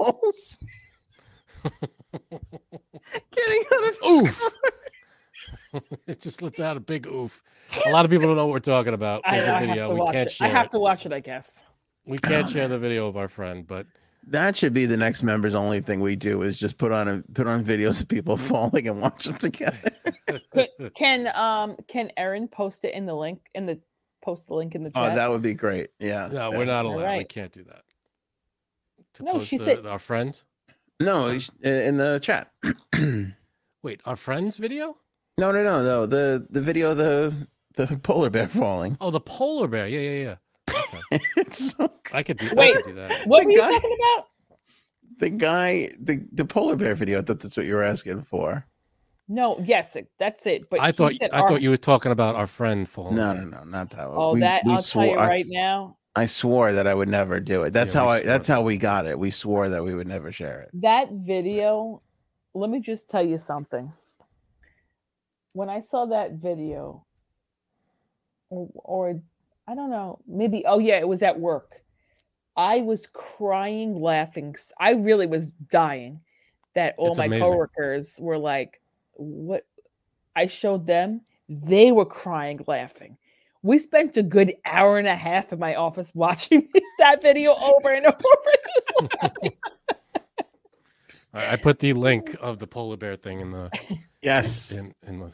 Falls. 1.65 2.43
Getting 3.33 3.65
out 3.73 3.89
of 3.89 3.97
Oof. 4.11 4.43
it 6.07 6.21
just 6.21 6.43
lets 6.43 6.61
out 6.61 6.77
a 6.77 6.81
big 6.81 7.07
oof. 7.07 7.43
A 7.87 7.91
lot 7.91 8.05
of 8.05 8.11
people 8.11 8.27
don't 8.27 8.37
know 8.37 8.47
what 8.47 8.53
we're 8.53 8.59
talking 8.61 8.95
about. 8.95 9.23
I, 9.25 9.37
There's 9.37 9.49
I 9.49 9.51
a 9.51 9.55
have 9.59 9.69
video. 9.69 9.89
to 9.89 9.95
We 9.95 10.01
watch 10.01 10.13
can't 10.15 10.31
it. 10.31 10.41
I 10.43 10.49
have 10.49 10.67
it. 10.67 10.71
to 10.73 10.79
watch 10.79 11.07
it, 11.07 11.13
I 11.13 11.21
guess. 11.21 11.65
We 12.07 12.19
can't 12.19 12.49
share 12.49 12.69
the 12.69 12.79
video 12.79 13.07
of 13.09 13.17
our 13.17 13.29
friend, 13.29 13.67
but 13.67 13.87
That 14.29 14.57
should 14.57 14.73
be 14.75 14.87
the 14.87 14.97
next 14.97 15.23
members 15.23 15.55
only 15.55 15.81
thing 15.81 16.01
we 16.01 16.17
do 16.17 16.43
is 16.43 16.59
just 16.59 16.79
put 16.79 16.93
on 16.93 17.09
a 17.09 17.23
put 17.35 17.47
on 17.47 17.65
videos 17.65 18.01
of 18.03 18.09
people 18.09 18.37
falling 18.53 18.89
and 18.89 19.01
watch 19.01 19.25
them 19.25 19.37
together. 19.39 19.91
Can 20.95 21.29
um 21.35 21.77
can 21.89 22.11
Erin 22.17 22.47
post 22.49 22.85
it 22.85 22.95
in 22.95 23.07
the 23.07 23.15
link 23.15 23.41
in 23.55 23.67
the 23.67 23.81
post 24.23 24.47
the 24.49 24.55
link 24.55 24.75
in 24.75 24.85
the 24.85 24.91
chat? 24.91 25.03
Oh, 25.03 25.07
chat? 25.09 25.17
that 25.17 25.31
would 25.31 25.43
be 25.43 25.55
great. 25.55 25.89
Yeah. 25.99 26.29
no, 26.33 26.51
we're 26.51 26.65
not 26.67 26.85
allowed. 26.85 27.19
We 27.19 27.25
can't 27.25 27.53
do 27.53 27.65
that. 27.65 27.83
To 29.15 29.23
No, 29.25 29.33
post 29.33 29.49
she 29.49 29.59
the- 29.59 29.65
said- 29.65 29.87
our 29.87 29.99
friends. 29.99 30.45
No, 31.01 31.29
uh, 31.29 31.69
in 31.69 31.97
the 31.97 32.19
chat. 32.21 32.53
Wait, 33.83 34.01
our 34.05 34.17
friends 34.17 34.57
video? 34.57 34.97
no, 35.39 35.51
no, 35.51 35.63
no. 35.65 35.83
No. 35.83 36.07
The 36.07 36.47
the 36.51 36.61
video 36.61 36.93
of 36.93 36.97
the 36.99 37.35
the 37.77 37.97
polar 37.99 38.31
bear 38.31 38.49
falling. 38.49 38.97
Oh, 39.01 39.11
the 39.11 39.21
polar 39.21 39.67
bear. 39.69 39.89
Yeah, 39.89 40.01
yeah, 40.01 40.37
yeah. 40.71 40.81
Okay. 41.11 41.25
it's 41.37 41.73
so 41.73 41.89
good. 41.89 42.15
I 42.15 42.23
could 42.23 42.39
do. 42.39 42.49
I 42.53 42.55
Wait. 42.55 42.77
could 42.77 42.85
do 42.87 42.95
that. 42.95 43.27
What 43.27 43.41
The 43.43 43.47
were 43.47 43.51
you 43.53 43.59
guy- 43.61 43.71
talking 43.73 43.97
about? 43.99 44.27
the 45.19 45.31
guy 45.31 45.91
the 46.01 46.25
the 46.33 46.45
polar 46.45 46.77
bear 46.77 46.95
video. 46.95 47.19
I 47.19 47.23
thought 47.23 47.41
that's 47.41 47.57
what 47.57 47.67
you 47.67 47.75
were 47.75 47.83
asking 47.83 48.23
for. 48.23 48.65
No, 49.27 49.59
yes, 49.65 49.97
that's 50.19 50.47
it. 50.47 50.69
But 50.71 50.81
I 50.81 50.93
thought 50.93 51.15
said 51.15 51.31
I 51.33 51.41
our- 51.41 51.49
thought 51.49 51.63
you 51.63 51.71
were 51.71 51.77
talking 51.79 52.13
about 52.13 52.37
our 52.37 52.47
friend 52.47 52.89
falling. 52.89 53.17
No, 53.17 53.33
no, 53.33 53.45
no, 53.45 53.65
not 53.65 53.91
that 53.91 54.09
one. 54.11 54.19
Oh, 54.19 54.33
We- 54.35 54.41
that 54.41 54.63
we 54.65 54.73
I'll 54.73 54.79
tell 54.83 55.05
you 55.05 55.13
swore- 55.13 55.19
I- 55.19 55.29
right 55.29 55.47
now. 55.49 55.97
I 56.17 56.27
swore 56.27 56.73
that 56.73 56.87
I 56.87 56.95
would 56.95 57.09
never 57.09 57.41
do 57.41 57.65
it. 57.65 57.73
That's 57.73 57.95
Yeah, 57.95 58.01
how 58.03 58.09
I. 58.09 58.21
swore 58.21 58.27
That's 58.27 58.49
that. 58.49 58.55
how 58.55 58.63
we 58.63 58.77
got 58.79 59.07
it. 59.07 59.19
We 59.19 59.31
swore 59.31 59.69
that 59.69 59.83
we 59.83 59.95
would 59.95 60.07
never 60.07 60.31
share 60.31 60.61
it. 60.61 60.71
That 60.81 61.11
video, 61.11 62.03
let 62.55 62.71
me 62.71 62.81
just 62.81 63.11
tell 63.11 63.25
you 63.25 63.39
something. 63.39 63.93
When 65.55 65.69
I 65.69 65.81
saw 65.81 66.07
that 66.07 66.33
video, 66.33 67.05
or, 68.51 68.69
or 68.75 69.21
I 69.67 69.75
don't 69.75 69.91
know, 69.91 70.21
maybe, 70.27 70.65
oh 70.67 70.79
yeah, 70.79 70.99
it 70.99 71.09
was 71.09 71.23
at 71.23 71.39
work. 71.39 71.83
I 72.57 72.83
was 72.83 73.07
crying, 73.09 74.01
laughing. 74.01 74.55
I 74.79 74.93
really 74.93 75.27
was 75.27 75.51
dying 75.71 76.21
that 76.75 76.95
all 76.97 77.09
It's 77.09 77.19
my 77.19 77.25
amazing. 77.27 77.45
coworkers 77.45 78.19
were 78.21 78.39
like, 78.39 78.81
what? 79.15 79.67
I 80.37 80.47
showed 80.47 80.87
them, 80.87 81.23
they 81.49 81.91
were 81.93 82.05
crying, 82.07 82.61
laughing. 82.67 83.17
We 83.65 83.79
spent 83.79 84.17
a 84.19 84.23
good 84.23 84.55
hour 84.67 84.99
and 84.99 85.09
a 85.09 85.17
half 85.17 85.51
in 85.51 85.59
my 85.59 85.75
office 85.75 86.15
watching 86.15 86.69
that 86.99 87.23
video 87.23 87.55
over 87.55 87.95
and 87.95 88.05
over. 88.05 88.19
just. 88.75 89.55
I 91.33 91.53
I 91.53 91.57
put 91.57 91.79
the 91.79 91.95
link 91.95 92.37
of 92.41 92.59
the 92.59 92.67
polar 92.67 92.99
bear 92.99 93.17
thing 93.17 93.41
in 93.41 93.51
the 93.51 93.71
Yes. 94.23 94.71
in, 94.73 94.95
in 95.07 95.19
the. 95.21 95.33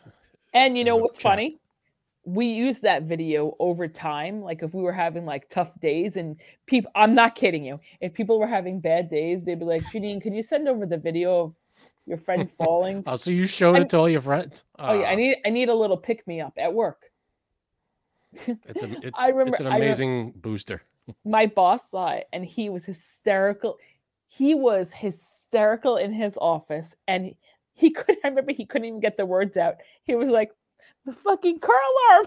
And 0.55 0.79
you 0.79 0.85
know 0.85 0.97
in 0.97 1.03
what's 1.03 1.19
chat. 1.19 1.33
funny? 1.33 1.59
We 2.25 2.47
use 2.47 2.79
that 2.81 3.03
video 3.05 3.57
over 3.59 3.89
time. 3.89 4.43
Like 4.43 4.63
if 4.63 4.75
we 4.75 4.83
were 4.83 4.93
having 4.93 5.27
like 5.27 5.49
tough 5.49 5.73
days 5.81 6.17
and 6.17 6.41
people, 6.67 6.93
I'm 6.95 7.17
not 7.17 7.35
kidding 7.35 7.65
you. 7.65 7.81
If 8.01 8.15
people 8.15 8.39
were 8.39 8.47
having 8.47 8.79
bad 8.79 9.11
days, 9.11 9.45
they'd 9.45 9.59
be 9.59 9.65
like, 9.65 9.83
Janine, 9.87 10.21
can 10.23 10.35
you 10.35 10.43
send 10.45 10.69
over 10.69 10.87
the 10.87 10.99
video 10.99 11.41
of 11.41 11.55
your 12.07 12.19
friend 12.19 12.49
falling? 12.59 13.03
Oh, 13.07 13.17
so 13.17 13.33
you 13.33 13.49
showed 13.49 13.75
I'm- 13.75 13.83
it 13.83 13.91
to 13.91 13.97
all 13.99 14.09
your 14.09 14.21
friends? 14.21 14.63
oh 14.79 14.95
yeah, 15.01 15.09
I 15.09 15.13
Ah, 15.15 15.17
need 15.17 15.37
I 15.45 15.51
need 15.51 15.69
a 15.69 15.75
little 15.75 15.97
pick 15.97 16.25
me 16.29 16.41
up 16.41 16.53
at 16.57 16.73
work. 16.73 17.10
It's 18.33 18.83
a, 18.83 18.91
it's, 19.03 19.11
I 19.15 19.29
remember- 19.29 19.53
it's 19.53 19.61
an 19.61 19.67
I 19.67 19.71
rem- 19.71 19.83
amazing 19.83 20.33
booster. 20.37 20.83
my 21.25 21.47
boss 21.47 21.91
saw 21.91 22.11
it 22.11 22.29
and 22.33 22.45
he 22.45 22.69
was 22.71 22.85
hysterical. 22.85 23.77
He 24.29 24.55
was 24.55 24.93
hysterical 24.93 25.97
in 25.97 26.13
his 26.13 26.39
office 26.41 26.95
and 27.09 27.35
he 27.75 27.91
couldn't 27.95 28.19
I 28.25 28.29
remember 28.29 28.53
he 28.53 28.67
couldn't 28.67 28.87
even 28.89 29.01
get 29.01 29.17
the 29.17 29.27
words 29.27 29.57
out. 29.57 29.77
He 30.05 30.15
was 30.15 30.29
like, 30.29 30.53
the 31.07 31.13
fucking 31.15 31.61
car 31.61 31.79
alarm. 32.13 32.27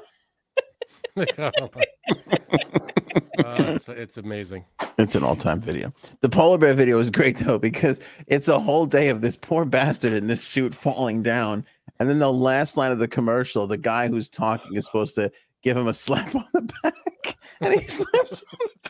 Uh, 3.39 3.56
it's, 3.76 3.89
it's 3.89 4.18
amazing. 4.18 4.64
It's 4.97 5.16
an 5.16 5.24
all-time 5.24 5.60
video. 5.60 5.91
The 6.22 6.30
polar 6.30 6.58
bear 6.58 6.74
video 6.74 6.99
is 6.99 7.10
great 7.10 7.38
though 7.38 7.58
because 7.58 7.99
it's 8.28 8.47
a 8.47 8.60
whole 8.60 8.86
day 8.86 9.10
of 9.10 9.22
this 9.22 9.36
poor 9.36 9.66
bastard 9.66 10.14
in 10.14 10.28
this 10.28 10.43
suit 10.43 10.74
falling 10.76 11.24
down, 11.24 11.66
and 11.99 12.10
then 12.10 12.20
the 12.20 12.32
last 12.32 12.78
line 12.78 12.91
of 12.91 12.99
the 12.99 13.08
commercial, 13.08 13.66
the 13.68 13.78
guy 13.78 14.08
who's 14.08 14.30
talking 14.30 14.76
is 14.76 14.86
supposed 14.86 15.16
to 15.16 15.32
give 15.64 15.78
him 15.78 15.88
a 15.88 15.93
slap 15.93 16.36
on 16.36 16.45
the 16.53 16.61
back, 16.84 17.38
and 17.61 17.74
he 17.74 17.82
slaps 17.88 18.43
on 18.43 18.59
the 18.59 18.89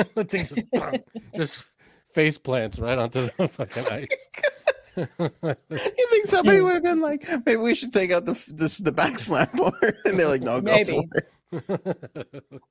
back. 0.00 0.14
the 0.14 0.24
thing 0.24 0.44
just, 0.44 0.70
bang, 0.70 1.02
just 1.34 1.64
face 2.14 2.38
plants 2.38 2.78
right 2.78 2.98
onto 2.98 3.28
the 3.36 3.48
fucking 3.48 3.86
ice. 3.86 4.28
You 4.96 6.08
think 6.10 6.26
somebody 6.26 6.62
would 6.62 6.74
have 6.74 6.82
been 6.82 7.00
like, 7.00 7.28
maybe 7.44 7.56
we 7.56 7.74
should 7.74 7.92
take 7.92 8.10
out 8.10 8.24
the 8.24 8.32
this 8.54 8.78
the 8.78 8.92
back 8.92 9.18
slap 9.18 9.52
board, 9.52 9.96
and 10.06 10.18
they're 10.18 10.28
like, 10.28 10.42
no, 10.42 10.60
go 10.62 10.74
Maybe. 10.74 10.92
for 10.92 11.18
it. 11.18 11.30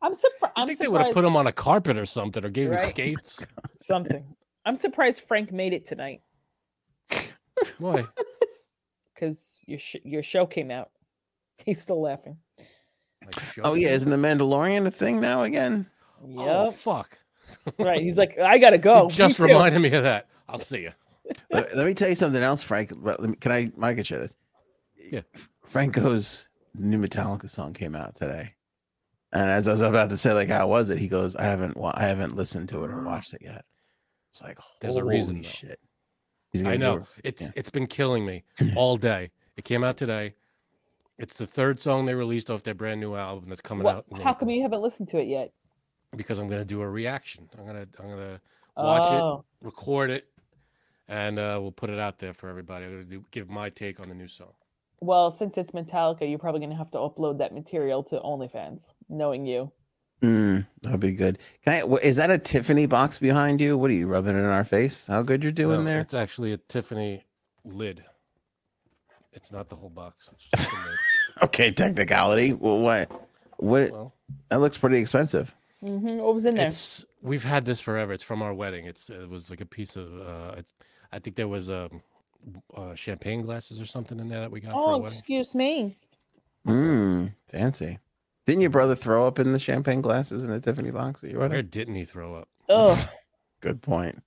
I'm 0.01 0.15
surprised. 0.15 0.53
I 0.55 0.61
I'm 0.61 0.67
think 0.67 0.79
they 0.79 0.87
would 0.87 1.01
have 1.01 1.13
put 1.13 1.23
him 1.23 1.35
on 1.35 1.47
a 1.47 1.51
carpet 1.53 1.97
or 1.97 2.05
something, 2.05 2.43
or 2.43 2.49
gave 2.49 2.71
him 2.71 2.79
skates. 2.79 3.45
Oh, 3.63 3.69
something. 3.75 4.25
I'm 4.65 4.75
surprised 4.75 5.21
Frank 5.27 5.51
made 5.51 5.73
it 5.73 5.85
tonight 5.85 6.21
Why? 7.77 8.03
because 9.13 9.59
your 9.67 9.77
sh- 9.77 9.97
your 10.03 10.23
show 10.23 10.47
came 10.47 10.71
out. 10.71 10.89
He's 11.63 11.81
still 11.81 12.01
laughing. 12.01 12.37
Like, 13.25 13.45
Oh 13.63 13.73
yeah, 13.73 13.89
isn't 13.89 14.09
the 14.09 14.17
Mandalorian 14.17 14.85
a 14.85 14.91
thing 14.91 15.19
now 15.21 15.43
again? 15.43 15.87
Yep. 16.27 16.47
Oh, 16.47 16.71
fuck. 16.71 17.17
right. 17.79 18.01
He's 18.01 18.17
like, 18.17 18.39
I 18.39 18.57
gotta 18.57 18.77
go. 18.77 19.03
You 19.03 19.09
just 19.09 19.39
Me 19.39 19.47
too." 19.47 19.53
reminded 19.53 19.79
me 19.79 19.91
of 19.93 20.03
that. 20.03 20.27
I'll 20.49 20.57
see 20.59 20.81
you. 20.81 20.91
let, 21.51 21.75
let 21.75 21.85
me 21.85 21.93
tell 21.93 22.09
you 22.09 22.15
something 22.15 22.41
else, 22.41 22.61
Frank. 22.63 22.91
Let 23.01 23.19
me- 23.21 23.35
Can 23.35 23.51
I? 23.51 23.71
I 23.81 23.93
can 23.93 24.03
share 24.03 24.19
this. 24.19 24.35
Yeah. 25.11 25.21
Franco's 25.65 26.49
new 26.75 26.99
Metallica 26.99 27.49
song 27.49 27.73
came 27.73 27.95
out 27.95 28.15
today, 28.15 28.53
and 29.33 29.49
as 29.49 29.67
I 29.67 29.71
was 29.71 29.81
about 29.81 30.09
to 30.11 30.17
say, 30.17 30.33
like, 30.33 30.49
how 30.49 30.67
was 30.67 30.89
it? 30.89 30.97
He 30.99 31.07
goes, 31.07 31.35
"I 31.35 31.43
haven't, 31.45 31.77
wa- 31.77 31.93
I 31.95 32.03
haven't 32.03 32.35
listened 32.35 32.69
to 32.69 32.83
it 32.83 32.91
or 32.91 33.01
watched 33.01 33.33
it 33.33 33.41
yet." 33.41 33.65
It's 34.31 34.41
like, 34.41 34.57
There's 34.81 34.97
a 34.97 35.03
reason, 35.03 35.41
shit. 35.43 35.79
He's 36.51 36.63
I 36.65 36.77
know. 36.77 37.05
It's 37.23 37.43
yeah. 37.43 37.51
it's 37.55 37.69
been 37.69 37.87
killing 37.87 38.25
me 38.25 38.43
all 38.75 38.97
day. 38.97 39.31
It 39.57 39.63
came 39.65 39.83
out 39.83 39.97
today. 39.97 40.33
It's 41.17 41.35
the 41.35 41.47
third 41.47 41.79
song 41.79 42.05
they 42.05 42.13
released 42.13 42.49
off 42.49 42.63
their 42.63 42.73
brand 42.73 42.99
new 42.99 43.15
album 43.15 43.49
that's 43.49 43.61
coming 43.61 43.83
What, 43.85 43.95
out. 43.97 44.05
in 44.11 44.19
how 44.19 44.33
come 44.33 44.49
you 44.49 44.61
haven't 44.61 44.81
listened 44.81 45.07
to 45.09 45.17
it 45.17 45.27
yet? 45.27 45.51
Because 46.15 46.39
I'm 46.39 46.49
gonna 46.49 46.65
do 46.65 46.81
a 46.81 46.89
reaction. 46.89 47.49
I'm 47.57 47.65
gonna 47.65 47.87
I'm 47.99 48.09
gonna 48.09 48.41
watch 48.75 49.07
it, 49.11 49.21
oh, 49.21 49.45
record 49.61 50.09
it, 50.09 50.27
and 51.07 51.39
uh, 51.39 51.57
we'll 51.61 51.71
put 51.71 51.89
it 51.89 51.99
out 51.99 52.19
there 52.19 52.33
for 52.33 52.49
everybody. 52.49 52.85
I'm 52.85 52.91
gonna 52.91 53.03
do, 53.05 53.23
give 53.31 53.49
my 53.49 53.69
take 53.69 53.99
on 53.99 54.09
the 54.09 54.15
new 54.15 54.27
song. 54.27 54.53
well, 55.01 55.31
since 55.31 55.57
it's 55.57 55.71
Metallica, 55.71 56.29
you're 56.29 56.39
probably 56.39 56.61
gonna 56.61 56.75
have 56.77 56.91
to 56.91 56.97
upload 56.97 57.37
that 57.39 57.53
material 57.53 58.03
to 58.03 58.19
OnlyFans. 58.19 58.93
Knowing 59.09 59.45
you, 59.45 59.71
Mm, 60.21 60.65
that'd 60.81 60.99
be 61.01 61.13
good. 61.13 61.39
Can 61.63 61.73
I? 61.73 61.95
Is 62.01 62.15
that 62.15 62.29
a 62.31 62.37
Tiffany 62.37 62.85
box 62.85 63.19
behind 63.19 63.59
you? 63.61 63.77
What 63.77 63.89
are 63.91 63.93
you 63.93 64.07
rubbing 64.07 64.35
it 64.35 64.39
in 64.39 64.45
our 64.45 64.63
face? 64.63 65.07
How 65.07 65.21
good 65.21 65.43
you're 65.43 65.51
doing 65.51 65.79
No, 65.81 65.85
there? 65.85 65.99
It's 65.99 66.13
actually 66.13 66.53
a 66.53 66.57
Tiffany 66.57 67.23
lid. 67.65 68.03
It's 69.33 69.51
not 69.51 69.67
the 69.67 69.75
whole 69.75 69.89
box. 69.89 70.29
It's 71.41 71.57
just 71.57 71.59
the 71.59 71.63
lid. 71.63 71.69
Okay, 71.69 71.71
technicality. 71.71 72.53
Well, 72.53 72.79
what? 72.79 73.11
What? 73.57 73.91
Well, 73.91 74.13
That 74.49 74.59
looks 74.59 74.77
pretty 74.77 74.97
expensive. 74.99 75.53
hmm 75.81 76.17
what 76.17 76.33
was 76.35 76.45
in 76.45 76.55
there? 76.55 76.67
It's 76.67 77.05
we've 77.21 77.43
had 77.43 77.65
this 77.65 77.79
forever. 77.81 78.13
It's 78.13 78.23
from 78.23 78.41
our 78.41 78.53
wedding. 78.53 78.85
It's 78.85 79.09
it 79.09 79.29
was 79.29 79.49
like 79.49 79.61
a 79.61 79.65
piece 79.65 79.95
of 79.95 80.07
uh, 80.21 80.61
I 81.11 81.19
think 81.19 81.35
there 81.35 81.47
was 81.47 81.69
um, 81.69 82.01
uh, 82.75 82.95
champagne 82.95 83.41
glasses 83.41 83.79
or 83.81 83.85
something 83.85 84.19
in 84.19 84.27
there 84.27 84.41
that 84.41 84.51
we 84.51 84.59
got 84.59 84.71
for 84.73 84.77
our 84.77 84.93
Oh, 84.95 84.97
wedding. 84.99 85.17
excuse 85.17 85.55
me. 85.55 85.97
Mm, 86.67 87.33
fancy. 87.47 87.99
Didn't 88.47 88.61
your 88.61 88.69
brother 88.71 88.95
throw 88.95 89.27
up 89.27 89.39
in 89.39 89.51
the 89.53 89.59
champagne 89.59 90.01
glasses 90.01 90.43
in 90.43 90.51
the 90.51 90.59
Tiffany 90.59 90.91
box 90.91 91.23
at 91.23 91.29
your 91.31 91.39
Where 91.39 91.49
wedding? 91.49 91.67
didn't 91.67 91.95
he 91.95 92.05
throw 92.05 92.35
up? 92.35 92.47
Oh, 92.69 93.03
Good 93.61 93.81
point. 93.81 94.21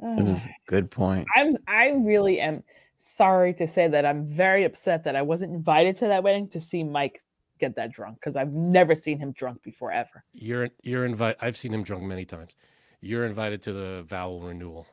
That 0.00 0.26
is 0.26 0.44
a 0.44 0.50
good 0.66 0.90
point. 0.90 1.26
I'm 1.36 1.56
I 1.66 1.88
really 1.90 2.38
am 2.40 2.62
sorry 3.06 3.52
to 3.54 3.66
say 3.66 3.86
that 3.88 4.06
I'm 4.06 4.24
very 4.26 4.64
upset 4.64 5.04
that 5.04 5.14
I 5.14 5.22
wasn't 5.22 5.52
invited 5.52 5.96
to 5.96 6.06
that 6.08 6.22
wedding 6.22 6.48
to 6.48 6.60
see 6.60 6.82
Mike 6.82 7.22
get 7.60 7.76
that 7.76 7.92
drunk 7.92 8.16
because 8.18 8.34
I've 8.34 8.52
never 8.52 8.94
seen 8.94 9.18
him 9.18 9.32
drunk 9.32 9.62
before 9.62 9.92
ever. 9.92 10.24
You're 10.32 10.70
you're 10.82 11.04
invited. 11.04 11.36
I've 11.40 11.56
seen 11.56 11.72
him 11.74 11.82
drunk 11.82 12.02
many 12.04 12.24
times. 12.24 12.56
You're 13.00 13.26
invited 13.26 13.62
to 13.62 13.72
the 13.72 14.04
vowel 14.08 14.40
renewal. 14.40 14.86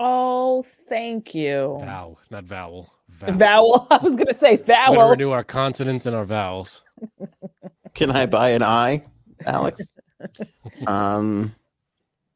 Oh, 0.00 0.64
thank 0.88 1.34
you. 1.34 1.76
Vow, 1.80 2.16
not 2.30 2.44
vowel. 2.44 2.92
Vow. 3.10 3.32
Vowel. 3.32 3.86
I 3.90 3.98
was 3.98 4.16
gonna 4.16 4.32
say 4.34 4.56
vowel. 4.56 4.92
We're 4.92 4.96
gonna 4.96 4.96
vowel. 4.96 5.10
renew 5.10 5.30
our 5.32 5.44
consonants 5.44 6.06
and 6.06 6.16
our 6.16 6.24
vowels. 6.24 6.82
Can 7.94 8.10
I 8.10 8.26
buy 8.26 8.50
an 8.50 8.62
eye, 8.62 9.04
Alex? 9.44 9.82
um, 10.86 11.54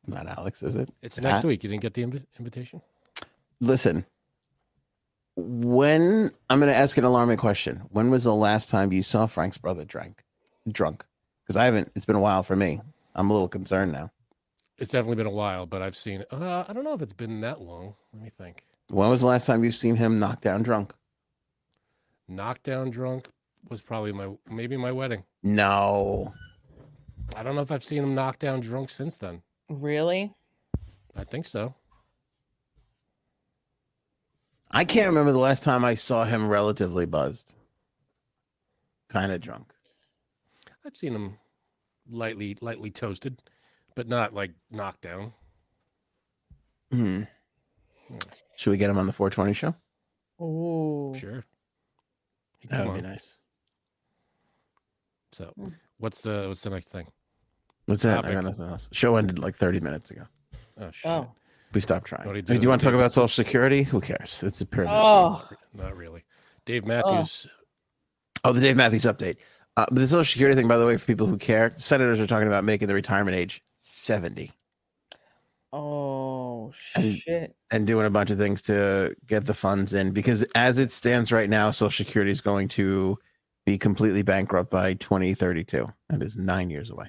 not 0.07 0.26
Alex, 0.26 0.62
is 0.62 0.76
it? 0.76 0.89
It's 1.03 1.20
next 1.20 1.45
Ah. 1.45 1.49
week. 1.49 1.62
You 1.62 1.70
didn't 1.70 1.83
get 1.83 1.95
the 1.95 2.03
invi- 2.05 2.26
invitation. 2.39 2.83
Listen, 3.61 4.05
when 5.37 6.30
I'm 6.51 6.61
going 6.61 6.72
to 6.72 6.76
ask 6.76 6.97
an 6.97 7.05
alarming 7.05 7.39
question. 7.39 7.83
When 7.91 8.11
was 8.11 8.24
the 8.24 8.35
last 8.35 8.70
time 8.70 8.93
you 8.93 9.03
saw 9.03 9.26
Frank's 9.26 9.59
brother 9.59 9.85
drank, 9.85 10.24
drunk? 10.70 11.05
Because 11.43 11.57
I 11.57 11.64
haven't. 11.64 11.91
It's 11.95 12.05
been 12.05 12.16
a 12.16 12.20
while 12.20 12.43
for 12.43 12.57
me. 12.57 12.80
I'm 13.14 13.30
a 13.30 13.33
little 13.33 13.49
concerned 13.49 13.93
now. 13.93 14.11
It's 14.78 14.91
definitely 14.91 15.16
been 15.16 15.26
a 15.26 15.30
while, 15.30 15.66
but 15.66 15.83
I've 15.83 15.97
seen. 15.97 16.24
Uh, 16.30 16.64
I 16.66 16.72
don't 16.72 16.85
know 16.85 16.95
if 16.95 17.03
it's 17.03 17.12
been 17.12 17.41
that 17.43 17.61
long. 17.61 17.95
Let 18.12 18.22
me 18.22 18.30
think. 18.30 18.64
When 18.89 19.09
was 19.09 19.20
the 19.20 19.26
last 19.26 19.47
time 19.47 19.64
you've 19.64 19.74
seen 19.74 19.97
him 19.97 20.18
knocked 20.18 20.43
down 20.43 20.62
drunk? 20.62 20.93
Knocked 22.28 22.62
down 22.64 22.91
drunk 22.91 23.28
was 23.68 23.83
probably 23.83 24.12
my 24.12 24.30
maybe 24.49 24.76
my 24.76 24.93
wedding. 24.93 25.24
No. 25.43 26.35
I 27.37 27.43
don't 27.43 27.55
know 27.55 27.62
if 27.62 27.70
I've 27.70 27.85
seen 27.85 28.03
him 28.03 28.14
knocked 28.14 28.41
down 28.41 28.61
drunk 28.61 28.91
since 28.91 29.16
then. 29.16 29.43
Really? 29.68 30.35
I 31.16 31.24
think 31.24 31.47
so. 31.47 31.74
I 34.73 34.85
can't 34.85 35.09
remember 35.09 35.33
the 35.33 35.39
last 35.39 35.62
time 35.62 35.85
I 35.85 35.95
saw 35.95 36.25
him 36.25 36.49
relatively 36.49 37.05
buzzed. 37.07 37.55
Kind 39.09 39.31
of 39.33 39.41
drunk. 39.41 39.73
I've 40.85 40.97
seen 40.97 41.14
him 41.14 41.37
lightly 42.11 42.57
lightly 42.61 42.90
toasted, 42.90 43.40
but 43.94 44.09
not 44.09 44.32
like 44.35 44.53
knocked 44.70 45.03
down. 45.03 45.32
Hmm. 46.90 47.23
Should 48.57 48.70
we 48.70 48.77
get 48.77 48.90
him 48.90 48.99
on 48.99 49.07
the 49.07 49.12
420 49.12 49.53
show? 49.53 49.74
Ooh. 50.44 51.15
Sure. 51.19 51.44
Hey, 52.61 52.69
That 52.70 52.78
come 52.85 52.89
would 52.89 53.03
be 53.03 53.09
nice. 53.09 53.36
So, 55.32 55.53
what's 55.99 56.20
the 56.23 56.44
what's 56.49 56.62
the 56.62 56.70
next 56.70 56.89
thing? 56.89 57.07
What's 57.86 58.03
that? 58.03 58.24
I 58.24 58.32
got 58.32 58.44
nothing 58.44 58.66
else. 58.69 58.89
Show 58.93 59.16
ended 59.16 59.39
like 59.39 59.57
30 59.57 59.81
minutes 59.81 60.11
ago. 60.11 60.27
Oh 60.81 60.90
shit. 60.90 61.11
Oh. 61.11 61.28
We 61.74 61.81
stopped 61.81 62.07
trying. 62.07 62.27
What 62.27 62.32
do 62.35 62.39
you 62.39 62.44
Hey, 62.47 62.55
do 62.55 62.59
do 62.61 62.65
you 62.65 62.69
want 62.69 62.81
to 62.81 62.85
talk 62.86 62.94
about 62.94 63.12
Social 63.12 63.28
Security? 63.28 63.82
Who 63.82 64.01
cares? 64.01 64.43
It's 64.43 64.61
a 64.61 64.66
pyramid 64.66 64.94
scheme. 65.03 65.11
Oh. 65.12 65.49
Not 65.74 65.97
really. 65.97 66.24
Dave 66.66 66.85
Matthews. 66.85 67.49
Oh, 68.44 68.53
the 68.53 68.61
Dave 68.61 68.77
Matthews 68.77 69.05
update. 69.05 69.36
Uh, 69.77 69.86
but 69.89 69.97
the 69.97 70.09
Social 70.09 70.24
Security 70.24 70.55
thing, 70.57 70.69
by 70.69 70.77
the 70.77 70.85
way, 70.86 70.97
for 70.97 71.07
people 71.07 71.27
who 71.27 71.39
care, 71.39 71.73
senators 71.78 72.20
are 72.20 72.27
talking 72.27 72.47
about 72.49 72.65
making 72.65 72.89
the 72.89 72.94
retirement 72.94 73.36
age 73.36 73.62
70 73.77 74.51
Oh 75.73 76.74
And- 76.94 77.16
shit. 77.16 77.57
and 77.70 77.86
doing 77.86 78.05
a 78.05 78.11
bunch 78.11 78.31
of 78.31 78.36
things 78.39 78.61
to 78.62 79.16
get 79.27 79.47
the 79.47 79.55
funds 79.55 79.94
in 79.94 80.11
because 80.11 80.43
as 80.55 80.78
it 80.78 80.90
stands 80.90 81.32
right 81.32 81.49
now, 81.49 81.70
Social 81.70 82.05
Security 82.05 82.31
is 82.31 82.43
going 82.43 82.69
to 82.69 83.19
be 83.65 83.78
completely 83.78 84.23
bankrupt 84.23 84.70
by 84.70 84.93
2032. 84.94 85.90
That 86.11 86.23
is 86.23 86.36
nine 86.36 86.69
years 86.69 86.90
away. 86.90 87.07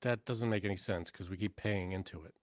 That 0.00 0.24
doesn't 0.24 0.50
make 0.50 0.64
any 0.64 0.76
sense 0.76 1.12
because 1.12 1.30
we 1.30 1.36
keep 1.36 1.54
paying 1.54 1.92
into 1.92 2.24
it. 2.24 2.34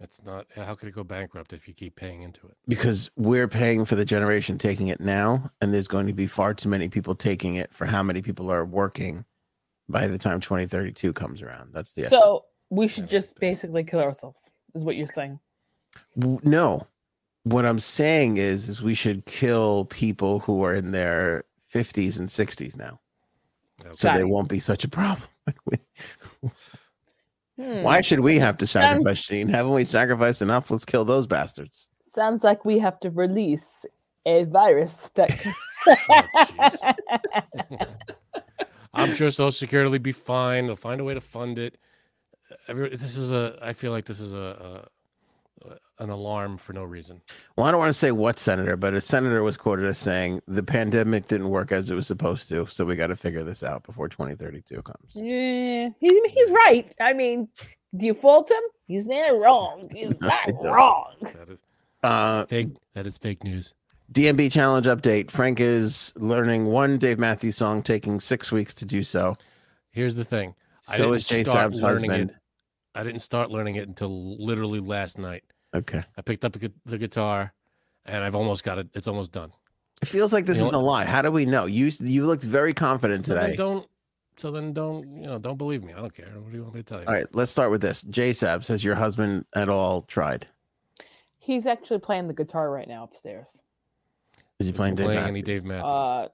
That's 0.00 0.24
not. 0.24 0.46
How 0.56 0.74
could 0.74 0.88
it 0.88 0.94
go 0.94 1.04
bankrupt 1.04 1.52
if 1.52 1.68
you 1.68 1.74
keep 1.74 1.94
paying 1.94 2.22
into 2.22 2.46
it? 2.46 2.56
Because 2.66 3.10
we're 3.16 3.48
paying 3.48 3.84
for 3.84 3.96
the 3.96 4.04
generation 4.04 4.56
taking 4.56 4.88
it 4.88 4.98
now, 4.98 5.50
and 5.60 5.74
there's 5.74 5.88
going 5.88 6.06
to 6.06 6.14
be 6.14 6.26
far 6.26 6.54
too 6.54 6.70
many 6.70 6.88
people 6.88 7.14
taking 7.14 7.56
it 7.56 7.72
for 7.74 7.84
how 7.84 8.02
many 8.02 8.22
people 8.22 8.50
are 8.50 8.64
working 8.64 9.26
by 9.90 10.06
the 10.06 10.16
time 10.16 10.40
2032 10.40 11.12
comes 11.12 11.42
around. 11.42 11.74
That's 11.74 11.92
the 11.92 12.04
estimate. 12.04 12.22
So 12.22 12.44
we 12.70 12.88
should 12.88 13.04
Yeah, 13.04 13.10
just 13.10 13.38
basically 13.38 13.84
kill 13.84 14.00
ourselves, 14.00 14.50
is 14.74 14.84
what 14.84 14.96
you're 14.96 15.06
saying. 15.06 15.38
No. 16.16 16.86
What 17.42 17.66
I'm 17.66 17.78
saying 17.78 18.38
is 18.38 18.70
is 18.70 18.82
we 18.82 18.94
should 18.94 19.26
kill 19.26 19.84
people 19.86 20.40
who 20.40 20.64
are 20.64 20.74
in 20.74 20.92
their 20.92 21.44
50s 21.74 22.18
and 22.18 22.28
60s 22.28 22.76
now. 22.76 23.00
So 23.92 24.08
Got 24.08 24.16
they 24.16 24.24
won't 24.24 24.48
be 24.48 24.60
such 24.60 24.84
a 24.84 24.88
problem. 24.88 25.28
Hmm. 27.60 27.82
Why 27.82 28.00
should 28.00 28.20
we 28.20 28.38
have 28.38 28.56
to 28.58 28.66
Sounds- 28.66 29.02
sacrifice 29.02 29.26
Gene? 29.26 29.48
Haven't 29.48 29.74
we 29.74 29.84
sacrificed 29.84 30.40
enough? 30.40 30.70
Let's 30.70 30.84
kill 30.84 31.04
those 31.04 31.26
bastards. 31.26 31.88
Sounds 32.04 32.42
like 32.42 32.64
we 32.64 32.78
have 32.78 32.98
to 33.00 33.10
release 33.10 33.84
a 34.26 34.44
virus 34.44 35.10
that. 35.14 35.30
I'm 38.94 39.14
sure 39.14 39.30
Social 39.30 39.52
Security 39.52 39.90
will 39.90 39.98
be 39.98 40.12
fine. 40.12 40.66
They'll 40.66 40.76
find 40.76 41.00
a 41.00 41.04
way 41.04 41.14
to 41.14 41.20
fund 41.20 41.58
it. 41.58 41.78
every, 42.68 42.90
this 42.90 43.16
is 43.16 43.32
a. 43.32 43.58
I 43.62 43.72
feel 43.72 43.92
like 43.92 44.04
this 44.06 44.20
is 44.20 44.32
a, 44.32 44.38
a 44.38 44.88
an 45.98 46.10
alarm 46.10 46.56
for 46.56 46.72
no 46.72 46.84
reason. 46.84 47.20
Well, 47.56 47.66
I 47.66 47.70
don't 47.70 47.78
want 47.80 47.90
to 47.90 47.98
say 47.98 48.10
what 48.12 48.38
senator, 48.38 48.76
but 48.76 48.94
a 48.94 49.00
senator 49.00 49.42
was 49.42 49.56
quoted 49.56 49.84
as 49.86 49.98
saying 49.98 50.40
the 50.48 50.62
pandemic 50.62 51.28
didn't 51.28 51.50
work 51.50 51.72
as 51.72 51.90
it 51.90 51.94
was 51.94 52.06
supposed 52.06 52.48
to, 52.48 52.66
so 52.66 52.84
we 52.84 52.96
got 52.96 53.08
to 53.08 53.16
figure 53.16 53.44
this 53.44 53.62
out 53.62 53.82
before 53.84 54.08
2032 54.08 54.82
comes. 54.82 55.14
Yeah, 55.14 55.90
he, 56.00 56.20
he's 56.30 56.50
right. 56.50 56.90
I 57.00 57.12
mean, 57.12 57.48
do 57.96 58.06
you 58.06 58.14
fault 58.14 58.50
him? 58.50 58.62
He's 58.86 59.06
not 59.06 59.38
wrong. 59.38 59.90
He's 59.92 60.12
I 60.22 60.52
not 60.62 60.64
wrong. 60.64 61.14
That 61.20 61.50
is 61.50 61.60
Uh, 62.02 62.46
fake. 62.46 62.68
That 62.94 63.06
is 63.06 63.18
fake 63.18 63.44
news. 63.44 63.74
DMB 64.12 64.50
challenge 64.50 64.86
update. 64.86 65.30
Frank 65.30 65.60
is 65.60 66.12
learning 66.16 66.66
one 66.66 66.98
Dave 66.98 67.18
Matthews 67.18 67.56
song, 67.56 67.82
taking 67.82 68.18
six 68.18 68.50
weeks 68.50 68.74
to 68.74 68.84
do 68.84 69.02
so. 69.02 69.36
Here's 69.92 70.14
the 70.14 70.24
thing. 70.24 70.54
I 70.88 70.96
So 70.96 71.02
didn't 71.02 71.14
is 71.14 71.28
Jay 71.28 71.44
start 71.44 71.56
Sab's 71.74 71.82
learning 71.82 72.10
husband. 72.10 72.30
it. 72.30 72.36
I 72.94 73.02
didn't 73.04 73.20
start 73.20 73.50
learning 73.50 73.76
it 73.76 73.86
until 73.88 74.36
literally 74.38 74.80
last 74.80 75.18
night. 75.18 75.44
Okay. 75.74 76.02
I 76.16 76.22
picked 76.22 76.44
up 76.44 76.56
a 76.56 76.58
gu- 76.58 76.72
the 76.84 76.98
guitar, 76.98 77.52
and 78.06 78.24
I've 78.24 78.34
almost 78.34 78.64
got 78.64 78.78
it. 78.78 78.88
It's 78.94 79.06
almost 79.06 79.30
done. 79.32 79.52
It 80.02 80.08
feels 80.08 80.32
like 80.32 80.46
this 80.46 80.56
You 80.56 80.62
know 80.62 80.68
isn't 80.68 80.80
a 80.80 80.84
lie. 80.84 81.04
How 81.04 81.22
do 81.22 81.30
we 81.30 81.44
know? 81.46 81.66
You 81.66 81.90
you 82.00 82.26
looked 82.26 82.42
very 82.42 82.74
confident 82.74 83.26
So 83.26 83.34
then 83.34 83.44
today. 83.44 83.56
don't. 83.56 83.86
So 84.36 84.50
then 84.50 84.72
don't. 84.72 85.16
You 85.16 85.26
know, 85.28 85.38
don't 85.38 85.58
believe 85.58 85.84
me. 85.84 85.92
I 85.92 85.96
don't 85.96 86.14
care. 86.14 86.26
What 86.34 86.50
do 86.50 86.56
you 86.56 86.62
want 86.62 86.74
me 86.74 86.82
to 86.82 86.86
tell 86.86 87.00
you? 87.00 87.06
All 87.06 87.12
right, 87.14 87.26
let's 87.34 87.52
start 87.52 87.70
with 87.70 87.82
this. 87.82 88.02
J 88.02 88.30
Sabs, 88.30 88.66
has 88.68 88.82
your 88.82 88.94
husband 88.94 89.44
at 89.54 89.68
all 89.68 90.02
tried? 90.02 90.46
He's 91.38 91.66
actually 91.66 92.00
playing 92.00 92.26
the 92.28 92.34
guitar 92.34 92.70
right 92.70 92.88
now 92.88 93.04
upstairs. 93.04 93.62
Is 94.58 94.66
he 94.66 94.72
Is 94.72 94.76
playing 94.76 94.94
Dave 94.94 95.06
playing 95.06 95.20
any 95.20 95.40
Matthews? 95.40 95.44
Dave 95.60 95.64
Matthews? 95.64 95.90
Uh, 95.90 96.28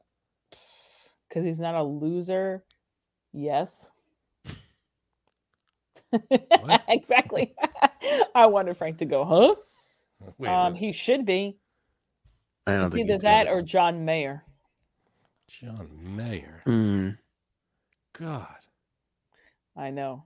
because 1.29 1.45
he's 1.45 1.61
not 1.61 1.75
a 1.75 1.83
loser. 1.83 2.65
Yes. 3.33 3.91
exactly. 6.89 7.55
I 8.35 8.47
wanted 8.47 8.77
Frank 8.77 8.99
to 8.99 9.05
go, 9.05 9.25
huh? 9.25 9.55
Wait, 10.39 10.49
um, 10.49 10.73
wait, 10.75 10.81
he 10.81 10.93
should 10.93 11.25
be. 11.27 11.59
I 12.67 12.73
don't 12.77 12.87
It's 12.87 12.95
think 12.97 13.09
either 13.09 13.19
that 13.19 13.47
or 13.49 13.63
John 13.63 14.05
Mayer. 14.05 14.45
John 15.49 15.89
Mayer. 16.03 16.63
Hmm. 16.65 17.11
God. 18.13 18.57
I 19.77 19.91
know. 19.91 20.25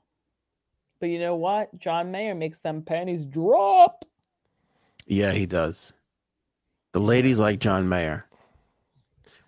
But 1.01 1.09
you 1.11 1.19
know 1.19 1.37
what? 1.37 1.77
John 1.79 2.11
Mayer 2.11 2.35
makes 2.35 2.61
them 2.61 2.83
panties 2.83 3.25
drop. 3.25 4.05
Yeah, 5.07 5.33
he 5.33 5.47
does. 5.47 5.93
The 6.93 7.01
ladies 7.01 7.41
like 7.41 7.59
John 7.59 7.89
Mayer, 7.89 8.27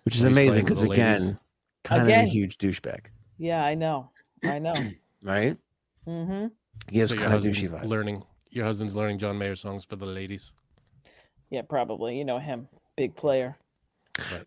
which 0.03 0.15
is 0.15 0.21
So 0.21 0.27
he's 0.27 0.35
playing 0.35 0.49
amazing 0.49 0.65
because 0.65 0.81
the 0.81 0.89
ladies. 0.89 1.21
again, 1.21 1.39
kind 1.83 2.01
of 2.03 2.07
a 2.09 2.23
huge 2.25 2.57
douchebag, 2.57 3.05
Yeah, 3.37 3.63
I 3.63 3.75
know. 3.75 4.09
I 4.43 4.59
know. 4.59 4.75
right? 5.21 5.57
Mm-hmm. 6.07 6.47
He 6.89 6.99
has 6.99 7.09
so 7.09 7.15
your 7.15 7.23
kind 7.23 7.33
of 7.33 7.41
douchey 7.41 7.45
husband's 7.45 7.83
vibes. 7.83 7.89
learning. 7.89 8.23
Your 8.49 8.65
husband's 8.65 8.95
learning 8.95 9.19
John 9.19 9.37
Mayer 9.37 9.55
songs 9.55 9.85
for 9.85 9.95
the 9.95 10.05
ladies. 10.05 10.53
Yeah, 11.49 11.61
probably. 11.61 12.17
You 12.17 12.25
know 12.25 12.39
him. 12.39 12.67
Big 12.97 13.15
player. 13.15 13.57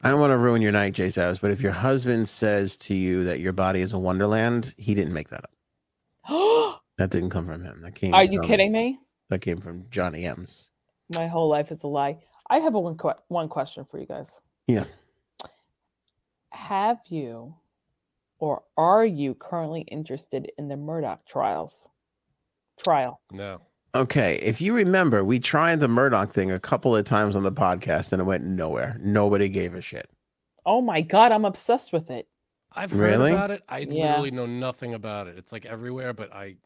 I 0.02 0.10
don't 0.10 0.20
want 0.20 0.30
to 0.30 0.36
ruin 0.36 0.62
your 0.62 0.72
night, 0.72 0.92
Jay 0.94 1.08
Sabs, 1.08 1.40
but 1.40 1.50
if 1.50 1.60
your 1.60 1.72
husband 1.72 2.28
says 2.28 2.76
to 2.78 2.94
you 2.94 3.24
that 3.24 3.40
your 3.40 3.52
body 3.52 3.80
is 3.80 3.92
a 3.92 3.98
wonderland, 3.98 4.72
he 4.76 4.94
didn't 4.94 5.12
make 5.12 5.28
that 5.30 5.44
up. 5.44 5.50
Are 6.28 6.80
That 6.98 7.10
didn't 7.10 7.30
come 7.30 7.46
from 7.46 7.62
him. 7.62 7.80
That 7.82 7.94
came. 7.94 8.14
Are 8.14 8.24
you 8.24 8.40
kidding 8.42 8.72
me? 8.72 8.98
That 9.28 9.40
came 9.40 9.58
from 9.58 9.86
Johnny 9.90 10.24
M's. 10.24 10.70
My 11.16 11.26
whole 11.26 11.48
life 11.48 11.72
is 11.72 11.82
a 11.82 11.88
lie. 11.88 12.18
I 12.48 12.58
have 12.58 12.74
a 12.74 12.80
one 12.80 12.96
que- 12.96 13.14
one 13.28 13.48
question 13.48 13.84
for 13.90 13.98
you 13.98 14.06
guys. 14.06 14.40
Yeah. 14.66 14.84
Have 16.50 16.98
you 17.08 17.54
or 18.38 18.62
are 18.76 19.04
you 19.04 19.34
currently 19.34 19.82
interested 19.82 20.50
in 20.58 20.68
the 20.68 20.74
Murdaugh 20.74 21.18
trials? 21.26 21.88
Trial. 22.82 23.20
No. 23.32 23.60
Okay, 23.94 24.36
if 24.42 24.60
you 24.60 24.74
remember, 24.74 25.24
we 25.24 25.38
tried 25.38 25.80
the 25.80 25.86
Murdaugh 25.86 26.30
thing 26.30 26.50
a 26.50 26.60
couple 26.60 26.94
of 26.94 27.04
times 27.06 27.34
on 27.34 27.42
the 27.42 27.52
podcast, 27.52 28.12
and 28.12 28.20
it 28.20 28.24
went 28.26 28.44
nowhere. 28.44 28.98
Nobody 29.00 29.48
gave 29.48 29.74
a 29.74 29.80
shit. 29.80 30.10
Oh 30.66 30.82
my 30.82 31.00
god, 31.00 31.32
I'm 31.32 31.44
obsessed 31.46 31.92
with 31.92 32.10
it. 32.10 32.28
I've 32.72 32.90
heard 32.90 33.00
Really? 33.00 33.32
about 33.32 33.50
it. 33.50 33.62
I 33.68 33.78
Yeah. 33.80 34.10
literally 34.10 34.32
know 34.32 34.44
nothing 34.46 34.92
about 34.92 35.28
it. 35.28 35.38
It's 35.38 35.50
like 35.52 35.64
everywhere, 35.64 36.12
but 36.12 36.30
I, 36.34 36.56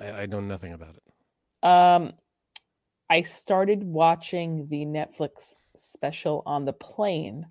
I, 0.00 0.10
I 0.22 0.26
know 0.26 0.40
nothing 0.40 0.72
about 0.72 0.94
it. 0.96 1.68
Um 1.68 2.12
I 3.10 3.20
started 3.20 3.84
watching 3.84 4.66
the 4.68 4.84
Netflix 4.86 5.54
special 5.76 6.42
on 6.46 6.64
the 6.64 6.72
plane. 6.72 7.46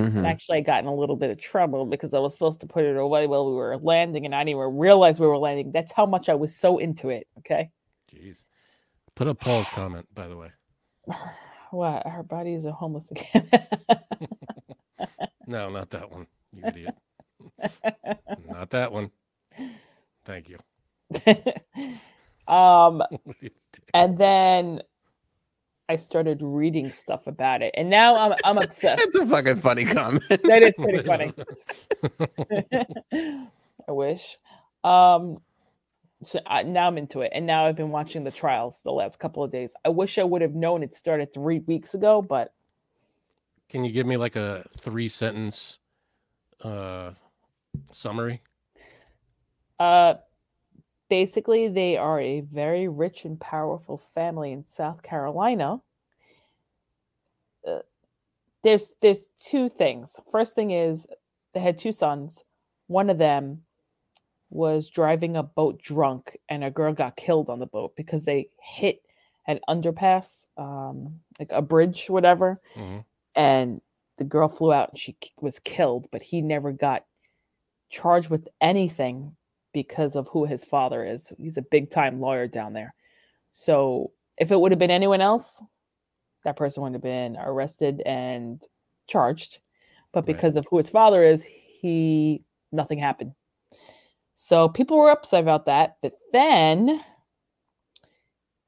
Mhm. 0.00 0.16
And 0.18 0.26
actually 0.26 0.58
I 0.58 0.60
got 0.62 0.80
in 0.80 0.86
a 0.86 0.94
little 0.94 1.16
bit 1.16 1.30
of 1.30 1.40
trouble 1.40 1.84
because 1.86 2.14
I 2.14 2.18
was 2.18 2.32
supposed 2.32 2.60
to 2.60 2.66
put 2.66 2.84
it 2.84 2.96
away 2.96 3.26
while 3.26 3.46
we 3.48 3.54
were 3.54 3.76
landing 3.76 4.24
and 4.24 4.34
I 4.34 4.40
didn't 4.40 4.56
even 4.60 4.78
realize 4.78 5.20
we 5.20 5.26
were 5.26 5.38
landing. 5.38 5.72
That's 5.72 5.92
how 5.92 6.06
much 6.06 6.28
I 6.28 6.34
was 6.34 6.54
so 6.56 6.78
into 6.78 7.10
it. 7.10 7.26
Okay. 7.38 7.70
Jeez. 8.12 8.44
Put 9.14 9.28
up 9.28 9.40
Paul's 9.40 9.68
comment, 9.68 10.06
by 10.14 10.28
the 10.28 10.36
way. 10.36 10.50
What? 11.72 12.04
Her 12.04 12.24
body 12.24 12.54
is 12.54 12.64
a 12.64 12.72
homeless 12.72 13.12
again. 13.12 13.48
No, 15.46 15.68
not 15.70 15.90
that 15.90 16.10
one. 16.10 16.26
You 16.52 16.62
idiot. 16.66 16.94
not 18.48 18.70
that 18.70 18.92
one. 18.92 19.10
Thank 20.24 20.48
you. 20.48 20.58
um 22.52 23.02
and 23.94 24.16
then 24.18 24.82
I 25.90 25.96
started 25.96 26.38
reading 26.40 26.92
stuff 26.92 27.26
about 27.26 27.62
it. 27.62 27.74
And 27.76 27.90
now 27.90 28.16
I'm 28.16 28.32
I'm 28.44 28.58
obsessed. 28.62 29.02
That's 29.12 29.16
a 29.16 29.26
fucking 29.26 29.56
funny 29.56 29.84
comment. 29.84 30.22
that 30.28 30.62
is 30.62 30.76
pretty 30.76 31.02
funny. 31.02 31.32
I 33.88 33.92
wish. 33.92 34.38
Um, 34.84 35.38
so 36.22 36.38
I, 36.46 36.62
now 36.62 36.86
I'm 36.86 36.96
into 36.96 37.22
it, 37.22 37.32
and 37.34 37.44
now 37.44 37.66
I've 37.66 37.74
been 37.74 37.90
watching 37.90 38.22
the 38.22 38.30
trials 38.30 38.82
the 38.82 38.92
last 38.92 39.18
couple 39.18 39.42
of 39.42 39.50
days. 39.50 39.74
I 39.84 39.88
wish 39.88 40.16
I 40.18 40.22
would 40.22 40.42
have 40.42 40.54
known 40.54 40.84
it 40.84 40.94
started 40.94 41.34
three 41.34 41.58
weeks 41.60 41.94
ago, 41.94 42.22
but 42.22 42.54
Can 43.68 43.84
you 43.84 43.90
give 43.90 44.06
me 44.06 44.16
like 44.16 44.36
a 44.36 44.64
three 44.78 45.08
sentence 45.08 45.80
uh 46.62 47.10
summary? 47.90 48.42
uh, 49.80 50.14
basically 51.10 51.68
they 51.68 51.98
are 51.98 52.18
a 52.18 52.40
very 52.40 52.88
rich 52.88 53.26
and 53.26 53.38
powerful 53.38 53.98
family 54.14 54.52
in 54.52 54.64
South 54.64 55.02
Carolina. 55.02 55.80
Uh, 57.66 57.80
there's 58.62 58.94
there's 59.02 59.26
two 59.38 59.68
things. 59.68 60.18
First 60.30 60.54
thing 60.54 60.70
is 60.70 61.06
they 61.52 61.60
had 61.60 61.76
two 61.76 61.92
sons. 61.92 62.44
One 62.86 63.10
of 63.10 63.18
them 63.18 63.64
was 64.48 64.88
driving 64.88 65.36
a 65.36 65.42
boat 65.42 65.80
drunk, 65.82 66.38
and 66.48 66.64
a 66.64 66.70
girl 66.70 66.92
got 66.92 67.16
killed 67.16 67.50
on 67.50 67.58
the 67.58 67.66
boat 67.66 67.94
because 67.96 68.22
they 68.24 68.48
hit 68.60 69.02
an 69.46 69.60
underpass, 69.68 70.46
um, 70.56 71.20
like 71.38 71.50
a 71.52 71.62
bridge, 71.62 72.08
whatever, 72.08 72.60
Mhm. 72.76 73.04
and 73.34 73.80
the 74.16 74.24
girl 74.24 74.48
flew 74.48 74.72
out 74.72 74.90
and 74.90 74.98
she 74.98 75.16
was 75.40 75.58
killed, 75.58 76.08
but 76.10 76.22
he 76.22 76.40
never 76.40 76.72
got 76.72 77.04
charged 77.88 78.28
with 78.28 78.48
anything 78.60 79.34
because 79.72 80.16
of 80.16 80.28
who 80.28 80.44
his 80.44 80.64
father 80.64 81.04
is. 81.04 81.32
He's 81.38 81.56
a 81.56 81.62
big 81.62 81.90
time 81.90 82.20
lawyer 82.20 82.46
down 82.46 82.72
there. 82.72 82.94
So 83.52 84.12
if 84.38 84.50
it 84.50 84.60
would 84.60 84.72
have 84.72 84.78
been 84.78 84.90
anyone 84.90 85.20
else, 85.20 85.62
that 86.44 86.56
person 86.56 86.82
would 86.82 86.92
have 86.94 87.02
been 87.02 87.36
arrested 87.36 88.02
and 88.06 88.62
charged. 89.06 89.58
But 90.12 90.20
Right. 90.20 90.34
because 90.34 90.56
of 90.56 90.66
who 90.68 90.76
his 90.78 90.88
father 90.90 91.22
is, 91.22 91.44
he 91.44 92.42
nothing 92.72 92.98
happened. 92.98 93.34
So 94.36 94.68
people 94.68 94.96
were 94.96 95.10
upset 95.10 95.42
about 95.42 95.66
that. 95.66 95.96
But 96.00 96.14
then 96.32 97.04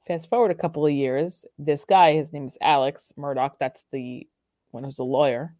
fast 0.07 0.29
forward 0.29 0.51
a 0.51 0.55
couple 0.55 0.85
of 0.85 0.93
years, 0.93 1.45
this 1.59 1.85
guy, 1.85 2.13
his 2.13 2.33
name 2.33 2.47
is 2.47 2.59
Alex 2.61 3.13
Murdaugh, 3.17 3.53
that's 3.59 3.85
the 3.93 4.29
one 4.73 4.85
who's 4.85 4.99
a 4.99 5.05
lawyer. 5.05 5.55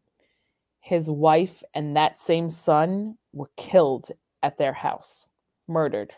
His 0.81 1.09
wife 1.09 1.63
and 1.75 1.97
that 1.97 2.19
same 2.19 2.51
son 2.51 3.17
were 3.33 3.51
killed 3.57 4.11
at 4.43 4.59
their 4.59 4.73
house, 4.73 5.29
murdered. 5.69 6.13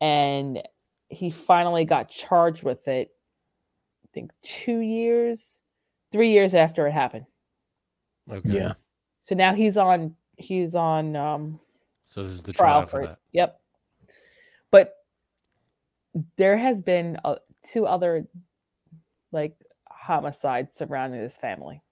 And 0.00 0.62
he 1.08 1.30
finally 1.30 1.84
got 1.84 2.08
charged 2.08 2.62
with 2.62 2.86
it, 2.88 3.10
I 4.04 4.08
think 4.12 4.30
two 4.42 4.78
years, 4.78 5.62
three 6.12 6.32
years 6.32 6.54
after 6.54 6.86
it 6.86 6.92
happened. 6.92 7.26
Okay. 8.30 8.50
Yeah. 8.50 8.72
So 9.20 9.34
now 9.34 9.54
he's 9.54 9.76
on 9.76 10.14
he's 10.36 10.74
on 10.74 11.16
um 11.16 11.60
So 12.04 12.22
this 12.22 12.32
is 12.32 12.42
the 12.42 12.52
trial 12.52 12.86
trial 12.86 12.86
for 12.86 13.06
for 13.06 13.12
it. 13.12 13.18
Yep. 13.32 13.60
But 14.70 14.94
there 16.36 16.56
has 16.56 16.82
been 16.82 17.18
uh, 17.24 17.36
two 17.62 17.86
other 17.86 18.26
like 19.32 19.54
homicides 19.88 20.74
surrounding 20.74 21.20
this 21.20 21.38
family. 21.38 21.82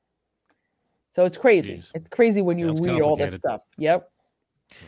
So 1.10 1.24
it's 1.24 1.38
crazy. 1.38 1.78
Jeez. 1.78 1.92
It's 1.94 2.08
crazy 2.08 2.42
when 2.42 2.58
you 2.58 2.66
Sounds 2.68 2.80
read 2.80 3.00
all 3.02 3.16
this 3.16 3.34
stuff. 3.34 3.62
Yep. 3.78 4.10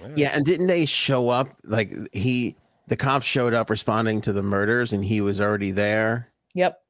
Right. 0.03 0.17
Yeah, 0.17 0.31
and 0.35 0.45
didn't 0.45 0.67
they 0.67 0.87
show 0.87 1.29
up 1.29 1.57
like 1.65 1.93
he 2.13 2.57
the 2.89 2.97
cops 2.97 3.27
showed 3.27 3.55
up 3.55 3.71
responding 3.71 4.21
to 4.23 4.33
the 4.33 4.43
murders 4.43 4.93
and 4.93 5.05
he 5.05 5.21
was 5.21 5.41
already 5.41 5.71
there? 5.71 6.33
Yep. 6.55 6.81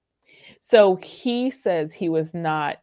So 0.61 0.97
he 0.97 1.51
says 1.51 1.93
he 1.93 2.09
was 2.09 2.35
not 2.35 2.79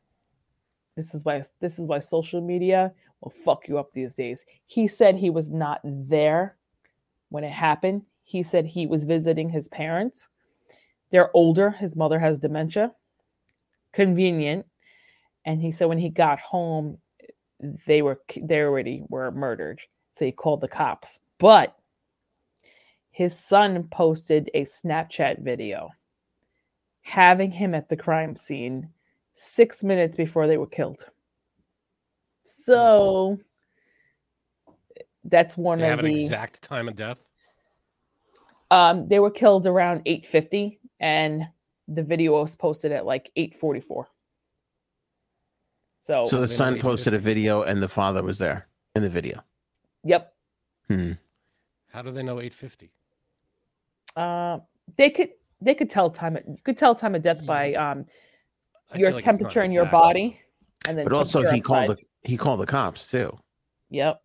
this 0.95 1.13
is 1.13 1.25
why 1.25 1.41
this 1.59 1.77
is 1.79 1.87
why 1.87 1.99
social 1.99 2.41
media 2.41 2.91
will 3.21 3.31
fuck 3.31 3.67
you 3.67 3.77
up 3.77 3.91
these 3.91 4.15
days. 4.15 4.45
He 4.67 4.87
said 4.87 5.15
he 5.15 5.29
was 5.29 5.49
not 5.49 5.81
there 5.83 6.55
when 7.29 7.43
it 7.43 7.51
happened. 7.51 8.03
He 8.23 8.43
said 8.43 8.65
he 8.65 8.87
was 8.87 9.03
visiting 9.03 9.49
his 9.49 9.67
parents. 9.67 10.29
They're 11.11 11.35
older. 11.35 11.71
His 11.71 11.95
mother 11.95 12.19
has 12.19 12.39
dementia. 12.39 12.93
Convenient. 13.91 14.65
And 15.45 15.61
he 15.61 15.71
said 15.71 15.85
when 15.85 15.97
he 15.97 16.09
got 16.09 16.39
home, 16.39 16.97
they 17.85 18.01
were 18.01 18.21
they 18.41 18.61
already 18.61 19.03
were 19.09 19.31
murdered. 19.31 19.81
So 20.15 20.25
he 20.25 20.31
called 20.31 20.61
the 20.61 20.67
cops. 20.67 21.19
But 21.37 21.77
his 23.11 23.37
son 23.37 23.83
posted 23.91 24.49
a 24.53 24.63
Snapchat 24.63 25.41
video 25.41 25.89
having 27.01 27.51
him 27.51 27.75
at 27.75 27.87
the 27.87 27.95
crime 27.95 28.35
scene 28.35 28.89
six 29.33 29.83
minutes 29.83 30.17
before 30.17 30.47
they 30.47 30.57
were 30.57 30.67
killed. 30.67 31.09
So 32.43 33.39
that's 35.25 35.57
one 35.57 35.79
They 35.79 35.85
of 35.85 35.89
have 35.91 35.99
an 35.99 36.05
the 36.05 36.23
exact 36.23 36.61
time 36.61 36.87
of 36.87 36.95
death. 36.95 37.21
um 38.71 39.07
they 39.07 39.19
were 39.19 39.31
killed 39.31 39.67
around 39.67 40.01
850 40.05 40.79
and 40.99 41.47
the 41.87 42.03
video 42.03 42.31
was 42.39 42.55
posted 42.55 42.91
at 42.91 43.05
like 43.05 43.31
844. 43.35 44.07
So, 45.99 46.27
So 46.27 46.39
the 46.39 46.47
son 46.47 46.79
posted 46.79 47.13
a 47.13 47.19
video 47.19 47.63
and 47.63 47.81
the 47.81 47.89
father 47.89 48.23
was 48.23 48.37
there 48.39 48.67
in 48.95 49.01
the 49.01 49.09
video. 49.09 49.43
Yep. 50.05 50.33
Hmm. 50.87 51.13
How 51.91 52.01
do 52.01 52.11
they 52.11 52.23
know 52.23 52.39
850? 52.39 52.91
Uh 54.15 54.59
they 54.97 55.09
could 55.09 55.31
they 55.61 55.75
could 55.75 55.89
tell 55.89 56.09
time 56.09 56.37
you 56.47 56.57
could 56.63 56.77
tell 56.77 56.95
time 56.95 57.15
of 57.15 57.21
death 57.21 57.45
by 57.45 57.73
um 57.73 58.05
I 58.91 58.97
your 58.97 59.11
like 59.11 59.23
temperature 59.23 59.61
in 59.63 59.71
your 59.71 59.85
body 59.85 60.39
and 60.87 60.97
then 60.97 61.05
But 61.05 61.13
also 61.13 61.39
temperature 61.39 61.55
he 61.55 61.61
called 61.61 61.87
the 61.89 61.97
he 62.23 62.37
called 62.37 62.59
the 62.61 62.65
cops 62.65 63.11
too. 63.11 63.37
Yep. 63.89 64.21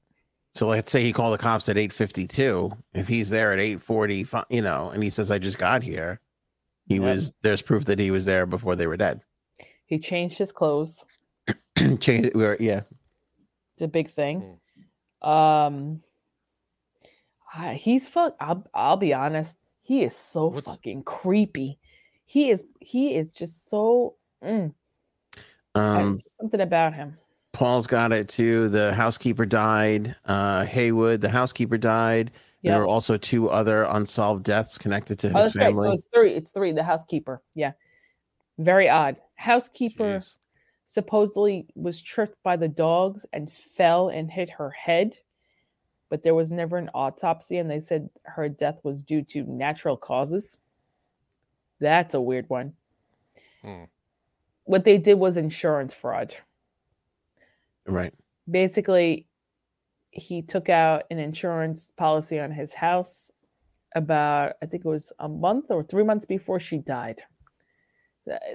So 0.54 0.66
let's 0.68 0.90
say 0.90 1.02
he 1.02 1.12
called 1.12 1.34
the 1.34 1.42
cops 1.42 1.68
at 1.68 1.76
852. 1.78 2.72
If 2.94 3.06
he's 3.08 3.30
there 3.30 3.52
at 3.52 3.60
8:45, 3.60 4.44
you 4.50 4.62
know, 4.62 4.90
and 4.90 5.02
he 5.02 5.10
says, 5.10 5.30
I 5.30 5.38
just 5.38 5.58
got 5.58 5.82
here, 5.82 6.20
he 6.86 6.94
Yep. 6.94 7.02
was 7.02 7.32
there's 7.42 7.62
proof 7.62 7.84
that 7.84 7.98
he 7.98 8.10
was 8.10 8.24
there 8.24 8.46
before 8.46 8.74
they 8.74 8.86
were 8.86 8.96
dead. 8.96 9.20
He 9.86 9.98
changed 9.98 10.38
his 10.38 10.52
clothes. 10.52 11.04
Change 11.78 12.26
it. 12.26 12.36
We're, 12.36 12.56
yeah. 12.60 12.82
It's 13.74 13.82
a 13.82 13.88
big 13.88 14.08
thing. 14.10 14.59
Um 15.22 16.02
I- 17.54 17.74
he's 17.74 18.08
fuck 18.08 18.36
I'll 18.40 18.64
I'll 18.74 18.96
be 18.96 19.12
honest. 19.14 19.58
He 19.82 20.02
is 20.02 20.14
so 20.16 20.46
What's- 20.48 20.70
fucking 20.70 21.02
creepy. 21.04 21.78
He 22.26 22.50
is 22.50 22.64
he 22.80 23.14
is 23.16 23.32
just 23.32 23.68
so 23.68 24.14
mm, 24.42 24.72
Um, 25.74 26.20
something 26.40 26.60
about 26.60 26.94
him. 26.94 27.16
Paul's 27.52 27.86
got 27.88 28.12
it 28.12 28.28
too. 28.28 28.68
The 28.68 28.94
housekeeper 28.94 29.44
died. 29.44 30.14
Uh, 30.24 30.64
Haywood, 30.64 31.20
the 31.20 31.28
housekeeper 31.28 31.76
died. 31.76 32.30
There 32.62 32.78
were 32.78 32.86
also 32.86 33.16
two 33.16 33.48
other 33.50 33.82
unsolved 33.84 34.44
deaths 34.44 34.76
connected 34.78 35.18
to 35.20 35.32
Oh, 35.36 35.42
his 35.42 35.56
right. 35.56 35.64
family. 35.66 35.88
So 35.88 35.92
it's 35.94 36.08
three. 36.14 36.32
It's 36.34 36.50
three. 36.52 36.72
The 36.72 36.82
housekeeper. 36.84 37.42
Yeah. 37.54 37.72
Very 38.58 38.88
odd. 38.88 39.16
Housekeeper 39.34 40.18
Jeez. 40.18 40.36
Supposedly 40.92 41.68
was 41.76 42.02
tripped 42.02 42.42
by 42.42 42.56
the 42.56 42.66
dogs 42.66 43.24
and 43.32 43.52
fell 43.52 44.08
and 44.08 44.28
hit 44.28 44.50
her 44.50 44.70
head, 44.70 45.16
but 46.08 46.24
there 46.24 46.34
was 46.34 46.50
never 46.50 46.78
an 46.78 46.90
autopsy, 46.94 47.58
and 47.58 47.70
they 47.70 47.78
said 47.78 48.10
her 48.24 48.48
death 48.48 48.80
was 48.82 49.04
due 49.04 49.22
to 49.22 49.44
natural 49.44 49.96
causes. 49.96 50.58
That's 51.78 52.14
a 52.14 52.20
weird 52.20 52.50
one. 52.50 52.72
Hmm. 53.62 53.84
What 54.64 54.84
they 54.84 54.98
did 54.98 55.14
was 55.14 55.36
insurance 55.36 55.94
fraud. 55.94 56.34
right. 57.86 58.12
Basically, 58.50 59.28
he 60.10 60.42
took 60.42 60.68
out 60.68 61.04
an 61.12 61.20
insurance 61.20 61.92
policy 61.96 62.40
on 62.40 62.50
his 62.50 62.74
house 62.74 63.30
about, 63.94 64.54
I 64.60 64.66
think 64.66 64.84
it 64.84 64.88
was 64.88 65.12
a 65.20 65.28
month 65.28 65.66
or 65.70 65.84
three 65.84 66.02
months 66.02 66.26
before 66.26 66.58
she 66.58 66.78
died. 66.78 67.22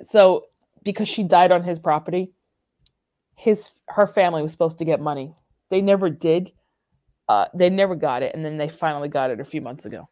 So, 0.04 0.48
because 0.86 1.10
she 1.10 1.24
died 1.24 1.52
on 1.52 1.64
his 1.64 1.80
property, 1.80 2.32
his 3.36 3.72
her 3.90 4.08
family 4.08 4.42
was 4.42 4.54
supposed 4.54 4.78
to 4.78 4.86
get 4.86 5.02
money. 5.02 5.36
They 5.70 5.82
never 5.82 6.10
did. 6.10 6.54
Uh, 7.28 7.48
they 7.54 7.70
never 7.70 7.96
got 7.96 8.24
it, 8.24 8.34
and 8.34 8.46
then 8.46 8.58
they 8.58 8.70
finally 8.70 9.10
got 9.10 9.32
it 9.32 9.42
a 9.42 9.46
few 9.46 9.60
months 9.60 9.86
ago. 9.86 10.08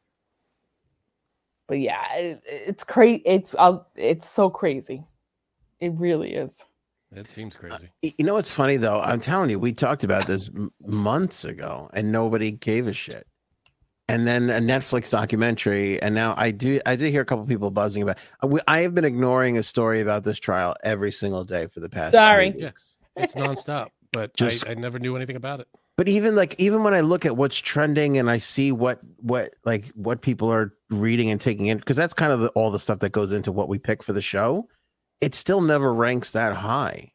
But 1.68 1.80
yeah, 1.80 2.14
it, 2.16 2.42
it's 2.46 2.84
crazy. 2.84 3.22
It's 3.26 3.56
uh, 3.58 3.78
it's 3.96 4.28
so 4.30 4.50
crazy. 4.50 5.06
It 5.80 5.94
really 5.96 6.34
is. 6.34 6.66
That 7.12 7.30
seems 7.30 7.56
crazy. 7.56 7.92
Y- 8.02 8.14
You 8.18 8.26
know 8.26 8.34
what's 8.34 8.52
funny 8.52 8.78
though? 8.78 9.00
I'm 9.00 9.20
telling 9.20 9.52
you, 9.52 9.60
we 9.60 9.72
talked 9.72 10.04
about 10.04 10.26
this 10.28 10.50
m- 10.50 10.72
months 10.86 11.46
ago, 11.46 11.90
and 11.94 12.12
nobody 12.12 12.52
gave 12.52 12.88
a 12.88 12.94
shit. 12.94 13.28
And 14.10 14.28
then 14.28 14.50
a 14.50 14.60
Netflix 14.60 15.12
documentary, 15.12 16.02
and 16.02 16.14
now 16.14 16.34
I 16.38 16.52
do. 16.52 16.82
I 16.86 16.98
did 16.98 17.10
hear 17.12 17.22
a 17.22 17.26
couple 17.26 17.46
people 17.46 17.72
buzzing 17.72 18.04
about. 18.04 18.18
Uh, 18.42 18.58
I 18.68 18.80
have 18.80 18.94
been 18.94 19.06
ignoring 19.06 19.58
a 19.58 19.64
story 19.64 20.02
about 20.02 20.24
this 20.24 20.40
trial 20.40 20.76
every 20.84 21.12
single 21.12 21.46
day 21.46 21.68
for 21.68 21.80
the 21.80 21.88
past. 21.88 22.12
Sorry. 22.12 22.54
yes, 22.58 22.98
It's 23.16 23.34
nonstop, 23.34 23.88
but 24.12 24.36
Just- 24.36 24.68
I, 24.68 24.72
I 24.72 24.74
never 24.74 25.00
knew 25.00 25.16
anything 25.16 25.38
about 25.38 25.62
it. 25.62 25.68
But 25.96 26.10
even 26.10 26.36
like 26.36 26.56
even 26.58 26.84
when 26.84 26.94
I 26.94 27.00
look 27.02 27.26
at 27.26 27.38
what's 27.38 27.58
trending 27.58 28.18
and 28.18 28.30
I 28.30 28.40
see 28.40 28.72
what 28.72 29.00
what 29.18 29.54
like 29.64 29.88
what 29.96 30.22
people 30.22 30.52
are 30.52 30.74
reading 30.90 31.30
and 31.30 31.40
taking 31.40 31.68
in, 31.68 31.78
because 31.78 31.96
that's 31.96 32.14
kind 32.14 32.32
of 32.32 32.40
the, 32.40 32.50
all 32.50 32.72
the 32.72 32.80
stuff 32.80 33.00
that 33.00 33.12
goes 33.12 33.32
into 33.32 33.52
what 33.52 33.70
we 33.70 33.78
pick 33.78 34.04
for 34.04 34.12
the 34.12 34.22
show, 34.22 34.68
it 35.22 35.34
still 35.36 35.62
never 35.62 35.94
ranks 35.94 36.32
that 36.32 36.54
high. 36.56 37.14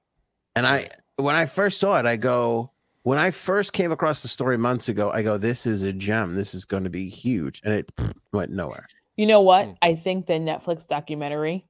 And 0.55 0.65
I 0.67 0.91
when 1.17 1.35
I 1.35 1.47
first 1.47 1.81
saw 1.81 1.99
it, 1.99 2.07
I 2.07 2.17
go 2.17 2.73
when 3.03 3.19
I 3.19 3.31
first 3.31 3.73
came 3.73 3.93
across 3.93 4.23
the 4.23 4.29
story 4.29 4.59
months 4.59 4.89
ago, 4.89 5.11
I 5.11 5.23
go, 5.23 5.39
this 5.39 5.67
is 5.67 5.83
a 5.83 5.93
gem. 5.93 6.35
This 6.35 6.55
is 6.55 6.65
going 6.65 6.85
to 6.85 6.91
be 6.91 7.09
huge, 7.09 7.61
and 7.65 7.75
it 7.75 7.93
went 8.33 8.51
nowhere. 8.51 8.87
You 9.17 9.27
know 9.27 9.41
what? 9.41 9.67
Hmm. 9.67 9.73
I 9.83 9.95
think 9.95 10.27
the 10.27 10.35
Netflix 10.35 10.87
documentary, 10.87 11.67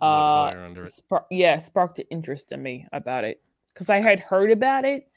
uh, 0.00 0.50
fire 0.50 0.64
under 0.64 0.82
it. 0.82 0.92
spar- 0.92 1.26
yeah, 1.30 1.58
sparked 1.58 1.98
an 2.00 2.06
interest 2.10 2.52
in 2.52 2.62
me 2.62 2.86
about 2.92 3.24
it 3.24 3.40
because 3.72 3.88
I 3.88 4.00
had 4.00 4.18
heard 4.20 4.50
about 4.50 4.84
it, 4.84 5.08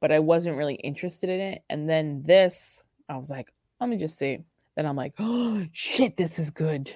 but 0.00 0.10
I 0.10 0.18
wasn't 0.18 0.56
really 0.56 0.74
interested 0.74 1.30
in 1.30 1.40
it. 1.40 1.62
And 1.70 1.88
then 1.88 2.22
this, 2.26 2.82
I 3.08 3.16
was 3.16 3.30
like, 3.30 3.52
let 3.80 3.88
me 3.88 3.96
just 3.96 4.18
see. 4.18 4.38
Then 4.74 4.86
I'm 4.86 4.96
like, 4.96 5.14
oh 5.18 5.64
shit, 5.72 6.16
this 6.16 6.38
is 6.38 6.50
good. 6.50 6.94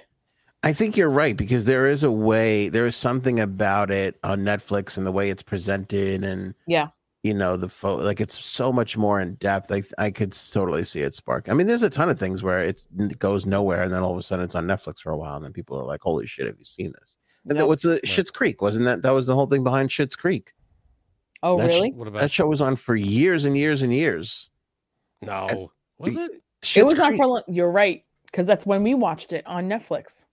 I 0.63 0.73
think 0.73 0.95
you're 0.95 1.09
right 1.09 1.35
because 1.35 1.65
there 1.65 1.87
is 1.87 2.03
a 2.03 2.11
way, 2.11 2.69
there 2.69 2.85
is 2.85 2.95
something 2.95 3.39
about 3.39 3.89
it 3.89 4.19
on 4.23 4.41
Netflix 4.41 4.95
and 4.97 5.07
the 5.07 5.11
way 5.11 5.29
it's 5.29 5.41
presented, 5.41 6.23
and 6.23 6.53
Yeah. 6.67 6.89
You 7.23 7.35
know 7.35 7.55
the 7.55 7.69
photo, 7.69 8.03
like 8.03 8.19
it's 8.19 8.43
so 8.43 8.73
much 8.73 8.97
more 8.97 9.21
in 9.21 9.35
depth. 9.35 9.69
Like 9.69 9.85
I 9.99 10.09
could 10.09 10.31
totally 10.31 10.83
see 10.83 11.01
it 11.01 11.13
spark. 11.13 11.49
I 11.49 11.53
mean, 11.53 11.67
there's 11.67 11.83
a 11.83 11.89
ton 11.89 12.09
of 12.09 12.17
things 12.17 12.41
where 12.41 12.63
it's, 12.63 12.87
it 12.97 13.19
goes 13.19 13.45
nowhere, 13.45 13.83
and 13.83 13.93
then 13.93 14.01
all 14.01 14.11
of 14.13 14.17
a 14.17 14.23
sudden 14.23 14.43
it's 14.43 14.55
on 14.55 14.65
Netflix 14.65 15.01
for 15.01 15.11
a 15.11 15.17
while, 15.17 15.35
and 15.35 15.45
then 15.45 15.53
people 15.53 15.77
are 15.77 15.85
like, 15.85 16.01
"Holy 16.01 16.25
shit, 16.25 16.47
have 16.47 16.57
you 16.57 16.65
seen 16.65 16.91
this?" 16.99 17.17
And 17.43 17.51
then 17.51 17.57
Nope. 17.59 17.67
what's 17.69 17.83
the 17.83 17.99
Schitt's 18.03 18.31
Creek? 18.31 18.61
Wasn't 18.63 18.85
that 18.85 19.03
that 19.03 19.11
was 19.11 19.27
the 19.27 19.35
whole 19.35 19.45
thing 19.45 19.63
behind 19.63 19.89
Schitt's 19.89 20.15
Creek? 20.15 20.53
Oh, 21.43 21.59
that 21.59 21.69
sh- 21.69 21.75
really? 21.75 21.91
What 21.91 22.07
about 22.07 22.21
That 22.21 22.31
show 22.31 22.47
was 22.47 22.61
on 22.61 22.75
for 22.75 22.95
years 22.95 23.45
and 23.45 23.55
years 23.55 23.83
and 23.83 23.93
years. 23.93 24.49
no? 25.21 25.71
Was 25.99 26.15
it? 26.17 26.31
it 26.31 26.41
Schitt's 26.63 26.91
was 26.91 26.99
on 26.99 27.09
Creek, 27.09 27.17
for 27.17 27.27
long. 27.27 27.43
You're 27.47 27.69
right. 27.71 28.03
Because 28.25 28.47
that's 28.47 28.65
when 28.65 28.81
we 28.81 28.93
watched 28.95 29.31
it 29.33 29.45
on 29.45 29.67
Netflix. 29.69 30.25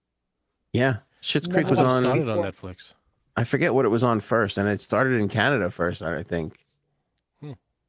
yeah. 0.73 0.99
Schitt's 1.21 1.49
Never 1.49 1.61
Creek 1.63 1.71
was 1.71 1.79
I 1.81 1.83
thought 1.83 1.89
it 1.91 1.97
on. 1.97 2.03
started 2.25 2.29
on. 2.31 2.39
Netflix. 2.39 2.95
I 3.37 3.45
forget 3.45 3.75
what 3.75 3.85
it 3.85 3.89
was 3.89 4.05
on 4.05 4.21
first, 4.21 4.57
and 4.57 4.69
it 4.69 4.81
started 4.81 5.21
in 5.21 5.29
Canada 5.29 5.71
first, 5.71 6.01
I 6.03 6.23
think. 6.23 6.65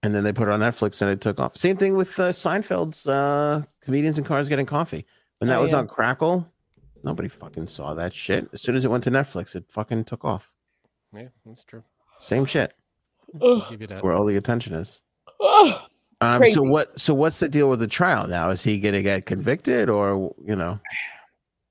And 0.02 0.16
then 0.16 0.24
they 0.24 0.32
put 0.32 0.48
it 0.48 0.52
on 0.52 0.62
Netflix, 0.62 1.02
and 1.02 1.12
it 1.12 1.20
took 1.20 1.40
off. 1.40 1.58
Same 1.58 1.76
thing 1.76 1.98
with 1.98 2.18
uh, 2.20 2.32
Seinfeld's 2.32 3.06
uh, 3.06 3.64
comedians 3.82 4.18
in 4.18 4.24
cars 4.24 4.48
getting 4.48 4.66
coffee. 4.66 5.06
When 5.40 5.50
that 5.50 5.60
Oh, 5.60 5.64
was 5.64 5.74
yeah. 5.74 5.80
on 5.80 5.88
Crackle, 5.88 6.48
nobody 7.04 7.28
fucking 7.28 7.68
saw 7.68 7.94
that 7.96 8.14
shit. 8.14 8.48
As 8.54 8.62
soon 8.62 8.76
as 8.76 8.86
it 8.86 8.92
went 8.92 9.04
to 9.06 9.12
Netflix, 9.12 9.56
it 9.56 9.66
fucking 9.70 10.06
took 10.06 10.24
off. 10.24 10.54
Yeah, 11.14 11.28
that's 11.46 11.66
true. 11.66 11.84
Same 12.20 12.46
shit. 12.46 12.74
Give 13.40 13.82
you 13.82 13.88
that. 13.88 14.02
Where 14.04 14.14
all 14.14 14.26
the 14.26 14.38
attention 14.38 14.74
is. 14.74 15.04
Ugh. 15.44 15.82
Um, 16.22 16.40
Crazy. 16.40 16.54
so 16.56 16.64
what? 16.64 16.98
So 17.00 17.14
what's 17.14 17.40
the 17.40 17.48
deal 17.50 17.70
with 17.70 17.80
the 17.80 17.88
trial 17.88 18.28
now? 18.28 18.50
Is 18.52 18.64
he 18.64 18.80
gonna 18.80 19.02
get 19.02 19.26
convicted, 19.26 19.90
or 19.90 20.34
you 20.46 20.56
know? 20.56 20.80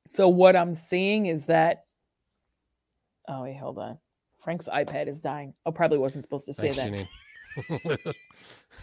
So 0.07 0.29
what 0.29 0.55
I'm 0.57 0.75
seeing 0.75 1.27
is 1.27 1.45
that. 1.47 1.85
Oh 3.29 3.43
wait, 3.43 3.57
hold 3.59 3.79
on. 3.79 3.99
Frank's 4.43 4.69
iPad 4.69 5.07
is 5.09 5.21
dying. 5.21 5.53
Oh, 5.67 5.73
probably 5.73 5.99
wasn't 5.99 6.25
supposed 6.25 6.47
to 6.47 6.55
say 6.55 6.73
Thanks, 6.73 6.99
that. 7.01 7.05
Janine. 7.07 7.09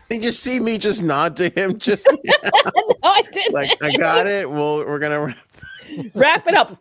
They 0.07 0.19
just 0.19 0.43
see 0.43 0.59
me 0.59 0.77
just 0.77 1.01
nod 1.01 1.35
to 1.37 1.49
him, 1.49 1.79
just 1.79 2.07
no, 2.25 2.93
I 3.01 3.23
didn't. 3.33 3.53
like 3.55 3.71
I 3.83 3.91
got 3.97 4.27
it. 4.27 4.47
Well, 4.47 4.77
we're 4.85 4.99
gonna. 4.99 5.35
Wrap 6.13 6.45
it 6.47 6.53
up. 6.53 6.77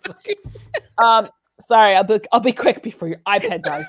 Um, 0.99 1.29
sorry, 1.59 1.97
I'll 1.97 2.05
be 2.05 2.21
I'll 2.33 2.41
be 2.41 2.53
quick 2.53 2.83
before 2.83 3.09
your 3.09 3.21
iPad 3.27 3.63
dies. 3.63 3.87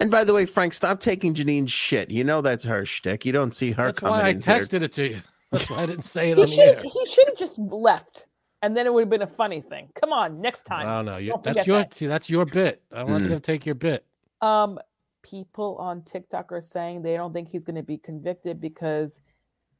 And 0.00 0.10
by 0.12 0.22
the 0.24 0.32
way, 0.32 0.46
Frank, 0.46 0.74
stop 0.74 1.00
taking 1.00 1.34
Janine's 1.34 1.72
shit. 1.72 2.10
You 2.10 2.22
know 2.24 2.40
that's 2.40 2.62
her 2.64 2.84
shtick. 2.86 3.24
You 3.24 3.32
don't 3.32 3.52
see 3.54 3.72
her 3.72 3.86
That's 3.86 3.98
coming 3.98 4.14
why 4.14 4.22
I 4.26 4.28
in 4.30 4.40
here. 4.40 4.60
texted 4.60 4.82
it 4.82 4.92
to 4.92 5.08
you. 5.08 5.22
That's 5.50 5.70
why 5.70 5.78
I 5.78 5.86
didn't 5.86 6.02
say 6.02 6.30
it 6.30 6.38
on 6.38 6.46
He 6.48 6.56
the 6.56 6.62
air. 6.62 6.76
should 6.80 6.84
he 6.92 7.06
should 7.06 7.26
have 7.26 7.36
just 7.36 7.58
left, 7.58 8.26
and 8.62 8.76
then 8.76 8.86
it 8.86 8.92
would 8.92 9.00
have 9.00 9.10
been 9.10 9.22
a 9.22 9.26
funny 9.26 9.60
thing. 9.60 9.88
Come 10.00 10.12
on, 10.12 10.40
next 10.40 10.64
time. 10.64 10.86
Oh 10.86 11.02
no, 11.02 11.16
you, 11.16 11.30
Don't 11.30 11.42
that's 11.42 11.66
your 11.66 11.78
that. 11.78 11.94
see, 11.94 12.06
that's 12.06 12.30
your 12.30 12.44
bit. 12.44 12.82
I'm 12.92 13.08
not 13.08 13.22
Mm. 13.22 13.28
gonna 13.28 13.40
take 13.40 13.66
your 13.66 13.74
bit. 13.76 14.04
Um, 14.40 14.78
people 15.24 15.76
on 15.78 16.02
TikTok 16.02 16.52
are 16.52 16.60
saying 16.60 17.02
they 17.02 17.16
don't 17.16 17.32
think 17.32 17.48
he's 17.48 17.64
going 17.64 17.76
to 17.76 17.82
be 17.82 17.98
convicted 17.98 18.60
because 18.60 19.20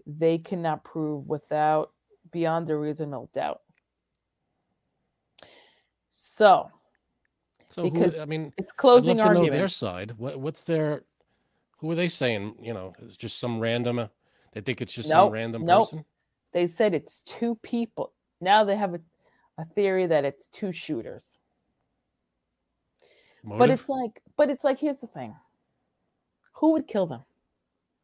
they 0.06 0.38
cannot 0.38 0.82
prove 0.82 1.28
without 1.28 1.92
beyond 2.32 2.68
a 2.70 2.76
reasonable 2.76 3.30
doubt. 3.32 3.60
So 6.10 6.70
So 7.68 7.90
Because 7.90 8.16
who, 8.16 8.22
I 8.22 8.24
mean, 8.24 8.52
it's 8.56 8.72
I'd 8.72 8.76
closing 8.76 9.16
love 9.18 9.26
to 9.26 9.34
know 9.34 9.50
their 9.50 9.68
side. 9.68 10.14
What 10.16 10.38
what's 10.40 10.62
their 10.62 11.02
who 11.78 11.90
are 11.90 11.94
they 11.94 12.08
saying? 12.08 12.54
You 12.60 12.72
know, 12.72 12.94
it's 13.02 13.16
just 13.16 13.38
some 13.38 13.60
random. 13.60 13.98
Uh, 13.98 14.06
they 14.52 14.60
think 14.60 14.80
it's 14.80 14.92
just 14.92 15.08
some 15.10 15.30
random 15.30 15.62
nope. 15.64 15.84
person. 15.84 16.04
They 16.52 16.66
said 16.66 16.94
it's 16.94 17.20
two 17.22 17.56
people. 17.56 18.12
Now 18.40 18.64
they 18.64 18.76
have 18.76 18.94
a, 18.94 19.00
a 19.58 19.64
theory 19.64 20.06
that 20.06 20.24
it's 20.24 20.48
two 20.48 20.72
shooters. 20.72 21.40
But 23.46 23.70
it's 23.70 23.88
like, 23.88 24.22
but 24.36 24.50
it's 24.50 24.64
like, 24.64 24.78
here's 24.78 24.98
the 24.98 25.06
thing: 25.06 25.34
who 26.54 26.72
would 26.72 26.86
kill 26.86 27.06
them? 27.06 27.22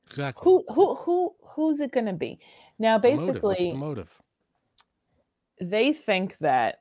exactly 0.06 0.42
Who, 0.44 0.64
who, 0.74 0.96
who, 0.96 1.34
who's 1.40 1.80
it 1.80 1.92
going 1.92 2.06
to 2.06 2.12
be? 2.12 2.38
Now, 2.80 2.98
The 2.98 3.14
motive. 3.14 3.42
What's 3.42 3.58
basically, 3.58 3.72
the 3.72 3.78
motive? 3.78 4.20
they 5.60 5.92
think 5.92 6.36
that 6.38 6.80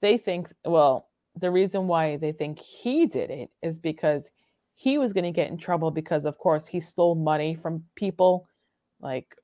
they 0.00 0.16
think 0.16 0.48
well 0.64 1.08
the 1.36 1.50
reason 1.50 1.88
why 1.88 2.16
they 2.16 2.32
think 2.32 2.58
he 2.58 3.06
did 3.06 3.30
it 3.30 3.50
is 3.62 3.78
because 3.78 4.30
he 4.74 4.98
was 4.98 5.12
going 5.12 5.24
to 5.24 5.32
get 5.32 5.50
in 5.50 5.58
trouble 5.58 5.90
because 5.90 6.24
of 6.24 6.38
course 6.38 6.66
he 6.66 6.80
stole 6.80 7.14
money 7.14 7.54
from 7.54 7.82
people 7.96 8.46
like 9.00 9.34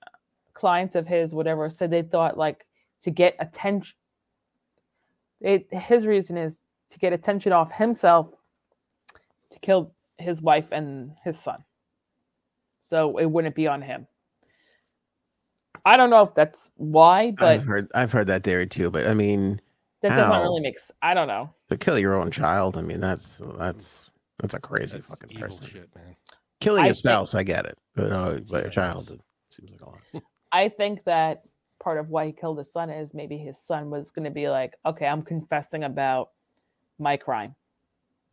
clients 0.55 0.95
of 0.95 1.07
his 1.07 1.35
whatever 1.35 1.69
so 1.69 1.87
they 1.87 2.03
thought 2.03 2.39
like 2.39 2.65
to 3.03 3.11
get 3.11 3.35
attention 3.41 3.97
it, 5.41 5.67
his 5.73 6.07
reason 6.07 6.37
is 6.37 6.61
to 6.91 6.99
get 6.99 7.13
attention 7.13 7.53
off 7.53 7.71
himself 7.73 8.29
to 9.51 9.59
kill 9.61 9.93
his 10.19 10.43
wife 10.43 10.73
and 10.73 11.13
his 11.25 11.39
son 11.39 11.63
so 12.81 13.19
it 13.19 13.27
wouldn't 13.27 13.55
be 13.55 13.67
on 13.67 13.81
him 13.83 14.07
i 15.85 15.97
don't 15.97 16.11
know 16.11 16.23
if 16.23 16.35
that's 16.35 16.71
why 16.77 17.31
but 17.33 17.47
I've 17.49 17.65
heard 17.65 17.91
I've 17.95 18.13
heard 18.13 18.27
that 18.29 18.43
theory 18.45 18.67
too, 18.67 18.91
but 18.91 19.07
I 19.07 19.15
mean, 19.15 19.61
that 20.03 20.11
doesn't 20.11 20.41
really 20.41 20.61
make 20.61 20.79
I 21.03 21.15
don't 21.15 21.29
know 21.29 21.51
to 21.69 21.77
kill 21.77 21.99
your 21.99 22.15
own 22.15 22.31
child, 22.31 22.77
I 22.77 22.83
mean, 22.83 23.01
that's 23.01 23.41
that's 23.59 24.11
that's 24.39 24.55
a 24.55 24.61
crazy 24.61 24.99
That's 24.99 25.09
fucking 25.09 25.31
evil 25.33 25.49
person. 25.49 25.67
shit, 25.67 25.89
man. 25.97 26.15
Killing 26.61 26.83
I 26.83 26.87
a 26.87 26.89
think- 26.89 26.97
spouse, 26.97 27.35
I 27.35 27.43
get 27.43 27.67
it, 27.67 27.79
but 27.95 28.13
uh, 28.13 28.39
but 28.51 28.67
a 28.67 28.71
child, 28.71 29.11
it 29.11 29.21
seems 29.51 29.71
like 29.73 29.81
a 29.81 29.85
lot. 29.87 29.99
I 30.53 30.69
think 30.69 31.05
that 31.05 31.43
part 31.81 31.99
of 31.99 32.09
why 32.11 32.27
he 32.27 32.33
killed 32.33 32.59
his 32.59 32.73
son 32.73 32.91
is 32.91 33.15
maybe 33.15 33.37
his 33.39 33.59
son 33.61 33.91
was 33.91 34.11
going 34.11 34.25
to 34.25 34.31
be 34.31 34.49
like, 34.49 34.75
okay, 34.87 35.07
I'm 35.07 35.23
confessing 35.23 35.85
about 35.85 36.31
my 36.99 37.17
crime, 37.17 37.55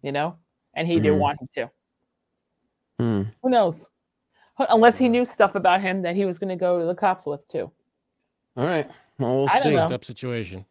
you 0.01 0.11
know, 0.11 0.37
and 0.73 0.87
he 0.87 0.95
didn't 0.99 1.17
Mhm. 1.17 1.21
want 1.21 1.41
him 1.41 1.49
to. 1.55 1.71
Hmm. 2.99 3.21
Who 3.43 3.49
knows? 3.49 3.89
Unless 4.57 4.97
he 4.97 5.09
knew 5.09 5.25
stuff 5.25 5.55
about 5.55 5.81
him 5.81 6.01
that 6.03 6.15
he 6.15 6.23
was 6.25 6.39
going 6.39 6.49
to 6.49 6.55
go 6.55 6.79
to 6.79 6.85
the 6.85 6.95
cops 6.95 7.25
with 7.25 7.47
too. 7.47 7.71
All 8.57 8.65
right, 8.65 8.89
well, 9.19 9.35
we'll 9.39 9.49
I 9.49 9.59
don't 9.59 9.63
see. 9.63 9.75
know. 9.75 9.85
Up 9.85 10.05
situation. 10.05 10.65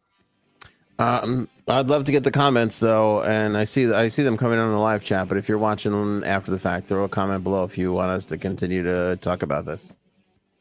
Um, 0.98 1.48
I'd 1.66 1.88
love 1.88 2.04
to 2.04 2.12
get 2.12 2.22
the 2.22 2.30
comments 2.30 2.78
though, 2.78 3.22
and 3.24 3.56
I 3.58 3.64
see 3.64 3.92
I 3.92 4.08
see 4.08 4.22
them 4.22 4.36
coming 4.36 4.58
on 4.58 4.70
the 4.70 4.78
live 4.78 5.04
chat. 5.04 5.28
But 5.28 5.36
if 5.38 5.48
you're 5.48 5.58
watching 5.58 6.22
after 6.24 6.50
the 6.50 6.58
fact, 6.58 6.86
throw 6.86 7.04
a 7.04 7.08
comment 7.08 7.42
below 7.44 7.64
if 7.64 7.76
you 7.76 7.92
want 7.92 8.12
us 8.12 8.24
to 8.26 8.38
continue 8.38 8.82
to 8.84 9.18
talk 9.20 9.42
about 9.42 9.64
this 9.66 9.96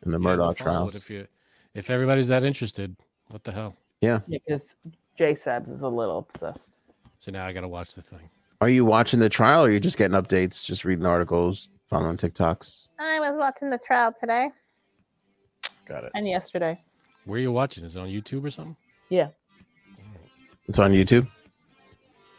in 0.05 0.11
the 0.11 0.19
Yeah, 0.19 0.25
Murdaugh 0.25 0.37
follow 0.37 0.53
trials. 0.55 0.95
If 0.95 1.09
you, 1.09 1.27
if 1.75 1.89
everybody's 1.89 2.27
that 2.29 2.43
interested, 2.43 2.95
what 3.27 3.43
the 3.43 3.51
hell? 3.51 3.75
Yeah, 4.01 4.19
because 4.27 4.75
J 5.15 5.33
Sabs 5.33 5.69
is 5.69 5.83
a 5.83 5.87
little 5.87 6.17
obsessed. 6.17 6.71
So 7.23 7.31
now 7.31 7.45
I 7.45 7.53
got 7.53 7.61
to 7.61 7.69
watch 7.69 7.95
the 7.95 8.01
thing. 8.01 8.29
Are 8.59 8.67
you 8.67 8.83
watching 8.83 9.21
the 9.21 9.29
trial, 9.29 9.63
or 9.63 9.67
are 9.69 9.71
you 9.71 9.79
just 9.79 9.97
getting 9.97 10.17
updates, 10.21 10.65
just 10.65 10.83
reading 10.83 11.05
articles, 11.05 11.69
following 11.87 12.17
TikToks? 12.17 12.89
I 12.99 13.17
was 13.21 13.31
watching 13.37 13.69
the 13.69 13.77
trial 13.77 14.13
today. 14.19 14.49
Got 15.85 16.03
it. 16.03 16.11
And 16.15 16.27
yesterday, 16.27 16.81
Where 17.23 17.37
are 17.37 17.41
you 17.41 17.53
watching? 17.53 17.85
Is 17.85 17.95
it 17.95 17.99
on 18.01 18.09
YouTube 18.09 18.43
or 18.43 18.51
something? 18.51 18.75
yeah, 19.07 19.29
It's 20.67 20.79
on 20.79 20.91
YouTube. 20.91 21.25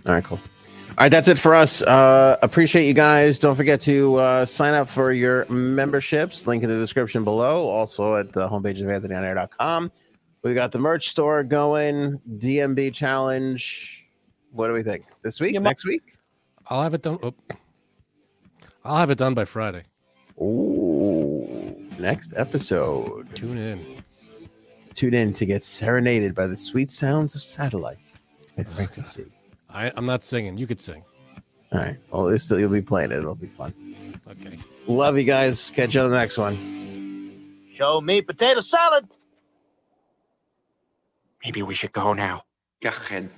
All 0.04 0.12
right, 0.12 0.22
cool. 0.22 0.36
All 0.36 0.94
right, 0.98 1.08
that's 1.08 1.28
it 1.28 1.38
for 1.38 1.54
us. 1.54 1.80
Uh, 1.80 2.36
appreciate 2.42 2.86
you 2.86 2.92
guys. 2.92 3.38
Don't 3.38 3.56
forget 3.56 3.80
to 3.82 4.16
uh, 4.16 4.44
sign 4.44 4.74
up 4.74 4.90
for 4.90 5.12
your 5.14 5.46
memberships. 5.46 6.46
Link 6.46 6.62
in 6.62 6.68
the 6.68 6.76
description 6.76 7.24
below. 7.24 7.68
Also 7.68 8.16
at 8.16 8.34
the 8.34 8.46
homepage 8.50 8.82
of 8.82 8.88
anthonyonair.com. 9.02 9.90
We 10.42 10.52
got 10.52 10.72
the 10.72 10.78
merch 10.78 11.08
store 11.08 11.42
going, 11.42 12.20
DMB 12.36 12.92
challenge. 12.92 14.02
What 14.54 14.68
do 14.68 14.72
we 14.72 14.82
think? 14.84 15.04
This 15.22 15.40
week? 15.40 15.52
You 15.52 15.60
mu- 15.60 15.64
Next 15.64 15.84
week? 15.84 16.16
I'll 16.68 16.82
have 16.82 16.94
it 16.94 17.02
done. 17.02 17.18
Oh, 17.22 17.34
I'll 18.84 18.96
have 18.96 19.10
it 19.10 19.18
done 19.18 19.34
by 19.34 19.44
Friday. 19.44 19.82
Ooh, 20.40 21.76
next 21.98 22.32
episode. 22.36 23.34
Tune 23.34 23.58
in. 23.58 23.84
Tune 24.94 25.12
in 25.14 25.32
to 25.34 25.44
get 25.44 25.62
serenaded 25.64 26.34
by 26.34 26.46
the 26.46 26.56
sweet 26.56 26.88
sounds 26.88 27.34
of 27.34 27.42
satellite 27.42 28.14
by 28.56 28.62
Frankie 28.62 29.02
C. 29.02 29.24
I, 29.68 29.90
I'm 29.96 30.06
not 30.06 30.22
singing. 30.22 30.56
You 30.56 30.68
could 30.68 30.80
sing. 30.80 31.02
All 31.72 31.80
right. 31.80 31.96
Well, 32.12 32.28
it's 32.28 32.44
still, 32.44 32.60
you'll 32.60 32.70
be 32.70 32.80
playing 32.82 33.10
it. 33.10 33.18
It'll 33.18 33.34
be 33.34 33.48
fun. 33.48 33.74
Okay. 34.30 34.56
Love 34.86 35.18
you 35.18 35.24
guys. 35.24 35.72
Catch 35.72 35.96
you 35.96 36.02
on 36.02 36.10
the 36.10 36.16
next 36.16 36.38
one. 36.38 37.64
Show 37.72 38.00
me 38.00 38.22
potato 38.22 38.60
salad. 38.60 39.06
Maybe 41.44 41.62
we 41.62 41.74
should 41.74 41.92
go 41.92 42.12
now. 42.12 42.42
Go 42.80 42.90
ahead. 42.90 43.28